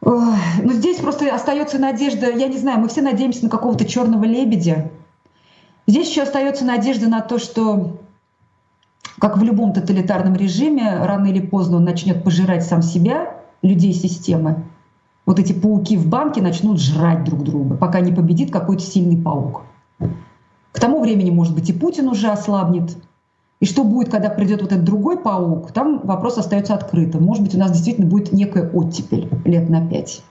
Но 0.00 0.72
здесь 0.72 0.98
просто 0.98 1.32
остается 1.32 1.78
надежда, 1.78 2.30
я 2.30 2.48
не 2.48 2.58
знаю, 2.58 2.80
мы 2.80 2.88
все 2.88 3.02
надеемся 3.02 3.44
на 3.44 3.50
какого-то 3.50 3.84
черного 3.84 4.24
лебедя. 4.24 4.90
Здесь 5.86 6.08
еще 6.08 6.22
остается 6.22 6.64
надежда 6.64 7.08
на 7.08 7.20
то, 7.20 7.38
что, 7.38 7.98
как 9.18 9.38
в 9.38 9.42
любом 9.42 9.72
тоталитарном 9.72 10.34
режиме, 10.34 11.04
рано 11.04 11.26
или 11.26 11.40
поздно 11.44 11.76
он 11.76 11.84
начнет 11.84 12.24
пожирать 12.24 12.64
сам 12.64 12.82
себя, 12.82 13.36
людей 13.62 13.92
системы. 13.92 14.64
Вот 15.24 15.38
эти 15.38 15.52
пауки 15.52 15.96
в 15.96 16.08
банке 16.08 16.42
начнут 16.42 16.80
жрать 16.80 17.22
друг 17.24 17.44
друга, 17.44 17.76
пока 17.76 18.00
не 18.00 18.12
победит 18.12 18.50
какой-то 18.50 18.82
сильный 18.82 19.16
паук. 19.16 19.62
К 20.72 20.80
тому 20.80 21.00
времени, 21.00 21.30
может 21.30 21.54
быть, 21.54 21.68
и 21.68 21.72
Путин 21.72 22.08
уже 22.08 22.28
ослабнет. 22.28 22.96
И 23.60 23.66
что 23.66 23.84
будет, 23.84 24.10
когда 24.10 24.28
придет 24.28 24.62
вот 24.62 24.72
этот 24.72 24.84
другой 24.84 25.18
паук, 25.18 25.70
там 25.72 26.00
вопрос 26.04 26.38
остается 26.38 26.74
открытым. 26.74 27.22
Может 27.22 27.44
быть, 27.44 27.54
у 27.54 27.58
нас 27.58 27.70
действительно 27.70 28.08
будет 28.08 28.32
некая 28.32 28.68
оттепель 28.70 29.28
лет 29.44 29.68
на 29.68 29.86
пять. 29.86 30.22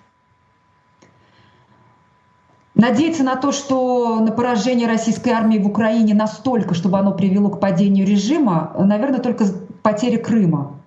Надеяться 2.74 3.24
на 3.24 3.36
то, 3.36 3.52
что 3.52 4.20
на 4.20 4.32
поражение 4.32 4.88
российской 4.88 5.30
армии 5.30 5.60
в 5.60 5.68
Украине 5.68 6.14
настолько, 6.14 6.74
чтобы 6.74 6.98
оно 6.98 7.14
привело 7.14 7.50
к 7.50 7.60
падению 7.60 8.08
режима, 8.08 8.74
наверное, 8.78 9.20
только 9.20 9.46
потеря 9.84 10.18
Крыма 10.18 10.82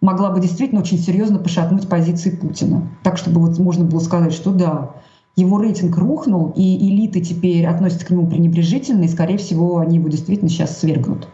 могла 0.00 0.30
бы 0.30 0.40
действительно 0.40 0.82
очень 0.82 0.98
серьезно 0.98 1.38
пошатнуть 1.38 1.88
позиции 1.88 2.30
Путина. 2.30 2.88
Так, 3.02 3.16
чтобы 3.16 3.40
вот 3.40 3.58
можно 3.58 3.84
было 3.84 4.00
сказать, 4.00 4.34
что 4.34 4.50
да, 4.50 4.90
его 5.36 5.58
рейтинг 5.60 5.96
рухнул, 5.96 6.52
и 6.54 6.88
элиты 6.88 7.20
теперь 7.20 7.66
относятся 7.66 8.06
к 8.06 8.10
нему 8.10 8.26
пренебрежительно, 8.28 9.04
и, 9.04 9.08
скорее 9.08 9.38
всего, 9.38 9.78
они 9.78 9.98
его 9.98 10.08
действительно 10.08 10.48
сейчас 10.48 10.78
свергнут. 10.78 11.28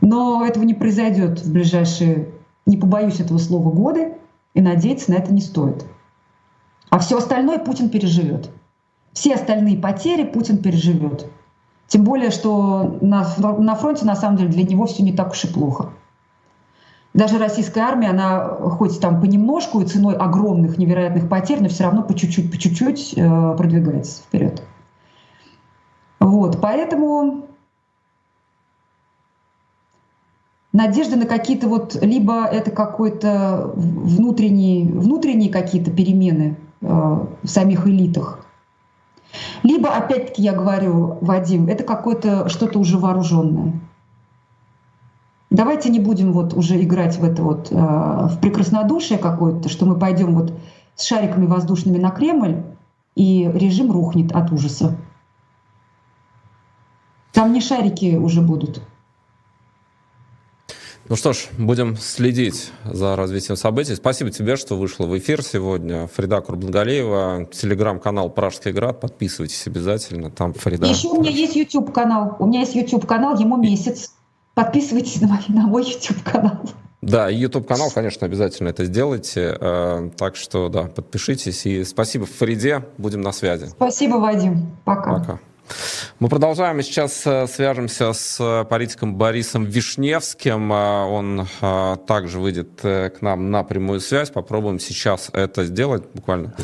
Но 0.00 0.44
этого 0.44 0.64
не 0.64 0.74
произойдет 0.74 1.40
в 1.40 1.52
ближайшие, 1.52 2.28
не 2.64 2.76
побоюсь 2.76 3.20
этого 3.20 3.38
слова, 3.38 3.70
годы, 3.70 4.14
и 4.54 4.60
надеяться 4.60 5.10
на 5.10 5.16
это 5.16 5.32
не 5.32 5.40
стоит. 5.40 5.84
А 6.88 6.98
все 6.98 7.18
остальное 7.18 7.58
Путин 7.58 7.90
переживет. 7.90 8.50
Все 9.12 9.34
остальные 9.34 9.76
потери 9.76 10.24
Путин 10.24 10.58
переживет. 10.58 11.30
Тем 11.88 12.04
более, 12.04 12.30
что 12.30 12.98
на, 13.00 13.26
на 13.38 13.74
фронте, 13.74 14.04
на 14.04 14.16
самом 14.16 14.38
деле, 14.38 14.50
для 14.50 14.62
него 14.62 14.86
все 14.86 15.02
не 15.02 15.12
так 15.12 15.32
уж 15.32 15.44
и 15.44 15.48
плохо. 15.48 15.90
Даже 17.12 17.38
российская 17.38 17.80
армия, 17.80 18.10
она 18.10 18.44
хоть 18.44 19.00
там 19.00 19.20
понемножку 19.20 19.80
и 19.80 19.84
ценой 19.84 20.14
огромных 20.14 20.78
невероятных 20.78 21.28
потерь, 21.28 21.60
но 21.60 21.68
все 21.68 21.84
равно 21.84 22.04
по 22.04 22.14
чуть-чуть, 22.14 22.50
по 22.52 22.56
чуть-чуть 22.56 23.14
э, 23.16 23.54
продвигается 23.56 24.22
вперед. 24.22 24.62
Вот, 26.20 26.60
поэтому 26.60 27.46
надежда 30.72 31.16
на 31.16 31.26
какие-то 31.26 31.68
вот, 31.68 31.96
либо 32.00 32.44
это 32.44 32.70
какой-то 32.70 33.72
внутренний, 33.74 34.84
внутренние 34.84 35.50
какие-то 35.50 35.90
перемены 35.90 36.56
э, 36.80 36.86
в 36.86 37.48
самих 37.48 37.88
элитах, 37.88 38.46
либо, 39.62 39.94
опять-таки, 39.94 40.42
я 40.42 40.52
говорю, 40.52 41.18
Вадим, 41.20 41.68
это 41.68 41.84
какое-то 41.84 42.48
что-то 42.48 42.78
уже 42.78 42.98
вооруженное. 42.98 43.80
Давайте 45.50 45.90
не 45.90 45.98
будем 45.98 46.32
вот 46.32 46.54
уже 46.54 46.80
играть 46.80 47.18
в 47.18 47.24
это 47.24 47.42
вот, 47.42 47.72
э, 47.72 47.74
в 47.74 48.38
прекраснодушие 48.40 49.18
какое-то, 49.18 49.68
что 49.68 49.84
мы 49.84 49.98
пойдем 49.98 50.34
вот 50.34 50.52
с 50.94 51.04
шариками 51.04 51.46
воздушными 51.46 51.98
на 51.98 52.10
Кремль, 52.10 52.62
и 53.16 53.50
режим 53.52 53.90
рухнет 53.90 54.32
от 54.32 54.52
ужаса. 54.52 54.96
Там 57.32 57.52
не 57.52 57.60
шарики 57.60 58.16
уже 58.16 58.40
будут. 58.40 58.80
Ну 61.08 61.16
что 61.16 61.32
ж, 61.32 61.48
будем 61.58 61.96
следить 61.96 62.70
за 62.84 63.16
развитием 63.16 63.56
событий. 63.56 63.96
Спасибо 63.96 64.30
тебе, 64.30 64.56
что 64.56 64.76
вышла 64.76 65.06
в 65.06 65.18
эфир 65.18 65.42
сегодня. 65.42 66.06
Фрида 66.06 66.40
Курбангалеева, 66.40 67.48
телеграм-канал 67.52 68.30
«Пражский 68.30 68.70
град». 68.70 69.00
Подписывайтесь 69.00 69.66
обязательно. 69.66 70.30
Там 70.30 70.52
Фрида. 70.54 70.86
еще 70.86 71.08
у 71.08 71.20
меня 71.20 71.30
есть 71.30 71.56
YouTube-канал. 71.56 72.36
У 72.38 72.46
меня 72.46 72.60
есть 72.60 72.76
YouTube-канал, 72.76 73.36
ему 73.38 73.56
месяц. 73.56 74.12
Подписывайтесь 74.60 75.22
на 75.22 75.28
мой, 75.28 75.38
на 75.48 75.66
мой 75.66 75.84
YouTube-канал. 75.84 76.60
Да, 77.00 77.30
YouTube 77.30 77.66
канал, 77.66 77.90
конечно, 77.90 78.26
обязательно 78.26 78.68
это 78.68 78.84
сделайте. 78.84 79.56
Э, 79.58 80.10
так 80.18 80.36
что, 80.36 80.68
да, 80.68 80.82
подпишитесь. 80.82 81.64
И 81.64 81.82
спасибо 81.84 82.26
Фариде. 82.26 82.84
Будем 82.98 83.22
на 83.22 83.32
связи. 83.32 83.68
Спасибо, 83.68 84.16
Вадим. 84.16 84.76
Пока. 84.84 85.14
Пока. 85.14 85.38
Мы 86.18 86.28
продолжаем. 86.28 86.82
Сейчас 86.82 87.22
э, 87.26 87.46
свяжемся 87.46 88.12
с 88.12 88.36
э, 88.38 88.66
политиком 88.66 89.14
Борисом 89.14 89.64
Вишневским. 89.64 90.70
Он 90.72 91.46
также 92.06 92.38
выйдет 92.38 92.82
к 92.82 93.14
нам 93.22 93.50
на 93.50 93.64
прямую 93.64 94.00
связь. 94.00 94.28
Попробуем 94.28 94.78
сейчас 94.78 95.30
это 95.32 95.64
сделать 95.64 96.02
буквально 96.12 96.54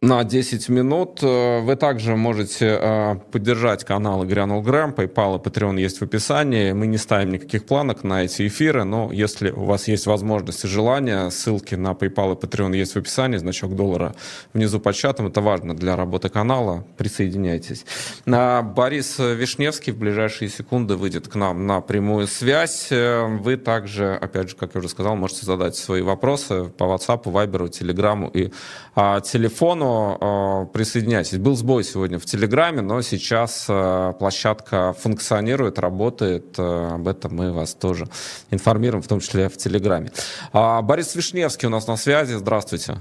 на 0.00 0.22
10 0.22 0.68
минут. 0.68 1.20
Э, 1.22 1.60
вы 1.60 1.74
также 1.76 2.14
можете 2.14 2.78
э, 2.80 3.16
поддержать 3.32 3.84
канал 3.84 4.24
Грянул 4.24 4.62
Грэм. 4.62 4.92
PayPal 4.92 5.36
и 5.36 5.42
Patreon 5.42 5.80
есть 5.80 6.00
в 6.00 6.02
описании. 6.02 6.72
Мы 6.72 6.86
не 6.86 6.98
ставим 6.98 7.30
никаких 7.30 7.64
планок 7.66 8.04
на 8.04 8.24
эти 8.24 8.46
эфиры, 8.46 8.84
но 8.84 9.10
если 9.12 9.50
у 9.50 9.64
вас 9.64 9.88
есть 9.88 10.06
возможность 10.06 10.64
и 10.64 10.68
желание, 10.68 11.30
ссылки 11.30 11.74
на 11.74 11.92
PayPal 11.92 12.34
и 12.34 12.46
Patreon 12.46 12.76
есть 12.76 12.94
в 12.94 12.98
описании, 12.98 13.38
значок 13.38 13.74
доллара 13.74 14.14
внизу 14.54 14.78
под 14.78 14.94
чатом. 14.94 15.26
Это 15.26 15.40
важно 15.40 15.76
для 15.76 15.96
работы 15.96 16.28
канала. 16.28 16.84
Присоединяйтесь. 16.96 17.84
Борис 18.24 19.18
Вишневский 19.18 19.92
в 19.92 19.98
ближайшие 19.98 20.48
секунды 20.48 20.94
выйдет 20.94 21.26
к 21.26 21.34
нам 21.34 21.66
на 21.66 21.80
прямую 21.80 22.28
связь. 22.28 22.88
Э, 22.90 23.26
вы 23.26 23.56
также, 23.56 24.14
опять 24.14 24.50
же, 24.50 24.56
как 24.56 24.74
я 24.74 24.78
уже 24.78 24.88
сказал, 24.88 25.16
можете 25.16 25.44
задать 25.44 25.74
свои 25.74 26.02
вопросы 26.02 26.64
по 26.64 26.84
WhatsApp, 26.84 27.24
Viber, 27.24 27.68
Telegram 27.68 28.30
и 28.32 28.52
а, 28.94 29.20
телефону 29.20 29.87
равно 29.88 30.66
э, 30.70 30.72
присоединяйтесь. 30.72 31.38
Был 31.38 31.56
сбой 31.56 31.84
сегодня 31.84 32.18
в 32.18 32.24
Телеграме, 32.24 32.80
но 32.80 33.00
сейчас 33.02 33.66
э, 33.68 34.12
площадка 34.18 34.94
функционирует, 34.98 35.78
работает. 35.78 36.58
Э, 36.58 36.94
об 36.94 37.08
этом 37.08 37.34
мы 37.34 37.52
вас 37.52 37.74
тоже 37.74 38.08
информируем, 38.50 39.02
в 39.02 39.08
том 39.08 39.20
числе 39.20 39.48
в 39.48 39.56
Телеграме. 39.56 40.12
А, 40.52 40.82
Борис 40.82 41.14
Вишневский 41.14 41.68
у 41.68 41.70
нас 41.70 41.86
на 41.86 41.96
связи. 41.96 42.34
Здравствуйте. 42.34 42.98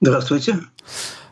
Здравствуйте. 0.00 0.58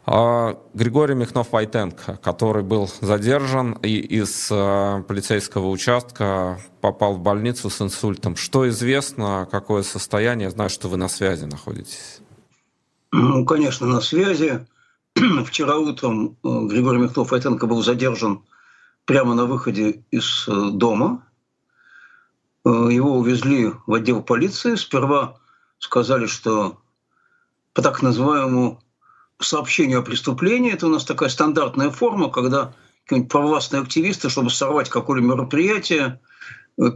Григорий 0.06 1.14
Михнов-Войтенко, 1.14 2.18
который 2.22 2.64
был 2.64 2.90
задержан 3.00 3.72
и 3.82 3.96
из 3.96 4.48
полицейского 4.48 5.68
участка 5.68 6.58
попал 6.80 7.14
в 7.14 7.20
больницу 7.20 7.70
с 7.70 7.80
инсультом. 7.80 8.34
Что 8.34 8.68
известно, 8.70 9.46
какое 9.48 9.82
состояние? 9.82 10.46
Я 10.46 10.50
знаю, 10.50 10.70
что 10.70 10.88
вы 10.88 10.96
на 10.96 11.08
связи 11.08 11.44
находитесь. 11.44 12.20
Ну, 13.12 13.44
конечно, 13.44 13.86
на 13.86 14.00
связи. 14.00 14.66
Вчера 15.46 15.76
утром 15.76 16.36
э, 16.44 16.48
Григорий 16.66 16.98
Михайлов 16.98 17.30
Войтенко 17.30 17.66
был 17.66 17.82
задержан 17.82 18.44
прямо 19.04 19.34
на 19.34 19.46
выходе 19.46 20.04
из 20.10 20.46
э, 20.48 20.70
дома. 20.72 21.26
Э, 22.64 22.88
его 22.90 23.16
увезли 23.18 23.72
в 23.86 23.94
отдел 23.94 24.22
полиции. 24.22 24.76
Сперва 24.76 25.38
сказали, 25.78 26.26
что 26.26 26.78
по 27.72 27.82
так 27.82 28.02
называемому 28.02 28.80
сообщению 29.40 30.00
о 30.00 30.02
преступлении, 30.02 30.72
это 30.72 30.86
у 30.86 30.90
нас 30.90 31.04
такая 31.04 31.28
стандартная 31.28 31.90
форма, 31.90 32.30
когда 32.30 32.74
какие-нибудь 33.04 33.32
провластные 33.32 33.82
активисты, 33.82 34.28
чтобы 34.28 34.50
сорвать 34.50 34.90
какое-либо 34.90 35.34
мероприятие, 35.34 36.20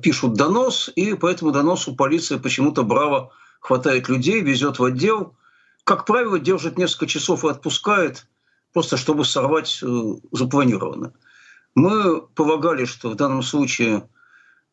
пишут 0.03 0.35
донос, 0.35 0.91
и 0.95 1.15
по 1.15 1.27
этому 1.27 1.51
доносу 1.51 1.97
полиция 1.97 2.39
почему-то 2.39 2.85
браво 2.85 3.33
хватает 3.61 4.09
людей, 4.09 4.41
везет 4.41 4.79
в 4.79 4.85
отдел– 4.85 5.35
как 5.85 6.07
правило, 6.07 6.39
держит 6.39 6.79
несколько 6.79 7.07
часов 7.07 7.45
и 7.45 7.49
отпускает, 7.49 8.27
просто 8.73 8.97
чтобы 8.97 9.25
сорвать 9.25 9.81
э, 9.83 10.15
запланированно. 10.33 11.13
Мы 11.75 12.23
полагали, 12.23 12.85
что 12.87 13.11
в 13.11 13.17
данном 13.17 13.43
случае 13.43 14.09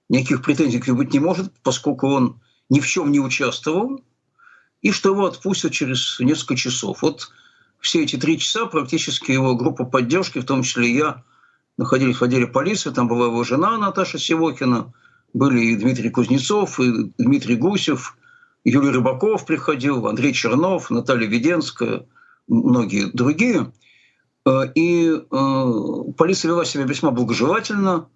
никаких 0.10 0.42
претензий 0.42 0.80
к 0.80 0.88
нему 0.88 1.00
быть 1.00 1.14
не 1.14 1.20
может, 1.20 1.52
поскольку 1.64 2.08
он 2.08 2.42
ни 2.70 2.80
в 2.80 2.88
чем 2.88 3.12
не 3.12 3.20
участвовал. 3.20 4.04
и 4.82 4.92
что 4.92 5.10
его 5.10 5.26
отпустят 5.26 5.74
через 5.74 6.20
несколько 6.20 6.56
часов. 6.56 7.04
Вот 7.04 7.30
все 7.80 8.04
эти 8.04 8.16
три 8.16 8.40
часа 8.40 8.66
практически 8.66 9.32
его 9.32 9.56
группа 9.56 9.84
поддержки, 9.86 10.40
в 10.40 10.46
том 10.46 10.64
числе 10.64 10.92
я, 10.92 11.24
находились 11.78 12.18
в 12.18 12.24
отделе 12.24 12.48
полиции, 12.48 12.90
там 12.90 13.08
была 13.08 13.26
его 13.28 13.44
жена 13.44 13.78
Наташа 13.78 14.18
Сивокина, 14.18 14.92
были 15.34 15.62
и 15.62 15.76
Дмитрий 15.76 16.10
Кузнецов, 16.10 16.80
и 16.80 17.12
Дмитрий 17.18 17.58
Гусев, 17.58 18.18
Юрий 18.64 18.90
Рыбаков 18.90 19.46
приходил, 19.46 20.08
Андрей 20.08 20.34
Чернов, 20.34 20.90
Наталья 20.90 21.28
Веденская, 21.28 22.06
многие 22.48 23.12
другие. 23.12 23.72
Э, 24.46 24.72
и 24.76 25.10
э, 25.10 26.14
полиция 26.18 26.50
вела 26.50 26.66
себя 26.66 26.84
весьма 26.84 27.12
благожелательно, 27.12 28.08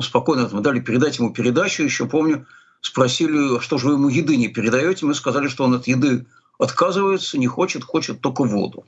спокойно 0.00 0.48
мы 0.50 0.60
дали 0.60 0.80
передать 0.80 1.18
ему 1.18 1.32
передачу, 1.32 1.82
еще 1.82 2.06
помню, 2.06 2.46
спросили, 2.80 3.60
что 3.60 3.78
же 3.78 3.88
вы 3.88 3.94
ему 3.94 4.08
еды 4.08 4.36
не 4.36 4.48
передаете, 4.48 5.06
мы 5.06 5.14
сказали, 5.14 5.48
что 5.48 5.64
он 5.64 5.74
от 5.74 5.86
еды 5.86 6.26
отказывается, 6.58 7.38
не 7.38 7.46
хочет, 7.46 7.84
хочет 7.84 8.20
только 8.20 8.44
воду. 8.44 8.84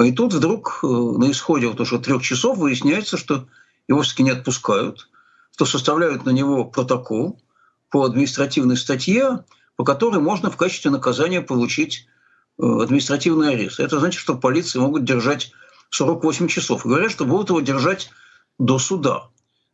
И 0.00 0.12
тут 0.12 0.34
вдруг 0.34 0.80
э, 0.82 0.86
на 0.86 1.30
исходе 1.30 1.68
вот 1.68 1.80
уже 1.80 1.98
трех 1.98 2.22
часов 2.22 2.58
выясняется, 2.58 3.16
что 3.16 3.46
его 3.88 4.02
все-таки 4.02 4.24
не 4.24 4.30
отпускают, 4.30 5.08
что 5.52 5.64
составляют 5.64 6.24
на 6.24 6.30
него 6.30 6.64
протокол 6.64 7.40
по 7.90 8.04
административной 8.04 8.76
статье, 8.76 9.44
по 9.76 9.84
которой 9.84 10.20
можно 10.20 10.50
в 10.50 10.56
качестве 10.56 10.90
наказания 10.90 11.40
получить 11.40 12.06
э, 12.58 12.62
административный 12.64 13.54
арест. 13.54 13.80
Это 13.80 13.98
значит, 13.98 14.20
что 14.20 14.36
полиции 14.36 14.78
могут 14.78 15.04
держать 15.04 15.52
48 15.90 16.48
часов. 16.48 16.84
И 16.84 16.88
говорят, 16.88 17.10
что 17.10 17.24
будут 17.24 17.50
его 17.50 17.60
держать 17.60 18.10
до 18.58 18.78
суда. 18.78 19.28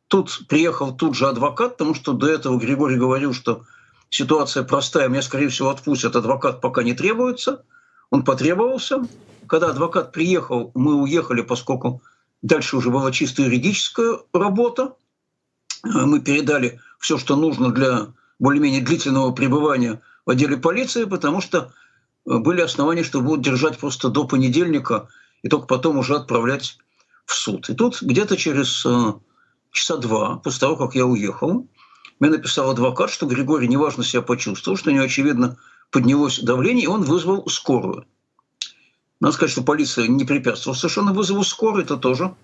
Тут 0.08 0.46
приехал 0.48 0.94
тут 0.96 1.14
же 1.14 1.28
адвокат, 1.28 1.76
потому 1.76 1.94
что 1.94 2.12
до 2.12 2.28
этого 2.28 2.58
Григорий 2.58 2.96
говорил, 2.96 3.34
что 3.34 3.64
ситуация 4.10 4.62
простая, 4.62 5.08
меня, 5.08 5.22
скорее 5.22 5.48
всего, 5.48 5.70
отпустят, 5.70 6.16
адвокат 6.16 6.60
пока 6.60 6.82
не 6.82 6.94
требуется. 6.94 7.64
Он 8.10 8.24
потребовался. 8.24 9.06
Когда 9.46 9.68
адвокат 9.68 10.12
приехал, 10.12 10.72
мы 10.74 10.94
уехали, 11.02 11.42
поскольку 11.42 12.02
дальше 12.42 12.76
уже 12.76 12.90
была 12.90 13.12
чисто 13.12 13.42
юридическая 13.42 14.18
работа. 14.32 14.94
Мы 15.82 16.20
передали 16.20 16.80
все, 16.98 17.18
что 17.18 17.36
нужно 17.36 17.70
для 17.70 18.08
более-менее 18.39 18.82
длительного 18.82 19.32
пребывания 19.32 20.01
в 20.27 20.31
отделе 20.31 20.56
полиции, 20.56 21.05
потому 21.05 21.40
что 21.40 21.73
были 22.24 22.60
основания, 22.60 23.02
что 23.02 23.20
будут 23.20 23.44
держать 23.44 23.78
просто 23.78 24.09
до 24.09 24.24
понедельника 24.27 25.09
и 25.43 25.48
только 25.48 25.66
потом 25.66 25.98
уже 25.98 26.16
отправлять 26.16 26.78
в 27.24 27.35
суд. 27.35 27.69
И 27.70 27.74
тут 27.74 28.02
где-то 28.02 28.36
через 28.36 28.85
э, 28.85 29.12
часа 29.70 29.97
два 29.97 30.36
после 30.36 30.60
того, 30.60 30.77
как 30.77 30.94
я 30.94 31.06
уехал, 31.06 31.66
мне 32.20 32.31
написал 32.31 32.70
адвокат, 32.70 33.10
что 33.10 33.27
Григорий 33.27 33.69
неважно 33.69 34.05
себя 34.05 34.23
почувствовал, 34.23 34.77
что 34.77 34.90
у 34.90 34.93
него, 34.93 35.05
очевидно, 35.05 35.56
поднялось 35.90 36.40
давление, 36.40 36.85
и 36.85 36.89
он 36.89 37.02
вызвал 37.02 37.48
скорую. 37.48 38.06
Надо 39.20 39.35
сказать, 39.35 39.52
что 39.52 39.62
полиция 39.62 40.06
не 40.06 40.24
препятствовала 40.24 40.77
совершенно 40.77 41.12
вызову 41.12 41.44
скорой, 41.44 41.82
это 41.82 41.97
тоже 41.97 42.35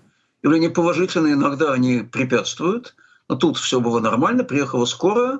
явление 0.43 0.69
положительное, 0.69 1.33
иногда 1.33 1.73
они 1.73 1.99
препятствуют. 1.99 2.95
Но 3.27 3.35
тут 3.35 3.57
все 3.57 3.79
было 3.79 3.99
нормально, 3.99 4.43
приехала 4.43 4.85
скорая, 4.85 5.39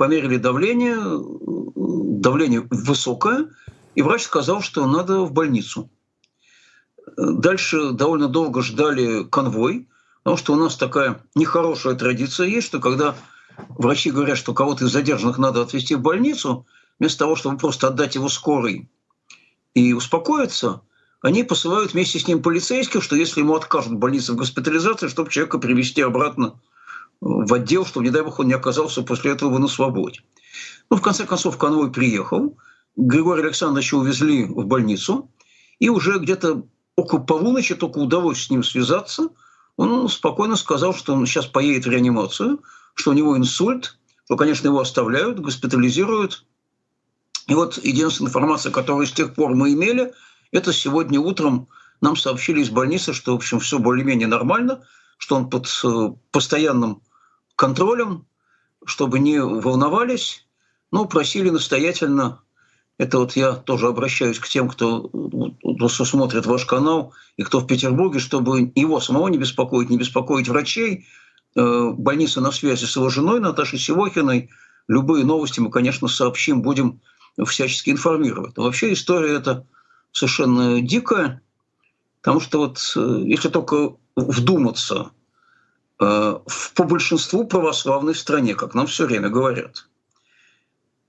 померили 0.00 0.38
давление, 0.38 0.96
давление 1.76 2.66
высокое, 2.70 3.50
и 3.94 4.00
врач 4.00 4.22
сказал, 4.22 4.62
что 4.62 4.86
надо 4.86 5.20
в 5.20 5.32
больницу. 5.34 5.90
Дальше 7.18 7.90
довольно 7.90 8.26
долго 8.26 8.62
ждали 8.62 9.24
конвой, 9.24 9.90
потому 10.22 10.38
что 10.38 10.54
у 10.54 10.56
нас 10.56 10.76
такая 10.76 11.22
нехорошая 11.34 11.96
традиция 11.96 12.46
есть, 12.46 12.68
что 12.68 12.80
когда 12.80 13.14
врачи 13.68 14.10
говорят, 14.10 14.38
что 14.38 14.54
кого-то 14.54 14.86
из 14.86 14.90
задержанных 14.90 15.36
надо 15.36 15.60
отвезти 15.60 15.96
в 15.96 16.00
больницу, 16.00 16.64
вместо 16.98 17.18
того, 17.18 17.36
чтобы 17.36 17.58
просто 17.58 17.88
отдать 17.88 18.14
его 18.14 18.30
скорой 18.30 18.88
и 19.74 19.92
успокоиться, 19.92 20.80
они 21.20 21.44
посылают 21.44 21.92
вместе 21.92 22.18
с 22.18 22.26
ним 22.26 22.40
полицейских, 22.40 23.02
что 23.02 23.16
если 23.16 23.40
ему 23.40 23.54
откажут 23.54 23.92
в 23.92 23.98
больнице 23.98 24.32
в 24.32 24.36
госпитализации, 24.36 25.08
чтобы 25.08 25.30
человека 25.30 25.58
привести 25.58 26.00
обратно 26.00 26.58
в 27.20 27.52
отдел, 27.52 27.84
чтобы, 27.84 28.04
не 28.04 28.10
дай 28.10 28.22
бог, 28.22 28.38
он 28.38 28.48
не 28.48 28.54
оказался 28.54 29.02
после 29.02 29.32
этого 29.32 29.58
на 29.58 29.68
свободе. 29.68 30.20
Ну, 30.90 30.96
в 30.96 31.02
конце 31.02 31.26
концов, 31.26 31.58
конвой 31.58 31.92
приехал, 31.92 32.56
Григория 32.96 33.44
Александровича 33.44 33.96
увезли 33.96 34.44
в 34.44 34.66
больницу, 34.66 35.30
и 35.78 35.88
уже 35.88 36.18
где-то 36.18 36.64
около 36.96 37.20
полуночи 37.20 37.74
только 37.74 37.98
удалось 37.98 38.44
с 38.44 38.50
ним 38.50 38.62
связаться– 38.62 39.28
он 39.80 40.10
спокойно 40.10 40.56
сказал, 40.56 40.94
что 40.94 41.14
он 41.14 41.24
сейчас 41.24 41.46
поедет 41.46 41.86
в 41.86 41.90
реанимацию, 41.90 42.60
что 42.92 43.12
у 43.12 43.14
него 43.14 43.34
инсульт, 43.38 43.98
что, 44.26 44.36
конечно, 44.36 44.66
его 44.68 44.78
оставляют, 44.78 45.40
госпитализируют. 45.40 46.44
И 47.46 47.54
вот 47.54 47.82
единственная 47.82 48.28
информация, 48.28 48.72
которую 48.72 49.06
с 49.06 49.12
тех 49.12 49.34
пор 49.34 49.54
мы 49.54 49.72
имели, 49.72 50.12
это 50.52 50.74
сегодня 50.74 51.18
утром 51.18 51.68
нам 52.02 52.14
сообщили 52.14 52.60
из 52.60 52.68
больницы, 52.68 53.14
что, 53.14 53.32
в 53.32 53.36
общем, 53.36 53.58
все 53.58 53.78
более-менее 53.78 54.28
нормально, 54.28 54.82
что 55.16 55.36
он 55.36 55.48
под 55.48 55.66
э, 55.82 56.08
постоянным 56.30 57.00
контролем, 57.60 58.24
чтобы 58.86 59.18
не 59.18 59.38
волновались, 59.38 60.46
но 60.90 61.04
просили 61.04 61.50
настоятельно 61.50 62.40
это 62.96 63.18
вот 63.18 63.36
я 63.36 63.52
тоже 63.52 63.86
обращаюсь 63.86 64.38
к 64.38 64.48
тем, 64.48 64.68
кто, 64.68 65.08
кто 65.08 65.88
смотрит 65.88 66.44
ваш 66.44 66.66
канал 66.66 67.14
и 67.38 67.42
кто 67.42 67.60
в 67.60 67.66
Петербурге, 67.66 68.18
чтобы 68.18 68.72
его 68.74 69.00
самого 69.00 69.28
не 69.28 69.38
беспокоить, 69.38 69.88
не 69.88 69.96
беспокоить 69.96 70.48
врачей. 70.48 71.06
Э, 71.56 71.90
больница 71.92 72.42
на 72.42 72.52
связи 72.52 72.84
с 72.84 72.96
его 72.96 73.08
женой 73.08 73.40
Наташей 73.40 73.78
Сивохиной. 73.78 74.50
Любые 74.86 75.24
новости 75.24 75.60
мы, 75.60 75.70
конечно, 75.70 76.08
сообщим, 76.08 76.60
будем 76.60 77.00
всячески 77.46 77.88
информировать. 77.88 78.56
Но 78.58 78.64
вообще 78.64 78.92
история 78.92 79.36
эта 79.36 79.66
совершенно 80.12 80.82
дикая, 80.82 81.40
потому 82.20 82.40
что 82.40 82.58
вот 82.58 82.92
э, 82.96 83.22
если 83.24 83.48
только 83.48 83.96
вдуматься 84.14 85.10
э, 86.00 86.38
по 86.74 86.84
большинству 86.84 87.46
православной 87.46 88.14
стране, 88.14 88.54
как 88.54 88.74
нам 88.74 88.86
все 88.86 89.06
время 89.06 89.28
говорят, 89.28 89.88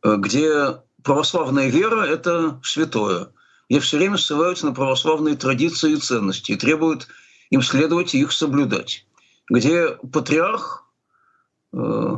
где 0.04 0.82
православная 1.04 1.70
вера– 1.70 2.02
это 2.06 2.60
святое. 2.64 3.30
И 3.68 3.80
все 3.80 3.98
время 3.98 4.18
ссылаются 4.18 4.66
на 4.66 4.74
православные 4.74 5.36
традиции 5.36 5.94
и 5.94 5.98
ценности 5.98 6.52
и 6.52 6.58
требуют 6.58 7.08
им 7.52 7.62
следовать 7.62 8.14
и 8.14 8.20
их 8.20 8.32
соблюдать. 8.32 9.06
Где 9.50 9.98
патриарх 10.12 10.86
э, 11.74 12.18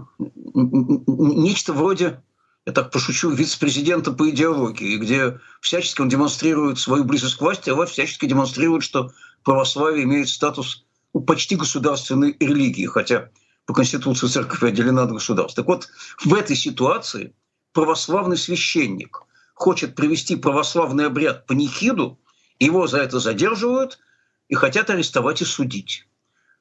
нечто 0.55 1.73
вроде, 1.73 2.21
я 2.65 2.73
так 2.73 2.91
пошучу, 2.91 3.29
вице-президента 3.29 4.11
по 4.11 4.29
идеологии, 4.29 4.97
где 4.97 5.39
всячески 5.61 6.01
он 6.01 6.09
демонстрирует 6.09 6.79
свою 6.79 7.03
близость 7.03 7.35
к 7.35 7.41
власти, 7.41 7.69
а 7.69 7.75
власть 7.75 7.93
всячески 7.93 8.25
демонстрирует, 8.25 8.83
что 8.83 9.11
православие 9.43 10.05
имеет 10.05 10.29
статус 10.29 10.85
почти 11.19 11.55
государственной 11.55 12.35
религии, 12.39 12.85
хотя 12.85 13.29
по 13.65 13.73
Конституции 13.73 14.27
церковь 14.27 14.63
отделена 14.63 15.03
от 15.03 15.11
государства. 15.11 15.63
Так 15.63 15.67
вот, 15.67 15.89
в 16.23 16.33
этой 16.33 16.55
ситуации– 16.55 17.33
православный 17.73 18.37
священник 18.37 19.23
хочет 19.55 19.95
провести 19.95 20.35
православный 20.35 21.07
обряд 21.07 21.45
панихиду, 21.45 22.19
его 22.59 22.87
за 22.87 22.99
это 22.99 23.19
задерживают 23.19 23.99
и 24.47 24.55
хотят 24.55 24.89
арестовать 24.89 25.41
и 25.41 25.45
судить. 25.45 26.07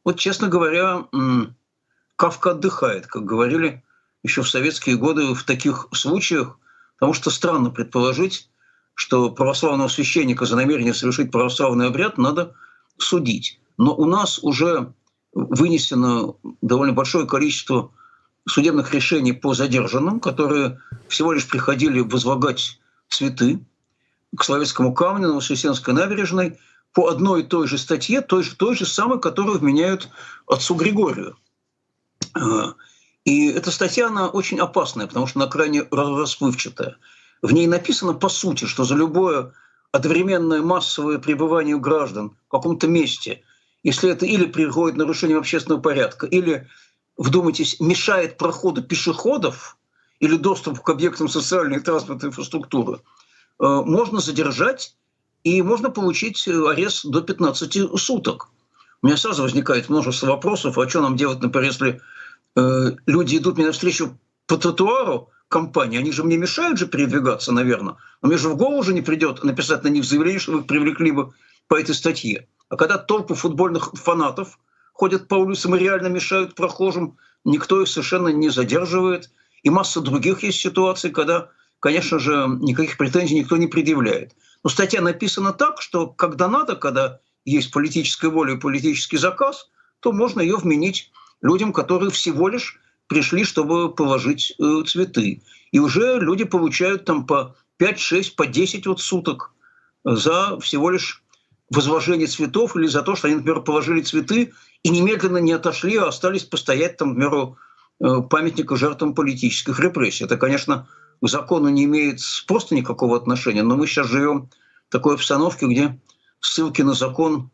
Вот, 0.04 0.18
честно 0.18 0.48
говоря, 0.48 1.06
Кавка 2.16 2.52
отдыхает, 2.52 3.06
как 3.06 3.24
говорили 3.24 3.84
еще 4.22 4.42
в 4.42 4.48
советские 4.48 4.96
годы 4.96 5.34
в 5.34 5.44
таких 5.44 5.88
случаях, 5.92 6.58
потому 6.96 7.12
что 7.14 7.30
странно 7.30 7.70
предположить, 7.70 8.48
что 8.94 9.30
православного 9.30 9.88
священника 9.88 10.44
за 10.44 10.56
намерение 10.56 10.94
совершить 10.94 11.30
православный 11.30 11.86
обряд 11.86 12.18
надо 12.18 12.54
судить. 12.98 13.60
Но 13.82 13.96
у 13.96 14.04
нас 14.04 14.38
уже 14.44 14.92
вынесено 15.32 16.36
довольно 16.60 16.92
большое 16.92 17.26
количество 17.26 17.90
судебных 18.48 18.94
решений 18.94 19.32
по 19.32 19.54
задержанным, 19.54 20.20
которые 20.20 20.78
всего 21.08 21.32
лишь 21.32 21.48
приходили 21.48 21.98
возлагать 21.98 22.78
цветы 23.08 23.58
к 24.36 24.44
Славянскому 24.44 24.94
камню 24.94 25.26
на 25.26 25.34
Воскресенской 25.34 25.94
набережной 25.94 26.60
по 26.92 27.08
одной 27.08 27.40
и 27.40 27.44
той 27.44 27.66
же 27.66 27.76
статье, 27.76 28.20
той 28.20 28.44
же, 28.44 28.54
той 28.54 28.76
же 28.76 28.86
самой, 28.86 29.18
которую 29.18 29.58
вменяют 29.58 30.08
отцу 30.46 30.76
Григорию. 30.76 31.36
И 33.24 33.48
эта 33.48 33.72
статья, 33.72 34.06
она 34.06 34.28
очень 34.28 34.60
опасная, 34.60 35.08
потому 35.08 35.26
что 35.26 35.40
она 35.40 35.48
крайне 35.48 35.82
расплывчатая. 35.90 36.98
В 37.42 37.52
ней 37.52 37.66
написано, 37.66 38.12
по 38.12 38.28
сути, 38.28 38.64
что 38.66 38.84
за 38.84 38.94
любое 38.94 39.54
одновременное 39.90 40.62
массовое 40.62 41.18
пребывание 41.18 41.76
граждан 41.80 42.36
в 42.46 42.50
каком-то 42.52 42.86
месте, 42.86 43.42
если 43.82 44.10
это 44.10 44.26
или 44.26 44.46
приводит 44.46 44.94
к 44.94 44.98
нарушению 44.98 45.38
общественного 45.38 45.80
порядка, 45.80 46.26
или 46.26 46.68
вдумайтесь, 47.16 47.80
мешает 47.80 48.36
проходу 48.36 48.82
пешеходов 48.82 49.76
или 50.20 50.36
доступу 50.36 50.82
к 50.82 50.88
объектам 50.88 51.28
социальной 51.28 51.78
и 51.78 51.80
транспортной 51.80 52.30
инфраструктуры, 52.30 52.98
э, 52.98 53.00
можно 53.58 54.20
задержать 54.20 54.96
и 55.44 55.60
можно 55.62 55.90
получить 55.90 56.46
арест 56.46 57.04
до 57.04 57.20
15 57.22 57.98
суток. 57.98 58.50
У 59.02 59.06
меня 59.06 59.16
сразу 59.16 59.42
возникает 59.42 59.88
множество 59.88 60.28
вопросов, 60.28 60.78
а 60.78 60.88
что 60.88 61.00
нам 61.00 61.16
делать, 61.16 61.40
например, 61.40 61.68
если 61.68 62.00
э, 62.54 62.96
люди 63.06 63.36
идут 63.36 63.56
мне 63.56 63.66
навстречу 63.66 64.16
по 64.46 64.56
тротуару, 64.56 65.32
компании, 65.52 65.98
они 65.98 66.10
же 66.10 66.24
мне 66.24 66.36
мешают 66.36 66.78
же 66.78 66.86
передвигаться, 66.86 67.52
наверное. 67.52 67.96
Но 68.22 68.28
мне 68.28 68.38
же 68.38 68.48
в 68.48 68.56
голову 68.56 68.78
уже 68.78 68.92
не 68.92 69.02
придет 69.02 69.44
написать 69.44 69.84
на 69.84 69.88
них 69.88 70.02
заявление, 70.02 70.40
что 70.40 70.52
вы 70.52 70.64
привлекли 70.64 71.12
бы 71.12 71.32
по 71.68 71.78
этой 71.78 71.94
статье. 71.94 72.48
А 72.72 72.76
когда 72.76 72.96
толпы 72.96 73.34
футбольных 73.34 73.92
фанатов 73.92 74.58
ходят 74.94 75.28
по 75.28 75.34
улицам 75.34 75.76
и 75.76 75.78
реально 75.78 76.06
мешают 76.06 76.54
прохожим, 76.54 77.18
никто 77.44 77.82
их 77.82 77.86
совершенно 77.86 78.28
не 78.28 78.48
задерживает. 78.48 79.30
И 79.62 79.68
масса 79.68 80.00
других 80.00 80.42
есть 80.42 80.58
ситуаций, 80.58 81.10
когда, 81.10 81.50
конечно 81.80 82.18
же, 82.18 82.46
никаких 82.62 82.96
претензий 82.96 83.38
никто 83.38 83.58
не 83.58 83.66
предъявляет. 83.66 84.34
Но 84.64 84.70
статья 84.70 85.02
написана 85.02 85.52
так, 85.52 85.82
что 85.82 86.06
когда 86.06 86.48
надо, 86.48 86.74
когда 86.74 87.20
есть 87.44 87.72
политическая 87.72 88.30
воля 88.30 88.54
и 88.54 88.58
политический 88.58 89.18
заказ, 89.18 89.68
то 90.00 90.10
можно 90.10 90.40
ее 90.40 90.56
вменить 90.56 91.12
людям, 91.42 91.74
которые 91.74 92.10
всего 92.10 92.48
лишь 92.48 92.80
пришли, 93.06 93.44
чтобы 93.44 93.94
положить 93.94 94.54
э, 94.58 94.82
цветы. 94.86 95.42
И 95.72 95.78
уже 95.78 96.18
люди 96.18 96.44
получают 96.44 97.04
там 97.04 97.26
по 97.26 97.54
5-6, 97.78 98.34
по 98.34 98.46
10 98.46 98.86
вот 98.86 99.02
суток 99.02 99.52
за 100.04 100.58
всего 100.58 100.88
лишь 100.88 101.21
возложение 101.74 102.26
цветов 102.26 102.76
или 102.76 102.86
за 102.86 103.02
то, 103.02 103.16
что 103.16 103.28
они, 103.28 103.36
например, 103.36 103.62
положили 103.62 104.02
цветы 104.02 104.52
и 104.82 104.88
немедленно 104.90 105.38
не 105.38 105.52
отошли, 105.52 105.96
а 105.96 106.08
остались 106.08 106.44
постоять 106.44 106.96
там, 106.96 107.14
например, 107.14 107.56
э, 108.00 108.22
памятника 108.28 108.76
жертвам 108.76 109.14
политических 109.14 109.80
репрессий. 109.80 110.24
Это, 110.24 110.36
конечно, 110.36 110.88
к 111.20 111.28
закону 111.28 111.68
не 111.68 111.84
имеет 111.84 112.20
просто 112.46 112.74
никакого 112.74 113.16
отношения, 113.16 113.62
но 113.62 113.76
мы 113.76 113.86
сейчас 113.86 114.08
живем 114.08 114.50
в 114.88 114.92
такой 114.92 115.14
обстановке, 115.14 115.66
где 115.66 115.98
ссылки 116.40 116.82
на 116.82 116.94
закон 116.94 117.50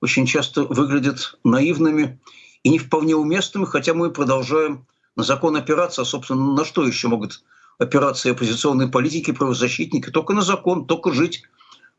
очень 0.00 0.26
часто 0.26 0.64
выглядят 0.64 1.38
наивными 1.44 2.20
и 2.62 2.70
не 2.70 2.78
вполне 2.78 3.14
уместными, 3.16 3.64
хотя 3.64 3.94
мы 3.94 4.10
продолжаем 4.10 4.86
на 5.16 5.22
закон 5.22 5.56
опираться, 5.56 6.02
а, 6.02 6.04
собственно, 6.04 6.52
на 6.54 6.64
что 6.64 6.86
еще 6.86 7.08
могут 7.08 7.42
опираться 7.78 8.30
оппозиционные 8.30 8.88
политики, 8.88 9.30
правозащитники? 9.30 10.10
Только 10.10 10.32
на 10.34 10.42
закон, 10.42 10.86
только 10.86 11.12
жить 11.12 11.44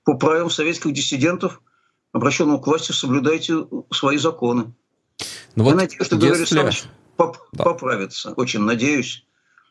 по 0.05 0.13
правилам 0.13 0.49
советских 0.49 0.93
диссидентов, 0.93 1.61
обращенного 2.13 2.59
к 2.59 2.67
власти, 2.67 2.93
соблюдайте 2.93 3.67
свои 3.91 4.17
законы. 4.17 4.73
Ну 5.55 5.63
вот 5.63 5.71
Я 5.71 5.75
надеюсь, 5.75 6.05
что 6.05 6.15
Григорий 6.15 6.41
если... 6.41 6.59
Александрович 6.59 6.83
поп- 7.17 7.37
да. 7.51 7.63
поправится. 7.63 8.31
Очень 8.33 8.61
надеюсь. 8.61 9.25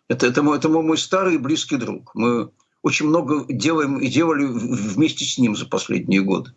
Это, 0.08 0.26
это, 0.26 0.42
мой, 0.42 0.58
это 0.58 0.68
мой 0.68 0.98
старый 0.98 1.36
и 1.36 1.38
близкий 1.38 1.76
друг. 1.76 2.14
Мы 2.14 2.50
очень 2.82 3.06
много 3.06 3.46
делаем 3.48 3.98
и 3.98 4.08
делали 4.08 4.44
вместе 4.44 5.24
с 5.24 5.38
ним 5.38 5.56
за 5.56 5.66
последние 5.66 6.20
годы. 6.20 6.52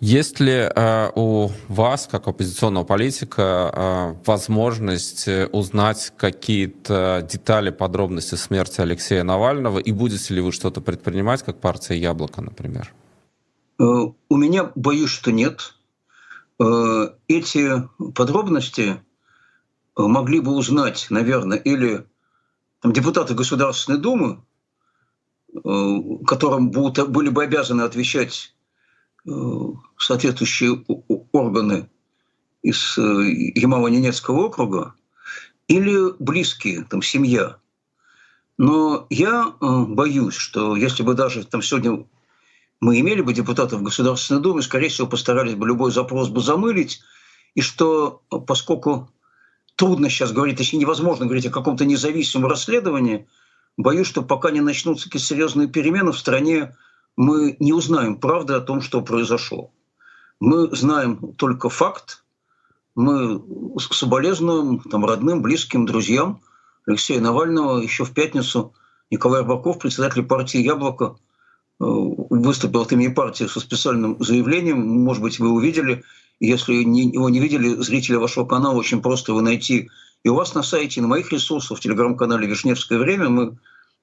Есть 0.00 0.38
ли 0.38 0.52
э, 0.52 1.10
у 1.16 1.50
вас, 1.66 2.06
как 2.06 2.28
оппозиционного 2.28 2.84
политика, 2.84 3.72
э, 3.74 4.14
возможность 4.26 5.26
э, 5.26 5.46
узнать 5.46 6.12
какие-то 6.16 7.26
детали, 7.28 7.70
подробности 7.70 8.36
смерти 8.36 8.80
Алексея 8.80 9.24
Навального? 9.24 9.80
И 9.80 9.90
будете 9.90 10.34
ли 10.34 10.40
вы 10.40 10.52
что-то 10.52 10.80
предпринимать, 10.80 11.42
как 11.42 11.60
партия 11.60 11.96
«Яблоко», 11.96 12.40
например? 12.40 12.94
Э, 13.80 13.84
у 13.84 14.36
меня, 14.36 14.70
боюсь, 14.76 15.10
что 15.10 15.32
нет. 15.32 15.74
Э, 16.60 17.08
эти 17.26 17.88
подробности 18.14 19.02
могли 19.96 20.38
бы 20.38 20.52
узнать, 20.52 21.08
наверное, 21.10 21.58
или 21.58 22.06
там, 22.80 22.92
депутаты 22.92 23.34
Государственной 23.34 23.98
Думы, 23.98 24.44
которым 26.24 26.70
будут, 26.70 27.08
были 27.08 27.30
бы 27.30 27.42
обязаны 27.42 27.82
отвечать 27.82 28.54
соответствующие 29.96 30.84
органы 31.32 31.88
из 32.62 32.98
э, 32.98 33.02
Ямало-Ненецкого 33.54 34.46
округа 34.46 34.94
или 35.66 36.12
близкие, 36.18 36.84
там, 36.84 37.02
семья. 37.02 37.56
Но 38.56 39.06
я 39.10 39.52
э, 39.60 39.84
боюсь, 39.84 40.34
что 40.34 40.76
если 40.76 41.02
бы 41.02 41.14
даже 41.14 41.44
там 41.44 41.62
сегодня 41.62 42.04
мы 42.80 43.00
имели 43.00 43.22
бы 43.22 43.32
депутатов 43.32 43.82
Государственной 43.82 44.40
Думы, 44.40 44.62
скорее 44.62 44.88
всего, 44.88 45.06
постарались 45.06 45.54
бы 45.54 45.66
любой 45.66 45.90
запрос 45.90 46.28
бы 46.28 46.40
замылить, 46.40 47.00
и 47.54 47.60
что 47.60 48.22
поскольку 48.46 49.10
трудно 49.74 50.08
сейчас 50.08 50.32
говорить, 50.32 50.58
точнее 50.58 50.80
невозможно 50.80 51.26
говорить 51.26 51.46
о 51.46 51.50
каком-то 51.50 51.84
независимом 51.84 52.48
расследовании, 52.48 53.26
боюсь, 53.76 54.06
что 54.06 54.22
пока 54.22 54.50
не 54.50 54.60
начнутся 54.60 55.04
какие-то 55.04 55.26
серьезные 55.26 55.68
перемены 55.68 56.12
в 56.12 56.18
стране, 56.18 56.76
мы 57.18 57.56
не 57.58 57.72
узнаем 57.72 58.14
правды 58.14 58.54
о 58.54 58.60
том, 58.60 58.80
что 58.80 59.02
произошло. 59.02 59.72
Мы 60.38 60.68
знаем 60.74 61.34
только 61.36 61.68
факт, 61.68 62.22
мы 62.94 63.42
соболезнуем 63.80 64.78
там, 64.78 65.04
родным, 65.04 65.42
близким, 65.42 65.84
друзьям 65.84 66.40
Алексея 66.86 67.20
Навального. 67.20 67.80
Еще 67.80 68.04
в 68.04 68.12
пятницу 68.12 68.72
Николай 69.10 69.40
Арбаков, 69.40 69.80
председатель 69.80 70.22
партии 70.22 70.58
«Яблоко», 70.58 71.16
э, 71.80 71.84
выступил 71.84 72.82
от 72.82 72.92
имени 72.92 73.08
партии 73.08 73.44
со 73.44 73.58
специальным 73.58 74.16
заявлением. 74.22 74.86
Может 74.86 75.20
быть, 75.20 75.40
вы 75.40 75.50
увидели. 75.50 76.04
Если 76.38 76.72
его 76.72 77.28
не 77.28 77.40
видели, 77.40 77.82
зрители 77.82 78.14
вашего 78.14 78.46
канала, 78.46 78.76
очень 78.76 79.02
просто 79.02 79.32
его 79.32 79.40
найти 79.40 79.90
и 80.22 80.28
у 80.28 80.36
вас 80.36 80.54
на 80.54 80.62
сайте, 80.62 81.00
и 81.00 81.02
на 81.02 81.08
моих 81.08 81.32
ресурсах, 81.32 81.78
в 81.78 81.80
телеграм-канале 81.80 82.46
«Вишневское 82.46 82.98
время» 82.98 83.28
мы 83.28 83.58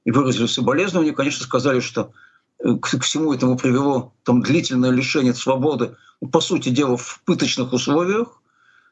выразили 0.05 0.47
соболезнования, 0.47 1.13
конечно, 1.13 1.45
сказали, 1.45 1.79
что 1.79 2.11
к, 2.59 2.99
всему 3.01 3.33
этому 3.33 3.57
привело 3.57 4.13
там, 4.23 4.41
длительное 4.41 4.91
лишение 4.91 5.33
свободы, 5.33 5.95
по 6.31 6.39
сути 6.41 6.69
дела, 6.69 6.97
в 6.97 7.21
пыточных 7.25 7.73
условиях, 7.73 8.41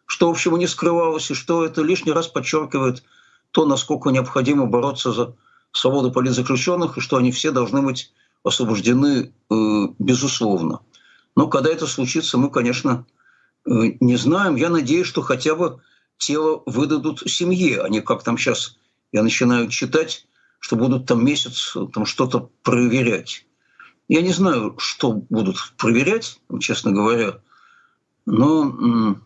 что, 0.06 0.28
в 0.28 0.32
общем, 0.32 0.58
не 0.58 0.68
скрывалось, 0.68 1.32
и 1.32 1.34
что 1.34 1.66
это 1.66 1.82
лишний 1.82 2.12
раз 2.12 2.28
подчеркивает 2.28 3.04
то, 3.52 3.66
насколько 3.66 4.10
необходимо 4.10 4.66
бороться 4.66 5.12
за 5.12 5.36
свободу 5.72 6.12
политзаключенных, 6.12 6.98
и 6.98 7.02
что 7.02 7.18
они 7.18 7.32
все 7.32 7.52
должны 7.52 7.82
быть 7.82 8.14
освобождены 8.44 9.32
э, 9.50 9.56
безусловно. 10.00 10.82
Но 11.36 11.48
когда 11.48 11.70
это 11.70 11.88
случится, 11.88 12.38
мы, 12.38 12.50
конечно, 12.50 13.06
э, 13.66 13.70
не 14.00 14.18
знаем. 14.18 14.56
Я 14.56 14.70
надеюсь, 14.70 15.08
что 15.08 15.22
хотя 15.22 15.56
бы 15.56 15.82
тело 16.18 16.62
выдадут 16.66 17.22
семье, 17.22 17.82
а 17.82 17.90
не 17.90 18.02
как 18.02 18.24
там 18.24 18.38
сейчас 18.38 18.78
я 19.12 19.24
начинаю 19.24 19.70
читать, 19.70 20.28
что 20.60 20.76
будут 20.76 21.06
там 21.06 21.26
месяц 21.26 21.76
там 21.94 22.06
что-то 22.06 22.50
проверять. 22.64 23.46
Я 24.08 24.22
не 24.22 24.32
знаю, 24.32 24.76
что 24.78 25.14
будут 25.14 25.74
проверять, 25.78 26.40
честно 26.60 26.92
говоря, 26.92 27.40
но 28.26 29.18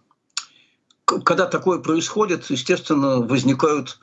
когда 1.05 1.45
такое 1.45 1.79
происходит, 1.79 2.49
естественно, 2.49 3.21
возникают 3.21 3.99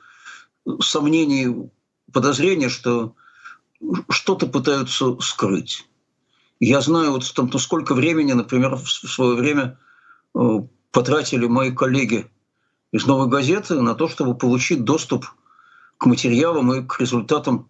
сомнения, 0.81 1.69
подозрения, 2.11 2.69
что 2.69 3.15
что-то 4.09 4.47
пытаются 4.47 5.17
скрыть. 5.19 5.87
Я 6.59 6.81
знаю, 6.81 7.11
вот 7.11 7.31
там, 7.33 7.49
ну, 7.51 7.59
сколько 7.59 7.93
времени, 7.93 8.33
например, 8.33 8.75
в 8.75 8.87
свое 8.89 9.35
время 9.35 9.77
э, 10.33 10.39
потратили 10.91 11.45
мои 11.47 11.71
коллеги 11.71 12.31
из 12.91 13.05
«Новой 13.05 13.27
газеты» 13.27 13.81
на 13.81 13.93
то, 13.93 14.07
чтобы 14.07 14.35
получить 14.35 14.85
доступ 14.85 15.25
к 15.97 16.05
материалам 16.05 16.73
и 16.73 16.81
к 16.81 16.99
результатам 16.99 17.69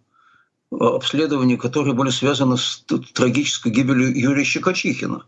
обследований, 0.70 1.56
которые 1.56 1.94
были 1.94 2.10
связаны 2.10 2.56
с 2.56 2.84
трагической 3.14 3.72
гибелью 3.72 4.18
Юрия 4.18 4.44
Щекочихина, 4.44 5.24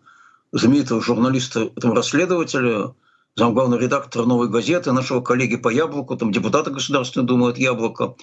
знаменитого 0.52 1.01
журналиста, 1.01 1.66
там, 1.70 1.93
расследователя, 1.93 2.94
замглавного 3.36 3.81
редактора 3.81 4.24
«Новой 4.24 4.48
газеты», 4.48 4.93
нашего 4.93 5.20
коллеги 5.20 5.56
по 5.56 5.69
«Яблоку», 5.69 6.16
там, 6.16 6.32
депутата 6.32 6.70
Государственной 6.70 7.27
Думы 7.27 7.51
от 7.51 7.59
«Яблока». 7.59 8.15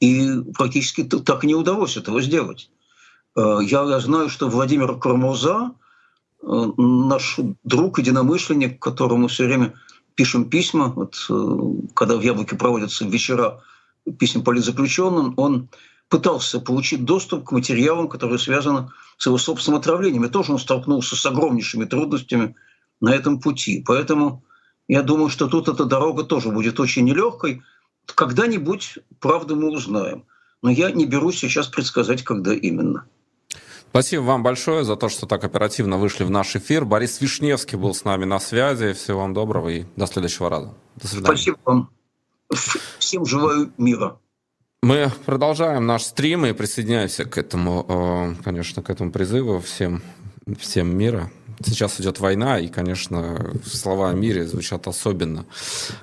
И 0.00 0.42
практически 0.54 1.04
так 1.04 1.44
не 1.44 1.54
удалось 1.54 1.96
этого 1.96 2.20
сделать. 2.20 2.68
Э, 3.36 3.58
я 3.62 3.98
знаю, 4.00 4.28
что 4.28 4.48
Владимир 4.48 4.98
Кармурза, 4.98 5.70
э, 6.42 6.46
наш 6.76 7.38
друг, 7.64 7.98
единомышленник, 7.98 8.80
которому 8.80 9.28
все 9.28 9.44
время 9.44 9.74
пишем 10.16 10.50
письма, 10.50 10.88
вот, 10.88 11.14
э, 11.30 11.58
когда 11.94 12.16
в 12.16 12.22
«Яблоке» 12.22 12.56
проводятся 12.56 13.06
вечера 13.06 13.62
писем 14.18 14.42
политзаключенным, 14.42 15.34
он 15.36 15.68
пытался 16.08 16.60
получить 16.60 17.04
доступ 17.04 17.44
к 17.44 17.52
материалам, 17.52 18.08
которые 18.08 18.38
связаны 18.38 18.90
с 19.18 19.26
его 19.26 19.38
собственным 19.38 19.80
отравлением. 19.80 20.24
И 20.24 20.28
тоже 20.28 20.52
он 20.52 20.58
столкнулся 20.58 21.16
с 21.16 21.26
огромнейшими 21.26 21.84
трудностями 21.84 22.54
на 23.00 23.14
этом 23.14 23.40
пути. 23.40 23.82
Поэтому 23.86 24.44
я 24.88 25.02
думаю, 25.02 25.30
что 25.30 25.48
тут 25.48 25.68
эта 25.68 25.84
дорога 25.84 26.22
тоже 26.24 26.50
будет 26.50 26.78
очень 26.78 27.04
нелегкой. 27.04 27.62
Когда-нибудь 28.06 28.98
правду 29.20 29.56
мы 29.56 29.70
узнаем. 29.70 30.24
Но 30.62 30.70
я 30.70 30.90
не 30.90 31.06
берусь 31.06 31.38
сейчас 31.38 31.66
предсказать, 31.66 32.22
когда 32.22 32.54
именно. 32.54 33.06
Спасибо 33.90 34.22
вам 34.22 34.42
большое 34.42 34.84
за 34.84 34.96
то, 34.96 35.08
что 35.08 35.26
так 35.26 35.44
оперативно 35.44 35.96
вышли 35.96 36.24
в 36.24 36.30
наш 36.30 36.54
эфир. 36.54 36.84
Борис 36.84 37.20
Вишневский 37.20 37.78
был 37.78 37.94
с 37.94 38.04
нами 38.04 38.24
на 38.24 38.38
связи. 38.38 38.92
Всего 38.92 39.20
вам 39.20 39.34
доброго 39.34 39.68
и 39.70 39.84
до 39.96 40.06
следующего 40.06 40.50
раза. 40.50 40.74
До 40.96 41.08
свидания. 41.08 41.36
Спасибо 41.36 41.58
вам. 41.64 41.90
Всем 42.98 43.24
желаю 43.24 43.72
мира. 43.78 44.18
Мы 44.86 45.10
продолжаем 45.24 45.84
наш 45.84 46.04
стрим 46.04 46.46
и 46.46 46.52
присоединяемся 46.52 47.24
к 47.24 47.38
этому, 47.38 47.84
э, 47.88 48.34
конечно, 48.44 48.84
к 48.84 48.88
этому 48.88 49.10
призыву 49.10 49.58
всем, 49.58 50.00
всем 50.60 50.96
мира, 50.96 51.28
сейчас 51.64 52.00
идет 52.00 52.20
война, 52.20 52.58
и, 52.58 52.68
конечно, 52.68 53.52
слова 53.64 54.10
о 54.10 54.12
мире 54.12 54.46
звучат 54.46 54.86
особенно 54.86 55.46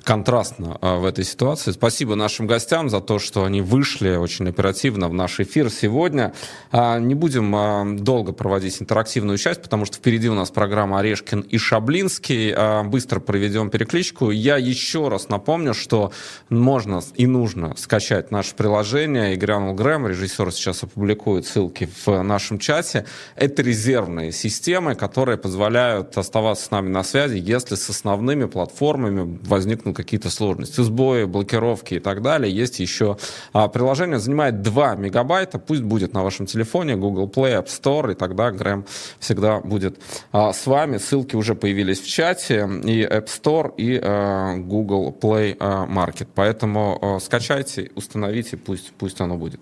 контрастно 0.03 0.77
а, 0.81 0.97
в 0.97 1.05
этой 1.05 1.23
ситуации. 1.23 1.71
Спасибо 1.71 2.15
нашим 2.15 2.47
гостям 2.47 2.89
за 2.89 2.99
то, 2.99 3.19
что 3.19 3.45
они 3.45 3.61
вышли 3.61 4.15
очень 4.15 4.49
оперативно 4.49 5.07
в 5.09 5.13
наш 5.13 5.39
эфир 5.39 5.69
сегодня. 5.69 6.33
А, 6.71 6.99
не 6.99 7.15
будем 7.15 7.55
а, 7.55 7.85
долго 7.85 8.33
проводить 8.33 8.81
интерактивную 8.81 9.37
часть, 9.37 9.61
потому 9.61 9.85
что 9.85 9.97
впереди 9.97 10.29
у 10.29 10.33
нас 10.33 10.51
программа 10.51 10.99
«Орешкин 10.99 11.41
и 11.41 11.57
Шаблинский». 11.57 12.53
Быстро 12.83 13.19
проведем 13.19 13.69
перекличку. 13.69 14.31
Я 14.31 14.57
еще 14.57 15.07
раз 15.07 15.29
напомню, 15.29 15.73
что 15.73 16.11
можно 16.49 17.01
и 17.15 17.27
нужно 17.27 17.75
скачать 17.77 18.31
наше 18.31 18.55
приложение. 18.55 19.33
Игорь 19.33 19.73
Грэм, 19.73 20.07
режиссер, 20.07 20.51
сейчас 20.51 20.83
опубликует 20.83 21.45
ссылки 21.45 21.89
в 22.05 22.21
нашем 22.23 22.59
чате. 22.59 23.05
Это 23.35 23.61
резервные 23.61 24.31
системы, 24.31 24.95
которые 24.95 25.37
позволяют 25.43 26.17
оставаться 26.17 26.65
с 26.65 26.71
нами 26.71 26.87
на 26.87 27.03
связи, 27.03 27.37
если 27.37 27.75
с 27.75 27.89
основными 27.89 28.45
платформами 28.45 29.39
возникнут 29.43 29.95
какие-то 29.95 30.29
сложности, 30.29 30.81
сбои, 30.81 31.25
блокировки 31.25 31.95
и 31.95 31.99
так 31.99 32.21
далее. 32.21 32.55
Есть 32.55 32.79
еще 32.79 33.17
а, 33.51 33.67
приложение, 33.67 34.19
занимает 34.19 34.61
2 34.61 34.95
мегабайта, 34.95 35.59
пусть 35.59 35.83
будет 35.83 36.13
на 36.13 36.23
вашем 36.23 36.45
телефоне, 36.45 36.95
Google 36.95 37.27
Play, 37.27 37.61
App 37.61 37.67
Store, 37.67 38.13
и 38.13 38.15
тогда 38.15 38.51
Грэм 38.51 38.85
всегда 39.19 39.59
будет 39.59 39.99
а, 40.31 40.53
с 40.53 40.65
вами. 40.65 40.97
Ссылки 40.97 41.35
уже 41.35 41.55
появились 41.55 41.99
в 41.99 42.07
чате, 42.07 42.69
и 42.85 43.03
App 43.03 43.27
Store, 43.27 43.73
и 43.75 43.99
а, 44.01 44.55
Google 44.55 45.13
Play 45.21 45.57
а, 45.59 45.85
Market. 45.85 46.29
Поэтому 46.33 46.97
а, 47.01 47.19
скачайте, 47.19 47.91
установите, 47.95 48.55
пусть, 48.55 48.93
пусть 48.93 49.19
оно 49.19 49.35
будет. 49.35 49.59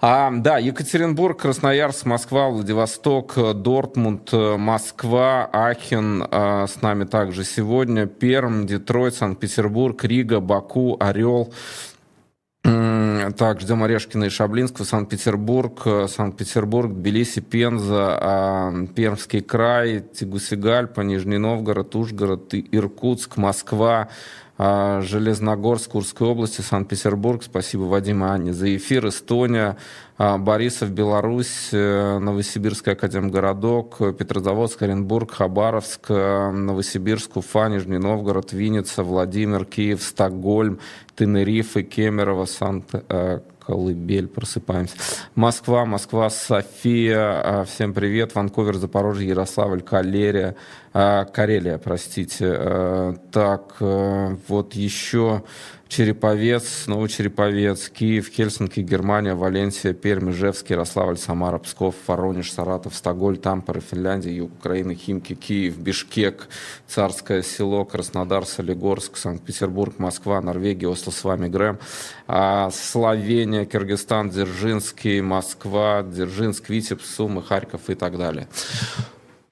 А, 0.00 0.30
да, 0.32 0.58
Екатеринбург, 0.58 1.40
Красноярск, 1.40 2.06
Москва, 2.06 2.50
Владивосток, 2.50 3.34
Дортмунд, 3.54 4.32
Москва, 4.32 5.23
Ахен 5.52 6.24
а, 6.30 6.66
с 6.66 6.82
нами 6.82 7.04
также 7.04 7.44
сегодня, 7.44 8.06
Перм, 8.06 8.66
Детройт, 8.66 9.14
Санкт-Петербург, 9.14 10.02
Рига, 10.04 10.40
Баку, 10.40 10.96
Орел, 11.00 11.52
так, 12.62 13.60
ждем 13.60 13.82
Орешкина 13.82 14.24
и 14.24 14.28
Шаблинского, 14.28 14.84
Санкт-Петербург, 14.84 15.86
Санкт-Петербург, 16.08 16.92
Тбилиси, 16.92 17.40
Пенза, 17.40 18.18
а, 18.20 18.86
Пермский 18.94 19.40
край, 19.40 20.00
Тегусигальпа, 20.00 21.02
Нижний 21.02 21.38
Новгород, 21.38 21.94
Ужгород, 21.94 22.54
Иркутск, 22.54 23.36
Москва, 23.36 24.08
Железногорск, 24.56 25.90
Курской 25.90 26.28
области, 26.28 26.60
Санкт-Петербург. 26.60 27.42
Спасибо, 27.42 27.82
Вадим 27.82 28.24
и 28.24 28.28
Анне, 28.28 28.52
за 28.52 28.76
эфир. 28.76 29.08
Эстония, 29.08 29.76
а, 30.16 30.38
Борисов, 30.38 30.90
Беларусь, 30.90 31.70
э, 31.72 32.18
Новосибирский 32.18 32.92
академгородок, 32.92 33.98
Петрозаводск, 34.16 34.80
Оренбург, 34.82 35.32
Хабаровск, 35.32 36.06
э, 36.08 36.50
Новосибирск, 36.52 37.36
Уфа, 37.36 37.68
Нижний 37.68 37.98
Новгород, 37.98 38.52
Винница, 38.52 39.02
Владимир, 39.02 39.64
Киев, 39.64 40.00
Стокгольм, 40.00 40.78
Тенерифе, 41.16 41.82
Кемерово, 41.82 42.44
Санкт 42.44 42.90
э, 42.92 43.40
колыбель, 43.66 44.28
просыпаемся. 44.28 44.96
Москва, 45.34 45.84
Москва, 45.84 46.30
София, 46.30 47.40
а, 47.60 47.64
всем 47.64 47.94
привет. 47.94 48.34
Ванкувер, 48.34 48.76
Запорожье, 48.76 49.28
Ярославль, 49.28 49.82
Калерия, 49.82 50.56
а, 50.94 51.24
Карелия, 51.26 51.76
простите. 51.78 52.46
А, 52.56 53.14
так, 53.30 53.76
вот 53.80 54.74
еще 54.74 55.42
Череповец, 55.94 56.88
Новочереповец, 56.88 57.88
Киев, 57.88 58.28
Хельсинки, 58.28 58.80
Германия, 58.80 59.34
Валенсия, 59.34 59.92
Пермь, 59.92 60.30
Ижевск, 60.30 60.70
Ярославль, 60.70 61.16
Самара, 61.16 61.58
Псков, 61.58 61.94
Воронеж, 62.08 62.50
Саратов, 62.50 62.96
Стокгольм, 62.96 63.36
Тампора, 63.36 63.80
Финляндия, 63.80 64.34
Юг 64.34 64.52
Украины, 64.58 64.96
Химки, 64.96 65.34
Киев, 65.34 65.78
Бишкек, 65.78 66.48
Царское 66.88 67.42
село, 67.42 67.84
Краснодар, 67.84 68.44
Солигорск, 68.44 69.16
Санкт-Петербург, 69.16 69.98
Москва, 69.98 70.40
Норвегия, 70.40 70.88
Осло, 70.88 71.12
с 71.12 71.22
вами 71.22 71.48
Грэм, 71.48 71.78
а, 72.26 72.70
Словения, 72.72 73.64
Киргизстан, 73.64 74.30
Дзержинский, 74.30 75.20
Москва, 75.20 76.02
Дзержинск, 76.02 76.70
Витебск, 76.70 77.06
Сумы, 77.06 77.40
Харьков 77.40 77.88
и 77.88 77.94
так 77.94 78.18
далее. 78.18 78.48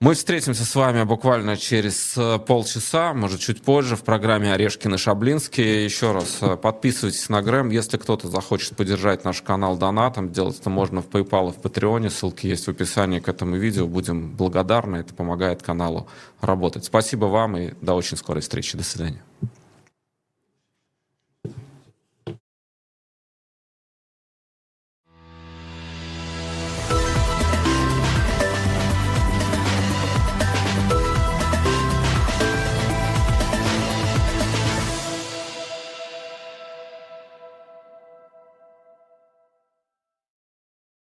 Мы 0.02 0.14
встретимся 0.14 0.64
с 0.64 0.74
вами 0.74 1.04
буквально 1.04 1.56
через 1.56 2.18
э, 2.18 2.40
полчаса, 2.40 3.14
может, 3.14 3.38
чуть 3.38 3.62
позже, 3.62 3.94
в 3.94 4.02
программе 4.02 4.52
«Орешкин 4.52 4.96
и 4.96 4.98
Шаблинский». 4.98 5.84
Еще 5.84 6.10
раз 6.10 6.38
э, 6.40 6.56
подписывайтесь 6.56 7.28
на 7.28 7.40
Грэм. 7.40 7.70
Если 7.70 7.98
кто-то 7.98 8.26
захочет 8.26 8.76
поддержать 8.76 9.22
наш 9.22 9.42
канал 9.42 9.76
донатом, 9.76 10.32
делать 10.32 10.58
это 10.58 10.70
можно 10.70 11.02
в 11.02 11.06
PayPal 11.06 11.50
и 11.50 11.52
в 11.52 11.62
Патреоне. 11.62 12.10
Ссылки 12.10 12.48
есть 12.48 12.66
в 12.66 12.70
описании 12.70 13.20
к 13.20 13.28
этому 13.28 13.54
видео. 13.54 13.86
Будем 13.86 14.32
благодарны. 14.32 14.96
Это 14.96 15.14
помогает 15.14 15.62
каналу 15.62 16.08
работать. 16.40 16.84
Спасибо 16.84 17.26
вам 17.26 17.56
и 17.56 17.74
до 17.80 17.94
очень 17.94 18.16
скорой 18.16 18.40
встречи. 18.40 18.76
До 18.76 18.82
свидания. 18.82 19.22